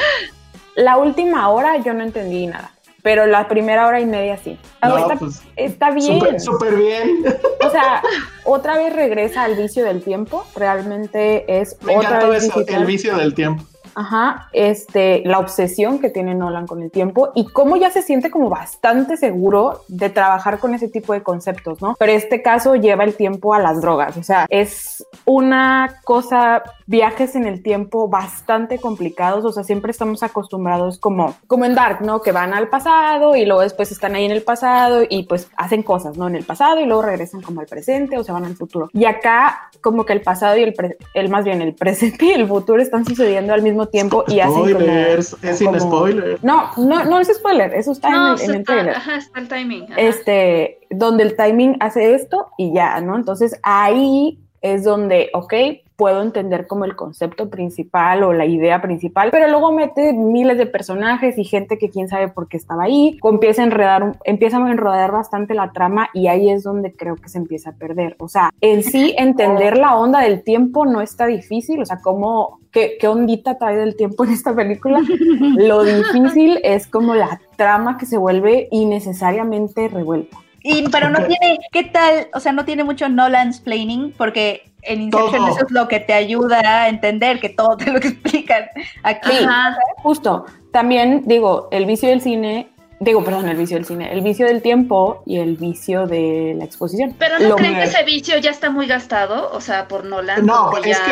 la 0.75 0.95
última 0.95 1.49
hora 1.49 1.75
yo 1.77 1.93
no 1.93 2.03
entendí 2.03 2.47
nada, 2.47 2.71
pero 3.03 3.25
la 3.25 3.49
primera 3.49 3.85
hora 3.85 3.99
y 3.99 4.05
media 4.05 4.37
sí. 4.37 4.57
No, 4.81 4.97
está, 4.97 5.15
pues, 5.17 5.41
está 5.57 5.91
bien. 5.91 6.39
Súper, 6.39 6.75
bien. 6.77 7.25
O 7.65 7.69
sea, 7.69 8.01
otra 8.45 8.77
vez 8.77 8.95
regresa 8.95 9.43
al 9.43 9.55
vicio 9.55 9.83
del 9.83 10.01
tiempo. 10.01 10.45
Realmente 10.55 11.59
es 11.59 11.75
Me 11.81 11.97
otra 11.97 12.25
vez 12.27 12.45
eso, 12.45 12.63
el 12.65 12.85
vicio 12.85 13.17
del 13.17 13.33
tiempo. 13.33 13.65
Ajá, 13.95 14.49
este, 14.53 15.21
la 15.25 15.39
obsesión 15.39 15.99
que 15.99 16.09
tiene 16.09 16.33
Nolan 16.33 16.67
con 16.67 16.81
el 16.81 16.91
tiempo 16.91 17.31
y 17.35 17.47
cómo 17.47 17.77
ya 17.77 17.89
se 17.91 18.01
siente 18.01 18.31
como 18.31 18.49
bastante 18.49 19.17
seguro 19.17 19.81
de 19.87 20.09
trabajar 20.09 20.59
con 20.59 20.73
ese 20.73 20.87
tipo 20.87 21.13
de 21.13 21.23
conceptos, 21.23 21.81
¿no? 21.81 21.95
Pero 21.99 22.11
este 22.11 22.41
caso 22.41 22.75
lleva 22.75 23.03
el 23.03 23.15
tiempo 23.15 23.53
a 23.53 23.59
las 23.59 23.81
drogas, 23.81 24.17
o 24.17 24.23
sea, 24.23 24.45
es 24.49 25.05
una 25.25 25.99
cosa, 26.03 26.63
viajes 26.91 27.35
en 27.35 27.45
el 27.47 27.63
tiempo 27.63 28.09
bastante 28.09 28.77
complicados, 28.77 29.45
o 29.45 29.51
sea, 29.53 29.63
siempre 29.63 29.91
estamos 29.91 30.23
acostumbrados 30.23 30.99
como, 30.99 31.35
como 31.47 31.63
en 31.63 31.73
Dark, 31.73 32.01
¿no? 32.01 32.21
Que 32.21 32.33
van 32.33 32.53
al 32.53 32.67
pasado 32.67 33.35
y 33.37 33.45
luego 33.45 33.61
después 33.61 33.91
están 33.93 34.13
ahí 34.13 34.25
en 34.25 34.31
el 34.31 34.43
pasado 34.43 35.03
y 35.09 35.23
pues 35.23 35.49
hacen 35.55 35.83
cosas, 35.83 36.17
¿no? 36.17 36.27
En 36.27 36.35
el 36.35 36.43
pasado 36.43 36.81
y 36.81 36.85
luego 36.85 37.01
regresan 37.03 37.41
como 37.41 37.61
al 37.61 37.67
presente 37.67 38.17
o 38.17 38.23
se 38.25 38.33
van 38.33 38.43
al 38.43 38.55
futuro. 38.55 38.89
Y 38.93 39.05
acá 39.05 39.69
como 39.79 40.05
que 40.05 40.11
el 40.13 40.21
pasado 40.21 40.57
y 40.57 40.63
el, 40.63 40.73
pre- 40.73 40.97
el 41.13 41.29
más 41.29 41.45
bien 41.45 41.61
el 41.61 41.73
presente 41.83 42.25
y 42.25 42.31
el 42.31 42.45
futuro 42.47 42.81
están 42.81 43.05
sucediendo 43.05 43.53
al 43.53 43.61
mismo 43.61 43.87
tiempo 43.87 44.25
y 44.27 44.41
hacen 44.41 44.53
como- 44.55 44.69
Spoilers, 44.69 45.37
es 45.43 45.57
sin 45.57 45.67
como- 45.67 45.79
spoiler. 45.79 46.39
No, 46.43 46.71
no, 46.77 47.05
no 47.05 47.19
es 47.21 47.29
spoiler, 47.33 47.73
eso 47.73 47.93
está 47.93 48.09
No, 48.09 48.33
en 48.35 48.39
el, 48.43 48.49
en 48.49 48.55
el 48.57 48.63
trailer. 48.65 48.95
ajá, 48.97 49.15
está 49.15 49.39
el 49.39 49.47
timing. 49.47 49.83
ajá. 49.85 49.95
Este, 50.01 50.79
donde 50.89 51.23
el 51.23 51.37
timing 51.37 51.77
hace 51.79 52.15
esto 52.15 52.47
y 52.57 52.73
ya, 52.73 52.99
¿no? 52.99 53.15
Entonces 53.15 53.57
ahí 53.63 54.39
es 54.61 54.83
donde, 54.83 55.29
ok, 55.33 55.53
puedo 56.01 56.23
entender 56.23 56.65
como 56.65 56.85
el 56.85 56.95
concepto 56.95 57.51
principal 57.51 58.23
o 58.23 58.33
la 58.33 58.47
idea 58.47 58.81
principal, 58.81 59.29
pero 59.29 59.47
luego 59.47 59.71
mete 59.71 60.13
miles 60.13 60.57
de 60.57 60.65
personajes 60.65 61.37
y 61.37 61.43
gente 61.43 61.77
que 61.77 61.91
quién 61.91 62.09
sabe 62.09 62.27
por 62.27 62.47
qué 62.47 62.57
estaba 62.57 62.85
ahí, 62.85 63.19
empieza 63.23 63.61
a 63.61 63.65
enredar, 63.65 64.17
empieza 64.23 64.57
a 64.57 64.71
enredar 64.71 65.11
bastante 65.11 65.53
la 65.53 65.71
trama 65.71 66.09
y 66.15 66.25
ahí 66.25 66.49
es 66.49 66.63
donde 66.63 66.91
creo 66.91 67.17
que 67.17 67.29
se 67.29 67.37
empieza 67.37 67.69
a 67.69 67.73
perder. 67.73 68.15
O 68.17 68.27
sea, 68.27 68.49
en 68.61 68.81
sí 68.81 69.13
entender 69.19 69.77
la 69.77 69.95
onda 69.95 70.21
del 70.21 70.41
tiempo 70.41 70.87
no 70.87 71.01
está 71.01 71.27
difícil, 71.27 71.79
o 71.79 71.85
sea, 71.85 71.99
cómo, 72.01 72.61
qué, 72.71 72.97
qué 72.99 73.07
ondita 73.07 73.59
trae 73.59 73.77
del 73.77 73.95
tiempo 73.95 74.23
en 74.23 74.31
esta 74.31 74.55
película. 74.55 75.01
Lo 75.55 75.83
difícil 75.83 76.59
es 76.63 76.87
como 76.87 77.13
la 77.13 77.39
trama 77.57 77.99
que 77.99 78.07
se 78.07 78.17
vuelve 78.17 78.69
innecesariamente 78.71 79.87
revuelta. 79.87 80.39
Y, 80.63 80.87
pero 80.89 81.09
no 81.09 81.19
tiene, 81.25 81.59
¿qué 81.71 81.83
tal? 81.83 82.27
O 82.33 82.39
sea, 82.39 82.51
no 82.51 82.65
tiene 82.65 82.83
mucho 82.83 83.09
Nolan's 83.09 83.59
planning 83.59 84.13
porque 84.17 84.70
en 84.83 85.01
Inception 85.03 85.31
Todo. 85.45 85.55
eso 85.55 85.65
es 85.65 85.71
lo 85.71 85.87
que 85.87 85.99
te 85.99 86.13
ayuda 86.13 86.59
a 86.83 86.89
entender 86.89 87.39
que 87.39 87.49
todo 87.49 87.77
te 87.77 87.91
lo 87.91 87.97
explican 87.99 88.65
aquí. 89.03 89.31
Ajá. 89.45 89.77
Justo. 89.97 90.45
También 90.71 91.23
digo, 91.25 91.67
el 91.71 91.85
vicio 91.85 92.09
del 92.09 92.21
cine, 92.21 92.69
digo, 92.99 93.23
perdón, 93.23 93.49
el 93.49 93.57
vicio 93.57 93.75
del 93.77 93.85
cine, 93.85 94.11
el 94.13 94.21
vicio 94.21 94.45
del 94.47 94.61
tiempo 94.61 95.21
y 95.25 95.37
el 95.39 95.57
vicio 95.57 96.07
de 96.07 96.55
la 96.57 96.63
exposición. 96.65 97.15
Pero 97.19 97.39
no 97.39 97.49
Lo- 97.49 97.55
creen 97.57 97.75
que 97.75 97.83
ese 97.83 98.03
vicio 98.03 98.37
ya 98.37 98.51
está 98.51 98.69
muy 98.69 98.87
gastado, 98.87 99.51
o 99.51 99.59
sea, 99.61 99.87
por 99.87 100.05
Nolan. 100.05 100.45
No, 100.45 100.75
es 100.77 100.97
ya- 100.97 101.03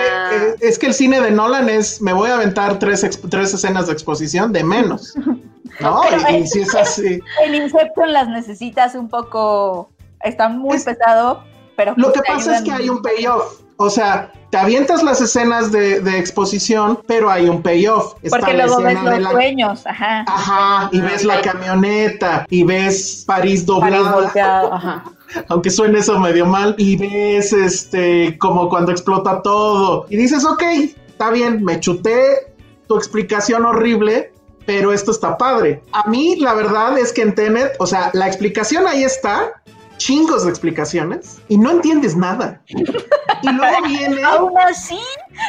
que, 0.60 0.68
es 0.68 0.80
que 0.80 0.86
el 0.88 0.94
cine 0.94 1.20
de 1.22 1.32
Nolan 1.32 1.68
es, 1.70 2.02
me 2.02 2.14
voy 2.14 2.30
a 2.30 2.36
aventar 2.36 2.80
tres, 2.80 3.08
tres 3.30 3.54
escenas 3.54 3.88
de 3.88 3.94
exposición 3.94 4.54
de 4.54 4.64
menos. 4.64 5.14
¿No? 5.80 6.02
Y, 6.36 6.46
si 6.48 6.62
es 6.62 6.76
así. 6.76 7.20
En 7.46 7.56
Inception 7.56 8.12
las 8.12 8.28
necesitas 8.28 8.96
un 8.96 9.08
poco, 9.08 9.90
está 10.24 10.50
muy 10.50 10.76
Es- 10.78 10.84
pesado, 10.86 11.44
pero 11.80 11.94
Lo 11.96 12.12
pues 12.12 12.22
que 12.22 12.34
pasa 12.34 12.58
es 12.58 12.62
que 12.64 12.74
hay 12.74 12.90
un 12.90 13.02
payoff. 13.02 13.62
O 13.78 13.90
sea, 13.90 14.34
te 14.50 14.58
avientas 14.58 15.02
las 15.02 15.22
escenas 15.22 15.72
de, 15.72 16.02
de 16.02 16.20
exposición, 16.20 17.00
pero 17.08 17.32
hay 17.32 17.48
un 17.48 17.62
payoff. 17.62 18.16
Está 18.22 18.38
Porque 18.40 18.54
luego 18.54 18.82
ves 18.82 19.02
los 19.02 19.20
la- 19.22 19.32
sueños, 19.32 19.88
ajá. 19.88 20.26
Ajá, 20.28 20.90
y 20.92 21.00
ves 21.00 21.24
la 21.24 21.40
camioneta, 21.40 22.46
y 22.50 22.64
ves 22.64 23.24
París 23.26 23.64
París 23.64 23.66
doblada, 23.66 24.12
volteado, 24.12 24.74
ajá. 24.80 25.06
aunque 25.48 25.70
suene 25.70 26.00
eso 26.00 26.20
medio 26.20 26.46
mal, 26.46 26.76
y 26.78 26.98
ves 26.98 27.54
este 27.54 28.38
como 28.40 28.68
cuando 28.68 28.92
explota 28.92 29.42
todo, 29.42 30.06
y 30.10 30.18
dices, 30.18 30.44
ok, 30.44 30.64
está 31.08 31.30
bien, 31.30 31.64
me 31.64 31.80
chuté 31.80 32.54
tu 32.90 32.98
explicación 32.98 33.64
horrible, 33.66 34.34
pero 34.66 34.92
esto 34.92 35.12
está 35.12 35.38
padre. 35.38 35.82
A 35.94 36.10
mí 36.10 36.36
la 36.36 36.54
verdad 36.54 36.98
es 36.98 37.14
que 37.14 37.22
en 37.22 37.34
Tenet, 37.34 37.78
o 37.80 37.88
sea, 37.88 38.10
la 38.12 38.28
explicación 38.28 38.86
ahí 38.88 39.06
está, 39.06 39.54
chingos 40.00 40.44
de 40.46 40.50
explicaciones 40.50 41.40
y 41.50 41.58
no 41.60 41.70
entiendes 41.72 42.16
nada. 42.16 42.62
Y 42.68 43.52
luego 43.52 43.78
viene. 43.88 44.24
Aún 44.24 44.58
así. 44.58 45.00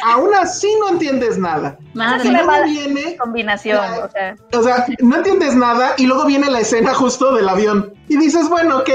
Aún 0.05 0.29
así 0.35 0.67
no 0.79 0.89
entiendes 0.89 1.37
nada. 1.39 1.77
Madre 1.95 2.29
y 2.29 2.31
luego 2.31 2.63
viene. 2.65 3.17
Combinación, 3.17 3.77
La- 3.77 4.05
o 4.05 4.11
sea. 4.11 4.35
O 4.53 4.61
sea, 4.63 4.85
no 4.99 5.15
entiendes 5.17 5.55
nada 5.55 5.93
y 5.97 6.05
luego 6.05 6.25
viene 6.25 6.49
la 6.51 6.59
escena 6.59 6.93
justo 6.93 7.33
del 7.33 7.49
avión. 7.49 7.93
Y 8.07 8.17
dices, 8.17 8.47
bueno, 8.49 8.79
ok. 8.79 8.89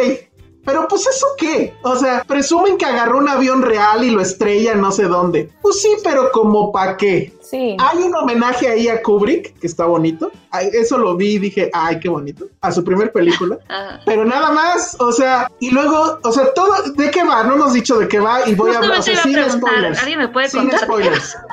Pero 0.66 0.86
pues 0.88 1.06
eso 1.06 1.26
qué? 1.38 1.74
O 1.82 1.96
sea, 1.96 2.22
presumen 2.24 2.76
que 2.76 2.84
agarró 2.84 3.18
un 3.18 3.28
avión 3.28 3.62
real 3.62 4.04
y 4.04 4.10
lo 4.10 4.20
estrella 4.20 4.74
no 4.74 4.90
sé 4.92 5.04
dónde. 5.04 5.48
Pues 5.62 5.80
sí, 5.80 5.88
pero 6.04 6.30
como 6.32 6.72
pa' 6.72 6.96
qué. 6.96 7.32
Sí. 7.40 7.76
Hay 7.78 7.98
un 8.02 8.14
homenaje 8.16 8.66
ahí 8.68 8.88
a 8.88 9.00
Kubrick, 9.00 9.56
que 9.60 9.68
está 9.68 9.86
bonito. 9.86 10.32
Eso 10.72 10.98
lo 10.98 11.16
vi 11.16 11.34
y 11.34 11.38
dije, 11.38 11.70
ay, 11.72 12.00
qué 12.00 12.08
bonito. 12.08 12.46
A 12.60 12.72
su 12.72 12.82
primer 12.82 13.12
película. 13.12 13.58
Ajá. 13.68 14.00
Pero 14.04 14.24
nada 14.24 14.50
más, 14.50 14.96
o 14.98 15.12
sea, 15.12 15.48
y 15.60 15.70
luego, 15.70 16.18
o 16.24 16.32
sea, 16.32 16.52
todo, 16.52 16.74
¿de 16.96 17.10
qué 17.12 17.22
va? 17.22 17.44
No 17.44 17.54
hemos 17.54 17.72
dicho 17.72 17.96
de 17.98 18.08
qué 18.08 18.18
va 18.18 18.48
y 18.48 18.54
voy 18.56 18.72
a 18.74 18.78
hablar, 18.78 18.98
o 18.98 19.02
sea, 19.02 19.20
a 19.20 19.22
sin 19.22 19.50
spoilers. 19.50 20.00
¿alguien 20.00 20.18
me 20.18 20.28
puede 20.28 20.48
Sin 20.48 20.62
contar? 20.62 20.80
spoilers. 20.80 21.36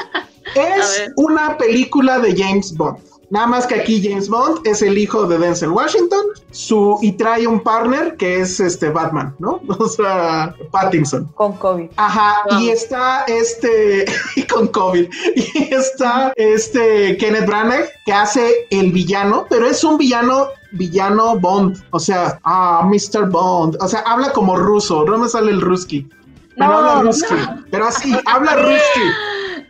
Es 0.56 1.12
una 1.16 1.58
película 1.58 2.20
de 2.20 2.36
James 2.36 2.76
Bond. 2.76 3.00
Nada 3.34 3.48
más 3.48 3.66
que 3.66 3.74
aquí 3.74 4.00
James 4.08 4.30
Bond 4.30 4.60
es 4.64 4.84
el 4.84 4.96
hijo 4.96 5.26
de 5.26 5.40
Denzel 5.40 5.72
Washington, 5.72 6.24
su 6.52 7.00
y 7.02 7.14
trae 7.14 7.48
un 7.48 7.62
partner 7.62 8.16
que 8.16 8.40
es 8.42 8.60
este 8.60 8.90
Batman, 8.92 9.36
¿no? 9.40 9.60
O 9.80 9.88
sea, 9.88 10.54
Pattinson. 10.70 11.26
Con 11.34 11.54
COVID. 11.54 11.88
Ajá, 11.96 12.44
y 12.60 12.70
está 12.70 13.24
este 13.24 14.06
con 14.54 14.68
COVID. 14.68 15.10
Y 15.36 15.74
está 15.74 16.32
este 16.36 17.18
Kenneth 17.18 17.48
Branagh 17.48 17.90
que 18.06 18.14
hace 18.14 18.68
el 18.70 18.92
villano, 18.92 19.48
pero 19.50 19.66
es 19.66 19.84
un 19.84 19.98
villano 19.98 20.50
villano 20.74 21.40
Bond, 21.40 21.84
o 21.90 22.00
sea, 22.00 22.40
ah, 22.44 22.88
Mr. 22.88 23.32
Bond, 23.32 23.78
o 23.82 23.88
sea, 23.88 24.02
habla 24.02 24.32
como 24.32 24.56
ruso, 24.58 25.06
no 25.06 25.18
me 25.18 25.28
sale 25.28 25.50
el 25.52 25.62
ruski. 25.62 26.08
Pero 26.56 26.68
No, 26.70 26.78
habla 26.78 26.96
no. 26.98 27.02
ruski, 27.04 27.36
pero 27.72 27.88
así, 27.88 28.16
habla 28.28 28.56
ruski. 28.58 29.02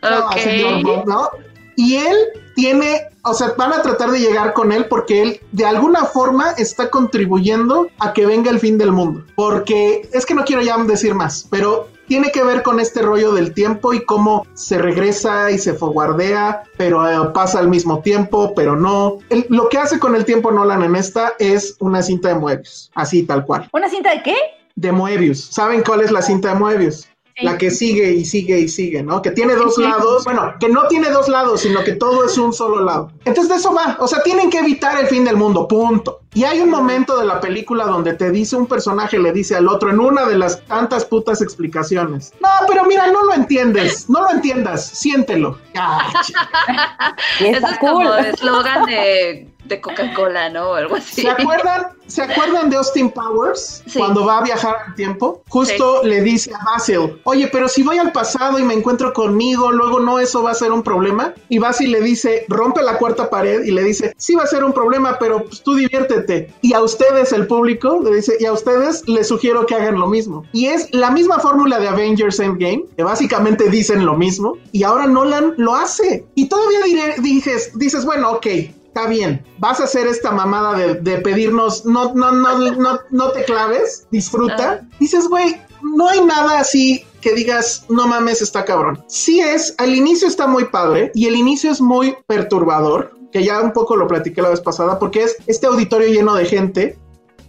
No, 0.02 0.32
señor 0.32 0.82
Bond, 0.82 1.06
¿no? 1.06 1.30
Y 1.76 1.96
él 1.96 2.16
tiene, 2.54 3.08
o 3.24 3.34
sea, 3.34 3.54
van 3.56 3.72
a 3.72 3.82
tratar 3.82 4.10
de 4.10 4.20
llegar 4.20 4.52
con 4.52 4.70
él 4.72 4.86
porque 4.88 5.22
él 5.22 5.40
de 5.52 5.64
alguna 5.66 6.04
forma 6.04 6.52
está 6.58 6.90
contribuyendo 6.90 7.88
a 7.98 8.12
que 8.12 8.26
venga 8.26 8.50
el 8.50 8.60
fin 8.60 8.78
del 8.78 8.92
mundo. 8.92 9.24
Porque 9.34 10.08
es 10.12 10.26
que 10.26 10.34
no 10.34 10.44
quiero 10.44 10.62
ya 10.62 10.76
decir 10.84 11.14
más, 11.14 11.46
pero 11.50 11.88
tiene 12.06 12.30
que 12.30 12.44
ver 12.44 12.62
con 12.62 12.80
este 12.80 13.00
rollo 13.00 13.32
del 13.32 13.54
tiempo 13.54 13.94
y 13.94 14.04
cómo 14.04 14.46
se 14.52 14.76
regresa 14.76 15.50
y 15.50 15.58
se 15.58 15.72
foguardea, 15.72 16.64
pero 16.76 17.08
eh, 17.08 17.30
pasa 17.32 17.58
al 17.60 17.68
mismo 17.68 18.00
tiempo, 18.00 18.52
pero 18.54 18.76
no. 18.76 19.18
El- 19.30 19.46
lo 19.48 19.68
que 19.70 19.78
hace 19.78 19.98
con 19.98 20.14
el 20.14 20.26
tiempo 20.26 20.50
Nolan 20.52 20.82
en 20.82 20.96
esta 20.96 21.32
es 21.38 21.76
una 21.80 22.02
cinta 22.02 22.28
de 22.28 22.34
Moebius, 22.34 22.90
así 22.94 23.22
tal 23.22 23.46
cual. 23.46 23.68
¿Una 23.72 23.88
cinta 23.88 24.10
de 24.12 24.22
qué? 24.22 24.36
De 24.76 24.92
Moebius. 24.92 25.46
¿Saben 25.50 25.82
cuál 25.82 26.02
es 26.02 26.10
la 26.12 26.20
cinta 26.20 26.48
de 26.52 26.56
Moebius? 26.56 27.06
Sí. 27.36 27.44
La 27.44 27.58
que 27.58 27.70
sigue 27.70 28.12
y 28.12 28.24
sigue 28.24 28.60
y 28.60 28.68
sigue, 28.68 29.02
¿no? 29.02 29.20
Que 29.20 29.32
tiene 29.32 29.54
dos 29.56 29.76
lados, 29.78 30.24
bueno, 30.24 30.54
que 30.60 30.68
no 30.68 30.86
tiene 30.86 31.10
dos 31.10 31.28
lados, 31.28 31.62
sino 31.62 31.82
que 31.82 31.94
todo 31.94 32.24
es 32.24 32.38
un 32.38 32.52
solo 32.52 32.84
lado. 32.84 33.10
Entonces 33.24 33.48
de 33.48 33.56
eso 33.56 33.74
va, 33.74 33.96
o 33.98 34.06
sea, 34.06 34.22
tienen 34.22 34.50
que 34.50 34.58
evitar 34.58 35.00
el 35.00 35.08
fin 35.08 35.24
del 35.24 35.36
mundo, 35.36 35.66
punto. 35.66 36.20
Y 36.32 36.44
hay 36.44 36.60
un 36.60 36.70
momento 36.70 37.18
de 37.18 37.26
la 37.26 37.40
película 37.40 37.86
donde 37.86 38.14
te 38.14 38.30
dice 38.30 38.56
un 38.56 38.66
personaje, 38.66 39.18
le 39.18 39.32
dice 39.32 39.54
al 39.54 39.68
otro 39.68 39.90
en 39.90 40.00
una 40.00 40.26
de 40.26 40.36
las 40.36 40.64
tantas 40.66 41.04
putas 41.04 41.40
explicaciones. 41.40 42.32
No, 42.40 42.48
pero 42.68 42.84
mira, 42.84 43.06
no 43.08 43.24
lo 43.24 43.34
entiendes, 43.34 44.08
no 44.10 44.22
lo 44.22 44.30
entiendas, 44.30 44.84
siéntelo. 44.84 45.58
Ah, 45.76 46.12
Eso 47.40 47.66
es 47.66 47.78
cool. 47.78 47.90
como 47.90 48.14
eslogan 48.14 48.84
de, 48.86 49.53
de 49.64 49.80
Coca-Cola, 49.80 50.50
¿no? 50.50 50.70
O 50.70 50.74
algo 50.74 50.96
así. 50.96 51.22
¿Se 51.22 51.28
acuerdan, 51.28 51.86
¿Se 52.06 52.22
acuerdan 52.22 52.68
de 52.68 52.76
Austin 52.76 53.10
Powers? 53.10 53.82
Sí. 53.86 53.98
Cuando 53.98 54.26
va 54.26 54.38
a 54.38 54.42
viajar 54.42 54.76
al 54.86 54.94
tiempo, 54.94 55.42
justo 55.48 56.02
le 56.02 56.20
dice 56.20 56.52
a 56.52 56.64
Basil, 56.64 57.20
oye, 57.24 57.48
pero 57.50 57.66
si 57.68 57.82
voy 57.82 57.98
al 57.98 58.12
pasado 58.12 58.58
y 58.58 58.62
me 58.62 58.74
encuentro 58.74 59.12
conmigo, 59.12 59.72
luego 59.72 60.00
no, 60.00 60.18
eso 60.18 60.42
va 60.42 60.50
a 60.50 60.54
ser 60.54 60.70
un 60.70 60.82
problema. 60.82 61.32
Y 61.48 61.58
Basil 61.58 61.90
le 61.92 62.02
dice, 62.02 62.44
rompe 62.48 62.82
la 62.82 62.98
cuarta 62.98 63.30
pared 63.30 63.64
y 63.64 63.70
le 63.70 63.82
dice, 63.82 64.14
sí 64.18 64.34
va 64.34 64.44
a 64.44 64.46
ser 64.46 64.64
un 64.64 64.72
problema, 64.72 65.18
pero 65.18 65.44
pues, 65.44 65.62
tú 65.62 65.74
diviértete. 65.74 66.52
Y 66.60 66.74
a 66.74 66.82
ustedes, 66.82 67.32
el 67.32 67.46
público, 67.46 68.00
le 68.02 68.14
dice, 68.16 68.36
y 68.38 68.44
a 68.44 68.52
ustedes 68.52 69.08
les 69.08 69.28
sugiero 69.28 69.64
que 69.64 69.74
hagan 69.74 69.98
lo 69.98 70.06
mismo. 70.06 70.44
Y 70.52 70.66
es 70.66 70.88
la 70.92 71.10
misma 71.10 71.38
fórmula 71.38 71.78
de 71.78 71.88
Avengers 71.88 72.38
Endgame, 72.38 72.84
que 72.96 73.02
básicamente 73.02 73.70
dicen 73.70 74.04
lo 74.04 74.14
mismo, 74.14 74.58
y 74.72 74.82
ahora 74.82 75.06
Nolan 75.06 75.54
lo 75.56 75.74
hace. 75.74 76.26
Y 76.34 76.48
todavía 76.48 76.80
diré, 76.84 77.14
dices, 77.20 77.70
dices, 77.78 78.04
bueno, 78.04 78.32
ok, 78.32 78.46
está 78.94 79.08
bien, 79.08 79.44
vas 79.58 79.80
a 79.80 79.84
hacer 79.84 80.06
esta 80.06 80.30
mamada 80.30 80.78
de, 80.78 80.94
de 80.94 81.18
pedirnos, 81.18 81.84
no, 81.84 82.14
no, 82.14 82.30
no, 82.30 82.56
no, 82.72 83.00
no 83.10 83.30
te 83.32 83.44
claves, 83.44 84.06
disfruta. 84.12 84.86
Dices, 85.00 85.26
güey, 85.26 85.60
no 85.82 86.08
hay 86.08 86.24
nada 86.24 86.60
así 86.60 87.04
que 87.20 87.34
digas, 87.34 87.86
no 87.88 88.06
mames, 88.06 88.40
está 88.40 88.64
cabrón. 88.64 89.02
Sí 89.08 89.40
es, 89.40 89.74
al 89.78 89.96
inicio 89.96 90.28
está 90.28 90.46
muy 90.46 90.66
padre 90.66 91.10
y 91.12 91.26
el 91.26 91.34
inicio 91.34 91.72
es 91.72 91.80
muy 91.80 92.16
perturbador, 92.28 93.18
que 93.32 93.42
ya 93.42 93.60
un 93.60 93.72
poco 93.72 93.96
lo 93.96 94.06
platiqué 94.06 94.40
la 94.40 94.50
vez 94.50 94.60
pasada, 94.60 95.00
porque 95.00 95.24
es 95.24 95.38
este 95.48 95.66
auditorio 95.66 96.06
lleno 96.06 96.34
de 96.34 96.44
gente, 96.44 96.96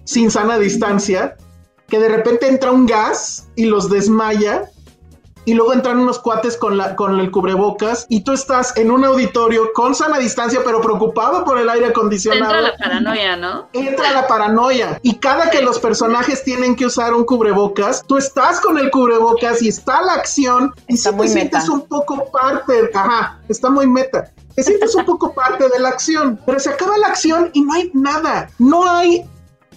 sin 0.04 0.32
sana 0.32 0.58
distancia, 0.58 1.38
que 1.88 2.00
de 2.00 2.10
repente 2.10 2.48
entra 2.48 2.72
un 2.72 2.88
gas 2.88 3.50
y 3.56 3.66
los 3.66 3.92
desmaya 3.92 4.72
y 5.46 5.54
luego 5.54 5.74
entran 5.74 6.00
unos 6.00 6.20
cuates 6.20 6.58
con, 6.58 6.78
la, 6.78 6.96
con 6.96 7.20
el 7.20 7.32
cubrebocas 7.32 8.06
y 8.10 8.22
tú 8.22 8.34
estás 8.34 8.76
en 8.78 8.92
un 8.92 9.06
auditorio 9.06 9.72
con 9.74 9.96
sana 9.96 10.18
distancia 10.20 10.62
pero 10.66 10.82
preocupado 10.82 11.44
por 11.46 11.58
el 11.58 11.70
aire 11.70 11.88
acondicionado. 11.88 12.54
Entra 12.54 12.62
la 12.62 12.78
paranoia, 12.78 13.36
¿no? 13.38 13.68
Entra 13.74 14.12
la 14.12 14.28
paranoia 14.28 15.00
y 15.04 15.16
cada 15.16 15.50
que 15.50 15.62
los 15.62 15.80
personajes 15.80 16.44
tienen 16.44 16.76
que 16.76 16.86
usar 16.88 17.14
un 17.14 17.26
cubrebocas, 17.26 18.04
tú 18.08 18.18
estás 18.18 18.60
con 18.60 18.78
el 18.78 18.90
cubrebocas 18.92 19.62
y 19.62 19.70
está 19.70 20.02
la 20.02 20.14
acción 20.14 20.74
y 20.88 20.96
Está 20.96 21.12
si 21.12 21.16
muy 21.16 21.28
te 21.28 21.34
sientes 21.34 21.62
meta. 21.64 21.74
un 21.74 21.82
poco 21.88 22.32
parte, 22.32 22.90
ajá, 22.94 23.40
está 23.48 23.70
muy 23.70 23.88
meta. 23.88 24.32
Te 24.56 24.64
sientes 24.64 24.96
un 24.96 25.06
poco 25.06 25.34
parte 25.34 25.68
de 25.68 25.80
la 25.80 25.90
acción, 25.90 26.40
pero 26.46 26.60
se 26.60 26.70
acaba 26.70 26.98
la 26.98 27.08
acción 27.08 27.50
y 27.54 27.62
no 27.62 27.74
hay 27.74 27.92
nada. 27.94 28.50
No 28.58 28.90
hay 28.90 29.26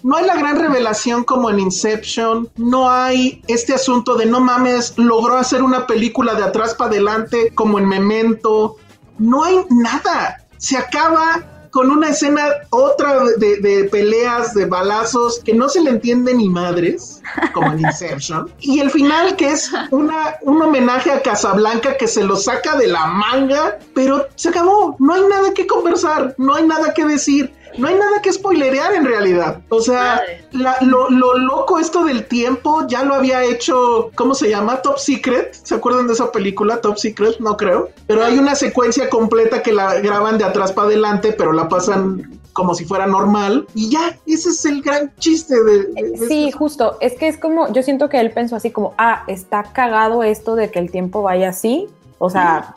no 0.02 0.16
hay 0.16 0.26
la 0.26 0.36
gran 0.36 0.58
revelación 0.58 1.24
como 1.24 1.50
en 1.50 1.58
Inception, 1.58 2.48
no 2.56 2.90
hay 2.90 3.42
este 3.48 3.74
asunto 3.74 4.16
de 4.16 4.26
no 4.26 4.40
mames, 4.40 4.94
logró 4.96 5.36
hacer 5.36 5.62
una 5.62 5.86
película 5.86 6.34
de 6.34 6.44
atrás 6.44 6.74
para 6.74 6.90
adelante 6.90 7.52
como 7.54 7.78
en 7.78 7.88
Memento, 7.88 8.76
no 9.18 9.44
hay 9.44 9.58
nada, 9.70 10.44
se 10.58 10.76
acaba 10.76 11.58
con 11.70 11.90
una 11.90 12.10
escena 12.10 12.46
otra 12.70 13.24
de, 13.36 13.56
de 13.58 13.84
peleas, 13.84 14.54
de 14.54 14.64
balazos, 14.64 15.40
que 15.44 15.54
no 15.54 15.68
se 15.68 15.80
le 15.80 15.90
entiende 15.90 16.34
ni 16.34 16.48
madres, 16.48 17.22
como 17.52 17.72
en 17.72 17.80
Inception, 17.80 18.50
y 18.60 18.80
el 18.80 18.90
final 18.90 19.36
que 19.36 19.50
es 19.50 19.70
una, 19.90 20.36
un 20.42 20.62
homenaje 20.62 21.10
a 21.10 21.22
Casablanca 21.22 21.96
que 21.96 22.06
se 22.06 22.24
lo 22.24 22.36
saca 22.36 22.76
de 22.76 22.86
la 22.86 23.06
manga, 23.06 23.78
pero 23.94 24.26
se 24.34 24.48
acabó, 24.48 24.96
no 24.98 25.14
hay 25.14 25.22
nada 25.28 25.52
que 25.54 25.66
conversar, 25.66 26.34
no 26.38 26.54
hay 26.54 26.66
nada 26.66 26.94
que 26.94 27.04
decir, 27.04 27.52
no 27.78 27.88
hay 27.88 27.94
nada 27.94 28.20
que 28.22 28.32
spoilerear 28.32 28.94
en 28.94 29.04
realidad. 29.04 29.60
O 29.68 29.80
sea, 29.80 30.20
la- 30.52 30.76
lo, 30.80 31.08
lo 31.10 31.38
loco 31.38 31.78
esto 31.78 32.04
del 32.04 32.26
tiempo 32.26 32.86
ya 32.88 33.02
lo 33.04 33.14
había 33.14 33.42
hecho, 33.44 34.10
¿cómo 34.14 34.34
se 34.34 34.50
llama? 34.50 34.82
Top 34.82 34.98
Secret. 34.98 35.54
¿Se 35.62 35.74
acuerdan 35.74 36.06
de 36.06 36.12
esa 36.14 36.30
película? 36.32 36.80
Top 36.80 36.96
Secret, 36.96 37.38
no 37.40 37.56
creo. 37.56 37.90
Pero 38.06 38.24
hay 38.24 38.38
una 38.38 38.54
secuencia 38.54 39.08
completa 39.08 39.62
que 39.62 39.72
la 39.72 39.94
graban 40.00 40.38
de 40.38 40.44
atrás 40.44 40.72
para 40.72 40.88
adelante, 40.88 41.32
pero 41.32 41.52
la 41.52 41.68
pasan 41.68 42.38
como 42.52 42.74
si 42.74 42.84
fuera 42.84 43.06
normal. 43.06 43.66
Y 43.74 43.88
ya, 43.90 44.16
ese 44.26 44.48
es 44.48 44.64
el 44.64 44.82
gran 44.82 45.12
chiste 45.18 45.54
de... 45.62 45.84
de- 45.84 46.10
de 46.18 46.26
Sí, 46.28 46.50
justo. 46.50 46.96
Es 47.00 47.14
que 47.14 47.28
es 47.28 47.38
como, 47.38 47.72
yo 47.72 47.82
siento 47.84 48.08
que 48.08 48.18
él 48.20 48.32
pensó 48.32 48.56
así 48.56 48.70
como, 48.72 48.94
ah, 48.98 49.22
está 49.28 49.62
cagado 49.72 50.24
esto 50.24 50.56
de 50.56 50.70
que 50.70 50.80
el 50.80 50.90
tiempo 50.90 51.22
vaya 51.22 51.50
así. 51.50 51.86
O 52.18 52.30
sea, 52.30 52.74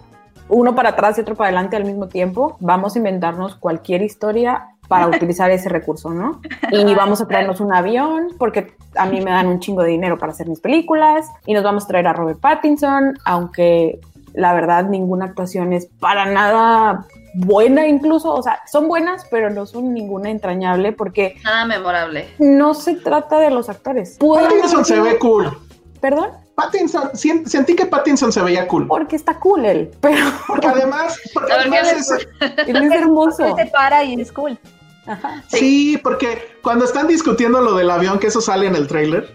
uno 0.50 0.76
para 0.76 0.90
atrás 0.90 1.18
y 1.18 1.22
otro 1.22 1.34
para 1.36 1.48
adelante 1.48 1.78
al 1.78 1.86
mismo 1.86 2.08
tiempo. 2.10 2.58
Vamos 2.60 2.94
a 2.96 3.00
inventarnos 3.00 3.56
cualquier 3.56 4.04
historia 4.04 4.68
para 4.92 5.08
utilizar 5.08 5.50
ese 5.52 5.70
recurso, 5.70 6.10
¿no? 6.10 6.42
Y 6.70 6.94
vamos 6.94 7.22
a 7.22 7.28
traernos 7.28 7.62
un 7.62 7.74
avión, 7.74 8.28
porque 8.38 8.74
a 8.96 9.06
mí 9.06 9.22
me 9.22 9.32
dan 9.32 9.48
un 9.48 9.62
chingo 9.62 9.84
de 9.84 9.90
dinero 9.90 10.18
para 10.18 10.34
hacer 10.34 10.50
mis 10.50 10.60
películas, 10.60 11.26
y 11.46 11.54
nos 11.54 11.64
vamos 11.64 11.86
a 11.86 11.88
traer 11.88 12.08
a 12.08 12.14
Robert 12.14 12.40
Pattinson, 12.42 13.18
aunque 13.24 14.02
la 14.34 14.54
verdad 14.54 14.84
ninguna 14.86 15.26
actuación 15.26 15.72
es 15.72 15.86
para 16.00 16.26
nada 16.26 17.06
buena 17.36 17.88
incluso, 17.88 18.34
o 18.34 18.44
sea, 18.44 18.60
son 18.70 18.90
buenas, 18.90 19.26
pero 19.32 19.50
no 19.50 19.66
son 19.66 19.94
ninguna 19.94 20.30
entrañable, 20.30 20.92
porque 20.92 21.36
Nada 21.46 21.64
memorable. 21.66 22.28
no 22.40 22.74
se 22.74 22.96
trata 22.96 23.40
de 23.40 23.50
los 23.50 23.70
actores. 23.70 24.18
Pattinson 24.20 24.84
se 24.84 25.00
ve 25.00 25.18
cool. 25.20 25.58
Perdón, 26.02 26.32
Pattinson, 26.56 27.12
sentí 27.46 27.76
que 27.76 27.86
Pattinson 27.86 28.32
se 28.32 28.42
veía 28.42 28.68
cool. 28.68 28.88
porque 28.88 29.16
está 29.16 29.40
cool 29.40 29.66
él, 29.66 29.92
pero 30.02 30.26
Porque 30.48 30.68
además, 30.68 31.18
porque 31.34 31.54
además 31.54 31.80
¿qué 31.94 32.00
es- 32.00 32.28
él 32.68 32.76
es 32.84 32.92
hermoso. 32.92 33.46
Él 33.46 33.54
se 33.56 33.66
para 33.68 34.04
y 34.04 34.20
es 34.20 34.32
cool. 34.32 34.58
Ajá. 35.06 35.44
Sí. 35.48 36.00
porque 36.02 36.58
cuando 36.62 36.86
están 36.86 37.08
discutiendo 37.08 37.62
lo 37.62 37.74
del 37.76 37.90
avión, 37.90 38.20
que 38.20 38.28
eso 38.28 38.42
sale 38.42 38.68
en 38.68 38.76
el 38.76 38.88
tráiler, 38.88 39.34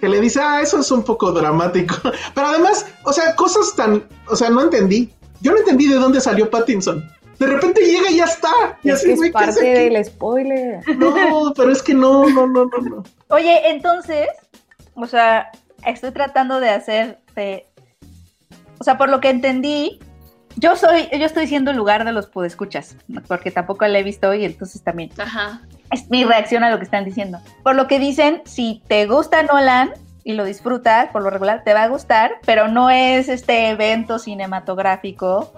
que 0.00 0.08
le 0.08 0.20
dice, 0.20 0.40
ah, 0.42 0.60
eso 0.60 0.78
es 0.80 0.90
un 0.90 1.02
poco 1.04 1.32
dramático. 1.32 1.94
Pero 2.34 2.46
además, 2.46 2.86
o 3.04 3.12
sea, 3.12 3.34
cosas 3.36 3.74
tan, 3.76 4.04
o 4.28 4.36
sea, 4.36 4.50
no 4.50 4.62
entendí. 4.62 5.12
Yo 5.40 5.52
no 5.52 5.58
entendí 5.58 5.88
de 5.88 5.96
dónde 5.96 6.20
salió 6.20 6.48
Pattinson. 6.50 7.08
De 7.38 7.46
repente 7.48 7.80
llega 7.84 8.10
y 8.10 8.16
ya 8.18 8.24
está. 8.26 8.78
Y 8.84 8.90
Es 8.90 8.96
así, 8.96 9.06
que 9.06 9.12
es 9.14 9.18
güey, 9.18 9.32
¿qué 9.32 9.38
hace 9.38 9.60
parte 9.60 9.80
aquí? 9.82 9.94
del 9.94 10.04
spoiler. 10.04 10.80
No, 10.96 11.52
pero 11.56 11.72
es 11.72 11.82
que 11.82 11.94
no, 11.94 12.28
no, 12.28 12.46
no, 12.46 12.66
no, 12.66 12.78
no. 12.78 13.02
Oye, 13.28 13.70
entonces, 13.70 14.28
o 14.94 15.06
sea, 15.06 15.50
estoy 15.84 16.12
tratando 16.12 16.60
de 16.60 16.70
hacer, 16.70 17.18
de- 17.34 17.66
o 18.78 18.84
sea, 18.84 18.96
por 18.98 19.08
lo 19.08 19.20
que 19.20 19.30
entendí, 19.30 19.98
yo 20.56 20.76
soy, 20.76 21.08
yo 21.12 21.24
estoy 21.24 21.46
siendo 21.46 21.70
el 21.70 21.76
lugar 21.76 22.04
de 22.04 22.12
los 22.12 22.26
podescuchas, 22.26 22.96
porque 23.28 23.50
tampoco 23.50 23.86
la 23.86 23.98
he 23.98 24.02
visto 24.02 24.32
y 24.34 24.44
entonces 24.44 24.82
también 24.82 25.10
Ajá. 25.18 25.60
es 25.90 26.10
mi 26.10 26.24
reacción 26.24 26.64
a 26.64 26.70
lo 26.70 26.78
que 26.78 26.84
están 26.84 27.04
diciendo. 27.04 27.38
Por 27.62 27.74
lo 27.74 27.86
que 27.86 27.98
dicen, 27.98 28.42
si 28.44 28.82
te 28.88 29.06
gusta 29.06 29.42
Nolan 29.42 29.92
y 30.24 30.34
lo 30.34 30.44
disfrutas, 30.44 31.08
por 31.10 31.22
lo 31.22 31.30
regular 31.30 31.62
te 31.64 31.74
va 31.74 31.84
a 31.84 31.88
gustar, 31.88 32.32
pero 32.44 32.68
no 32.68 32.90
es 32.90 33.28
este 33.28 33.70
evento 33.70 34.18
cinematográfico 34.18 35.52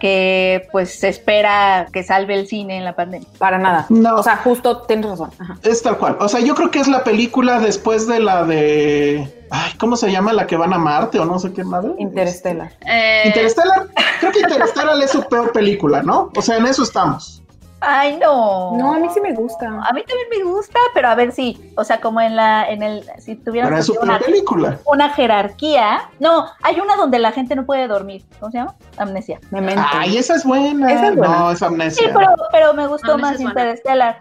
que 0.00 0.66
pues 0.72 0.98
se 0.98 1.08
espera 1.08 1.86
que 1.92 2.02
salve 2.02 2.34
el 2.34 2.48
cine 2.48 2.78
en 2.78 2.84
la 2.84 2.96
pandemia. 2.96 3.28
Para 3.38 3.58
nada. 3.58 3.86
No. 3.88 4.16
O 4.16 4.22
sea, 4.22 4.38
justo 4.38 4.82
tienes 4.82 5.10
razón. 5.10 5.30
Ajá. 5.38 5.58
Es 5.62 5.82
tal 5.82 5.98
cual. 5.98 6.16
O 6.20 6.28
sea, 6.28 6.40
yo 6.40 6.54
creo 6.54 6.70
que 6.70 6.80
es 6.80 6.88
la 6.88 7.04
película 7.04 7.60
después 7.60 8.06
de 8.06 8.20
la 8.20 8.44
de. 8.44 9.46
Ay, 9.50 9.72
¿cómo 9.78 9.96
se 9.96 10.10
llama? 10.10 10.32
La 10.32 10.46
que 10.46 10.56
van 10.56 10.72
a 10.72 10.78
Marte 10.78 11.18
o 11.18 11.24
no 11.24 11.38
sé 11.38 11.52
qué 11.52 11.64
madre. 11.64 11.92
Interstellar. 11.98 12.72
Eh, 12.86 13.22
Interstellar. 13.26 13.88
Creo 14.20 14.32
que 14.32 14.40
Interstellar 14.40 15.00
es 15.02 15.10
su 15.10 15.22
peor 15.24 15.52
película, 15.52 16.02
¿no? 16.02 16.30
O 16.36 16.42
sea, 16.42 16.56
en 16.56 16.66
eso 16.66 16.82
estamos. 16.82 17.39
Ay, 17.80 18.18
no. 18.18 18.76
No, 18.76 18.94
a 18.94 18.98
mí 18.98 19.08
sí 19.12 19.20
me 19.20 19.32
gusta. 19.32 19.66
A 19.66 19.92
mí 19.92 20.02
también 20.04 20.28
me 20.38 20.44
gusta, 20.50 20.78
pero 20.92 21.08
a 21.08 21.14
ver 21.14 21.32
si, 21.32 21.72
o 21.76 21.84
sea, 21.84 22.00
como 22.00 22.20
en 22.20 22.36
la, 22.36 22.68
en 22.68 22.82
el, 22.82 23.04
si 23.18 23.36
tuvieran 23.36 23.70
Pero 23.70 23.80
es 23.80 23.86
su 23.86 23.94
una, 24.00 24.18
película. 24.18 24.78
una 24.84 25.08
jerarquía. 25.10 26.02
No, 26.18 26.46
hay 26.62 26.78
una 26.78 26.96
donde 26.96 27.18
la 27.18 27.32
gente 27.32 27.56
no 27.56 27.64
puede 27.64 27.88
dormir. 27.88 28.22
¿Cómo 28.38 28.52
se 28.52 28.58
llama? 28.58 28.74
Amnesia. 28.98 29.40
Memento. 29.50 29.82
Ay, 29.92 30.18
esa 30.18 30.34
es 30.34 30.44
buena. 30.44 30.92
Esa 30.92 31.08
es 31.08 31.16
buena. 31.16 31.38
No, 31.38 31.50
es 31.52 31.58
Sí, 31.58 31.64
amnesia. 31.64 32.10
pero, 32.14 32.28
pero 32.52 32.74
me 32.74 32.86
gustó 32.86 33.12
Amnesia 33.14 33.44
más. 33.46 33.56
Interstellar. 33.56 34.18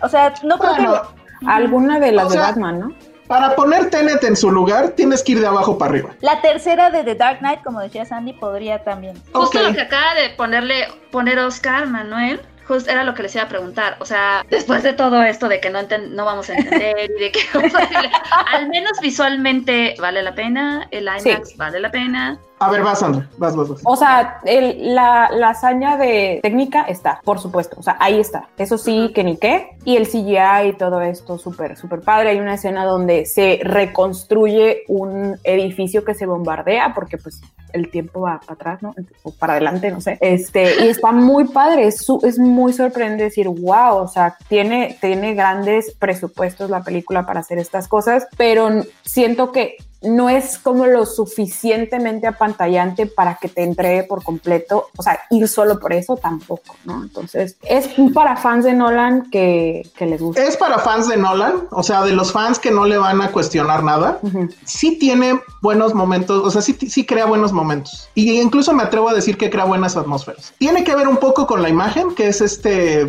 O 0.00 0.08
sea, 0.08 0.32
no 0.44 0.58
creo 0.58 0.74
Bueno, 0.74 1.02
que 1.40 1.46
Alguna 1.48 1.98
de 1.98 2.12
las 2.12 2.28
de 2.28 2.34
sea- 2.38 2.46
Batman, 2.48 2.78
¿no? 2.80 2.92
para 3.26 3.54
poner 3.56 3.88
Tenet 3.88 4.22
en 4.24 4.36
su 4.36 4.50
lugar, 4.50 4.90
tienes 4.90 5.22
que 5.22 5.32
ir 5.32 5.40
de 5.40 5.46
abajo 5.46 5.78
para 5.78 5.90
arriba. 5.92 6.10
la 6.20 6.42
tercera 6.42 6.90
de 6.90 7.02
The 7.02 7.14
Dark 7.14 7.38
Knight, 7.38 7.62
como 7.62 7.80
decía 7.80 8.04
Sandy, 8.04 8.34
podría 8.34 8.84
también. 8.84 9.14
Justo 9.32 9.58
lo 9.62 9.72
que 9.72 9.80
acaba 9.80 10.14
de 10.14 10.30
ponerle, 10.36 10.86
poner 11.10 11.38
Oscar 11.38 11.86
Manuel, 11.86 12.42
justo 12.66 12.90
era 12.90 13.04
lo 13.04 13.14
que 13.14 13.22
les 13.22 13.34
iba 13.34 13.44
a 13.44 13.48
preguntar. 13.48 13.96
O 14.00 14.04
sea, 14.04 14.44
después 14.50 14.82
de 14.82 14.92
todo 14.92 15.22
esto 15.22 15.48
de 15.48 15.60
que 15.60 15.70
no, 15.70 15.78
enten- 15.80 16.08
no 16.10 16.24
vamos 16.24 16.48
a 16.50 16.54
entender 16.54 17.10
y 17.16 17.20
de 17.20 17.32
que 17.32 17.40
al 18.52 18.68
menos 18.68 18.92
visualmente 19.00 19.94
vale 19.98 20.22
la 20.22 20.34
pena, 20.34 20.86
el 20.90 21.04
IMAX 21.04 21.22
Sí. 21.50 21.54
vale 21.56 21.80
la 21.80 21.90
pena. 21.90 22.38
A 22.66 22.70
ver, 22.70 22.82
vas, 22.82 22.98
Sandra. 23.00 23.28
Vas, 23.38 23.56
vas, 23.56 23.68
vas. 23.68 23.80
O 23.84 23.96
sea, 23.96 24.40
el- 24.44 24.94
la, 24.94 25.28
la 25.32 25.50
hazaña 25.50 25.96
de 25.96 26.40
técnica 26.42 26.82
está, 26.82 27.20
por 27.24 27.38
supuesto. 27.38 27.76
O 27.78 27.82
sea, 27.82 27.96
ahí 28.00 28.20
está. 28.20 28.48
Eso 28.58 28.78
sí, 28.78 29.10
que 29.14 29.24
ni 29.24 29.36
qué. 29.36 29.70
Y 29.84 29.96
el 29.96 30.06
CGI 30.06 30.68
y 30.68 30.72
todo 30.78 31.00
esto, 31.00 31.38
súper, 31.38 31.76
súper 31.76 32.00
padre. 32.02 32.30
Hay 32.30 32.40
una 32.40 32.54
escena 32.54 32.84
donde 32.84 33.26
se 33.26 33.60
reconstruye 34.06 34.82
un 34.88 35.36
edificio 35.44 36.04
que 36.04 36.14
se 36.14 36.26
bombardea 36.26 36.92
porque 36.94 37.18
pues 37.18 37.40
el 37.72 37.90
tiempo 37.90 38.20
va 38.20 38.38
para 38.40 38.52
atrás, 38.54 38.82
¿no? 38.82 38.94
O 39.22 39.32
para 39.32 39.54
adelante, 39.54 39.90
no 39.90 40.00
sé. 40.00 40.18
Este, 40.20 40.84
y 40.84 40.88
está 40.88 41.10
muy 41.12 41.44
padre. 41.44 41.86
Es, 41.86 42.04
su- 42.04 42.20
es 42.22 42.38
muy 42.38 42.72
sorprendente 42.72 43.24
decir, 43.24 43.48
wow, 43.48 43.96
o 43.96 44.08
sea, 44.08 44.36
tiene, 44.48 44.96
tiene 45.00 45.34
grandes 45.34 45.94
presupuestos 45.98 46.68
la 46.70 46.82
película 46.82 47.24
para 47.26 47.40
hacer 47.40 47.58
estas 47.58 47.88
cosas, 47.88 48.26
pero 48.36 48.68
siento 49.02 49.52
que 49.52 49.76
no 50.04 50.28
es 50.28 50.58
como 50.58 50.86
lo 50.86 51.06
suficientemente 51.06 52.26
apantallante 52.26 53.06
para 53.06 53.36
que 53.36 53.48
te 53.48 53.62
entregue 53.62 54.04
por 54.04 54.22
completo. 54.22 54.88
O 54.96 55.02
sea, 55.02 55.20
ir 55.30 55.48
solo 55.48 55.78
por 55.78 55.92
eso 55.92 56.16
tampoco, 56.16 56.74
¿no? 56.84 57.02
Entonces, 57.02 57.56
es 57.62 57.88
para 58.12 58.36
fans 58.36 58.64
de 58.64 58.74
Nolan 58.74 59.30
que, 59.30 59.88
que 59.96 60.06
les 60.06 60.20
gusta. 60.20 60.42
Es 60.42 60.56
para 60.56 60.78
fans 60.78 61.08
de 61.08 61.16
Nolan, 61.16 61.68
o 61.70 61.82
sea, 61.82 62.02
de 62.02 62.12
los 62.12 62.32
fans 62.32 62.58
que 62.58 62.70
no 62.70 62.84
le 62.84 62.98
van 62.98 63.20
a 63.22 63.30
cuestionar 63.30 63.82
nada. 63.82 64.20
Sí 64.64 64.98
tiene 64.98 65.40
buenos 65.60 65.94
momentos, 65.94 66.44
o 66.44 66.50
sea, 66.50 66.62
sí, 66.62 66.74
sí 66.74 67.06
crea 67.06 67.26
buenos 67.26 67.52
momentos. 67.52 68.08
Y 68.14 68.40
incluso 68.40 68.72
me 68.72 68.82
atrevo 68.82 69.08
a 69.08 69.14
decir 69.14 69.36
que 69.36 69.50
crea 69.50 69.64
buenas 69.64 69.96
atmósferas. 69.96 70.52
Tiene 70.58 70.84
que 70.84 70.94
ver 70.94 71.08
un 71.08 71.16
poco 71.16 71.46
con 71.46 71.62
la 71.62 71.68
imagen, 71.68 72.14
que 72.14 72.28
es 72.28 72.40
este, 72.40 73.06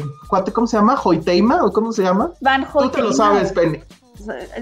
¿cómo 0.54 0.68
se 0.68 0.78
llama? 0.78 1.00
¿Hoiteima? 1.02 1.64
¿O 1.64 1.72
cómo 1.72 1.92
se 1.92 2.04
llama? 2.04 2.32
Van 2.42 2.68
Tú 2.72 2.90
te 2.90 3.02
lo 3.02 3.14
sabes, 3.14 3.52
Penny. 3.52 3.80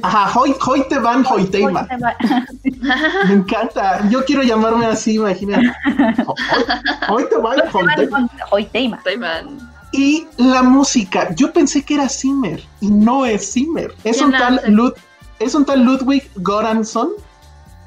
Ajá, 0.01 0.39
Hoy- 0.39 0.55
Hoite 0.65 0.97
Van 0.99 1.23
Hoiteima. 1.25 1.87
Me 3.27 3.33
encanta. 3.33 4.07
Yo 4.09 4.23
quiero 4.25 4.43
llamarme 4.43 4.85
así, 4.85 5.15
imagínate. 5.15 5.71
Ho- 6.25 6.35
Hoite 7.09 7.35
Van 7.37 7.59
mal. 7.71 8.09
Y 9.93 10.25
la 10.37 10.63
música, 10.63 11.33
yo 11.35 11.51
pensé 11.51 11.83
que 11.83 11.95
era 11.95 12.07
Zimmer 12.07 12.63
y 12.79 12.87
no 12.89 13.25
es 13.25 13.51
Zimmer. 13.53 13.93
Es 14.03 14.17
¿Quién 14.17 14.27
un 14.27 14.31
tal? 14.31 14.61
Lud- 14.67 14.93
es 15.39 15.53
un 15.53 15.65
tal 15.65 15.83
Ludwig 15.83 16.29
Goransson. 16.37 17.09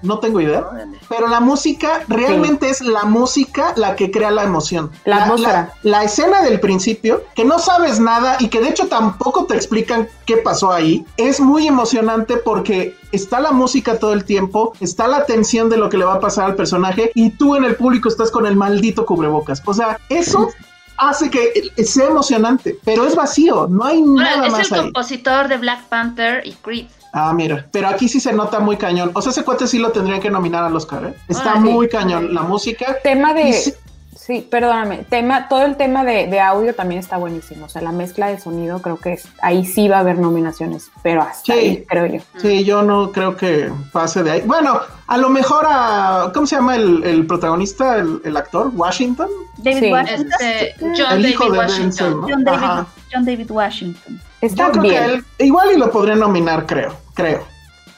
No 0.04 0.18
tengo 0.18 0.40
idea. 0.40 0.64
Pero 1.08 1.28
la 1.28 1.40
música 1.40 2.02
realmente 2.08 2.68
es 2.68 2.80
la 2.80 3.04
música 3.04 3.72
la 3.76 3.96
que 3.96 4.10
crea 4.10 4.30
la 4.30 4.44
emoción. 4.44 4.90
La 5.04 5.24
atmósfera. 5.24 5.72
La, 5.82 5.98
la 5.98 6.04
escena 6.04 6.42
del 6.42 6.60
principio, 6.60 7.24
que 7.34 7.44
no 7.44 7.58
sabes 7.58 8.00
nada 8.00 8.36
y 8.38 8.48
que 8.48 8.60
de 8.60 8.68
hecho 8.68 8.86
tampoco 8.86 9.46
te 9.46 9.54
explican 9.54 10.08
qué 10.26 10.36
pasó 10.36 10.72
ahí, 10.72 11.04
es 11.16 11.40
muy 11.40 11.66
emocionante 11.66 12.36
porque 12.36 12.96
está 13.12 13.40
la 13.40 13.52
música 13.52 13.98
todo 13.98 14.12
el 14.12 14.24
tiempo, 14.24 14.74
está 14.80 15.08
la 15.08 15.24
tensión 15.24 15.70
de 15.70 15.76
lo 15.76 15.88
que 15.88 15.98
le 15.98 16.04
va 16.04 16.14
a 16.14 16.20
pasar 16.20 16.46
al 16.46 16.54
personaje 16.54 17.10
y 17.14 17.30
tú 17.30 17.56
en 17.56 17.64
el 17.64 17.76
público 17.76 18.08
estás 18.08 18.30
con 18.30 18.46
el 18.46 18.56
maldito 18.56 19.06
cubrebocas. 19.06 19.62
O 19.64 19.74
sea, 19.74 19.98
eso 20.08 20.50
hace 20.96 21.30
que 21.30 21.72
sea 21.84 22.06
emocionante, 22.06 22.78
pero 22.84 23.06
es 23.06 23.14
vacío, 23.14 23.66
no 23.68 23.84
hay 23.84 24.02
nada 24.02 24.46
es 24.46 24.52
más 24.52 24.70
el 24.70 24.74
ahí. 24.74 24.80
compositor 24.82 25.48
de 25.48 25.56
Black 25.58 25.84
Panther 25.84 26.46
y 26.46 26.52
Creed. 26.52 26.86
Ah, 27.16 27.32
mira, 27.32 27.66
pero 27.70 27.86
aquí 27.88 28.08
sí 28.08 28.18
se 28.18 28.32
nota 28.32 28.58
muy 28.58 28.76
cañón. 28.76 29.12
O 29.14 29.22
sea, 29.22 29.30
ese 29.30 29.44
cuate 29.44 29.68
sí 29.68 29.78
lo 29.78 29.92
tendrían 29.92 30.20
que 30.20 30.30
nominar 30.30 30.64
al 30.64 30.74
Oscar, 30.74 31.04
¿eh? 31.06 31.14
Está 31.28 31.52
Órale. 31.52 31.70
muy 31.70 31.88
cañón 31.88 32.34
la 32.34 32.42
música. 32.42 32.96
Tema 33.02 33.32
de... 33.32 33.52
Sí- 33.52 33.74
Sí, 34.16 34.40
perdóname. 34.50 35.04
Tema, 35.10 35.48
todo 35.50 35.66
el 35.66 35.76
tema 35.76 36.02
de, 36.02 36.28
de 36.28 36.40
audio 36.40 36.74
también 36.74 36.98
está 36.98 37.18
buenísimo. 37.18 37.66
O 37.66 37.68
sea, 37.68 37.82
la 37.82 37.92
mezcla 37.92 38.28
de 38.28 38.40
sonido 38.40 38.80
creo 38.80 38.96
que 38.96 39.12
es- 39.14 39.28
ahí 39.42 39.66
sí 39.66 39.86
va 39.86 39.98
a 39.98 40.00
haber 40.00 40.18
nominaciones, 40.18 40.90
pero 41.02 41.20
hasta 41.20 41.52
Sí. 41.52 41.58
ahí, 41.58 41.84
creo 41.86 42.06
yo. 42.06 42.20
Sí, 42.40 42.64
yo 42.64 42.82
no 42.82 43.12
creo 43.12 43.36
que 43.36 43.70
pase 43.92 44.22
de 44.22 44.30
ahí. 44.30 44.40
Bueno, 44.46 44.80
a 45.08 45.18
lo 45.18 45.28
mejor 45.28 45.66
a. 45.68 46.30
¿Cómo 46.32 46.46
se 46.46 46.56
llama 46.56 46.76
el, 46.76 47.04
el 47.04 47.26
protagonista, 47.26 47.98
el, 47.98 48.22
el 48.24 48.34
actor? 48.38 48.70
¿Washington? 48.74 49.28
David 49.58 49.78
Sí. 49.80 49.92
Washington. 49.92 50.26
Este, 50.40 50.74
John 50.80 51.12
el 51.12 51.26
hijo 51.28 51.44
David 51.44 51.52
de 51.52 51.58
Washington. 51.58 52.20
John 52.22 52.44
David. 52.44 52.86
John 53.12 53.24
David 53.26 53.50
Washington. 53.50 54.20
Está 54.46 54.66
Yo 54.66 54.70
creo 54.72 54.82
bien. 54.82 54.94
que 55.06 55.12
él. 55.14 55.24
Igual 55.38 55.68
y 55.74 55.78
lo 55.78 55.90
podría 55.90 56.14
nominar, 56.16 56.66
creo. 56.66 56.96
Creo. 57.14 57.46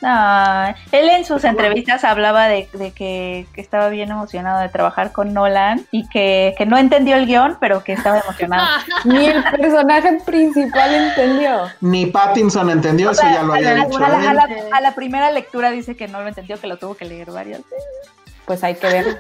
Ah, 0.02 0.74
él 0.92 1.08
en 1.08 1.24
sus 1.24 1.42
entrevistas 1.44 2.04
hablaba 2.04 2.48
de, 2.48 2.68
de 2.74 2.90
que, 2.92 3.46
que 3.54 3.60
estaba 3.62 3.88
bien 3.88 4.10
emocionado 4.10 4.60
de 4.60 4.68
trabajar 4.68 5.10
con 5.10 5.32
Nolan 5.32 5.86
y 5.90 6.06
que, 6.10 6.54
que 6.58 6.66
no 6.66 6.76
entendió 6.76 7.16
el 7.16 7.24
guion, 7.26 7.56
pero 7.60 7.82
que 7.82 7.94
estaba 7.94 8.20
emocionado. 8.20 8.66
Ni 9.04 9.24
el 9.26 9.42
personaje 9.42 10.20
principal 10.24 10.94
entendió. 10.94 11.62
Ni 11.80 12.06
Pattinson 12.06 12.68
entendió, 12.70 13.08
O 13.08 13.12
eso 13.12 13.22
ya 13.22 13.42
lo 13.42 13.54
a, 13.54 13.56
había 13.56 13.74
la, 13.74 13.84
dicho. 13.86 13.96
a 14.04 14.08
la- 14.08 14.18
él. 14.20 14.26
a 14.28 14.34
la- 14.34 14.48
a 14.72 14.80
la 14.82 14.94
primera 14.94 15.30
lectura 15.32 15.70
dice 15.70 15.96
que 15.96 16.08
no 16.08 16.20
lo 16.20 16.28
entendió, 16.28 16.60
que 16.60 16.66
lo 16.66 16.76
tuvo 16.76 16.94
que 16.94 17.06
leer 17.06 17.30
varias 17.30 17.62
veces. 17.64 17.84
Pues 18.44 18.62
hay 18.62 18.74
que 18.76 18.86
ver. 18.86 19.18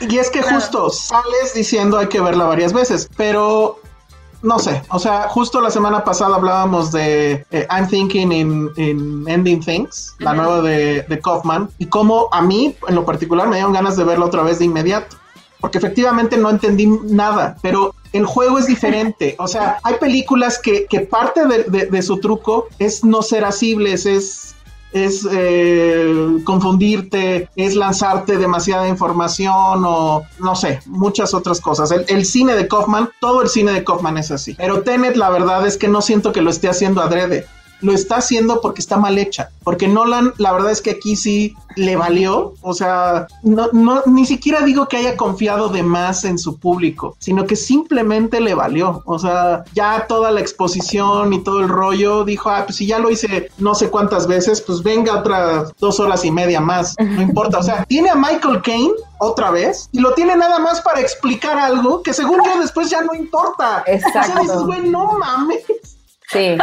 Y 0.00 0.16
es 0.18 0.30
que 0.30 0.40
Claro. 0.40 0.54
justo 0.56 0.90
sales 0.90 1.52
diciendo 1.54 1.98
hay 1.98 2.06
que 2.06 2.20
verla 2.20 2.44
varias 2.44 2.72
veces, 2.72 3.10
pero 3.16 3.80
no 4.44 4.58
sé, 4.58 4.82
o 4.90 4.98
sea, 4.98 5.28
justo 5.28 5.60
la 5.60 5.70
semana 5.70 6.04
pasada 6.04 6.36
hablábamos 6.36 6.92
de 6.92 7.44
eh, 7.50 7.66
I'm 7.70 7.88
Thinking 7.88 8.30
in, 8.32 8.70
in 8.76 9.24
Ending 9.26 9.60
Things, 9.64 10.14
la 10.18 10.34
nueva 10.34 10.60
de, 10.62 11.02
de 11.02 11.18
Kaufman, 11.18 11.68
y 11.78 11.86
cómo 11.86 12.28
a 12.30 12.40
mí 12.42 12.76
en 12.86 12.94
lo 12.94 13.04
particular 13.04 13.48
me 13.48 13.56
dieron 13.56 13.72
ganas 13.72 13.96
de 13.96 14.04
verla 14.04 14.26
otra 14.26 14.42
vez 14.42 14.58
de 14.58 14.66
inmediato, 14.66 15.16
porque 15.60 15.78
efectivamente 15.78 16.36
no 16.36 16.50
entendí 16.50 16.86
nada, 16.86 17.56
pero 17.62 17.94
el 18.12 18.26
juego 18.26 18.58
es 18.58 18.66
diferente, 18.66 19.34
o 19.38 19.48
sea, 19.48 19.78
hay 19.82 19.94
películas 19.94 20.60
que, 20.62 20.86
que 20.86 21.00
parte 21.00 21.46
de, 21.46 21.64
de- 21.64 21.86
de 21.86 22.02
su 22.02 22.18
truco 22.20 22.68
es 22.78 23.02
no 23.02 23.22
ser 23.22 23.44
asibles, 23.44 24.06
es 24.06 24.53
es 24.94 25.26
eh, 25.30 26.38
confundirte, 26.44 27.50
es 27.56 27.74
lanzarte 27.74 28.38
demasiada 28.38 28.88
información 28.88 29.82
o 29.84 30.22
no 30.38 30.54
sé, 30.54 30.80
muchas 30.86 31.34
otras 31.34 31.60
cosas. 31.60 31.90
El, 31.90 32.24
cine 32.24 32.54
de 32.54 32.68
Kaufman, 32.68 33.10
todo 33.20 33.42
el 33.42 33.48
cine 33.48 33.72
de 33.72 33.84
Kaufman 33.84 34.16
es 34.18 34.30
así. 34.30 34.54
Pero 34.54 34.82
Tenet, 34.82 35.16
la 35.16 35.30
verdad 35.30 35.66
es 35.66 35.76
que 35.76 35.88
no 35.88 36.00
siento 36.00 36.32
que 36.32 36.42
lo 36.42 36.50
esté 36.50 36.68
haciendo 36.68 37.02
adrede. 37.02 37.44
Lo 37.84 37.92
está 37.92 38.16
haciendo 38.16 38.62
porque 38.62 38.80
está 38.80 38.96
mal 38.96 39.18
hecha. 39.18 39.50
Porque 39.62 39.88
Nolan, 39.88 40.32
la 40.38 40.52
verdad 40.52 40.70
es 40.72 40.80
que 40.80 40.92
aquí 40.92 41.16
sí 41.16 41.54
le 41.76 41.96
valió. 41.96 42.54
O 42.62 42.72
sea, 42.72 43.26
no, 43.42 43.68
no, 43.72 44.02
ni 44.06 44.24
siquiera 44.24 44.62
digo 44.62 44.88
que 44.88 44.96
haya 44.96 45.18
confiado 45.18 45.68
de 45.68 45.82
más 45.82 46.24
en 46.24 46.38
su 46.38 46.58
público, 46.58 47.14
sino 47.18 47.46
que 47.46 47.56
simplemente 47.56 48.40
le 48.40 48.54
valió. 48.54 49.02
O 49.04 49.18
sea, 49.18 49.64
ya 49.74 50.06
toda 50.08 50.30
la 50.30 50.40
exposición 50.40 51.34
y 51.34 51.44
todo 51.44 51.60
el 51.60 51.68
rollo 51.68 52.24
dijo, 52.24 52.48
ah, 52.48 52.62
pues 52.64 52.76
si 52.76 52.86
ya 52.86 52.98
lo 52.98 53.10
hice 53.10 53.50
no 53.58 53.74
sé 53.74 53.90
cuántas 53.90 54.26
veces, 54.26 54.62
pues 54.62 54.82
venga 54.82 55.18
otras 55.18 55.72
dos 55.78 56.00
horas 56.00 56.24
y 56.24 56.30
media 56.30 56.62
más. 56.62 56.94
No 56.98 57.20
importa. 57.20 57.58
O 57.58 57.62
sea, 57.62 57.84
tiene 57.88 58.08
a 58.08 58.14
Michael 58.14 58.62
Caine 58.62 58.94
otra 59.18 59.50
vez 59.50 59.90
y 59.92 60.00
lo 60.00 60.14
tiene 60.14 60.36
nada 60.36 60.58
más 60.58 60.80
para 60.80 61.00
explicar 61.00 61.58
algo 61.58 62.02
que 62.02 62.14
según 62.14 62.40
yo 62.46 62.58
después 62.62 62.88
ya 62.88 63.02
no 63.02 63.12
importa. 63.14 63.84
Exacto. 63.86 64.20
O 64.20 64.32
sea, 64.32 64.40
dices, 64.40 64.62
güey, 64.62 64.88
no 64.88 65.18
mames. 65.18 65.64
Sí. 66.30 66.56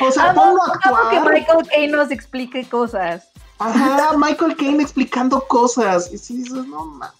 O 0.00 0.10
sea, 0.10 0.30
Amo, 0.30 0.42
ponlo 0.42 0.62
a 0.62 0.64
amo 0.64 1.10
que 1.10 1.16
actuar. 1.16 1.34
Michael 1.34 1.68
Caine 1.68 1.92
nos 1.92 2.10
explique 2.10 2.68
cosas. 2.68 3.28
Ajá, 3.58 4.16
Michael 4.16 4.56
Caine 4.56 4.82
explicando 4.82 5.46
cosas. 5.46 6.12
Y 6.12 6.18
sí 6.18 6.38
dices, 6.38 6.52
no 6.66 6.84
mames. 6.84 7.10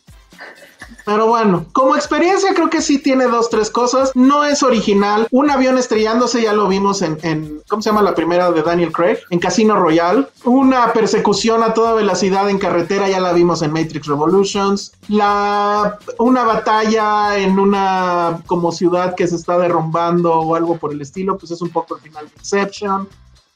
Pero 1.05 1.27
bueno, 1.27 1.67
como 1.73 1.97
experiencia 1.97 2.55
creo 2.55 2.71
que 2.71 2.81
sí 2.81 2.99
tiene 2.99 3.27
dos, 3.27 3.51
tres 3.51 3.71
cosas. 3.71 4.13
No 4.15 4.45
es 4.45 4.63
original. 4.63 5.27
Un 5.31 5.51
avión 5.51 5.79
estrellándose 5.79 6.43
ya 6.43 6.53
lo 6.53 6.69
vimos 6.69 7.03
en, 7.03 7.61
¿cómo 7.69 7.83
se 7.83 7.91
llama 7.91 8.03
la 8.03 8.15
primera 8.15 8.51
de 8.51 8.63
Daniel 8.63 8.93
Craig? 8.93 9.19
En 9.31 9.41
Casino 9.41 9.77
Royale. 9.77 10.27
Una 10.45 10.93
persecución 10.93 11.63
a 11.63 11.75
toda 11.75 11.95
velocidad 11.95 12.49
en 12.49 12.59
carretera 12.59 13.09
ya 13.09 13.21
la 13.21 13.33
vimos 13.33 13.63
en 13.63 13.73
Matrix 13.73 14.07
Revolutions. 14.07 14.93
La, 15.09 15.99
una 16.19 16.45
batalla 16.45 17.39
en 17.39 17.59
una 17.59 18.43
como 18.47 18.73
ciudad 18.73 19.15
que 19.15 19.27
se 19.27 19.37
está 19.37 19.59
derrumbando 19.59 20.33
o 20.33 20.55
algo 20.55 20.77
por 20.77 20.93
el 20.93 21.01
estilo, 21.01 21.37
pues 21.37 21.53
es 21.53 21.61
un 21.63 21.71
poco 21.71 21.97
el 21.97 22.03
final 22.03 22.27
de 22.27 22.33
Inception. 22.39 23.09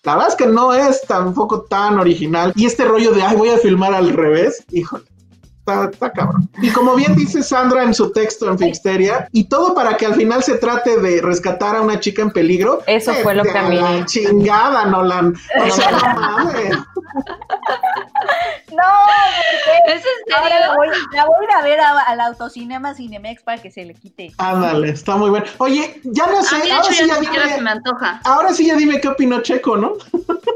La 0.02 0.14
verdad 0.14 0.28
es 0.28 0.36
que 0.36 0.46
no 0.46 0.72
es 0.72 1.02
tampoco 1.02 1.62
tan 1.62 1.98
original. 1.98 2.52
Y 2.54 2.66
este 2.66 2.84
rollo 2.84 3.10
de, 3.10 3.22
ay, 3.22 3.36
voy 3.36 3.48
a 3.48 3.58
filmar 3.58 3.92
al 3.92 4.10
revés, 4.10 4.64
híjole. 4.70 5.04
Está, 5.68 5.90
está 5.90 6.12
cabrón. 6.12 6.48
Y 6.62 6.70
como 6.70 6.94
bien 6.94 7.16
dice 7.16 7.42
Sandra 7.42 7.82
en 7.82 7.92
su 7.92 8.12
texto 8.12 8.48
en 8.48 8.56
Filmsteria, 8.56 9.28
y 9.32 9.44
todo 9.48 9.74
para 9.74 9.96
que 9.96 10.06
al 10.06 10.14
final 10.14 10.40
se 10.44 10.58
trate 10.58 10.96
de 11.00 11.20
rescatar 11.20 11.74
a 11.74 11.80
una 11.82 11.98
chica 11.98 12.22
en 12.22 12.30
peligro. 12.30 12.82
Eso 12.86 13.12
fue 13.14 13.34
lo 13.34 13.42
Vete 13.42 13.52
que 13.52 13.58
a 13.58 13.68
mí- 13.68 13.76
la 13.80 14.04
Chingada, 14.06 14.84
Nolan. 14.86 15.34
O 15.60 15.70
sea, 15.70 15.90
no 15.90 15.98
mames. 16.20 16.70
No, 18.70 18.82
porque 19.64 19.92
¿Es 19.96 20.02
en 20.26 20.34
ahora 20.34 20.48
serio? 20.50 20.66
la 20.68 20.74
voy, 20.76 20.88
la 21.12 21.24
voy 21.26 21.34
a 21.40 21.44
ir 21.44 21.50
a 21.50 21.62
ver 21.62 21.80
a- 21.80 21.98
al 22.00 22.20
autocinema 22.20 22.94
Cinemex 22.94 23.42
para 23.42 23.60
que 23.60 23.70
se 23.72 23.84
le 23.84 23.94
quite. 23.94 24.32
Ándale, 24.38 24.90
está 24.90 25.16
muy 25.16 25.30
bueno. 25.30 25.46
Oye, 25.58 26.00
ya 26.04 26.26
no 26.26 26.38
A 26.38 26.42
sé, 26.44 26.70
ahora 26.72 26.84
sí, 26.84 27.06
ya 27.08 27.18
dime, 27.18 27.70
antoja. 27.70 28.20
ahora 28.24 28.52
sí 28.52 28.66
ya 28.66 28.76
dime 28.76 29.00
qué 29.00 29.08
opinó 29.08 29.40
Checo, 29.40 29.76
¿no? 29.76 29.94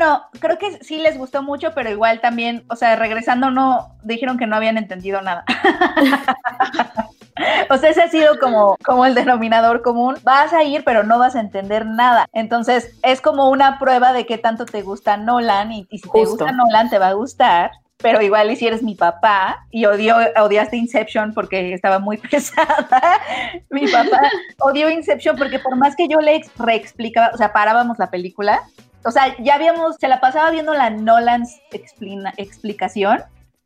Bueno, 0.00 0.24
creo 0.38 0.56
que 0.56 0.82
sí 0.82 0.96
les 0.96 1.18
gustó 1.18 1.42
mucho, 1.42 1.72
pero 1.74 1.90
igual 1.90 2.22
también, 2.22 2.64
o 2.70 2.76
sea, 2.76 2.96
regresando 2.96 3.50
no, 3.50 3.96
dijeron 4.02 4.38
que 4.38 4.46
no 4.46 4.56
habían 4.56 4.78
entendido 4.78 5.20
nada. 5.20 5.44
o 7.68 7.76
sea, 7.76 7.90
ese 7.90 8.04
ha 8.04 8.08
sido 8.08 8.38
como, 8.38 8.78
como 8.82 9.04
el 9.04 9.14
denominador 9.14 9.82
común. 9.82 10.16
Vas 10.22 10.54
a 10.54 10.62
ir, 10.62 10.84
pero 10.84 11.02
no 11.02 11.18
vas 11.18 11.36
a 11.36 11.40
entender 11.40 11.84
nada. 11.84 12.26
Entonces, 12.32 12.96
es 13.02 13.20
como 13.20 13.50
una 13.50 13.78
prueba 13.78 14.14
de 14.14 14.24
qué 14.24 14.38
tanto 14.38 14.64
te 14.64 14.80
gusta 14.80 15.18
Nolan 15.18 15.70
y, 15.70 15.86
y 15.90 15.98
si 15.98 16.10
te 16.10 16.24
gusta 16.24 16.50
Nolan 16.50 16.88
te 16.88 16.98
va 16.98 17.08
a 17.08 17.12
gustar. 17.12 17.70
Pero 17.98 18.22
igual 18.22 18.50
y 18.50 18.56
si 18.56 18.66
eres 18.66 18.82
mi 18.82 18.94
papá 18.94 19.66
y 19.70 19.84
odió, 19.84 20.16
odiaste 20.42 20.78
Inception 20.78 21.34
porque 21.34 21.74
estaba 21.74 21.98
muy 21.98 22.16
pesada, 22.16 23.20
mi 23.68 23.86
papá 23.86 24.18
odió 24.60 24.88
Inception 24.88 25.36
porque 25.36 25.58
por 25.58 25.76
más 25.76 25.94
que 25.94 26.08
yo 26.08 26.20
le 26.20 26.36
ex- 26.36 26.50
reexplicaba, 26.56 27.32
o 27.34 27.36
sea, 27.36 27.52
parábamos 27.52 27.98
la 27.98 28.08
película, 28.08 28.62
o 29.04 29.10
sea, 29.10 29.34
ya 29.38 29.54
habíamos, 29.54 29.96
se 30.00 30.08
la 30.08 30.20
pasaba 30.20 30.50
viendo 30.50 30.74
la 30.74 30.90
Nolan 30.90 31.44
explina- 31.72 32.34
explicación 32.36 33.22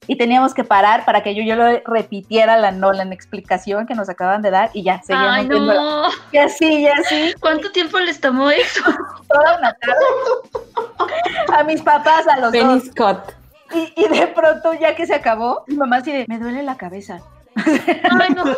y 0.07 0.17
teníamos 0.17 0.53
que 0.53 0.65
parar 0.65 1.05
para 1.07 1.23
que 1.23 1.35
yo, 1.35 1.43
yo 1.43 1.57
lo 1.57 1.81
repitiera 1.87 2.57
la 2.59 2.71
Nolan 2.71 3.13
explicación 3.13 3.87
que 3.87 3.95
nos 3.95 4.09
acaban 4.11 4.43
de 4.43 4.51
dar 4.51 4.71
y 4.75 4.83
ya 4.83 5.01
seguíamos 5.03 5.39
Ay. 5.39 6.19
Y 6.33 6.37
así, 6.39 6.81
y 6.83 6.87
así, 6.89 7.35
¿Cuánto 7.41 7.71
tiempo 7.73 7.99
les 7.99 8.21
tomó 8.21 8.51
eso? 8.51 8.83
toda 9.29 9.59
una 9.59 9.73
tarde. 9.75 11.55
A 11.57 11.63
mis 11.65 11.81
papás, 11.83 12.27
a 12.29 12.37
los 12.39 12.53
Penny 12.53 12.75
dos. 12.81 12.85
Scott. 12.89 13.35
Y, 13.75 13.93
y 13.97 14.09
de 14.09 14.27
pronto, 14.29 14.75
ya 14.75 14.95
que 14.95 15.07
se 15.07 15.15
acabó, 15.15 15.65
mi 15.67 15.77
mamá 15.77 15.97
así 15.97 16.13
de, 16.13 16.27
me 16.29 16.39
duele 16.39 16.63
la 16.63 16.77
cabeza. 16.77 17.21
Ay, 17.57 18.31
no. 18.35 18.45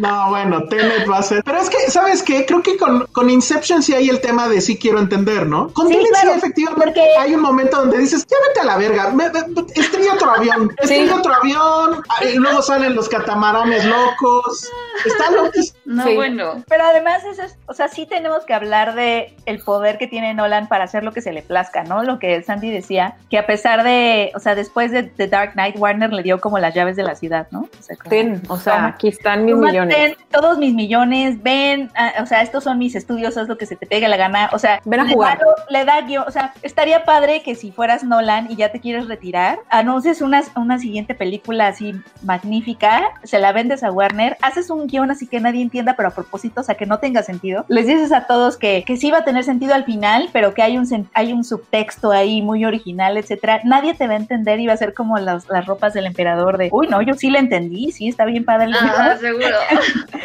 No, 0.00 0.30
bueno, 0.30 0.64
Tenet 0.64 1.08
va 1.10 1.18
a 1.18 1.22
ser. 1.22 1.42
Pero 1.44 1.58
es 1.58 1.68
que, 1.70 1.90
¿sabes 1.90 2.22
qué? 2.22 2.46
Creo 2.46 2.62
que 2.62 2.76
con, 2.76 3.06
con 3.12 3.28
Inception 3.30 3.82
sí 3.82 3.94
hay 3.94 4.08
el 4.08 4.20
tema 4.20 4.48
de 4.48 4.60
sí 4.60 4.78
quiero 4.78 4.98
entender, 4.98 5.46
¿no? 5.46 5.72
Con 5.72 5.88
Sí, 5.88 5.94
Tenet 5.94 6.08
claro, 6.10 6.32
sí, 6.32 6.38
efectivamente, 6.38 6.84
porque- 6.86 7.16
hay 7.18 7.34
un 7.34 7.40
momento 7.42 7.76
donde 7.78 7.98
dices, 7.98 8.26
ya 8.26 8.36
vete 8.48 8.60
a 8.60 8.64
la 8.64 8.76
verga, 8.76 9.10
me, 9.10 9.28
me- 9.30 9.66
estrella 9.74 10.14
otro 10.14 10.30
avión, 10.32 10.74
estrella 10.78 11.16
otro 11.16 11.34
avión, 11.34 12.02
y 12.32 12.36
luego 12.36 12.62
salen 12.62 12.94
los 12.94 13.08
catamaranes 13.08 13.84
locos. 13.84 14.68
Está 15.04 15.30
loquísimo. 15.30 15.78
No, 15.86 16.04
Sí. 16.04 16.14
bueno. 16.14 16.62
Pero 16.68 16.84
además, 16.84 17.22
eso 17.24 17.42
es, 17.42 17.56
o 17.66 17.74
sea, 17.74 17.88
sí 17.88 18.06
tenemos 18.06 18.44
que 18.44 18.54
hablar 18.54 18.94
de 18.94 19.34
el 19.46 19.60
poder 19.62 19.98
que 19.98 20.06
tiene 20.06 20.34
Nolan 20.34 20.68
para 20.68 20.84
hacer 20.84 21.02
lo 21.04 21.12
que 21.12 21.20
se 21.20 21.32
le 21.32 21.42
plazca, 21.42 21.84
¿no? 21.84 22.02
Lo 22.04 22.18
que 22.18 22.42
Sandy 22.42 22.70
decía, 22.70 23.16
que 23.30 23.38
a 23.38 23.46
pesar 23.46 23.82
de, 23.82 24.30
o 24.34 24.40
sea, 24.40 24.54
después 24.54 24.92
de 24.92 25.02
The 25.04 25.26
Dark 25.28 25.52
Knight, 25.54 25.76
Warner 25.78 26.12
le 26.12 26.22
dio 26.22 26.40
como 26.40 26.58
las 26.58 26.74
llaves 26.74 26.96
de 26.96 27.02
la 27.02 27.14
ciudad, 27.16 27.48
¿no? 27.50 27.60
O 27.60 27.82
sea, 27.82 27.96
como, 27.96 28.10
Ten, 28.10 28.42
o 28.48 28.56
sea, 28.58 28.86
aquí 28.86 29.08
están 29.08 29.44
mis 29.44 29.56
millones. 29.56 29.89
Ten 29.90 30.16
todos 30.30 30.58
mis 30.58 30.74
millones, 30.74 31.42
ven, 31.42 31.90
ah, 31.96 32.12
o 32.22 32.26
sea, 32.26 32.42
estos 32.42 32.64
son 32.64 32.78
mis 32.78 32.94
estudios, 32.94 33.36
haz 33.36 33.48
lo 33.48 33.58
que 33.58 33.66
se 33.66 33.76
te 33.76 33.86
pegue 33.86 34.08
la 34.08 34.16
gana, 34.16 34.48
o 34.52 34.58
sea, 34.58 34.80
Ven 34.84 35.00
a 35.00 35.04
le 35.04 35.12
jugar. 35.14 35.38
da 35.38 35.44
le 35.68 35.84
da 35.84 36.00
guion, 36.02 36.24
o 36.26 36.30
sea, 36.30 36.52
estaría 36.62 37.04
padre 37.04 37.42
que 37.42 37.54
si 37.54 37.72
fueras 37.72 38.04
Nolan 38.04 38.50
y 38.50 38.56
ya 38.56 38.70
te 38.70 38.80
quieres 38.80 39.08
retirar, 39.08 39.58
anuncies 39.68 40.20
una, 40.22 40.42
una 40.56 40.78
siguiente 40.78 41.14
película 41.14 41.68
así 41.68 41.94
magnífica, 42.22 43.02
se 43.24 43.38
la 43.38 43.52
vendes 43.52 43.82
a 43.82 43.90
Warner, 43.92 44.36
haces 44.42 44.70
un 44.70 44.86
guion 44.86 45.10
así 45.10 45.26
que 45.26 45.40
nadie 45.40 45.62
entienda, 45.62 45.94
pero 45.96 46.08
a 46.08 46.12
propósito, 46.12 46.60
o 46.60 46.64
sea, 46.64 46.74
que 46.74 46.86
no 46.86 46.98
tenga 46.98 47.22
sentido. 47.22 47.64
Les 47.68 47.86
dices 47.86 48.12
a 48.12 48.26
todos 48.26 48.56
que, 48.56 48.84
que 48.86 48.96
sí 48.96 49.10
va 49.10 49.18
a 49.18 49.24
tener 49.24 49.44
sentido 49.44 49.74
al 49.74 49.84
final, 49.84 50.28
pero 50.32 50.54
que 50.54 50.62
hay 50.62 50.78
un, 50.78 51.08
hay 51.14 51.32
un 51.32 51.44
subtexto 51.44 52.10
ahí 52.10 52.42
muy 52.42 52.64
original, 52.64 53.16
etcétera. 53.16 53.60
Nadie 53.64 53.94
te 53.94 54.06
va 54.06 54.14
a 54.14 54.16
entender 54.16 54.60
y 54.60 54.66
va 54.66 54.72
a 54.72 54.76
ser 54.76 54.94
como 54.94 55.18
las, 55.18 55.48
las 55.48 55.66
ropas 55.66 55.92
del 55.94 56.06
emperador 56.06 56.58
de, 56.58 56.68
uy, 56.72 56.86
no, 56.88 57.02
yo 57.02 57.14
sí 57.14 57.30
le 57.30 57.38
entendí, 57.38 57.92
sí, 57.92 58.08
está 58.08 58.24
bien 58.24 58.44
padre 58.44 58.66
el 58.66 58.72
guion". 58.72 58.90
Ah, 58.96 59.16
seguro. 59.20 59.56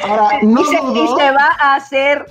Ahora, 0.04 0.40
no 0.44 0.62
y, 0.62 0.66
se, 0.66 0.76
y 0.76 0.80
dudo, 0.94 1.18
se 1.18 1.32
va 1.32 1.50
a 1.60 1.76
hacer. 1.76 2.26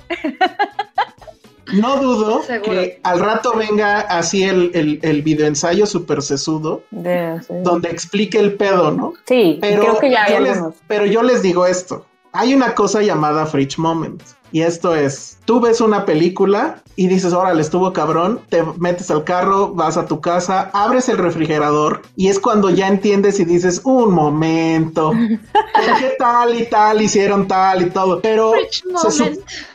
no 1.73 1.97
dudo 1.97 2.43
Seguro. 2.43 2.71
que 2.71 2.99
al 3.03 3.19
rato 3.19 3.53
venga 3.55 4.01
así 4.01 4.43
el, 4.43 4.71
el, 4.73 4.99
el 5.01 5.21
videoensayo 5.21 5.85
super 5.85 6.21
sesudo, 6.21 6.83
sí. 6.91 7.53
donde 7.63 7.89
explique 7.89 8.39
el 8.39 8.53
pedo, 8.53 8.91
¿no? 8.91 9.13
Sí, 9.25 9.57
Pero, 9.61 9.81
creo 9.81 9.99
que 9.99 10.11
ya 10.11 10.23
hay 10.25 10.33
yo 10.33 10.39
les, 10.39 10.59
pero 10.87 11.05
yo 11.05 11.23
les 11.23 11.41
digo 11.41 11.65
esto. 11.65 12.05
Hay 12.31 12.53
una 12.53 12.75
cosa 12.75 13.01
llamada 13.01 13.45
Fridge 13.45 13.77
Moment. 13.77 14.21
Y 14.55 14.61
esto 14.61 14.95
es, 14.95 15.37
tú 15.43 15.59
ves 15.59 15.81
una 15.81 16.05
película 16.05 16.81
y 16.95 17.09
dices, 17.09 17.33
órale, 17.33 17.61
estuvo 17.61 17.91
cabrón, 17.91 18.39
te 18.47 18.63
metes 18.77 19.11
al 19.11 19.25
carro, 19.25 19.73
vas 19.73 19.97
a 19.97 20.05
tu 20.05 20.21
casa, 20.21 20.69
abres 20.71 21.09
el 21.09 21.17
refrigerador 21.17 22.03
y 22.15 22.29
es 22.29 22.39
cuando 22.39 22.69
ya 22.69 22.87
entiendes 22.87 23.37
y 23.41 23.43
dices, 23.43 23.81
un 23.83 24.13
momento, 24.13 25.09
¿por 25.11 25.97
qué 25.99 26.15
tal 26.17 26.57
y 26.57 26.67
tal 26.69 27.01
hicieron 27.01 27.49
tal 27.49 27.81
y 27.81 27.89
todo? 27.89 28.21
Pero 28.21 28.53
se, 29.01 29.11
su- 29.11 29.23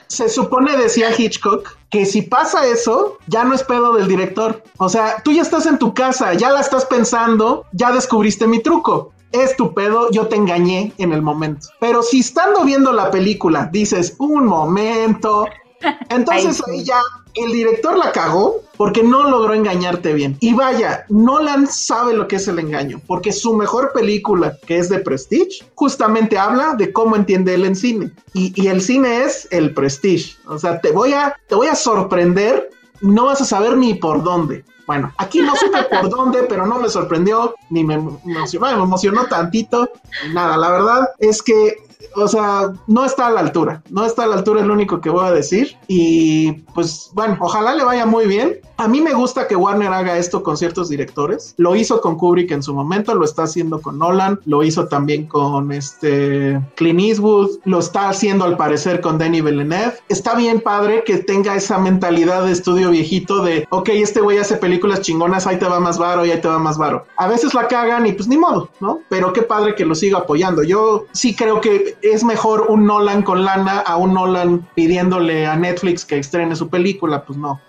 se 0.07 0.31
supone, 0.31 0.75
decía 0.79 1.11
Hitchcock, 1.15 1.77
que 1.91 2.07
si 2.07 2.23
pasa 2.23 2.67
eso, 2.67 3.19
ya 3.27 3.45
no 3.45 3.55
es 3.55 3.63
pedo 3.63 3.93
del 3.93 4.09
director. 4.09 4.63
O 4.79 4.89
sea, 4.89 5.17
tú 5.23 5.33
ya 5.33 5.43
estás 5.43 5.67
en 5.67 5.77
tu 5.79 5.93
casa, 5.93 6.33
ya 6.33 6.49
la 6.49 6.61
estás 6.61 6.87
pensando, 6.87 7.67
ya 7.73 7.93
descubriste 7.93 8.47
mi 8.47 8.63
truco. 8.63 9.13
Es 9.33 9.57
tu 9.57 9.75
pedo, 9.75 10.11
yo 10.11 10.27
te 10.27 10.37
engañé 10.37 10.93
en 10.99 11.13
el 11.13 11.23
momento. 11.23 11.69
Pero 11.79 12.03
si 12.03 12.21
estando 12.21 12.65
viendo 12.65 12.93
la 12.93 13.11
película 13.11 13.69
dices, 13.73 14.15
un 14.19 14.47
momento, 14.47 15.47
entonces 16.09 16.63
Ahí 16.67 16.85
ya 16.85 17.01
el 17.35 17.53
director 17.53 17.97
la 17.97 18.13
cagó 18.13 18.63
porque 18.77 19.03
no 19.03 19.29
logró 19.29 19.55
engañarte 19.55 20.15
bien. 20.15 20.37
Y 20.41 20.55
vaya, 20.55 21.05
Nolan 21.09 21.67
sabe 21.67 22.15
lo 22.15 22.27
que 22.27 22.37
es 22.37 22.49
el 22.49 22.59
engaño, 22.59 23.01
porque 23.07 23.31
su 23.31 23.55
mejor 23.55 23.93
película, 23.93 24.57
que 24.67 24.79
es 24.79 24.89
de 24.89 25.01
Prestige, 25.01 25.65
justamente 25.75 26.39
habla 26.39 26.75
de 26.77 26.93
cómo 26.93 27.15
entiende 27.15 27.55
él 27.55 27.67
en 27.67 27.77
cine. 27.77 28.11
Y, 28.33 28.53
y 28.61 28.69
el 28.69 28.81
cine 28.81 29.25
es 29.25 29.47
el 29.51 29.75
Prestige. 29.75 30.37
O 30.47 30.59
sea, 30.59 30.81
te 30.81 30.93
voy 30.93 31.13
a, 31.13 31.37
te 31.47 31.55
voy 31.55 31.67
a 31.67 31.75
sorprender, 31.75 32.71
no 33.01 33.27
vas 33.27 33.41
a 33.41 33.45
saber 33.45 33.77
ni 33.77 33.95
por 33.95 34.23
dónde. 34.23 34.65
Bueno, 34.87 35.13
aquí 35.19 35.41
no 35.41 35.55
supe 35.57 35.83
por 35.91 36.09
dónde, 36.09 36.45
pero 36.49 36.67
no 36.67 36.79
me 36.79 36.89
sorprendió, 36.89 37.55
ni 37.71 37.85
me 37.85 37.95
emocionó, 37.95 38.77
me 38.77 38.83
emocionó 38.83 39.25
tantito, 39.27 39.89
nada. 40.33 40.57
La 40.57 40.71
verdad 40.71 41.09
es 41.19 41.43
que 41.43 41.77
o 42.17 42.29
sea, 42.29 42.73
no 42.87 43.05
está 43.05 43.29
a 43.29 43.31
la 43.31 43.41
altura. 43.41 43.83
No 43.91 44.05
está 44.05 44.25
a 44.25 44.27
la 44.27 44.37
altura, 44.37 44.61
es 44.61 44.67
lo 44.67 44.73
único 44.73 45.01
que 45.01 45.11
voy 45.11 45.27
a 45.27 45.33
decir. 45.33 45.77
Y 45.87 46.53
pues 46.75 47.11
bueno, 47.13 47.37
ojalá 47.41 47.75
le 47.75 47.85
vaya 47.85 48.07
muy 48.07 48.27
bien, 48.27 48.59
A 48.81 48.89
mí 48.89 49.03
me 49.03 49.13
gusta 49.13 49.47
que 49.47 49.57
Warner 49.57 49.93
haga 49.93 50.17
esto 50.17 50.43
con 50.43 50.57
ciertos 50.57 50.89
directores. 50.89 51.53
Lo 51.59 51.77
hizo 51.77 52.01
con 52.01 52.17
Kubrick 52.17 52.51
en 52.51 52.63
su 52.63 52.73
momento, 52.73 53.15
lo 53.15 53.27
está 53.27 53.43
haciendo 53.43 53.83
con 53.83 53.99
Nolan, 53.99 54.41
lo 54.47 54.63
hizo 54.63 54.89
también 54.89 55.27
con 55.27 55.71
este 55.71 56.59
Clint 56.77 56.99
Eastwood, 56.99 57.59
lo 57.65 57.79
está 57.79 58.09
haciendo 58.09 58.47
al 58.47 58.57
parecer 58.57 59.03
con 59.03 59.19
Denis 59.19 59.45
Villeneuve. 59.45 59.99
Está 60.09 60.35
bien 60.35 60.63
padre 60.63 61.05
que 61.05 61.19
tenga 61.19 61.55
esa 61.57 61.77
mentalidad 61.77 62.47
de 62.47 62.53
estudio 62.53 62.89
viejito 62.89 63.45
de, 63.45 63.67
ok, 63.69 63.91
este 63.91 64.23
güey 64.23 64.39
hace 64.39 64.57
películas 64.57 65.03
chingonas, 65.03 65.47
ahí 65.47 65.59
te 65.59 65.69
va 65.69 65.79
más 65.79 65.99
varo 65.99 66.25
y 66.25 66.31
ahí 66.31 66.41
te 66.41 66.49
va 66.49 66.59
más 66.59 66.79
varo. 66.79 67.05
A 67.19 67.29
veces 67.29 67.53
la 67.53 67.69
cagan 67.69 68.07
y 68.07 68.13
pues 68.13 68.29
ni 68.29 68.39
modo, 68.39 68.71
¿no? 68.81 69.01
Pero 69.11 69.35
qué 69.35 69.43
padre 69.43 69.75
que 69.75 69.85
lo 69.85 69.95
siga 69.95 70.21
apoyando. 70.21 70.63
Yo 70.63 71.05
sí 71.13 71.37
creo 71.37 71.61
que 71.61 71.99
es 72.01 72.25
mejor 72.25 72.65
un 72.71 72.87
Nolan 72.87 73.25
con 73.25 73.45
lana 73.45 73.81
a 73.81 73.99
un 73.99 74.15
Nolan 74.15 74.67
pidiéndole 74.75 75.47
a 75.47 75.55
Netflix 75.55 76.07
que 76.07 76.17
estrene 76.17 76.57
su 76.57 76.71
película, 76.71 77.27
pues 77.27 77.39
no. 77.39 77.61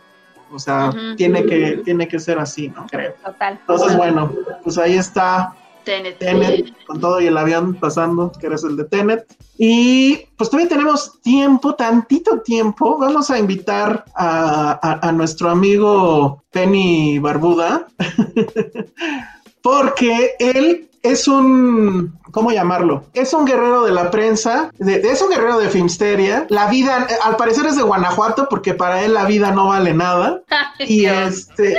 O 0.54 0.60
sea, 0.60 0.94
tiene, 1.18 1.46
que, 1.46 1.82
tiene 1.86 2.08
que 2.08 2.20
ser 2.20 2.40
así, 2.40 2.70
¿no? 2.70 2.86
Creo. 2.90 3.14
Total. 3.24 3.58
Entonces, 3.62 3.96
bueno, 3.98 4.32
pues 4.64 4.78
ahí 4.78 4.96
está 4.96 5.56
Tenet. 5.84 6.20
Tenet, 6.20 6.86
con 6.86 7.00
todo 7.00 7.20
y 7.22 7.28
el 7.28 7.38
avión 7.38 7.74
pasando, 7.76 8.32
que 8.40 8.48
eres 8.48 8.64
el 8.64 8.78
de 8.78 8.84
Tenet. 8.86 9.26
Y 9.58 10.26
pues 10.38 10.50
todavía 10.50 10.70
tenemos 10.70 11.20
tiempo, 11.22 11.76
tantito 11.76 12.40
tiempo. 12.42 12.98
Vamos 13.00 13.30
a 13.32 13.38
invitar 13.40 14.06
a, 14.16 14.80
a- 14.82 15.08
a 15.08 15.12
nuestro 15.12 15.50
amigo 15.50 16.44
Penny 16.52 17.18
Barbuda, 17.20 17.88
porque 19.62 20.32
él 20.40 20.90
es 21.04 21.28
un, 21.28 22.20
¿cómo 22.32 22.52
llamarlo? 22.52 23.06
Es 23.14 23.34
un 23.34 23.46
guerrero 23.46 23.84
de 23.84 23.92
la 23.92 24.12
prensa, 24.12 24.72
de- 24.78 24.98
es 25.12 25.22
un 25.22 25.30
guerrero 25.30 25.58
de 25.60 25.70
Filmsteria. 25.70 26.46
La 26.50 26.68
vida, 26.68 27.08
eh, 27.10 27.14
al 27.24 27.36
parecer 27.38 27.66
es 27.66 27.76
de 27.76 27.82
Guanajuato, 27.84 28.48
porque 28.50 28.74
para 28.74 29.02
él 29.04 29.14
la 29.14 29.26
vida 29.26 29.52
no 29.52 29.68
vale 29.68 29.94
nada. 29.94 30.42
Y 30.80 31.06
este 31.06 31.78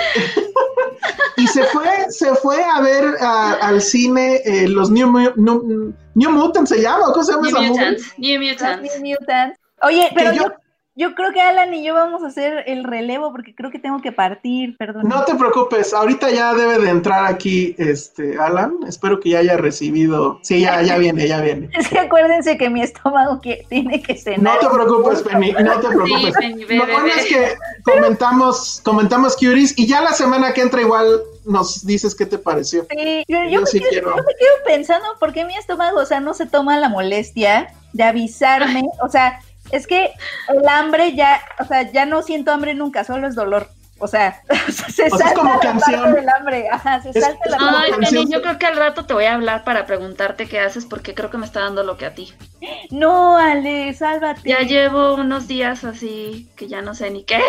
y 1.37 1.47
se 1.49 1.65
fue, 1.65 1.89
se 2.11 2.35
fue 2.37 2.63
a 2.65 2.81
ver 2.81 3.17
a- 3.21 3.55
al 3.55 3.81
cine 3.81 4.41
eh, 4.45 4.69
los 4.69 4.91
New, 4.91 5.11
New, 5.37 5.95
New 6.15 6.31
Mutants 6.31 6.71
se 6.71 6.81
llama, 6.81 7.07
¿cómo 7.13 7.25
se 7.25 7.33
llama 7.33 7.49
New 7.49 7.57
esa 7.57 7.69
movie? 7.69 7.71
Mutants. 7.91 8.15
New 8.19 8.41
Mutants. 8.43 9.01
New 9.01 9.17
Mutants. 9.21 9.59
Oye, 9.83 10.09
pero 10.15 10.33
yo- 10.33 10.43
yo, 10.45 10.53
yo 10.95 11.15
creo 11.15 11.33
que 11.33 11.41
Alan 11.41 11.73
y 11.73 11.83
yo 11.83 11.95
vamos 11.95 12.23
a 12.23 12.27
hacer 12.27 12.65
el 12.67 12.85
relevo 12.85 13.33
porque 13.33 13.55
creo 13.55 13.71
que 13.71 13.79
tengo 13.79 14.03
que 14.03 14.13
partir, 14.13 14.77
perdón. 14.77 15.05
No 15.09 15.25
te 15.25 15.35
preocupes, 15.35 15.95
ahorita 15.95 16.31
ya 16.31 16.53
debe 16.55 16.79
de 16.79 16.91
entrar 16.91 17.25
aquí 17.25 17.75
este 17.79 18.37
Alan. 18.39 18.75
Espero 18.87 19.19
que 19.19 19.31
ya 19.31 19.39
haya 19.39 19.57
recibido. 19.57 20.39
Sí, 20.43 20.61
ya, 20.61 20.83
ya 20.83 20.99
viene, 20.99 21.27
ya 21.27 21.41
viene. 21.41 21.71
Es 21.79 21.89
que 21.89 21.99
acuérdense 21.99 22.59
que 22.59 22.69
mi 22.69 22.83
estómago 22.83 23.41
que 23.41 23.65
tiene 23.71 24.03
que 24.03 24.17
cenar. 24.17 24.41
No 24.41 24.59
te 24.59 24.75
preocupes, 24.75 25.23
Penny, 25.23 25.53
no 25.53 25.81
te 25.81 25.89
preocupes. 25.89 26.35
Penny, 26.39 26.65
ve, 26.67 26.77
Lo 26.77 26.87
bueno 26.87 27.07
es 27.07 27.27
que 27.27 27.55
comentamos, 27.85 28.81
comentamos 28.85 29.37
Curies 29.37 29.79
y 29.79 29.87
ya 29.87 30.01
la 30.03 30.13
semana 30.13 30.53
que 30.53 30.61
entra 30.61 30.81
igual 30.83 31.21
nos 31.47 31.87
dices 31.87 32.15
qué 32.15 32.27
te 32.27 32.39
pareció. 32.39 32.87
Sí, 32.91 33.25
yo, 33.29 33.39
yo 33.45 33.51
Yo 33.51 33.61
me 33.63 33.67
sí 33.67 33.79
quedo, 33.81 33.89
quiero. 33.91 34.11
yo 34.11 34.17
me 34.17 34.35
quedo 34.39 34.65
pensando 34.67 35.07
por 35.19 35.33
qué 35.33 35.45
mi 35.45 35.55
estómago, 35.57 36.01
o 36.01 36.05
sea, 36.07 36.21
no 36.21 36.35
se 36.35 36.47
toma 36.47 36.79
la 36.79 36.89
molestia 36.89 37.73
de 37.93 38.03
avisarme, 38.05 38.83
o 39.03 39.09
sea, 39.09 39.41
es 39.71 39.87
que 39.87 40.13
el 40.49 40.69
hambre 40.69 41.15
ya, 41.15 41.41
o 41.61 41.65
sea, 41.65 41.91
ya 41.91 42.05
no 42.07 42.23
siento 42.23 42.51
hambre 42.53 42.75
nunca, 42.75 43.05
solo 43.05 43.27
es 43.29 43.35
dolor. 43.35 43.69
O 43.99 44.09
sea, 44.09 44.43
se 44.69 45.07
es 45.07 45.11
salta 45.17 45.35
como 45.35 45.55
la 45.55 45.61
canción. 45.61 46.01
parte 46.03 46.21
del 46.21 46.29
hambre, 46.29 46.69
ajá, 46.73 47.01
se 47.03 47.11
Es- 47.11 47.21
salta 47.25 47.39
la 47.49 47.57
es 47.57 47.63
como 47.63 47.77
Ay. 47.77 47.93
Penny, 48.11 48.33
yo 48.33 48.43
creo 48.43 48.59
que 48.59 48.67
al 48.67 48.77
rato 48.77 49.07
te 49.07 49.15
voy 49.15 49.27
a 49.27 49.35
hablar 49.35 49.63
para 49.63 49.87
preguntarte 49.87 50.49
qué 50.49 50.59
haces 50.59 50.87
porque 50.87 51.15
creo 51.15 51.31
que 51.31 51.39
me 51.39 51.47
está 51.47 51.61
dando 51.61 51.85
lo 51.85 51.97
que 51.97 52.07
a 52.07 52.15
ti. 52.15 52.33
No, 52.91 53.37
Ale, 53.39 53.95
sálvate. 53.95 54.41
Ya 54.49 54.61
llevo 54.61 55.15
unos 55.15 55.47
días 55.47 55.85
así 55.85 56.51
que 56.57 56.67
ya 56.67 56.83
no 56.83 56.95
sé 56.97 57.11
ni 57.11 57.23
qué. 57.25 57.41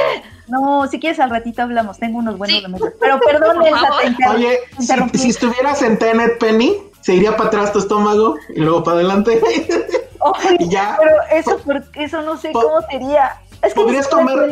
No, 0.48 0.85
si 0.88 0.99
quieres 0.99 1.19
al 1.19 1.31
ratito 1.31 1.64
hablamos, 1.64 1.98
tengo 1.98 2.19
unos 2.19 2.38
buenos 2.38 2.56
Sí. 2.57 2.61
remedios. 2.64 2.91
Pero 2.99 3.19
perdón, 3.26 3.65
Elsa, 3.65 3.90
te 4.18 4.27
Oye, 4.30 4.60
si, 5.18 5.30
estuvieras 5.30 5.81
en 5.81 5.98
Tenet, 5.98 6.38
Penny, 6.38 6.77
se 7.04 7.14
iría 7.14 7.36
para 7.38 7.50
atrás 7.50 7.72
tu 7.72 7.80
estómago 7.80 8.38
y 8.56 8.60
luego 8.62 8.84
para 8.84 8.96
adelante. 8.98 9.40
Y 10.58 10.70
ya. 10.70 10.96
Pero 10.98 11.16
eso, 11.34 11.58
por- 11.58 11.84
eso 11.96 12.22
no 12.22 12.38
sé 12.38 12.54
cómo 12.54 12.80
sería. 12.90 13.42
Es 13.62 13.74
que 13.74 13.82
podrías 13.82 14.08
comer- 14.08 14.50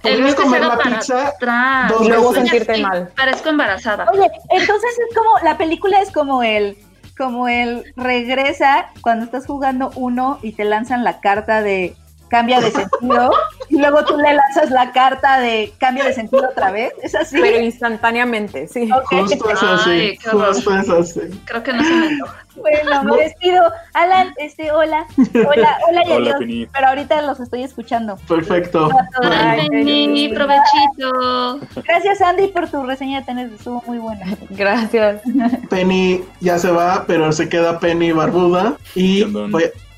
Podrías 0.00 0.34
comer 0.34 0.62
la 0.62 0.78
pizza 0.78 1.28
atrás. 1.28 1.90
dos 1.92 2.02
Y 2.02 2.08
luego 2.08 2.30
veces. 2.30 2.48
sentirte 2.48 2.74
Sí, 2.76 2.82
mal. 2.82 3.08
Parezco 3.14 3.48
embarazada. 3.50 4.06
Oye, 4.12 4.30
entonces 4.50 4.90
es 5.10 5.14
como, 5.14 5.30
la 5.42 5.58
película 5.58 6.00
es 6.00 6.10
como 6.10 6.42
el, 6.42 6.78
como 7.18 7.48
el 7.48 7.92
regresa 7.96 8.86
cuando 9.02 9.26
estás 9.26 9.44
jugando 9.46 9.90
uno 9.94 10.38
y 10.40 10.52
te 10.52 10.64
lanzan 10.64 11.04
la 11.04 11.20
carta 11.20 11.60
de 11.62 11.94
cambia 12.28 12.60
de 12.62 12.70
sentido 12.70 13.30
y 13.68 13.78
luego 13.78 14.04
tú 14.04 14.16
le 14.16 14.34
lanzas 14.34 14.70
la 14.70 14.92
carta 14.92 15.38
de 15.40 15.72
cambia 15.78 16.04
de 16.04 16.12
sentido 16.12 16.48
otra 16.50 16.70
vez. 16.70 16.92
¿Es 17.02 17.14
así? 17.14 17.38
Pero 17.40 17.60
instantáneamente, 17.60 18.68
sí. 18.68 18.90
Ok, 18.92 19.28
Justo 19.28 19.50
es 19.50 19.62
así. 19.62 20.18
Justo 20.30 20.74
es 20.74 20.88
así. 20.88 21.20
Creo 21.44 21.62
que 21.62 21.72
no 21.72 21.82
se 21.82 21.94
me 21.94 22.06
antoja. 22.08 22.44
Bueno, 22.56 23.04
me 23.04 23.16
despido. 23.16 23.62
Alan, 23.94 24.32
este, 24.36 24.70
hola. 24.70 25.06
Hola, 25.34 25.78
hola 25.88 26.02
y 26.06 26.12
Hola, 26.12 26.36
adiós. 26.36 26.68
Pero 26.72 26.86
ahorita 26.88 27.22
los 27.22 27.40
estoy 27.40 27.62
escuchando. 27.64 28.16
Perfecto. 28.28 28.90
Penny, 29.20 30.28
provechito. 30.28 31.60
Gracias, 31.86 32.20
Andy, 32.20 32.48
por 32.48 32.68
tu 32.68 32.84
reseña 32.84 33.20
de 33.20 33.26
tener 33.26 33.52
estuvo 33.52 33.82
muy 33.86 33.98
buena. 33.98 34.36
Gracias. 34.50 35.22
Penny 35.70 36.22
ya 36.40 36.58
se 36.58 36.70
va, 36.70 37.04
pero 37.06 37.32
se 37.32 37.48
queda 37.48 37.80
Penny 37.80 38.12
barbuda. 38.12 38.76
Y 38.94 39.24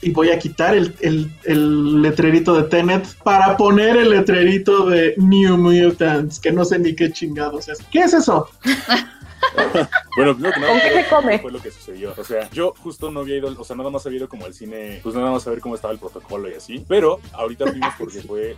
y 0.06 0.10
voy 0.12 0.30
a 0.30 0.38
quitar 0.38 0.74
el, 0.76 0.94
el- 1.00 1.30
el 1.44 2.00
letrerito 2.02 2.54
de 2.54 2.62
Tenet 2.64 3.04
para 3.24 3.56
poner 3.56 3.96
el 3.96 4.10
letrerito 4.10 4.86
de 4.86 5.14
New 5.16 5.56
Mutants, 5.56 6.38
que 6.38 6.52
no 6.52 6.64
sé 6.64 6.78
ni 6.78 6.94
qué 6.94 7.10
chingados 7.12 7.68
es. 7.68 7.78
¿Qué 7.90 8.00
es 8.00 8.14
eso? 8.14 8.48
Bueno, 10.16 10.34
primero 10.34 10.54
que 10.54 10.60
nada, 10.60 10.72
¿Con 10.72 10.80
qué 10.80 10.90
fue- 10.90 11.02
se 11.02 11.08
come? 11.08 11.38
Fue 11.38 11.52
lo 11.52 11.60
que 11.60 11.70
sucedió. 11.70 12.14
O 12.16 12.24
sea, 12.24 12.48
yo 12.50 12.74
justo 12.78 13.10
no 13.10 13.20
había 13.20 13.36
ido, 13.36 13.54
o 13.56 13.64
sea, 13.64 13.76
nada 13.76 13.90
más 13.90 14.04
había 14.06 14.18
ido 14.18 14.28
como 14.28 14.44
al 14.46 14.54
cine, 14.54 15.00
pues 15.02 15.14
nada 15.14 15.30
más 15.30 15.46
a 15.46 15.50
ver 15.50 15.60
cómo 15.60 15.74
estaba 15.74 15.92
el 15.92 16.00
protocolo 16.00 16.48
y 16.50 16.54
así. 16.54 16.84
Pero 16.88 17.20
ahorita 17.32 17.66
fuimos 17.66 17.94
porque 17.98 18.20
fue. 18.22 18.56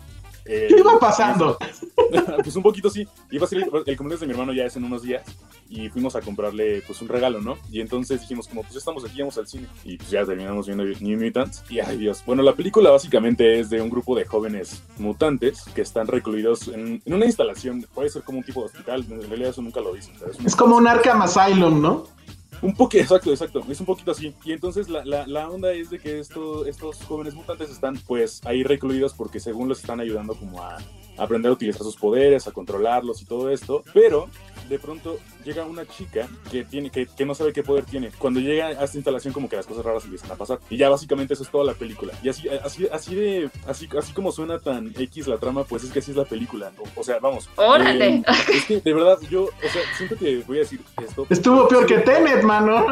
Eh, 0.49 0.67
¿Qué 0.69 0.79
iba 0.79 0.99
pasando? 0.99 1.59
pues 2.43 2.57
un 2.57 2.63
poquito 2.63 2.89
sí. 2.89 3.07
Iba 3.31 3.45
a 3.45 3.49
ser 3.49 3.59
el, 3.59 3.65
el 3.65 3.97
cumpleaños 3.97 4.21
de 4.21 4.27
mi 4.27 4.33
hermano 4.33 4.53
ya 4.53 4.65
es 4.65 4.77
en 4.77 4.85
unos 4.85 5.03
días 5.03 5.23
y 5.69 5.89
fuimos 5.91 6.17
a 6.17 6.23
comprarle 6.23 6.83
pues 6.87 7.03
un 7.03 7.09
regalo, 7.09 7.41
¿no? 7.41 7.59
Y 7.71 7.81
entonces 7.81 8.23
dijimos 8.23 8.49
como 8.49 8.63
pues 8.63 8.73
ya 8.73 8.79
estamos 8.79 9.05
aquí, 9.05 9.21
vamos 9.21 9.37
al 9.37 9.47
cine. 9.47 9.67
Y 9.85 9.99
pues 9.99 10.11
ya 10.11 10.25
terminamos 10.25 10.67
viendo 10.67 10.85
New 10.85 11.21
Mutants. 11.21 11.63
Y 11.69 11.81
ay 11.81 11.99
Dios. 11.99 12.23
Bueno, 12.25 12.43
la 12.43 12.55
película 12.55 12.91
básicamente 12.91 13.61
es 13.61 13.69
de 13.69 13.83
un 13.83 13.91
grupo 13.91 14.17
de 14.17 14.25
jóvenes 14.25 14.83
mutantes 14.99 15.65
que 15.75 15.83
están 15.83 16.07
recluidos 16.07 16.69
en, 16.69 17.03
en 17.05 17.15
una 17.15 17.27
instalación, 17.27 17.87
puede 17.95 18.09
ser 18.09 18.23
como 18.23 18.39
un 18.39 18.45
tipo 18.45 18.61
de 18.61 18.67
hospital, 18.67 19.05
en 19.11 19.29
realidad 19.29 19.51
eso 19.51 19.63
nunca 19.63 19.81
lo 19.81 19.93
dicen. 19.93 20.15
Es 20.45 20.57
como 20.57 20.77
un 20.77 20.87
Arkham 20.87 21.23
Asylum, 21.23 21.81
¿no? 21.81 22.18
Un 22.63 22.75
poquito, 22.75 23.03
exacto, 23.03 23.31
exacto. 23.31 23.65
Es 23.69 23.81
un 23.81 23.87
poquito 23.87 24.11
así. 24.11 24.35
Y 24.45 24.53
entonces 24.53 24.89
la, 24.89 25.05
la, 25.05 25.27
la 25.27 25.49
onda 25.49 25.73
es 25.73 25.91
de 25.91 25.99
que 25.99 26.19
esto, 26.19 26.67
estos 26.67 27.03
jóvenes 27.05 27.35
mutantes 27.35 27.71
están 27.71 27.97
pues 28.07 28.41
ahí 28.45 28.63
recluidos 28.63 29.15
porque 29.15 29.41
según 29.41 29.69
los 29.69 29.81
están 29.81 30.01
ayudando 30.01 30.35
como 30.35 30.63
a 30.63 30.79
aprender 31.17 31.51
a 31.51 31.53
utilizar 31.53 31.83
sus 31.83 31.97
poderes, 31.97 32.47
a 32.47 32.53
controlarlos 32.53 33.23
y 33.23 33.25
todo 33.25 33.51
esto. 33.51 33.83
Pero 33.93 34.29
de 34.69 34.79
pronto 34.79 35.19
llega 35.45 35.65
una 35.65 35.87
chica 35.87 36.29
que 36.51 36.65
tiene 36.65 36.91
que, 36.91 37.07
que 37.07 37.25
no 37.25 37.35
sabe 37.35 37.53
qué 37.53 37.63
poder 37.63 37.85
tiene. 37.85 38.11
Cuando 38.19 38.41
llega 38.41 38.67
a 38.69 38.85
esta 38.85 38.97
instalación 38.97 39.33
como 39.33 39.49
que 39.49 39.57
las 39.57 39.67
cosas 39.67 39.85
raras 39.85 40.05
empiezan 40.05 40.31
a 40.33 40.37
pasar. 40.37 40.59
Y 40.71 40.77
ya 40.77 40.89
básicamente 40.89 41.35
eso 41.35 41.43
es 41.43 41.51
toda 41.51 41.65
la 41.65 41.75
película. 41.75 42.13
Y 42.23 42.29
así, 42.29 42.49
así, 42.49 42.89
así 42.93 43.15
de, 43.15 43.51
así, 43.67 43.89
así 43.99 44.13
como 44.13 44.33
suena 44.33 44.59
tan 44.59 44.93
X 44.97 45.27
la 45.27 45.39
trama, 45.39 45.65
pues 45.65 45.85
es 45.85 45.91
que 45.91 46.01
así 46.01 46.11
es 46.11 46.17
la 46.17 46.25
película. 46.25 46.73
O, 46.79 47.01
o 47.01 47.05
sea, 47.05 47.19
vamos. 47.19 47.49
Órale. 47.57 48.17
eh, 48.17 48.25
es 48.53 48.65
que 48.65 48.81
de 48.81 48.95
verdad 48.95 49.19
yo, 49.31 49.45
o 49.45 49.69
sea, 49.73 49.83
siento 49.97 50.17
que 50.17 50.43
voy 50.47 50.59
a 50.59 50.61
decir 50.61 50.81
esto. 51.03 51.27
Estuvo 51.31 51.69
peor 51.69 51.87
que 51.87 51.99
Tenet, 51.99 52.43
mano. 52.43 52.85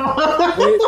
Fue 0.56 0.78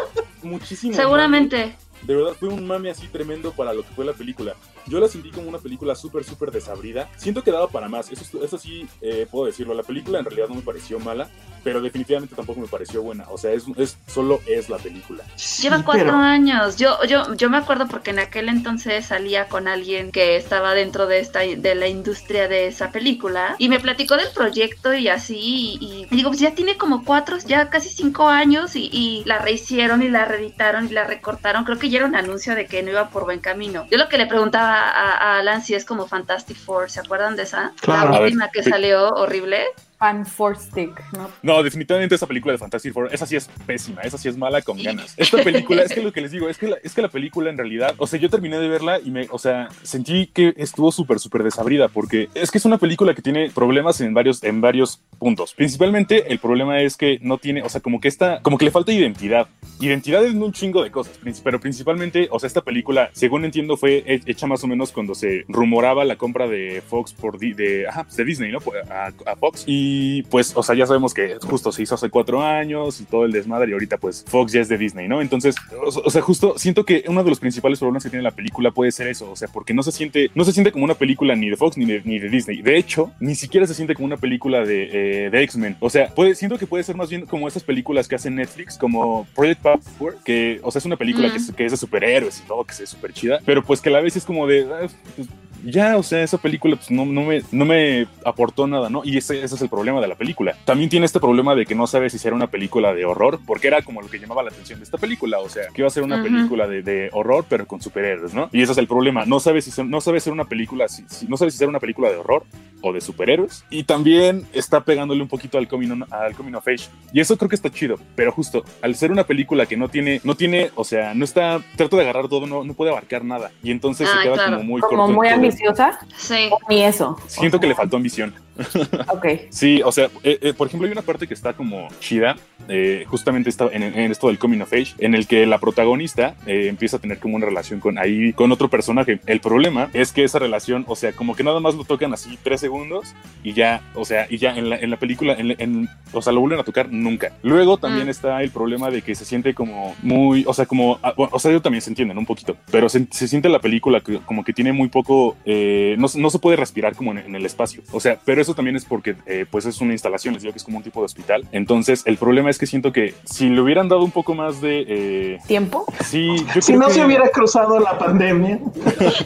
muchísimo. 0.43 0.94
Seguramente. 0.94 1.77
De 2.03 2.15
verdad 2.15 2.33
fue 2.39 2.49
un 2.49 2.66
mame 2.66 2.91
así 2.91 3.07
tremendo 3.09 3.53
para 3.53 3.73
lo 3.73 3.83
que 3.83 3.95
fue 3.95 4.05
la 4.05 4.12
película. 4.12 4.55
Yo 4.87 5.01
la 5.01 5.09
sentí 5.09 5.31
como 5.31 5.49
una 5.49 5.59
película 5.59 5.95
súper, 5.95 6.25
súper 6.25 6.51
desabrida. 6.51 7.09
Siento 7.16 7.43
que 7.43 7.51
daba 7.51 7.69
para 7.69 7.89
más. 7.89 8.11
Eso, 8.11 8.43
eso 8.43 8.57
sí 8.59 8.87
eh, 9.03 9.27
puedo 9.31 9.47
decirlo. 9.47 9.75
La 9.75 9.83
película 9.83 10.19
en 10.19 10.25
realidad 10.25 10.49
no 10.49 10.55
me 10.55 10.62
pareció 10.62 10.99
mala, 10.99 11.29
pero 11.62 11.83
definitivamente 11.83 12.35
tampoco 12.35 12.61
me 12.61 12.69
pareció 12.69 13.03
buena. 13.03 13.27
O 13.29 13.37
sea, 13.37 13.53
es, 13.53 13.65
es 13.77 13.99
solo 14.07 14.41
es 14.47 14.70
la 14.70 14.79
película. 14.79 15.25
Lleva 15.61 15.83
cuatro 15.85 16.05
pero- 16.05 16.16
años. 16.16 16.77
Yo, 16.77 16.97
yo, 17.05 17.35
yo 17.35 17.51
me 17.51 17.59
acuerdo 17.59 17.87
porque 17.87 18.11
en 18.11 18.19
aquel 18.20 18.49
entonces 18.49 19.05
salía 19.07 19.49
con 19.49 19.69
alguien 19.69 20.11
que 20.11 20.37
estaba 20.37 20.75
dentro 20.75 21.07
de 21.07 21.20
esta, 21.20 21.41
de 21.41 21.75
la 21.75 21.89
industria 21.89 22.49
de 22.49 22.69
esa 22.69 22.91
película 22.91 23.57
y 23.59 23.69
me 23.69 23.81
platicó 23.81 24.16
del 24.16 24.29
proyecto 24.35 24.95
y 24.95 25.09
así 25.09 25.37
y, 25.81 26.07
y 26.11 26.16
digo, 26.16 26.31
pues 26.31 26.41
ya 26.41 26.55
tiene 26.55 26.79
como 26.79 27.05
cuatro, 27.05 27.37
ya 27.47 27.69
casi 27.69 27.91
cinco 27.91 28.29
años 28.29 28.75
y, 28.75 28.89
y 28.93 29.23
la 29.27 29.39
rehicieron 29.39 30.03
y 30.03 30.09
la 30.09 30.25
reeditaron 30.25 30.87
y 30.87 30.91
la 30.91 31.05
recortaron. 31.05 31.65
Creo 31.65 31.79
que 31.79 31.88
ya 31.90 31.98
era 31.98 32.06
un 32.06 32.16
anuncio 32.16 32.55
de 32.55 32.66
que 32.66 32.82
no 32.82 32.90
iba 32.90 33.10
por 33.10 33.24
buen 33.24 33.40
camino. 33.40 33.86
Yo 33.90 33.98
lo 33.98 34.09
que 34.09 34.19
le 34.19 34.27
preguntaba 34.27 34.89
a, 34.89 35.10
a 35.12 35.39
Alan 35.39 35.62
si 35.62 35.74
es 35.74 35.85
como 35.85 36.06
Fantastic 36.06 36.56
Four, 36.56 36.90
¿se 36.90 37.01
acuerdan 37.01 37.36
de 37.36 37.44
esa? 37.44 37.73
Claro. 37.81 38.12
La 38.12 38.20
última 38.20 38.48
que 38.51 38.62
salió 38.62 39.09
horrible. 39.10 39.66
Fantastic, 39.99 40.93
¿no? 41.12 41.29
No, 41.43 41.62
definitivamente 41.62 42.15
esa 42.15 42.27
película 42.27 42.53
de 42.53 42.59
Fantastic 42.59 42.93
Four, 42.93 43.09
esa 43.12 43.27
sí 43.27 43.35
es 43.35 43.51
pésima, 43.66 44.03
esa 44.03 44.16
sí 44.16 44.29
es 44.29 44.37
mala 44.37 44.62
con 44.62 44.81
ganas. 44.81 45.15
Esta 45.16 45.43
película, 45.43 45.83
es 45.83 45.93
que 45.93 46.03
lo 46.05 46.12
que 46.12 46.20
les 46.20 46.31
digo, 46.31 46.49
es 46.49 46.57
que 46.57 46.69
la, 46.69 46.77
es 46.85 46.95
que 46.95 47.03
la 47.03 47.09
película 47.09 47.51
en 47.51 47.59
realidad, 47.59 47.95
o 47.99 48.07
sea, 48.07 48.20
yo 48.20 48.31
terminé 48.31 48.59
de 48.59 48.69
verla 48.69 49.01
y 49.05 49.11
me, 49.11 49.27
o 49.31 49.39
sea, 49.39 49.69
sentí 49.83 50.29
que 50.29 50.55
estuvo 50.57 50.93
súper, 50.93 51.19
súper 51.19 51.43
desabrida, 51.43 51.89
porque 51.89 52.29
es 52.35 52.53
que 52.53 52.59
es 52.59 52.65
una 52.65 52.79
película 52.79 53.12
que 53.12 53.23
tiene 53.23 53.51
problemas 53.51 54.01
en 54.01 54.15
varios, 54.15 54.45
en 54.45 54.61
varios 54.61 55.01
puntos. 55.19 55.55
Principalmente 55.55 56.33
el 56.33 56.39
problema 56.39 56.81
es 56.81 56.97
que 56.97 57.19
no 57.20 57.39
tiene, 57.39 57.62
o 57.62 57.69
sea, 57.69 57.81
como 57.81 58.01
que 58.01 58.07
esta, 58.07 58.41
como 58.43 58.57
que 58.57 58.66
le 58.66 58.70
falta 58.70 58.93
identidad. 58.93 59.49
Identidad 59.81 60.25
en 60.25 60.41
un 60.41 60.53
chingo 60.53 60.85
de 60.85 60.93
cosas, 60.93 61.19
pero 61.43 61.59
principalmente, 61.59 62.29
o 62.31 62.39
sea, 62.39 62.47
esta 62.47 62.62
película, 62.62 63.11
según 63.15 63.45
entiendo, 63.45 63.77
fue 63.77 64.05
hecha 64.07 64.47
más 64.47 64.62
o 64.62 64.69
menos 64.69 64.93
cuando 64.93 65.16
se 65.16 65.45
rumoraba 65.49 66.05
la 66.05 66.16
compra 66.16 66.47
de 66.47 66.83
Fox 66.87 67.12
por, 67.12 67.39
de, 67.39 67.87
ajá, 67.89 68.05
pues 68.05 68.16
de 68.16 68.25
Disney, 68.25 68.53
¿no? 68.53 68.59
A, 68.91 69.12
a 69.31 69.37
Fox. 69.37 69.65
Y 69.66 69.88
pues, 70.31 70.52
o 70.56 70.62
sea, 70.62 70.74
ya 70.74 70.86
sabemos 70.86 71.15
que 71.15 71.36
justo 71.43 71.73
se 71.73 71.82
hizo 71.82 71.94
hace 71.94 72.10
cuatro 72.10 72.43
años 72.43 73.01
y 73.01 73.05
todo 73.05 73.24
el 73.24 73.32
desmadre 73.32 73.70
y 73.70 73.73
ahorita 73.73 73.98
pues 73.98 74.24
Fox 74.27 74.52
ya 74.52 74.60
es 74.60 74.69
de 74.69 74.78
Disney, 74.78 75.09
¿no? 75.09 75.20
Entonces, 75.20 75.56
o, 75.85 76.10
sea, 76.10 76.23
justo 76.23 76.55
siento 76.59 76.85
que 76.85 77.05
uno 77.09 77.23
de 77.24 77.31
los 77.31 77.40
principales 77.40 77.78
problemas 77.78 78.02
que 78.02 78.10
tiene 78.10 78.23
la 78.23 78.31
película 78.31 78.70
puede 78.70 78.93
ser 78.93 79.09
eso, 79.09 79.31
o 79.31 79.36
sea, 79.36 79.48
porque 79.48 79.74
no 79.74 79.82
se 79.82 79.93
siente, 79.93 80.31
no 80.35 80.44
se 80.44 80.52
siente 80.52 80.73
como 80.73 80.85
una 80.85 80.94
película 80.94 81.35
ni 81.35 81.51
de 81.51 81.56
Fox 81.56 81.77
ni 81.77 81.85
de, 81.85 82.02
ni 82.05 82.19
de 82.19 82.28
Disney. 82.28 82.62
De 82.62 82.77
hecho, 82.77 83.12
ni 83.20 83.35
siquiera 83.35 83.66
se 83.66 83.74
siente 83.74 83.94
como 83.94 84.06
una 84.06 84.16
película 84.16 84.65
de, 84.65 85.24
eh, 85.27 85.31
de 85.31 85.43
X-Men. 85.43 85.77
O 85.81 85.90
sea, 85.90 86.15
puede, 86.15 86.35
siento 86.35 86.59
que 86.59 86.66
puede 86.66 86.85
ser 86.85 86.97
más 86.97 87.10
bien 87.10 87.27
como 87.27 87.48
esas 87.48 87.62
películas 87.62 88.09
que 88.09 88.16
hacen 88.16 88.35
Netflix, 88.35 88.78
como 88.78 89.27
Project 89.35 89.62
Power, 89.62 90.15
que, 90.24 90.60
o 90.62 90.70
sea, 90.70 90.81
es 90.81 90.86
una 90.86 90.97
película 90.97 91.31
que, 91.31 91.36
es, 91.36 91.52
que, 91.52 91.65
es, 91.65 91.73
de 91.73 91.78
superhéroes 91.78 92.40
y 92.44 92.48
todo, 92.48 92.65
que 92.65 92.73
es 92.73 92.89
súper 92.89 93.12
chida, 93.12 93.40
pero 93.44 93.62
pues 93.62 93.81
que 93.81 93.89
a 93.89 93.93
la 93.93 94.01
vez 94.01 94.16
es 94.16 94.24
como 94.24 94.47
de... 94.47 94.66
Ah, 94.73 94.89
pues, 95.16 95.28
ya, 95.64 95.97
o 95.97 96.02
sea, 96.02 96.22
esa 96.22 96.39
película 96.39 96.76
pues, 96.76 96.90
no, 96.90 97.05
no, 97.05 97.22
me, 97.22 97.43
no 97.52 97.64
me 97.64 98.06
aportó 98.24 98.66
nada, 98.66 98.89
¿no? 98.90 99.02
Y 99.05 99.16
ese, 99.16 99.43
ese, 99.43 99.55
es 99.55 99.62
el 99.62 99.68
problema 99.68 100.01
de 100.01 100.09
la 100.09 100.14
película. 100.14 100.55
También 100.64 100.90
tiene 100.90 101.06
este 101.06 101.20
problema 101.20 101.55
de 101.55 101.66
que 101.66 101.74
no 101.74 101.86
sabe 101.86 102.10
si 102.10 102.18
será 102.18 102.35
una 102.35 102.48
película 102.48 102.94
de 102.94 103.05
horror, 103.05 103.40
porque 103.47 103.68
era 103.68 103.82
como 103.82 104.02
lo 104.02 104.09
que 104.09 104.18
llamaba 104.18 104.43
la 104.43 104.51
atención 104.51 104.78
de 104.78 104.85
esta 104.85 104.98
película, 104.98 105.39
o 105.39 105.48
sea, 105.48 105.68
que 105.74 105.82
iba 105.82 105.89
a 105.89 105.90
ser 105.90 106.02
una 106.02 106.22
película 106.22 106.66
de, 106.66 106.82
de, 106.82 107.10
horror, 107.12 107.44
pero 107.48 107.66
con 107.66 107.80
superhéroes, 107.80 108.35
¿no? 108.35 108.48
Y 108.52 108.62
ese 108.62 108.72
es 108.72 108.78
el 108.78 108.86
problema, 108.86 109.24
no 109.24 109.40
sabe 109.40 109.62
si, 109.62 109.82
no 109.82 110.01
sabe 110.01 110.20
ser 110.20 110.32
una 110.32 110.44
película, 110.44 110.89
si, 110.89 111.05
si, 111.09 111.26
no 111.26 111.36
sabe 111.36 111.51
si 111.51 111.59
ser 111.59 111.68
una 111.68 111.80
película 111.80 112.10
de 112.10 112.16
horror 112.16 112.44
o 112.80 112.93
de 112.93 113.01
superhéroes, 113.01 113.64
y 113.70 113.85
también 113.85 114.47
está 114.52 114.85
pegándole 114.85 115.22
un 115.22 115.28
poquito 115.28 115.59
al 115.59 115.66
coming, 115.66 116.05
al 116.10 116.35
coming 116.35 116.55
of 116.55 116.66
age, 116.68 116.89
y 117.12 117.20
eso 117.20 117.36
creo 117.36 117.48
que 117.48 117.56
está 117.56 117.70
chido, 117.70 117.98
pero 118.14 118.32
justo, 118.32 118.64
al 118.82 118.94
ser 118.94 119.10
una 119.10 119.24
película 119.24 119.66
que 119.66 119.76
no 119.76 119.89
tiene, 119.89 120.20
no 120.24 120.35
tiene, 120.35 120.70
o 120.74 120.85
sea, 120.85 121.14
no 121.14 121.24
está, 121.24 121.60
trata 121.76 121.97
de 121.97 122.02
agarrar 122.02 122.28
todo, 122.28 122.47
no, 122.47 122.64
no 122.64 122.74
puede 122.74 122.90
abarcar 122.90 123.24
nada, 123.24 123.51
y 123.62 123.70
entonces 123.70 124.09
ah, 124.10 124.16
se 124.16 124.22
queda 124.22 124.35
claro. 124.35 124.56
como 124.59 124.64
muy 124.64 124.80
como 124.80 125.06
corto. 125.06 125.12
muy 125.14 125.28
ambiciosa. 125.49 125.99
Sí. 126.16 126.51
Ni 126.69 126.85
eso. 126.85 127.16
Siento 127.27 127.57
o 127.57 127.59
sea. 127.59 127.61
que 127.61 127.66
le 127.66 127.75
faltó 127.75 127.97
ambición. 127.97 128.35
ok. 129.09 129.26
Sí, 129.51 129.80
o 129.85 129.93
sea, 129.93 130.06
eh, 130.22 130.39
eh, 130.43 130.52
por 130.55 130.66
ejemplo, 130.66 130.86
hay 130.86 130.93
una 130.93 131.02
parte 131.02 131.26
que 131.26 131.35
está 131.35 131.52
como 131.52 131.89
chida, 132.01 132.36
eh, 132.68 133.05
justamente 133.06 133.48
está 133.48 133.68
en, 133.72 133.82
en, 133.82 134.10
esto 134.10 134.28
del 134.28 134.39
coming 134.39 134.60
of 134.60 134.72
age, 134.72 134.94
en 134.98 135.14
el 135.14 135.26
que 135.26 135.47
la 135.47 135.59
protagonista 135.59 136.35
eh, 136.47 136.66
empieza 136.68 136.97
a 136.97 137.01
tener 137.01 137.18
como 137.18 137.36
una 137.36 137.47
relación 137.47 137.80
con 137.80 137.98
ahí, 137.98 138.32
con 138.32 138.52
otro 138.52 138.68
personaje. 138.68 139.20
El 139.26 139.40
problema 139.40 139.90
es 139.93 140.12
que 140.12 140.24
esa 140.24 140.39
relación, 140.39 140.85
o 140.89 140.97
sea, 140.97 141.12
como 141.12 141.35
que 141.35 141.44
nada 141.44 141.60
más 141.60 141.74
lo 141.74 141.85
tocan 141.85 142.12
así 142.12 142.39
tres 142.43 142.60
segundos 142.60 143.14
y 143.43 143.52
ya, 143.52 143.82
o 143.94 144.05
sea, 144.05 144.26
y 144.28 144.39
ya 144.39 144.56
en 144.56 144.70
la, 144.70 144.76
en 144.76 144.90
la 144.90 144.97
película, 144.97 145.35
en, 145.35 145.55
en, 145.59 145.89
o 146.12 146.20
sea, 146.20 146.32
lo 146.32 146.40
vuelven 146.40 146.60
a 146.60 146.64
tocar 146.64 146.90
nunca. 146.90 147.32
Luego 147.43 147.78
también 147.78 148.06
mm. 148.06 148.10
está 148.10 148.43
el 148.43 148.51
problema 148.51 148.90
de 148.90 149.02
que 149.02 149.14
se 149.14 149.24
siente 149.24 149.55
como 149.55 149.94
muy, 150.02 150.44
o 150.47 150.52
sea, 150.52 150.66
como, 150.66 150.98
ah, 151.02 151.14
o 151.16 151.39
sea, 151.39 151.52
yo 151.52 151.62
también 151.62 151.82
se 151.82 151.90
entienden 151.90 152.18
un 152.18 152.26
poquito, 152.26 152.56
pero 152.70 152.89
se, 152.89 153.06
se 153.10 153.28
siente 153.28 153.48
la 153.48 153.60
película 153.60 154.01
que, 154.01 154.18
como 154.20 154.44
que 154.44 154.52
tiene 154.52 154.72
muy 154.72 154.89
poco, 154.89 155.36
eh, 155.44 155.97
no, 155.98 156.09
no, 156.16 156.30
se 156.30 156.39
puede 156.39 156.56
respirar 156.56 156.94
como 156.94 157.12
en, 157.12 157.18
en, 157.18 157.35
el 157.35 157.47
espacio. 157.47 157.82
O 157.93 158.01
sea, 158.01 158.18
pero 158.24 158.40
eso 158.49 158.55
también 158.55 158.77
es 158.77 158.85
porque, 158.85 159.16
eh, 159.27 159.45
pues 159.51 159.66
es 159.66 159.81
una 159.81 159.93
instalación, 159.93 160.33
les 160.35 160.43
digo 160.43 160.53
que 160.53 160.59
es 160.59 160.65
como 160.65 160.79
un 160.79 160.83
tipo 160.83 161.01
de 161.01 161.07
hospital. 161.07 161.47
Entonces, 161.53 162.03
el 162.07 162.16
problema 162.16 162.49
es 162.49 162.59
que 162.59 162.66
siento 162.66 162.93
que 162.93 163.15
si 163.25 163.51
le 163.51 163.61
hubieran 163.61 163.89
dado 163.89 164.03
un 164.03 164.11
poco 164.11 164.35
más 164.35 164.61
de... 164.61 164.85
Eh, 164.89 165.39
¿Tiempo? 165.47 165.85
Sí, 166.05 166.29
yo 166.55 166.62
si 166.62 166.73
creo 166.73 166.81
no 166.81 166.87
que... 166.89 166.95
se 166.95 167.05
hubiera 167.05 167.29
cruzado 167.29 167.79
la 167.79 167.99
pandemia. 167.99 168.59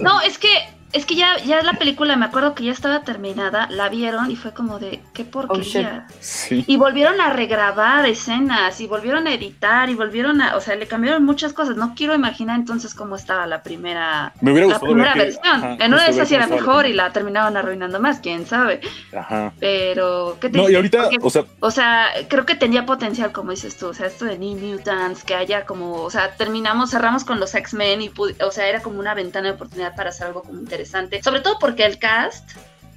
No, 0.01 0.20
es 0.23 0.39
que 0.39 0.49
es 0.93 1.06
que 1.06 1.14
ya, 1.14 1.39
ya 1.39 1.62
la 1.62 1.74
película, 1.74 2.16
me 2.16 2.27
acuerdo 2.27 2.55
que 2.55 2.64
ya 2.64 2.73
estaba 2.73 3.02
terminada, 3.02 3.66
la 3.70 3.89
vieron 3.89 4.31
y 4.31 4.36
fue 4.36 4.52
como 4.52 4.78
de, 4.78 5.02
qué 5.14 5.24
porquería. 5.24 6.06
Oh, 6.09 6.12
sí. 6.20 6.64
Y 6.66 6.77
volvieron 6.77 7.20
a 7.20 7.31
regrabar 7.32 8.06
escenas, 8.06 8.81
y 8.81 8.86
volvieron 8.86 9.27
a 9.27 9.32
editar, 9.35 9.89
y 9.90 9.94
volvieron 9.94 10.40
a, 10.43 10.56
o 10.56 10.60
sea, 10.60 10.74
le 10.77 10.86
cambiaron 10.86 11.24
muchas 11.24 11.52
cosas. 11.52 11.77
No 11.77 11.94
quiero 11.94 12.14
imaginar 12.14 12.59
entonces 12.59 12.94
cómo 12.94 13.16
estaba 13.16 13.47
la 13.47 13.62
primera, 13.62 14.32
me 14.40 14.52
hubiera 14.52 14.66
la 14.69 14.74
gustado 14.74 14.93
primera 14.93 15.14
ver 15.14 15.19
que- 15.19 15.24
versión. 15.39 15.55
ajá, 15.64 15.85
en 15.85 15.94
una 15.94 16.05
de 16.05 16.10
esas 16.10 16.31
era 16.32 16.47
mejor 16.47 16.86
y 16.86 16.93
la 16.93 17.10
terminaban 17.12 17.56
arruinando 17.56 17.98
más, 18.01 18.20
quién 18.20 18.47
sabe. 18.47 18.81
Ajá. 19.16 19.52
Pero, 19.60 20.36
¿qué 20.40 20.48
te 20.51 20.59
No, 20.59 20.69
y 20.69 20.74
ahorita, 20.74 21.05
Porque- 21.05 21.19
o 21.23 21.31
sea, 21.31 21.44
o 21.60 21.70
sea, 21.70 22.09
creo 22.28 22.44
que 22.47 22.55
tenía 22.55 22.85
potencial, 22.86 23.32
como 23.32 23.51
dices 23.52 23.77
tú, 23.77 23.89
o 23.89 23.94
sea, 23.94 24.06
esto 24.06 24.24
de 24.24 24.39
New 24.39 24.59
Mutants, 24.59 25.24
que 25.24 25.35
haya 25.35 25.64
como, 25.64 25.94
o 26.02 26.10
sea, 26.10 26.35
terminamos, 26.36 26.90
cerramos 26.90 27.24
con 27.24 27.40
los 27.40 27.55
X-Men 27.55 28.02
y, 28.02 28.10
o 28.43 28.51
sea, 28.51 28.66
era 28.69 28.81
como 28.82 28.98
una 28.98 29.14
ventana 29.14 29.48
de 29.48 29.55
oportunidad 29.55 29.94
para 29.94 30.10
hacer 30.10 30.27
algo 30.27 30.43
como 30.43 30.59
interesante, 30.59 30.81
sobre 31.22 31.40
todo 31.40 31.59
porque 31.59 31.84
el 31.84 31.98
cast 31.98 32.50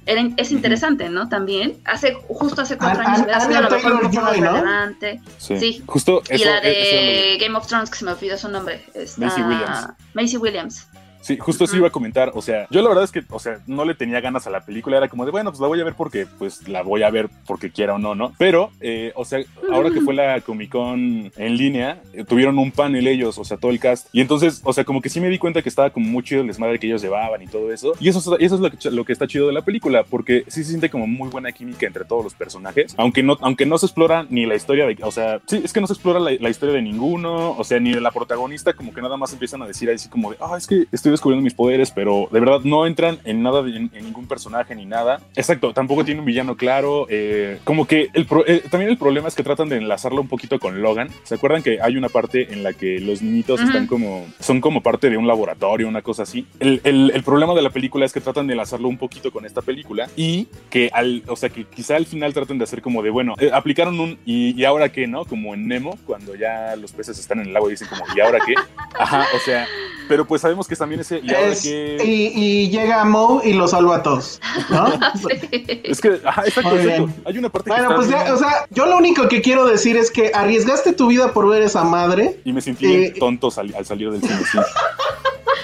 era, 0.06 0.22
es 0.36 0.52
interesante, 0.52 1.08
¿no? 1.08 1.28
También, 1.28 1.78
hace, 1.84 2.14
justo 2.28 2.62
hace 2.62 2.78
cuatro 2.78 3.00
An- 3.00 3.06
años 3.08 3.22
hubiera 3.22 3.40
sido 3.40 3.58
a 3.58 3.60
lo 3.62 3.70
mejor 3.70 3.92
un 3.92 4.00
poco 4.02 4.14
más 4.20 4.32
Taylor-Joy, 4.32 4.40
¿no? 4.40 4.52
relevante. 4.52 5.20
sí. 5.38 5.58
Sí. 5.58 5.82
Justo 5.86 6.22
Y 6.30 6.34
eso, 6.34 6.44
la 6.44 6.56
lo 6.56 6.62
de 6.62 7.38
Game 7.40 7.56
of 7.58 7.66
Thrones, 7.66 7.90
que 7.90 7.98
se 7.98 8.04
me 8.04 8.12
olvidó 8.12 8.38
su 8.38 8.48
nombre, 8.48 8.84
está... 8.94 9.20
Maisie 9.20 9.42
Williams. 9.44 9.88
Maisie 10.14 10.38
Williams. 10.38 10.86
Sí, 11.26 11.36
justo 11.38 11.64
eso 11.64 11.76
iba 11.76 11.88
a 11.88 11.90
comentar. 11.90 12.30
O 12.34 12.42
sea, 12.42 12.66
yo 12.70 12.82
la 12.82 12.88
verdad 12.88 13.02
es 13.04 13.10
que, 13.10 13.22
o 13.30 13.38
sea, 13.40 13.58
no 13.66 13.84
le 13.84 13.94
tenía 13.94 14.20
ganas 14.20 14.46
a 14.46 14.50
la 14.50 14.60
película. 14.64 14.96
Era 14.96 15.08
como 15.08 15.24
de, 15.24 15.32
bueno, 15.32 15.50
pues 15.50 15.60
la 15.60 15.66
voy 15.66 15.80
a 15.80 15.84
ver 15.84 15.94
porque, 15.94 16.26
pues 16.38 16.68
la 16.68 16.82
voy 16.82 17.02
a 17.02 17.10
ver 17.10 17.28
porque 17.46 17.70
quiera 17.70 17.94
o 17.94 17.98
no, 17.98 18.14
¿no? 18.14 18.32
Pero, 18.38 18.70
eh, 18.80 19.12
o 19.16 19.24
sea, 19.24 19.40
ahora 19.72 19.90
que 19.90 20.00
fue 20.00 20.14
la 20.14 20.40
Comic 20.40 20.70
Con 20.70 21.32
en 21.36 21.56
línea, 21.56 22.00
eh, 22.12 22.24
tuvieron 22.24 22.58
un 22.58 22.70
panel 22.70 23.06
ellos, 23.08 23.38
o 23.38 23.44
sea, 23.44 23.56
todo 23.56 23.72
el 23.72 23.80
cast. 23.80 24.06
Y 24.12 24.20
entonces, 24.20 24.60
o 24.64 24.72
sea, 24.72 24.84
como 24.84 25.00
que 25.02 25.08
sí 25.08 25.20
me 25.20 25.28
di 25.28 25.38
cuenta 25.38 25.62
que 25.62 25.68
estaba 25.68 25.90
como 25.90 26.06
muy 26.06 26.22
chido 26.22 26.42
el 26.42 26.46
desmadre 26.46 26.78
que 26.78 26.86
ellos 26.86 27.02
llevaban 27.02 27.42
y 27.42 27.46
todo 27.48 27.72
eso. 27.72 27.94
Y 27.98 28.08
eso, 28.08 28.18
es- 28.20 28.40
eso 28.42 28.54
es 28.54 28.60
lo 28.60 28.70
que, 28.70 28.90
lo 28.90 29.04
que 29.04 29.12
está 29.12 29.26
chido 29.26 29.48
de 29.48 29.52
la 29.52 29.62
película, 29.62 30.04
porque 30.04 30.44
sí 30.46 30.62
se 30.62 30.70
siente 30.70 30.90
como 30.90 31.06
muy 31.08 31.28
buena 31.28 31.50
química 31.50 31.86
entre 31.86 32.04
todos 32.04 32.22
los 32.22 32.34
personajes. 32.34 32.94
Aunque 32.96 33.22
no, 33.24 33.36
aunque 33.40 33.66
no 33.66 33.78
se 33.78 33.86
explora 33.86 34.26
ni 34.30 34.46
la 34.46 34.54
historia 34.54 34.86
de, 34.86 34.96
o 35.02 35.10
sea, 35.10 35.40
sí, 35.46 35.60
es 35.64 35.72
que 35.72 35.80
no 35.80 35.86
se 35.88 35.94
explora 35.94 36.20
la, 36.20 36.30
la 36.38 36.50
historia 36.50 36.74
de 36.76 36.82
ninguno, 36.82 37.50
o 37.52 37.64
sea, 37.64 37.80
ni 37.80 37.92
de 37.92 38.00
la 38.00 38.10
protagonista, 38.12 38.72
como 38.74 38.94
que 38.94 39.02
nada 39.02 39.16
más 39.16 39.32
empiezan 39.32 39.62
a 39.62 39.66
decir 39.66 39.90
así 39.90 40.08
como 40.08 40.30
de, 40.30 40.36
ah, 40.40 40.54
es 40.56 40.66
que 40.68 40.84
estoy 40.92 41.15
descubriendo 41.16 41.42
mis 41.44 41.54
poderes, 41.54 41.90
pero 41.90 42.28
de 42.30 42.40
verdad 42.40 42.60
no 42.64 42.86
entran 42.86 43.18
en 43.24 43.42
nada, 43.42 43.60
en, 43.60 43.90
en 43.92 44.04
ningún 44.04 44.26
personaje 44.26 44.74
ni 44.74 44.86
nada. 44.86 45.20
Exacto, 45.34 45.72
tampoco 45.72 46.04
tiene 46.04 46.20
un 46.20 46.26
villano 46.26 46.56
claro. 46.56 47.06
eh, 47.08 47.58
como 47.64 47.86
que 47.86 48.08
el 48.14 48.26
pro- 48.26 48.46
eh, 48.46 48.62
también 48.70 48.90
el 48.90 48.98
problema 48.98 49.28
es 49.28 49.34
que 49.34 49.42
tratan 49.42 49.68
de 49.68 49.76
enlazarlo 49.76 50.20
un 50.20 50.28
poquito 50.28 50.58
con 50.58 50.80
Logan. 50.82 51.08
¿Se 51.24 51.34
acuerdan 51.34 51.62
que 51.62 51.78
hay 51.80 51.96
una 51.96 52.08
parte 52.08 52.52
en 52.52 52.62
la 52.62 52.72
que 52.72 53.00
los 53.00 53.22
niñitos 53.22 53.60
Ujú. 53.60 53.68
están 53.68 53.86
como, 53.86 54.26
son 54.40 54.60
como 54.60 54.82
parte 54.82 55.10
de 55.10 55.16
un 55.16 55.26
laboratorio, 55.26 55.88
una 55.88 56.02
cosa 56.02 56.22
así? 56.24 56.46
El, 56.60 56.80
el- 56.84 57.10
el 57.14 57.22
problema 57.22 57.54
de 57.54 57.62
la 57.62 57.70
película 57.70 58.04
es 58.06 58.12
que 58.12 58.20
tratan 58.20 58.46
de 58.46 58.52
enlazarlo 58.54 58.88
un 58.88 58.98
poquito 58.98 59.30
con 59.30 59.44
esta 59.46 59.62
película 59.62 60.08
y 60.16 60.48
que 60.70 60.90
al, 60.92 61.22
o 61.28 61.36
sea, 61.36 61.48
que 61.48 61.64
quizá 61.64 61.96
al 61.96 62.06
final 62.06 62.32
traten 62.34 62.58
de 62.58 62.64
hacer 62.64 62.82
como 62.82 63.02
de, 63.02 63.10
bueno, 63.10 63.34
eh, 63.38 63.50
aplicaron 63.52 63.98
un, 64.00 64.18
y, 64.24 64.60
y 64.60 64.64
ahora 64.64 64.90
qué, 64.90 65.06
¿no? 65.06 65.24
Como 65.24 65.54
en 65.54 65.66
Nemo, 65.68 65.98
cuando 66.06 66.34
ya 66.34 66.76
los 66.76 66.92
peces 66.92 67.18
están 67.18 67.40
en 67.40 67.48
el 67.48 67.56
agua 67.56 67.68
y 67.68 67.72
dicen 67.72 67.88
como, 67.88 68.04
¿y 68.14 68.20
ahora 68.20 68.38
qué? 68.44 68.54
Ajá, 68.98 69.24
o 69.34 69.38
sea, 69.40 69.66
pero 70.08 70.26
pues 70.26 70.42
sabemos 70.42 70.66
que 70.68 70.76
también 70.76 70.95
ese, 71.00 71.20
¿y 71.22 71.34
ahora 71.34 71.48
Es- 71.48 71.62
qué? 71.62 71.96
y, 72.04 72.40
y 72.64 72.70
llega 72.70 73.04
Moe 73.04 73.46
y 73.48 73.52
lo 73.54 73.66
salva 73.68 73.96
a 73.96 74.02
todos. 74.02 74.40
¿no? 74.70 74.86
Es 75.84 76.00
que, 76.00 76.20
ajá, 76.24 76.42
exacto, 76.46 76.70
Muy 76.70 76.78
exacto. 76.80 77.06
bien. 77.06 77.22
Hay 77.24 77.38
una 77.38 77.48
parte 77.48 77.70
Bueno, 77.70 77.88
que 77.90 77.94
pues 77.94 78.08
está 78.08 78.24
ya, 78.26 78.34
o 78.34 78.36
sea, 78.38 78.66
yo 78.70 78.86
lo 78.86 78.96
único 78.96 79.28
que 79.28 79.40
quiero 79.42 79.66
decir 79.66 79.96
es 79.96 80.10
que 80.10 80.30
arriesgaste 80.34 80.92
tu 80.92 81.06
vida 81.08 81.32
por 81.32 81.48
ver 81.48 81.62
esa 81.62 81.84
madre 81.84 82.40
y 82.44 82.52
me 82.52 82.60
sentí 82.60 82.86
eh, 82.86 83.14
tonto 83.18 83.50
sal- 83.50 83.74
al 83.76 83.84
salir 83.86 84.10
del 84.10 84.20
cine, 84.20 84.40
sí. 84.50 84.58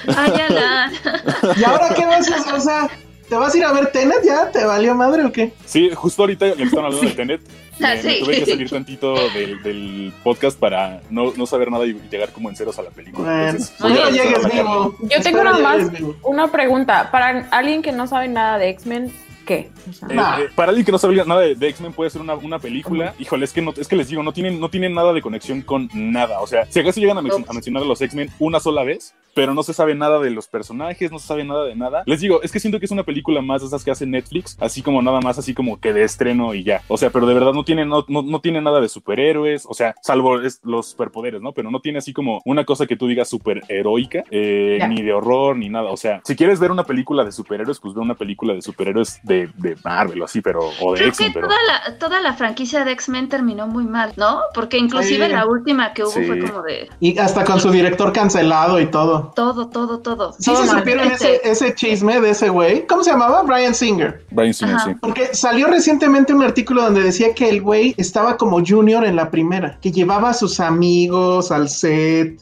Ay, 0.17 0.33
Alan. 0.49 0.93
y 1.57 1.65
ahora 1.65 1.91
qué 1.95 2.05
vas 2.05 2.29
a 2.31 2.37
hacer, 2.37 2.55
o 2.55 2.61
sea, 2.61 2.89
¿te 3.29 3.35
vas 3.37 3.55
a 3.55 3.59
ir 3.59 3.65
a 3.65 3.73
ver 3.73 3.93
Tenet 3.93 4.23
ya? 4.25 4.51
¿Te 4.51 4.65
valió 4.65 4.95
madre 4.95 5.25
o 5.25 5.33
qué? 5.33 5.53
Sí, 5.65 5.91
justo 5.95 6.23
ahorita 6.23 6.53
que 6.55 6.63
están 6.65 6.85
hablando 6.85 7.07
de 7.07 7.13
Tenet, 7.15 7.41
Me, 7.89 8.03
me 8.03 8.03
sí. 8.03 8.21
tuve 8.21 8.39
que 8.41 8.47
salir 8.47 8.71
tantito 8.71 9.15
del, 9.31 9.63
del 9.63 10.13
podcast 10.23 10.59
para 10.59 11.01
no, 11.11 11.33
no 11.37 11.47
saber 11.47 11.71
nada 11.71 11.87
y 11.87 11.95
llegar 12.11 12.31
como 12.33 12.49
en 12.49 12.57
ceros 12.57 12.79
a 12.79 12.83
la 12.83 12.91
película. 12.91 13.29
Bueno, 13.29 13.49
Entonces, 13.51 13.73
voy 13.81 13.93
a 13.93 14.09
espero 14.09 14.11
regresar 14.11 14.27
a 14.27 14.31
llegues 14.31 14.43
la 14.43 14.49
carne. 14.51 14.63
vivo. 14.63 14.97
Yo 15.01 15.23
tengo 15.23 15.45
nada 15.45 15.59
más 15.59 15.87
una 16.23 16.51
pregunta. 16.51 17.11
Para 17.11 17.49
alguien 17.51 17.83
que 17.83 17.93
no 17.93 18.07
sabe 18.07 18.29
nada 18.29 18.59
de 18.59 18.69
X-Men, 18.71 19.13
¿qué? 19.45 19.71
O 19.89 19.93
sea, 19.93 20.09
Eh, 20.09 20.15
Nah. 20.15 20.41
eh, 20.41 20.49
para 20.55 20.71
alguien 20.71 20.85
que 20.85 20.93
no 20.93 20.99
sabe 20.99 21.17
nada 21.25 21.41
de, 21.41 21.55
de 21.55 21.69
X-Men 21.69 21.93
puede 21.93 22.11
ser 22.11 22.21
una, 22.21 22.35
una 22.35 22.59
película. 22.59 23.15
Híjole, 23.19 23.45
es 23.45 23.53
que, 23.53 23.63
no, 23.63 23.73
es 23.77 23.89
que 23.89 23.97
les 23.97 24.09
digo, 24.09 24.23
no 24.23 24.33
tienen, 24.33 24.61
no 24.61 24.69
tienen 24.71 24.95
nada 24.95 25.13
de 25.13 25.23
conexión 25.23 25.63
con 25.63 25.89
nada. 25.95 26.41
O 26.41 26.47
sea, 26.47 26.67
si 26.71 26.81
acaso 26.81 27.01
llegan 27.01 27.19
a, 27.19 27.23
men- 27.23 27.33
Ups. 27.33 27.49
a 27.51 27.53
mencionar 27.53 27.83
a 27.83 27.87
los 27.87 28.01
X-Men 28.01 28.31
una 28.39 28.61
sola 28.61 28.83
vez, 28.85 29.15
pero 29.35 29.55
no 29.55 29.63
se 29.63 29.73
sabe 29.73 29.95
nada 29.95 30.19
de 30.21 30.31
los 30.31 30.47
personajes, 30.47 31.11
no 31.11 31.19
se 31.19 31.27
sabe 31.27 31.43
nada 31.45 31.65
de 31.65 31.75
nada. 31.75 32.03
Les 32.07 32.21
digo, 32.21 32.43
es 32.43 32.53
que 32.53 32.61
siento 32.61 32.79
que 32.79 32.85
es 32.85 32.91
una 32.93 33.03
película 33.05 33.41
más 33.41 33.63
de 33.63 33.69
esas 33.69 33.83
que 33.83 33.91
hace 33.91 34.05
Netflix, 34.07 34.59
así 34.61 34.83
como 34.83 35.01
nada 35.01 35.21
más, 35.23 35.39
así 35.39 35.55
como 35.55 35.81
que 35.81 35.93
de 35.95 36.05
estreno 36.05 36.53
y 36.55 36.65
ya. 36.65 36.83
O 36.89 36.99
sea, 36.99 37.09
pero 37.11 37.27
de 37.27 37.33
verdad 37.35 37.55
no 37.55 37.65
tiene, 37.65 37.87
no, 37.87 38.05
no, 38.09 38.21
no 38.23 38.41
tiene 38.43 38.61
nada 38.61 38.81
de 38.81 38.89
superhéroes, 38.91 39.65
o 39.67 39.73
sea, 39.75 39.95
salvo 40.03 40.41
es- 40.43 40.61
los 40.65 40.89
superpoderes, 40.91 41.41
¿no? 41.41 41.53
Pero 41.53 41.71
no 41.71 41.81
tiene 41.81 41.99
así 41.99 42.13
como 42.13 42.43
una 42.45 42.65
cosa 42.67 42.87
que 42.87 42.97
tú 42.97 43.07
digas 43.09 43.29
super 43.31 43.63
heroica, 43.69 44.23
eh, 44.31 44.79
ni 44.89 45.01
de 45.03 45.13
horror, 45.15 45.57
ni 45.57 45.69
nada. 45.71 45.91
O 45.91 45.97
sea, 45.97 46.21
si 46.25 46.37
quieres 46.37 46.61
ver 46.61 46.71
una 46.71 46.85
película 46.85 47.25
de 47.25 47.33
superhéroes, 47.33 47.81
pues 47.81 47.95
ve 47.95 48.01
una 48.03 48.15
película 48.15 48.53
de 48.53 48.61
superhéroes 48.61 49.19
de, 49.23 49.32
de 49.57 49.77
Marvel 49.85 50.23
o 50.23 50.25
así, 50.25 50.41
pero 50.41 50.61
o 50.81 50.93
de 50.93 50.99
Creo 51.01 51.13
que 51.13 51.31
pero 51.33 51.49
toda 51.49 51.59
la, 51.67 51.99
toda 51.99 52.21
la 52.21 52.35
franquicia 52.35 52.85
de 52.85 52.93
X-Men 52.93 53.29
terminó 53.29 53.67
muy 53.67 53.85
mal, 53.85 54.13
¿no? 54.17 54.41
Porque 54.55 54.79
inclusive 54.79 55.27
Sí. 55.27 55.33
la 55.33 55.47
última 55.47 55.93
que 55.93 56.03
hubo 56.05 56.11
Sí. 56.13 56.25
fue 56.27 56.39
como 56.41 56.63
de 56.63 56.89
Y 57.01 57.19
hasta 57.19 57.45
con 57.45 57.61
su 57.61 57.71
director 57.71 58.13
cancelado 58.13 58.81
y 58.81 58.87
todo. 58.87 59.33
todo, 59.35 59.69
todo, 59.69 59.99
todo. 60.01 60.33
¿Sí 60.39 60.51
Todo 60.53 60.65
se 60.65 60.69
supieron 60.71 61.11
ese, 61.11 61.41
ese 61.45 61.75
chisme 61.75 62.21
de 62.21 62.31
ese 62.31 62.49
güey? 62.49 62.87
¿Cómo 62.87 63.03
se 63.03 63.11
llamaba? 63.11 63.43
Brian 63.43 63.75
Singer. 63.75 64.25
Brian 64.31 64.55
Singer, 64.55 64.77
Ajá. 64.77 64.85
sí. 64.87 64.95
Porque 65.01 65.35
salió 65.35 65.67
recientemente 65.69 66.33
un 66.35 66.43
artículo 66.43 66.83
donde 66.83 67.03
decía 67.03 67.35
que 67.35 67.49
el 67.49 67.61
güey 67.63 67.95
estaba 67.97 68.37
como 68.37 68.63
junior 68.65 69.05
en 69.05 69.17
la 69.17 69.31
primera, 69.31 69.79
que 69.81 69.91
llevaba 69.93 70.31
a 70.31 70.35
sus 70.35 70.61
amigos 70.61 71.51
al 71.51 71.69
set 71.69 72.41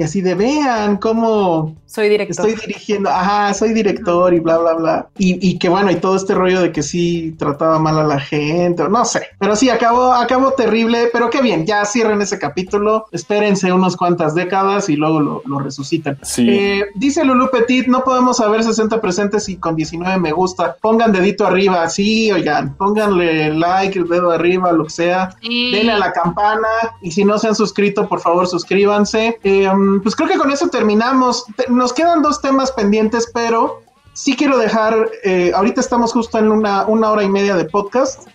y 0.00 0.02
así 0.02 0.22
de 0.22 0.34
vean 0.34 0.96
cómo 0.96 1.76
Soy 1.84 2.08
director. 2.08 2.48
estoy 2.48 2.66
dirigiendo, 2.66 3.10
ajá, 3.10 3.52
soy 3.52 3.74
director 3.74 4.32
y 4.32 4.40
bla, 4.40 4.56
bla, 4.56 4.72
bla. 4.74 5.08
Y, 5.18 5.46
y 5.46 5.58
que 5.58 5.68
bueno, 5.68 5.90
y 5.90 5.96
todo 5.96 6.16
este 6.16 6.34
rollo 6.34 6.62
de 6.62 6.72
que 6.72 6.82
sí 6.82 7.34
trataba 7.38 7.78
mal 7.78 7.98
a 7.98 8.04
la 8.04 8.18
gente, 8.18 8.82
o 8.84 8.88
no 8.88 9.04
sé. 9.04 9.26
Pero 9.38 9.54
sí, 9.56 9.68
acabó, 9.68 10.14
acabó 10.14 10.52
terrible, 10.52 11.10
pero 11.12 11.28
qué 11.28 11.42
bien, 11.42 11.66
ya 11.66 11.84
cierren 11.84 12.22
ese 12.22 12.38
capítulo, 12.38 13.08
espérense 13.12 13.70
unas 13.72 13.94
cuantas 13.94 14.34
décadas 14.34 14.88
y 14.88 14.96
luego 14.96 15.20
lo, 15.20 15.42
lo 15.44 15.58
resucitan. 15.58 16.16
Sí. 16.22 16.46
Eh, 16.48 16.86
dice 16.94 17.22
Lulu 17.22 17.50
Petit, 17.50 17.86
no 17.86 18.02
podemos 18.02 18.38
saber 18.38 18.62
60 18.62 19.02
presentes 19.02 19.50
y 19.50 19.56
con 19.56 19.76
19 19.76 20.18
me 20.18 20.32
gusta. 20.32 20.76
Pongan 20.80 21.12
dedito 21.12 21.46
arriba, 21.46 21.86
sí, 21.90 22.32
oigan, 22.32 22.74
pónganle 22.76 23.52
like, 23.52 24.02
dedo 24.04 24.30
arriba, 24.30 24.72
lo 24.72 24.84
que 24.84 24.90
sea. 24.90 25.36
Sí. 25.42 25.72
Denle 25.72 25.92
a 25.92 25.98
la 25.98 26.12
campana 26.12 26.68
y 27.02 27.10
si 27.10 27.22
no 27.24 27.38
se 27.38 27.48
han 27.48 27.54
suscrito, 27.54 28.08
por 28.08 28.20
favor 28.20 28.46
suscríbanse. 28.46 29.38
Eh, 29.44 29.68
pues 30.02 30.14
creo 30.14 30.28
que 30.28 30.38
con 30.38 30.50
eso 30.50 30.68
terminamos. 30.68 31.44
Te- 31.56 31.70
nos 31.70 31.92
quedan 31.92 32.22
dos 32.22 32.40
temas 32.40 32.70
pendientes, 32.72 33.30
pero 33.32 33.80
sí 34.12 34.36
quiero 34.36 34.58
dejar, 34.58 35.10
eh, 35.24 35.52
ahorita 35.54 35.80
estamos 35.80 36.12
justo 36.12 36.38
en 36.38 36.50
una, 36.50 36.84
una 36.86 37.10
hora 37.10 37.22
y 37.22 37.28
media 37.28 37.56
de 37.56 37.64
podcast. 37.64 38.28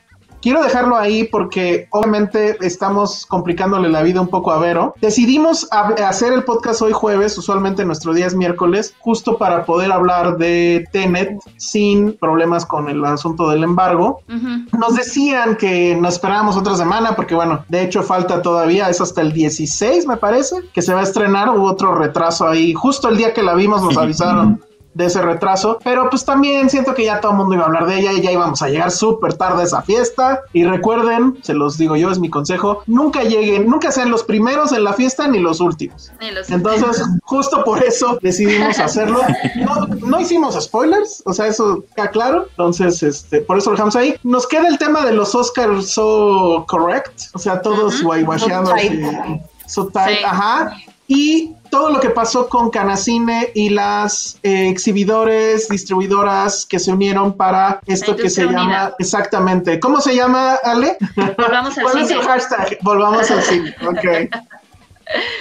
Quiero 0.46 0.62
dejarlo 0.62 0.96
ahí 0.96 1.24
porque 1.24 1.88
obviamente 1.90 2.56
estamos 2.62 3.26
complicándole 3.26 3.90
la 3.90 4.04
vida 4.04 4.22
un 4.22 4.28
poco 4.28 4.52
a 4.52 4.60
Vero. 4.60 4.94
Decidimos 5.02 5.68
hacer 5.72 6.34
el 6.34 6.44
podcast 6.44 6.84
hoy 6.84 6.92
jueves, 6.92 7.36
usualmente 7.40 7.84
nuestro 7.84 8.14
día 8.14 8.28
es 8.28 8.36
miércoles, 8.36 8.94
justo 9.00 9.40
para 9.40 9.66
poder 9.66 9.92
hablar 9.92 10.38
de 10.38 10.86
Tenet 10.92 11.40
sin 11.58 12.16
problemas 12.20 12.64
con 12.64 12.90
el 12.90 13.04
asunto 13.06 13.50
del 13.50 13.64
embargo. 13.64 14.22
Nos 14.28 14.96
decían 14.96 15.56
que 15.56 15.98
nos 16.00 16.14
esperábamos 16.14 16.56
otra 16.56 16.76
semana 16.76 17.16
porque 17.16 17.34
bueno, 17.34 17.66
de 17.68 17.82
hecho 17.82 18.04
falta 18.04 18.44
todavía, 18.44 18.88
es 18.88 19.02
hasta 19.02 19.22
el 19.22 19.34
16 19.34 20.06
me 20.06 20.18
parece, 20.18 20.58
que 20.72 20.84
se 20.84 20.94
va 20.94 21.00
a 21.00 21.06
estrenar, 21.06 21.50
hubo 21.50 21.66
otro 21.66 21.96
retraso 21.96 22.48
ahí, 22.48 22.72
justo 22.76 23.10
el 23.10 23.18
día 23.18 23.34
que 23.34 23.42
la 23.42 23.56
vimos 23.56 23.82
nos 23.82 23.98
avisaron 23.98 24.62
de 24.96 25.06
ese 25.06 25.22
retraso, 25.22 25.78
pero 25.84 26.10
pues 26.10 26.26
también 26.26 26.70
siento 26.70 26.94
que 26.96 27.04
ya 27.06 27.20
todo 27.20 27.34
el 27.34 27.38
mundo 27.38 27.54
iba 27.56 27.64
a 27.66 27.68
hablar 27.68 27.86
de 27.86 28.00
ella 28.00 28.14
y 28.14 28.22
ya 28.22 28.32
íbamos 28.32 28.62
a 28.62 28.70
llegar 28.70 28.90
súper 28.92 29.34
tarde 29.34 29.62
a 29.62 29.66
esa 29.66 29.82
fiesta 29.82 30.42
y 30.54 30.64
recuerden, 30.64 31.38
se 31.44 31.54
los 31.54 31.78
digo 31.78 31.96
yo, 31.98 32.10
es 32.10 32.18
mi 32.20 32.30
consejo, 32.30 32.82
nunca 32.88 33.22
lleguen, 33.24 33.70
nunca 33.70 33.92
sean 33.92 34.10
los 34.10 34.24
primeros 34.24 34.72
en 34.72 34.86
la 34.86 34.94
fiesta 34.94 35.28
ni 35.28 35.40
los 35.40 35.60
últimos. 35.60 36.12
Ni 36.22 36.32
los- 36.32 36.50
Entonces, 36.50 37.04
justo 37.24 37.64
por 37.66 37.84
eso 37.84 38.18
decidimos 38.22 38.80
hacerlo. 38.80 39.20
No, 39.58 39.86
no 40.08 40.20
hicimos 40.20 40.56
spoilers, 40.64 41.22
o 41.26 41.34
sea, 41.34 41.48
eso 41.48 41.84
queda 41.96 42.10
claro. 42.10 42.48
Entonces, 42.52 43.04
este, 43.04 43.42
por 43.42 43.58
eso 43.58 43.72
lo 43.72 43.76
dejamos 43.76 43.98
ahí. 43.98 44.16
Nos 44.24 44.48
queda 44.48 44.70
el 44.70 44.78
tema 44.78 45.06
de 45.06 45.12
los 45.12 45.36
Oscars 45.36 45.92
so 45.92 46.66
correct, 46.70 47.20
o 47.34 47.40
sea, 47.40 47.62
todos 47.62 47.96
Ujú. 47.96 48.06
guayguacheados 48.06 48.70
So 49.68 49.84
so 49.84 49.88
tight, 49.88 50.20
Sí. 50.20 50.24
ajá. 50.24 50.72
Y 51.08 51.54
todo 51.70 51.92
lo 51.92 52.00
que 52.00 52.10
pasó 52.10 52.48
con 52.48 52.70
Canacine 52.70 53.52
y 53.54 53.70
las 53.70 54.40
eh, 54.44 54.70
exhibidores, 54.70 55.68
distribuidoras 55.70 56.66
que 56.66 56.80
se 56.80 56.92
unieron 56.92 57.36
para 57.36 57.80
esto 57.86 58.16
que 58.16 58.30
se 58.30 58.46
llama 58.46 58.94
exactamente. 58.98 59.80
¿Cómo 59.80 60.02
se 60.02 60.16
llama, 60.16 60.56
Ale? 60.64 60.98
Volvamos 61.38 61.78
al 61.78 61.84
¿Cuál 61.84 61.98
es 62.00 62.12
el 62.12 62.22
hashtag? 62.22 62.78
Volvamos 62.82 63.30
al 63.30 63.42
cine. 63.44 63.76
Ok. 63.86 64.30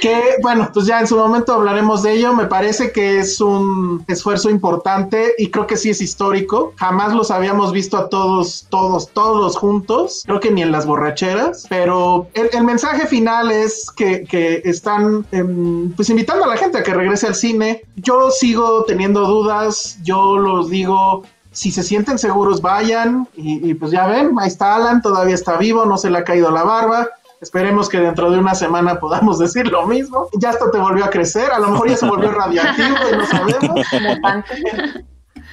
Que 0.00 0.36
bueno, 0.42 0.70
pues 0.72 0.86
ya 0.86 1.00
en 1.00 1.06
su 1.06 1.16
momento 1.16 1.54
hablaremos 1.54 2.02
de 2.02 2.12
ello. 2.12 2.34
Me 2.34 2.46
parece 2.46 2.92
que 2.92 3.18
es 3.18 3.40
un 3.40 4.04
esfuerzo 4.08 4.50
importante 4.50 5.34
y 5.38 5.50
creo 5.50 5.66
que 5.66 5.76
sí 5.76 5.90
es 5.90 6.00
histórico. 6.00 6.74
Jamás 6.76 7.14
los 7.14 7.30
habíamos 7.30 7.72
visto 7.72 7.96
a 7.96 8.08
todos, 8.08 8.66
todos, 8.68 9.08
todos 9.10 9.56
juntos. 9.56 10.22
Creo 10.26 10.40
que 10.40 10.50
ni 10.50 10.62
en 10.62 10.72
las 10.72 10.86
borracheras. 10.86 11.66
Pero 11.68 12.28
el, 12.34 12.64
mensaje 12.64 13.06
final 13.06 13.50
es 13.50 13.90
que, 13.90 14.24
están 14.64 15.26
em, 15.32 15.90
pues 15.92 16.10
invitando 16.10 16.44
a 16.44 16.48
la 16.48 16.56
gente 16.56 16.78
a 16.78 16.82
que 16.82 16.92
regrese 16.92 17.26
al 17.26 17.34
cine. 17.34 17.84
Yo 17.96 18.30
sigo 18.30 18.84
teniendo 18.84 19.26
dudas. 19.26 19.98
Yo 20.02 20.36
los 20.36 20.68
digo. 20.68 21.24
Si 21.52 21.70
se 21.70 21.84
sienten 21.84 22.18
seguros, 22.18 22.60
vayan. 22.60 23.28
Y, 23.36 23.70
y 23.70 23.74
pues 23.74 23.92
ya 23.92 24.08
ven, 24.08 24.32
ahí 24.40 24.48
está 24.48 24.74
Alan, 24.74 25.00
todavía 25.00 25.36
está 25.36 25.56
vivo, 25.56 25.84
no 25.84 25.96
se 25.96 26.10
le 26.10 26.18
ha 26.18 26.24
caído 26.24 26.50
la 26.50 26.64
barba. 26.64 27.08
Esperemos 27.44 27.90
que 27.90 27.98
dentro 28.00 28.30
de 28.30 28.38
una 28.38 28.54
semana 28.54 28.98
podamos 28.98 29.38
decir 29.38 29.66
lo 29.70 29.86
mismo. 29.86 30.28
Ya 30.40 30.48
hasta 30.48 30.70
te 30.70 30.78
volvió 30.78 31.04
a 31.04 31.10
crecer, 31.10 31.52
a 31.52 31.58
lo 31.58 31.68
mejor 31.72 31.90
ya 31.90 31.96
se 31.98 32.06
volvió 32.08 32.30
radiactivo 32.32 32.96
y 33.12 33.16
no 33.18 33.26
sabemos. 33.26 33.86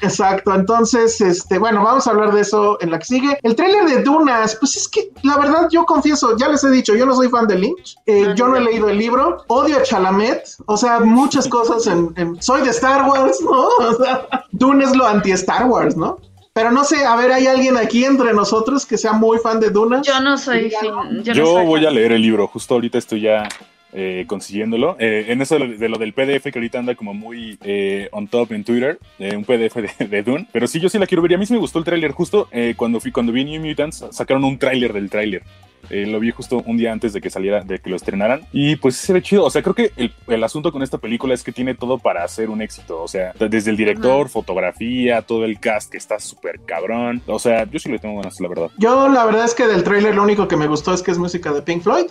Exacto, 0.03 0.55
entonces, 0.55 1.19
este, 1.21 1.59
bueno, 1.59 1.83
vamos 1.83 2.07
a 2.07 2.11
hablar 2.11 2.33
de 2.33 2.41
eso 2.41 2.77
en 2.81 2.89
la 2.89 2.97
que 2.97 3.05
sigue. 3.05 3.37
El 3.43 3.55
tráiler 3.55 3.85
de 3.85 4.01
Dunas, 4.01 4.55
pues 4.55 4.75
es 4.77 4.87
que 4.87 5.11
la 5.21 5.37
verdad 5.37 5.67
yo 5.69 5.85
confieso, 5.85 6.35
ya 6.37 6.47
les 6.47 6.63
he 6.63 6.69
dicho, 6.71 6.95
yo 6.95 7.05
no 7.05 7.13
soy 7.13 7.29
fan 7.29 7.45
de 7.45 7.55
Lynch, 7.59 7.97
eh, 8.07 8.27
No, 8.29 8.35
yo 8.35 8.47
no, 8.47 8.55
he 8.55 8.61
leído 8.61 8.89
el 8.89 8.97
libro, 8.97 9.43
odio 9.47 9.77
a 9.77 9.83
Chalamet, 9.83 10.43
o 10.65 10.75
sea, 10.77 11.01
muchas 11.01 11.47
cosas 11.47 11.85
en, 11.85 12.13
en- 12.15 12.41
soy 12.41 12.61
de 12.63 12.69
Star 12.71 13.07
Wars, 13.07 13.39
¿no? 13.41 13.67
O 13.79 13.93
sea, 14.03 14.27
Dune 14.53 14.85
es 14.85 14.95
lo 14.95 15.05
anti-Star 15.05 15.65
Wars, 15.67 15.95
¿no? 15.95 16.17
Pero 16.61 16.71
no 16.71 16.83
sé, 16.83 17.03
a 17.05 17.15
ver, 17.15 17.31
¿hay 17.31 17.47
alguien 17.47 17.75
aquí 17.75 18.05
entre 18.05 18.33
nosotros 18.33 18.85
que 18.85 18.95
sea 18.95 19.13
muy 19.13 19.39
fan 19.39 19.59
de 19.59 19.71
Dunas? 19.71 20.05
Yo 20.05 20.19
no 20.21 20.37
soy 20.37 20.69
fin- 20.69 21.23
yo, 21.23 21.33
Yo, 21.33 21.43
no 21.43 21.49
soy 21.57 21.65
voy 21.65 21.79
fan. 21.81 21.89
a 21.89 21.91
leer 21.91 22.11
el 22.11 22.21
libro, 22.21 22.45
justo 22.47 22.75
ahorita 22.75 22.99
estoy 22.99 23.21
ya 23.21 23.47
eh, 23.93 24.25
consiguiéndolo. 24.27 24.95
Eh, 24.99 25.25
en 25.29 25.41
eso 25.41 25.55
de 25.55 25.67
lo, 25.67 25.77
de 25.77 25.89
lo 25.89 25.97
del 25.97 26.13
PDF 26.13 26.43
que 26.43 26.59
ahorita 26.59 26.79
anda 26.79 26.95
como 26.95 27.13
muy 27.13 27.57
eh, 27.63 28.07
on 28.11 28.27
top 28.27 28.53
en 28.53 28.63
Twitter, 28.63 28.99
un 29.19 29.43
PDF 29.43 29.75
de, 29.75 30.07
de 30.07 30.23
Dune. 30.23 30.47
Pero 30.51 30.67
sí, 30.67 30.79
yo 30.79 30.89
sí 30.89 30.97
la 30.97 31.07
quiero 31.07 31.21
ver. 31.21 31.31
Y 31.31 31.35
a 31.35 31.37
mí 31.37 31.45
sí 31.45 31.53
me 31.53 31.59
gustó 31.59 31.79
el 31.79 31.85
tráiler 31.85 32.11
justo 32.11 32.47
cuando 32.75 32.99
fui 32.99 33.11
cuando 33.11 33.31
vi 33.31 33.43
New 33.43 33.65
Mutants, 33.65 34.05
sacaron 34.11 34.43
un 34.43 34.57
tráiler 34.57 34.93
del 34.93 35.09
tráiler. 35.09 35.43
Lo 35.89 36.19
vi 36.19 36.31
justo 36.31 36.63
un 36.65 36.77
día 36.77 36.91
antes 36.93 37.11
de 37.11 37.19
que 37.19 37.29
saliera, 37.29 37.61
de 37.63 37.79
que 37.79 37.89
lo 37.89 37.95
estrenaran. 37.95 38.41
Y 38.53 38.77
pues 38.77 38.95
se 38.95 39.11
ve 39.13 39.21
chido. 39.21 39.43
O 39.43 39.49
sea, 39.49 39.61
creo 39.61 39.75
que 39.75 39.91
el, 39.97 40.13
el 40.27 40.43
asunto 40.43 40.71
con 40.71 40.83
esta 40.83 40.99
película 40.99 41.33
es 41.33 41.43
que 41.43 41.51
tiene 41.51 41.75
todo 41.75 41.97
para 41.97 42.23
hacer 42.23 42.49
un 42.49 42.61
éxito. 42.61 43.01
O 43.01 43.07
sea, 43.07 43.33
desde 43.37 43.71
el 43.71 43.77
director, 43.77 44.29
fotografía, 44.29 45.21
todo 45.21 45.43
el 45.43 45.59
cast 45.59 45.91
que 45.91 45.97
está 45.97 46.19
súper 46.19 46.61
cabrón. 46.65 47.21
O 47.27 47.39
sea, 47.39 47.69
yo 47.69 47.79
sí 47.79 47.89
le 47.89 47.99
tengo 47.99 48.15
ganas, 48.15 48.39
la 48.39 48.47
verdad. 48.47 48.69
Yo 48.77 49.09
la 49.09 49.25
verdad 49.25 49.43
es 49.43 49.53
que 49.53 49.67
del 49.67 49.83
tráiler 49.83 50.15
lo 50.15 50.23
único 50.23 50.47
que 50.47 50.55
me 50.55 50.67
gustó 50.67 50.93
es 50.93 51.01
que 51.01 51.11
es 51.11 51.17
música 51.17 51.51
de 51.51 51.61
Pink 51.61 51.81
Floyd 51.81 52.07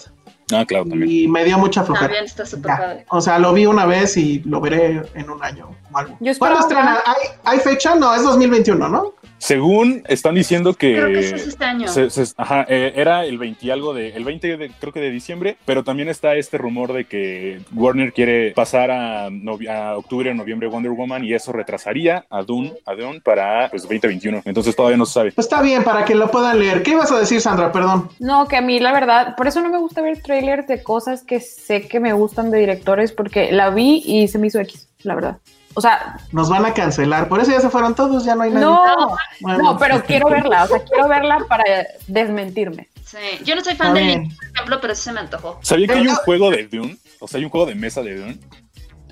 Ah, 0.52 0.64
claro, 0.66 0.84
también. 0.86 1.10
y 1.10 1.28
me 1.28 1.44
dio 1.44 1.58
mucha 1.58 1.82
flojera. 1.84 2.06
También 2.06 2.24
está 2.24 2.46
súper 2.46 2.76
padre. 2.76 3.06
O 3.08 3.20
sea, 3.20 3.38
lo 3.38 3.52
vi 3.52 3.66
una 3.66 3.86
vez 3.86 4.16
y 4.16 4.40
lo 4.40 4.60
veré 4.60 5.02
en 5.14 5.30
un 5.30 5.42
año 5.42 5.70
o 5.92 5.98
algo. 5.98 6.16
Yo 6.20 6.32
¿Cuándo 6.38 6.60
estrena? 6.60 6.98
¿Hay, 7.04 7.28
hay 7.44 7.58
fecha? 7.60 7.94
No, 7.94 8.14
es 8.14 8.22
2021, 8.22 8.88
¿no? 8.88 9.14
Según 9.40 10.02
están 10.06 10.34
diciendo 10.34 10.74
que. 10.74 10.92
Creo 10.92 11.06
que 11.08 11.18
eso 11.20 11.34
es 11.36 11.46
este 11.48 11.64
año. 11.64 11.88
se- 11.88 12.10
se- 12.10 12.34
ajá, 12.36 12.66
eh, 12.68 12.92
era 12.94 13.24
el 13.24 13.38
20 13.38 13.66
y 13.66 13.70
algo 13.70 13.94
de. 13.94 14.10
El 14.10 14.24
20 14.24 14.56
de, 14.58 14.70
creo 14.78 14.92
que 14.92 15.00
de 15.00 15.10
diciembre. 15.10 15.56
Pero 15.64 15.82
también 15.82 16.08
está 16.10 16.36
este 16.36 16.58
rumor 16.58 16.92
de 16.92 17.06
que 17.06 17.60
Warner 17.74 18.12
quiere 18.12 18.52
pasar 18.52 18.90
a, 18.90 19.30
novi- 19.30 19.68
a 19.68 19.96
octubre 19.96 20.30
o 20.30 20.34
noviembre 20.34 20.68
Wonder 20.68 20.92
Woman. 20.92 21.24
Y 21.24 21.32
eso 21.32 21.52
retrasaría 21.52 22.26
a 22.28 22.42
Dune, 22.42 22.74
a 22.84 22.94
Dune 22.94 23.20
para 23.22 23.68
pues 23.70 23.82
2021. 23.82 24.42
Entonces 24.44 24.76
todavía 24.76 24.98
no 24.98 25.06
se 25.06 25.14
sabe. 25.14 25.32
Pues 25.32 25.46
está 25.46 25.62
bien, 25.62 25.82
para 25.84 26.04
que 26.04 26.14
lo 26.14 26.30
puedan 26.30 26.58
leer. 26.58 26.82
¿Qué 26.82 26.90
ibas 26.90 27.10
a 27.10 27.18
decir, 27.18 27.40
Sandra? 27.40 27.72
Perdón. 27.72 28.10
No, 28.18 28.46
que 28.46 28.56
a 28.58 28.60
mí 28.60 28.78
la 28.78 28.92
verdad, 28.92 29.36
por 29.36 29.46
eso 29.48 29.62
no 29.62 29.70
me 29.70 29.78
gusta 29.78 30.02
ver 30.02 30.20
trailers 30.22 30.66
de 30.66 30.82
cosas 30.82 31.22
que 31.24 31.40
sé 31.40 31.88
que 31.88 31.98
me 31.98 32.12
gustan 32.12 32.50
de 32.50 32.58
directores, 32.58 33.10
porque 33.12 33.52
la 33.52 33.70
vi 33.70 34.02
y 34.04 34.28
se 34.28 34.38
me 34.38 34.48
hizo 34.48 34.60
X, 34.60 34.88
la 35.02 35.14
verdad. 35.14 35.38
O 35.74 35.80
sea, 35.80 36.16
Nos 36.32 36.48
van 36.48 36.66
a 36.66 36.74
cancelar. 36.74 37.28
Por 37.28 37.40
eso 37.40 37.50
ya 37.52 37.60
se 37.60 37.70
fueron 37.70 37.94
todos, 37.94 38.24
ya 38.24 38.34
no 38.34 38.42
hay 38.42 38.50
nadie. 38.50 38.66
no, 38.66 39.16
Bueno. 39.40 39.62
no, 39.62 39.78
pero 39.78 40.02
quiero 40.02 40.28
verla, 40.28 40.64
o 40.64 40.66
sea, 40.66 40.82
quiero 40.84 41.08
verla 41.08 41.38
para 41.48 41.64
desmentirme. 42.08 42.88
Sí. 43.04 43.18
Yo 43.44 43.54
no 43.56 43.62
soy 43.64 43.74
fan 43.76 43.94
de 43.94 44.00
bien. 44.02 44.28
Por 44.36 44.54
ejemplo, 44.54 44.78
pero 44.80 44.94
sí 44.94 45.02
se 45.02 45.12
me 45.12 45.20
antojó. 45.20 45.58
¿Sabía 45.62 45.86
que 45.86 45.94
hay 45.94 46.06
un 46.08 46.14
juego 46.16 46.50
de 46.50 46.66
Dune? 46.66 46.96
O 47.20 47.28
sea, 47.28 47.38
hay 47.38 47.44
un 47.44 47.50
juego 47.50 47.66
de 47.66 47.74
mesa 47.74 48.02
de 48.02 48.16
Dune. 48.16 48.38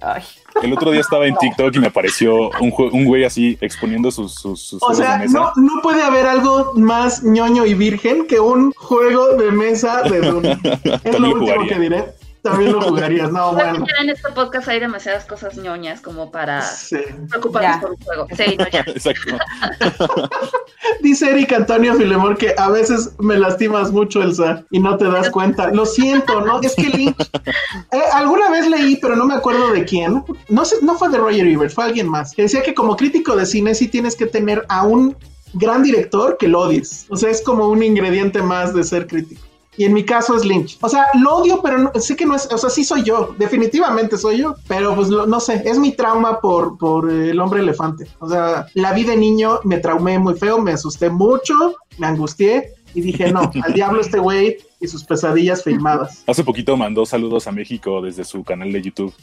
Ay, 0.00 0.22
El 0.62 0.72
otro 0.72 0.92
día 0.92 1.00
estaba 1.00 1.26
en 1.26 1.34
TikTok 1.36 1.74
y 1.74 1.78
me 1.80 1.88
apareció 1.88 2.50
un, 2.60 2.72
un 2.92 3.04
güey 3.04 3.24
así 3.24 3.58
exponiendo 3.60 4.12
sus, 4.12 4.32
sus, 4.32 4.62
sus 4.62 4.80
O 4.80 4.94
sea, 4.94 5.14
de 5.14 5.24
mesa. 5.24 5.38
no, 5.40 5.52
no 5.56 5.82
puede 5.82 6.02
haber 6.04 6.24
algo 6.26 6.72
más 6.76 7.24
ñoño 7.24 7.66
y 7.66 7.74
virgen 7.74 8.26
que 8.28 8.38
un 8.38 8.70
juego 8.76 9.34
de 9.34 9.50
mesa 9.50 10.02
de 10.02 10.20
Dune. 10.20 10.52
Es 10.84 11.02
También 11.02 11.12
lo 11.14 11.18
lo 11.20 11.28
último 11.34 11.52
jugaría. 11.52 11.74
que 11.74 11.80
diré. 11.80 12.04
También 12.42 12.72
lo 12.72 12.80
jugarías. 12.82 13.30
No, 13.32 13.52
bueno. 13.52 13.84
en 14.00 14.10
este 14.10 14.30
podcast 14.32 14.68
hay 14.68 14.80
demasiadas 14.80 15.24
cosas 15.26 15.56
ñoñas 15.56 16.00
como 16.00 16.30
para 16.30 16.62
Sí. 16.62 16.96
preocuparnos 17.28 17.74
Ya. 17.76 17.80
por 17.80 17.90
un 17.90 17.96
juego. 17.98 18.26
Sí, 18.36 18.56
no, 18.58 18.68
ya. 18.70 18.80
Exacto. 18.86 19.36
Dice 21.02 21.30
Eric 21.30 21.52
Antonio 21.52 21.94
Filemor 21.94 22.36
que 22.38 22.54
a 22.56 22.68
veces 22.70 23.12
me 23.18 23.36
lastimas 23.38 23.90
mucho, 23.92 24.22
Elsa, 24.22 24.64
y 24.70 24.78
no 24.80 24.96
te 24.96 25.06
das 25.10 25.30
cuenta. 25.32 25.68
Lo 25.72 25.84
siento, 25.86 26.40
¿no? 26.40 26.60
Es 26.60 26.74
que 26.74 26.88
Lynch. 26.88 27.16
eh, 27.92 28.00
alguna 28.12 28.50
vez 28.50 28.68
leí, 28.68 28.96
pero 28.96 29.16
no 29.16 29.26
me 29.26 29.34
acuerdo 29.34 29.70
de 29.72 29.84
quién. 29.84 30.24
No 30.48 30.64
sé, 30.64 30.76
no 30.82 30.96
fue 30.96 31.08
de 31.10 31.18
Roger 31.18 31.46
Ebert, 31.46 31.72
fue 31.74 31.84
alguien 31.84 32.08
más. 32.08 32.32
Que 32.32 32.42
decía 32.42 32.62
que 32.62 32.74
como 32.74 32.96
crítico 32.96 33.36
de 33.36 33.46
cine 33.46 33.74
sí 33.74 33.88
tienes 33.88 34.16
que 34.16 34.26
tener 34.26 34.64
a 34.68 34.84
un 34.86 35.16
gran 35.54 35.82
director 35.82 36.36
que 36.38 36.48
lo 36.48 36.60
odies. 36.60 37.06
O 37.08 37.16
sea, 37.16 37.30
es 37.30 37.42
como 37.42 37.68
un 37.68 37.82
ingrediente 37.82 38.42
más 38.42 38.74
de 38.74 38.84
ser 38.84 39.06
crítico. 39.06 39.42
Y 39.78 39.84
en 39.84 39.92
mi 39.94 40.04
caso 40.04 40.36
es 40.36 40.44
Lynch. 40.44 40.76
O 40.82 40.88
sea, 40.88 41.06
lo 41.14 41.36
odio, 41.36 41.60
pero 41.62 41.78
no- 41.78 41.92
sé 42.00 42.16
que 42.16 42.26
no 42.26 42.34
es, 42.34 42.46
o 42.52 42.58
sea, 42.58 42.68
sí 42.68 42.84
soy 42.84 43.04
yo, 43.04 43.34
definitivamente 43.38 44.18
soy 44.18 44.38
yo, 44.38 44.54
pero 44.66 44.94
pues 44.94 45.08
lo- 45.08 45.26
no 45.26 45.38
sé, 45.40 45.62
es 45.64 45.78
mi 45.78 45.92
trauma 45.92 46.40
por, 46.40 46.76
por 46.76 47.10
eh, 47.10 47.30
el 47.30 47.40
hombre 47.40 47.60
elefante. 47.60 48.06
O 48.18 48.28
sea, 48.28 48.66
la 48.74 48.92
vi 48.92 49.04
de 49.04 49.16
niño, 49.16 49.60
me 49.64 49.78
traumé 49.78 50.18
muy 50.18 50.34
feo, 50.34 50.58
me 50.60 50.72
asusté 50.72 51.08
mucho, 51.10 51.54
me 51.96 52.06
angustié 52.08 52.72
y 52.92 53.00
dije, 53.00 53.30
no, 53.32 53.50
al 53.64 53.72
diablo 53.72 54.00
este 54.00 54.18
güey 54.18 54.56
y 54.80 54.88
sus 54.88 55.04
pesadillas 55.04 55.62
filmadas. 55.62 56.24
Hace 56.26 56.42
poquito 56.44 56.76
mandó 56.76 57.06
saludos 57.06 57.46
a 57.46 57.52
México 57.52 58.02
desde 58.02 58.24
su 58.24 58.42
canal 58.44 58.72
de 58.72 58.82
YouTube. 58.82 59.14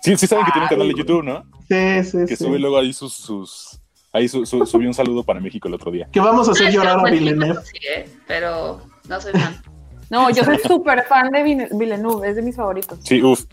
Sí, 0.00 0.16
sí 0.16 0.26
saben 0.28 0.44
que 0.44 0.52
tiene 0.52 0.66
un 0.66 0.70
canal 0.70 0.88
de 0.88 0.94
YouTube, 0.94 1.24
¿no? 1.24 1.42
Sí, 1.68 2.04
sí, 2.08 2.18
Que 2.28 2.36
sí. 2.36 2.44
sube 2.44 2.58
luego 2.60 2.78
ahí 2.78 2.92
sus... 2.92 3.12
sus 3.14 3.80
ahí 4.12 4.26
su- 4.28 4.46
su- 4.46 4.64
subió 4.64 4.88
un 4.88 4.94
saludo 4.94 5.22
para 5.24 5.38
México 5.40 5.68
el 5.68 5.74
otro 5.74 5.90
día. 5.90 6.08
Que 6.12 6.20
vamos 6.20 6.48
a 6.48 6.52
hacer 6.52 6.68
Ah, 6.68 6.70
llorar 6.70 6.94
a 6.94 6.98
está 6.98 7.10
Villeneuve. 7.10 7.60
sí, 7.64 7.78
¿eh? 7.94 8.08
pero 8.26 8.80
no 9.08 9.20
soy 9.20 9.32
fan. 9.32 9.60
No, 10.10 10.30
yo 10.30 10.44
soy 10.44 10.58
súper 10.58 11.04
fan 11.04 11.30
de 11.30 11.68
Villeneuve, 11.72 12.30
es 12.30 12.36
de 12.36 12.42
mis 12.42 12.56
favoritos. 12.56 12.98
Sí, 13.02 13.22
uff. 13.22 13.44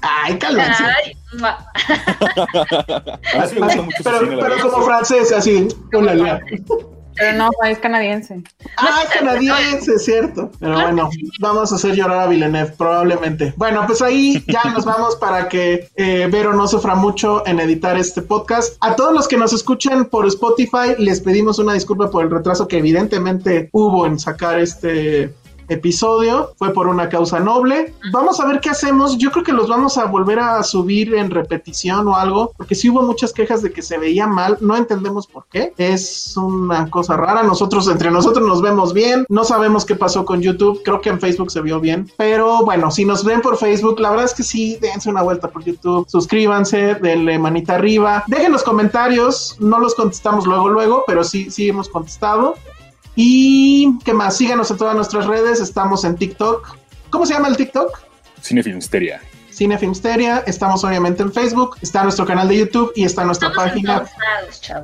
Ay, 0.00 0.38
cálmense. 0.38 0.84
Ay, 0.84 1.16
mua. 1.38 1.58
A 3.34 3.40
mí 3.40 3.48
sí 3.48 3.54
me 3.54 3.60
gusta 3.60 3.82
mucho 3.82 3.96
su 3.96 4.04
Pero, 4.04 4.18
cine, 4.20 4.36
la 4.36 4.42
pero 4.42 4.70
como 4.70 4.84
francés, 4.84 5.32
así, 5.32 5.68
una 5.92 6.14
lea. 6.14 6.40
Pero 7.16 7.36
no, 7.36 7.50
es 7.66 7.78
canadiense. 7.78 8.42
Ah, 8.76 9.02
canadiense, 9.12 9.94
es 9.94 10.04
cierto. 10.04 10.52
Pero 10.60 10.74
bueno, 10.80 11.10
vamos 11.40 11.72
a 11.72 11.74
hacer 11.74 11.96
llorar 11.96 12.20
a 12.20 12.26
Villeneuve, 12.28 12.72
probablemente. 12.78 13.52
Bueno, 13.56 13.84
pues 13.88 14.00
ahí 14.02 14.44
ya 14.46 14.62
nos 14.70 14.84
vamos 14.84 15.16
para 15.16 15.48
que 15.48 15.88
eh, 15.96 16.28
Vero 16.30 16.52
no 16.52 16.68
sufra 16.68 16.94
mucho 16.94 17.44
en 17.44 17.58
editar 17.58 17.98
este 17.98 18.22
podcast. 18.22 18.76
A 18.80 18.94
todos 18.94 19.12
los 19.12 19.26
que 19.26 19.36
nos 19.36 19.52
escuchan 19.52 20.04
por 20.04 20.26
Spotify, 20.28 20.94
les 20.98 21.20
pedimos 21.20 21.58
una 21.58 21.72
disculpa 21.72 22.08
por 22.08 22.24
el 22.24 22.30
retraso 22.30 22.68
que 22.68 22.78
evidentemente 22.78 23.68
hubo 23.72 24.06
en 24.06 24.20
sacar 24.20 24.60
este 24.60 25.34
episodio. 25.68 26.52
Fue 26.56 26.72
por 26.72 26.86
una 26.86 27.08
causa 27.08 27.40
noble. 27.40 27.94
Vamos 28.12 28.40
a 28.40 28.46
ver 28.46 28.60
qué 28.60 28.70
hacemos. 28.70 29.18
Yo 29.18 29.30
creo 29.30 29.44
que 29.44 29.52
los 29.52 29.68
vamos 29.68 29.98
a 29.98 30.04
volver 30.06 30.38
a 30.38 30.62
subir 30.62 31.14
en 31.14 31.30
repetición 31.30 32.08
o 32.08 32.16
algo, 32.16 32.52
porque 32.56 32.74
sí 32.74 32.88
hubo 32.88 33.02
muchas 33.02 33.32
quejas 33.32 33.62
de 33.62 33.72
que 33.72 33.82
se 33.82 33.98
veía 33.98 34.26
mal. 34.26 34.58
No 34.60 34.76
entendemos 34.76 35.26
por 35.26 35.46
qué. 35.50 35.72
Es 35.78 36.36
una 36.36 36.88
cosa 36.90 37.16
rara. 37.16 37.42
Nosotros, 37.42 37.88
entre 37.88 38.10
nosotros, 38.10 38.46
nos 38.46 38.62
vemos 38.62 38.92
bien. 38.92 39.24
No 39.28 39.44
sabemos 39.44 39.84
qué 39.84 39.94
pasó 39.94 40.24
con 40.24 40.40
YouTube. 40.40 40.82
Creo 40.84 41.00
que 41.00 41.10
en 41.10 41.20
Facebook 41.20 41.50
se 41.50 41.60
vio 41.60 41.80
bien. 41.80 42.10
Pero 42.16 42.64
bueno, 42.64 42.90
si 42.90 43.04
nos 43.04 43.24
ven 43.24 43.40
por 43.40 43.56
Facebook, 43.56 44.00
la 44.00 44.10
verdad 44.10 44.26
es 44.26 44.34
que 44.34 44.42
sí, 44.42 44.78
dense 44.80 45.10
una 45.10 45.22
vuelta 45.22 45.48
por 45.48 45.64
YouTube. 45.64 46.06
Suscríbanse, 46.08 46.96
denle 46.96 47.38
manita 47.38 47.74
arriba. 47.74 48.24
Dejen 48.26 48.52
los 48.52 48.62
comentarios. 48.62 49.56
No 49.60 49.78
los 49.78 49.94
contestamos 49.94 50.46
luego, 50.46 50.68
luego, 50.68 51.04
pero 51.06 51.24
sí, 51.24 51.50
sí 51.50 51.68
hemos 51.68 51.88
contestado. 51.88 52.54
Y 53.20 53.98
qué 54.04 54.14
más, 54.14 54.36
síganos 54.36 54.70
en 54.70 54.76
todas 54.76 54.94
nuestras 54.94 55.26
redes, 55.26 55.60
estamos 55.60 56.04
en 56.04 56.14
TikTok. 56.14 56.76
¿Cómo 57.10 57.26
se 57.26 57.34
llama 57.34 57.48
el 57.48 57.56
TikTok? 57.56 57.98
Cine 58.40 58.62
Filmsteria. 58.62 59.20
Cine 59.50 59.76
Filmsteria, 59.76 60.44
estamos 60.46 60.84
obviamente 60.84 61.24
en 61.24 61.32
Facebook, 61.32 61.78
está 61.82 62.04
nuestro 62.04 62.24
canal 62.24 62.46
de 62.46 62.58
YouTube 62.58 62.92
y 62.94 63.02
está 63.02 63.24
nuestra 63.24 63.48
Estamos 63.48 63.70
página 63.70 64.04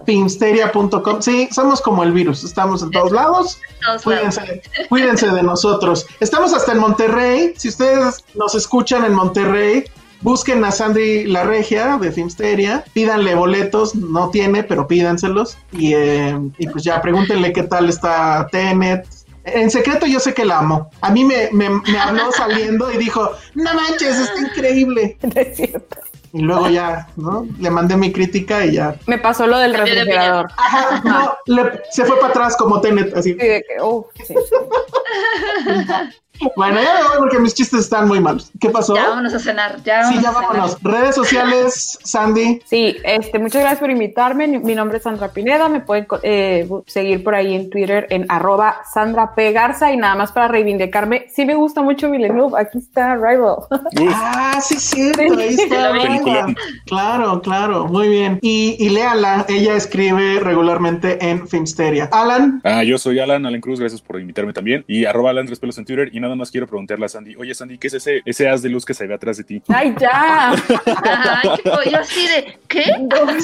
filmsteria.com. 0.05 1.23
Sí, 1.23 1.49
somos 1.53 1.81
como 1.81 2.03
el 2.03 2.11
virus, 2.11 2.43
estamos 2.43 2.83
en 2.83 2.91
todos 2.91 3.13
lados. 3.13 3.61
Todos 3.81 4.05
lados. 4.05 4.35
Cuídense, 4.35 4.63
cuídense 4.89 5.31
de 5.31 5.43
nosotros. 5.45 6.05
Estamos 6.19 6.53
hasta 6.53 6.73
en 6.73 6.79
Monterrey. 6.79 7.55
Si 7.57 7.69
ustedes 7.69 8.25
nos 8.35 8.57
escuchan 8.57 9.05
en 9.05 9.15
Monterrey, 9.15 9.85
busquen 10.25 10.65
a 10.65 10.73
Sandy 10.73 11.25
La 11.27 11.45
Regia 11.45 11.99
de 11.99 12.11
Filmsteria, 12.11 12.83
pídanle 12.93 13.37
boletos, 13.37 13.95
no 13.95 14.31
tiene, 14.31 14.65
pero 14.65 14.89
pídanselos. 14.89 15.57
Y, 15.71 15.93
eh, 15.95 16.37
y 16.59 16.67
pues 16.67 16.83
ya, 16.83 17.01
pregúntenle 17.01 17.53
qué 17.53 17.63
tal 17.63 17.89
está 17.89 18.49
Tenet. 18.51 19.07
En 19.45 19.71
secreto 19.71 20.07
yo 20.07 20.19
sé 20.19 20.33
que 20.35 20.45
la 20.47 20.59
amo. 20.61 20.91
A 21.03 21.11
mí 21.11 21.23
me, 21.25 21.51
me, 21.53 21.69
me 21.69 21.99
habló 21.99 22.33
saliendo 22.37 22.91
y 22.91 22.97
dijo, 22.97 23.31
no 23.55 23.73
manches, 23.75 24.19
está 24.19 24.41
increíble. 24.41 25.17
No 25.23 25.41
es 25.41 25.57
cierto. 25.57 25.99
Y 26.33 26.41
luego 26.41 26.69
ya, 26.69 27.07
¿no? 27.15 27.47
Le 27.61 27.71
mandé 27.71 27.97
mi 27.97 28.11
crítica 28.11 28.67
y 28.67 28.73
ya. 28.73 28.97
Me 29.07 29.19
pasó 29.19 29.47
lo 29.47 29.57
del 29.59 29.73
refrigerador. 29.73 30.49
Ajá, 30.57 31.01
no, 31.05 31.37
le- 31.55 31.81
se 31.93 32.05
fue 32.05 32.17
para 32.17 32.31
atrás 32.31 32.57
como 32.57 32.81
Tenet, 32.81 33.17
así. 33.17 33.35
Sí, 33.35 33.39
de 33.39 33.63
que, 33.63 33.77
oh, 33.81 34.09
sí. 34.27 34.35
Bueno, 36.57 36.81
ya 36.83 36.95
me 36.95 37.09
voy 37.09 37.19
porque 37.19 37.39
mis 37.39 37.55
chistes 37.55 37.81
están 37.81 38.09
muy 38.09 38.21
malos. 38.21 38.51
¿Qué 38.61 38.71
pasó? 38.71 38.95
Ya 38.95 39.09
vámonos 39.09 39.35
a 39.35 39.39
cenar. 39.39 39.83
Ya 39.85 40.05
Sí, 40.05 40.17
vámonos 40.17 40.23
ya 40.23 40.29
a 40.29 40.33
cenar. 40.33 40.49
vámonos. 40.49 40.83
Redes 40.83 41.15
sociales, 41.15 41.99
Sandy. 42.03 42.61
Sí, 42.65 42.97
este, 43.05 43.39
muchas 43.39 43.61
gracias 43.63 43.81
por 43.81 43.91
invitarme. 43.91 44.47
Mi 44.49 44.75
nombre 44.75 44.99
es 44.99 45.05
Sandra 45.05 45.29
Pineda. 45.33 45.69
Me 45.69 45.81
pueden 45.81 46.07
eh, 46.23 46.69
seguir 46.87 47.23
por 47.25 47.35
ahí 47.35 47.55
en 47.55 47.71
Twitter 47.71 48.07
en 48.11 48.27
arroba 48.29 48.79
Sandra 48.93 49.35
P. 49.35 49.53
Garza. 49.53 49.93
Y 49.93 49.97
nada 49.97 50.15
más 50.15 50.33
para 50.33 50.49
reivindicarme, 50.49 51.27
sí 51.35 51.45
me 51.45 51.55
gusta 51.55 51.83
mucho 51.83 52.11
Villeneuve. 52.11 52.59
Aquí 52.61 52.79
está 52.79 53.17
Rival. 53.17 53.57
Ah, 54.17 54.61
sí, 54.61 54.77
cierto. 54.79 55.23
Ahí 55.39 55.55
está. 55.55 55.93
Peliculón. 55.93 56.57
Claro, 56.87 57.41
claro. 57.43 57.87
Muy 57.87 58.09
bien. 58.09 58.39
Y, 58.43 58.77
y 58.79 58.89
léala. 58.91 59.45
Ella 59.49 59.75
escribe 59.75 60.41
regularmente 60.41 61.19
en 61.21 61.47
Filmsteria. 61.49 62.09
Alan. 62.13 62.61
Ah, 62.65 62.83
yo 62.85 62.99
soy 62.99 63.19
Alan, 63.19 63.47
Alan 63.47 63.61
Cruz, 63.61 63.81
gracias 63.81 64.01
por 64.01 64.21
invitarme 64.21 64.53
también. 64.53 64.85
Y 64.87 65.05
arroba 65.05 65.31
Alan 65.31 65.47
Tres 65.47 65.59
Pelos 65.61 65.79
en 65.79 65.85
Twitter. 65.85 66.11
Y 66.13 66.21
nada 66.21 66.34
más 66.37 66.51
quiero 66.51 66.67
preguntarle 66.67 67.07
a 67.07 67.09
Sandy, 67.09 67.37
oye 67.37 67.55
Sandy, 67.55 67.79
¿qué 67.79 67.87
es 67.89 67.95
ese, 67.95 68.23
ese 68.25 68.49
haz 68.49 68.63
de 68.63 68.69
luz 68.69 68.85
que 68.85 68.95
se 68.95 69.07
ve 69.07 69.15
atrás 69.15 69.37
de 69.37 69.45
ti? 69.45 69.63
¡Ay, 69.69 69.95
ya! 69.99 70.53
Ay, 70.53 71.51
yo 71.91 71.99
así 71.99 72.27
de, 72.27 72.59
¿qué? 72.69 72.85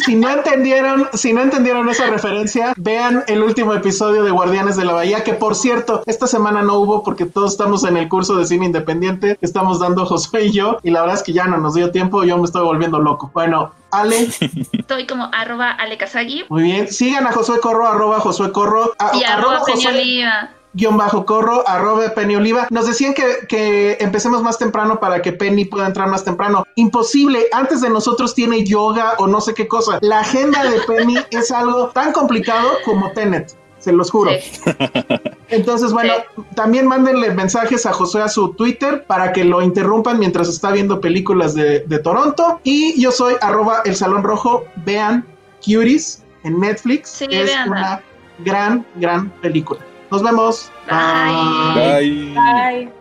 Si 0.05 0.15
no 0.15 0.31
entendieron, 0.31 1.09
si 1.15 1.33
no 1.33 1.43
entendieron 1.43 1.89
esa 1.89 2.07
referencia, 2.07 2.73
vean 2.77 3.25
el 3.29 3.43
último 3.43 3.75
episodio 3.75 4.23
de 4.25 4.31
Guardianes 4.31 4.77
de 4.77 4.85
la 4.85 4.93
Bahía, 4.93 5.25
que 5.25 5.35
por 5.35 5.55
cierto, 5.55 6.03
esta 6.07 6.27
semana 6.27 6.63
no 6.63 6.79
hubo 6.79 7.03
porque 7.03 7.27
todos 7.27 7.53
estamos 7.53 7.85
en 7.85 7.97
el 7.97 8.09
curso 8.09 8.37
de 8.37 8.45
cine 8.47 8.67
independiente 8.67 9.37
que 9.37 9.47
estamos 9.47 9.79
dando 9.81 10.07
Josué 10.07 10.47
y 10.47 10.53
yo, 10.53 10.79
y 10.83 10.91
la 10.91 11.01
verdad 11.03 11.17
es 11.17 11.23
que 11.23 11.33
ya 11.33 11.47
no 11.47 11.59
nos 11.59 11.75
dio 11.75 11.91
tiempo, 11.91 12.25
yo 12.25 12.37
me 12.39 12.45
estoy 12.45 12.65
volviendo 12.65 12.99
loco. 12.99 13.31
Bueno, 13.35 13.73
Ale, 13.93 14.29
Estoy 14.73 15.07
como 15.07 15.29
arroba 15.33 15.71
alekazagi 15.73 16.45
muy 16.49 16.63
bien, 16.63 16.89
sigan 16.89 17.27
a 17.27 17.33
Josué 17.33 17.59
Corro, 17.61 17.87
arroba 17.89 18.21
Josué 18.21 18.53
Corro, 18.53 18.93
a- 18.99 19.17
y 19.17 19.25
arroba 19.25 19.63
Peña 19.65 19.91
Oliva. 19.91 20.51
Guion 20.75 20.97
bajo 20.97 21.25
corro, 21.25 21.67
arroba 21.69 22.15
Penny 22.15 22.37
Oliva. 22.37 22.67
Nos 22.71 22.87
decían 22.87 23.15
que, 23.15 23.47
que 23.49 23.97
empecemos 24.01 24.43
más 24.43 24.59
temprano 24.59 25.01
para 25.01 25.23
que 25.23 25.33
Penny 25.33 25.65
pueda 25.65 25.87
entrar 25.87 26.09
más 26.09 26.25
temprano. 26.25 26.65
Imposible, 26.77 27.47
antes 27.53 27.81
de 27.81 27.91
nosotros 27.91 28.35
tiene 28.35 28.65
yoga 28.65 29.15
o 29.19 29.27
no 29.27 29.41
sé 29.41 29.55
qué 29.55 29.67
cosa. 29.67 29.99
La 30.01 30.21
agenda 30.21 30.65
de 30.65 30.81
Penny 30.83 31.17
es 31.31 31.51
algo 31.51 31.89
tan 31.89 32.13
complicado 32.13 32.69
como 32.85 33.11
Tenet. 33.13 33.57
Se 33.79 33.93
los 33.93 34.11
juro. 34.11 34.31
Sí. 34.31 34.61
Entonces, 35.49 35.93
bueno, 35.93 36.13
también 36.55 36.87
mándenle 36.87 37.33
mensajes 37.33 37.87
a 37.87 37.93
Josué 37.95 38.23
a 38.23 38.29
su 38.29 38.53
Twitter 38.53 39.05
para 39.07 39.33
que 39.33 39.43
lo 39.43 39.63
interrumpan 39.63 40.19
mientras 40.19 40.49
está 40.49 40.71
viendo 40.71 41.01
películas 41.01 41.55
de, 41.55 41.81
de 41.81 41.99
Toronto. 41.99 42.61
Y 42.63 43.01
yo 43.01 43.11
soy 43.11 43.35
arroba 43.41 43.81
el 43.87 43.97
Salón 43.97 44.23
Rojo. 44.23 44.65
Vean 44.85 45.27
Cuties 45.65 46.23
en 46.45 46.61
Netflix. 46.61 47.09
Sí, 47.09 47.27
es 47.31 47.51
una 47.67 48.03
gran, 48.45 48.87
gran 48.97 49.31
película. 49.41 49.81
Nos 50.11 50.23
vemos. 50.23 50.71
Bye. 50.89 51.75
Bye. 51.75 52.35
Bye. 52.35 53.01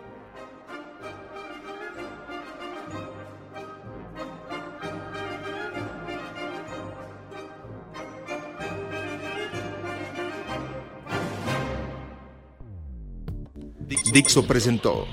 Dixo 14.12 14.44
presentó 14.44 15.06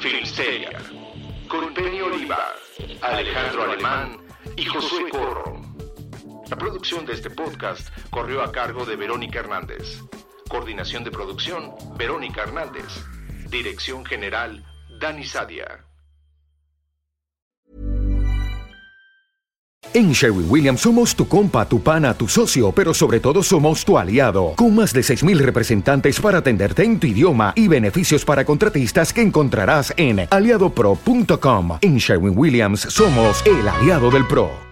Filmsteria, 0.00 0.72
con 1.48 1.72
Penny 1.72 2.00
Oliva, 2.00 2.52
Alejandro 3.00 3.62
Alemán 3.62 4.18
y 4.56 4.64
Josué 4.64 5.08
Corro. 5.08 5.62
La 6.50 6.56
producción 6.56 7.06
de 7.06 7.12
este 7.12 7.30
podcast 7.30 7.88
corrió 8.10 8.42
a 8.42 8.50
cargo 8.50 8.84
de 8.84 8.96
Verónica 8.96 9.38
Hernández. 9.38 10.02
Coordinación 10.48 11.04
de 11.04 11.10
producción, 11.10 11.72
Verónica 11.96 12.42
Hernández. 12.42 12.84
Dirección 13.50 14.04
general, 14.04 14.64
Dani 15.00 15.24
Sadia. 15.24 15.86
En 19.94 20.12
Sherwin 20.12 20.46
Williams 20.50 20.82
somos 20.82 21.16
tu 21.16 21.26
compa, 21.26 21.66
tu 21.66 21.82
pana, 21.82 22.12
tu 22.12 22.28
socio, 22.28 22.70
pero 22.70 22.92
sobre 22.92 23.18
todo 23.18 23.42
somos 23.42 23.82
tu 23.84 23.96
aliado, 23.96 24.52
con 24.54 24.74
más 24.74 24.92
de 24.92 25.00
6.000 25.00 25.38
representantes 25.38 26.20
para 26.20 26.38
atenderte 26.38 26.84
en 26.84 27.00
tu 27.00 27.06
idioma 27.06 27.54
y 27.56 27.66
beneficios 27.66 28.24
para 28.24 28.44
contratistas 28.44 29.12
que 29.12 29.22
encontrarás 29.22 29.94
en 29.96 30.26
aliadopro.com. 30.30 31.78
En 31.80 31.96
Sherwin 31.96 32.36
Williams 32.36 32.80
somos 32.80 33.42
el 33.46 33.66
aliado 33.66 34.10
del 34.10 34.26
PRO. 34.26 34.65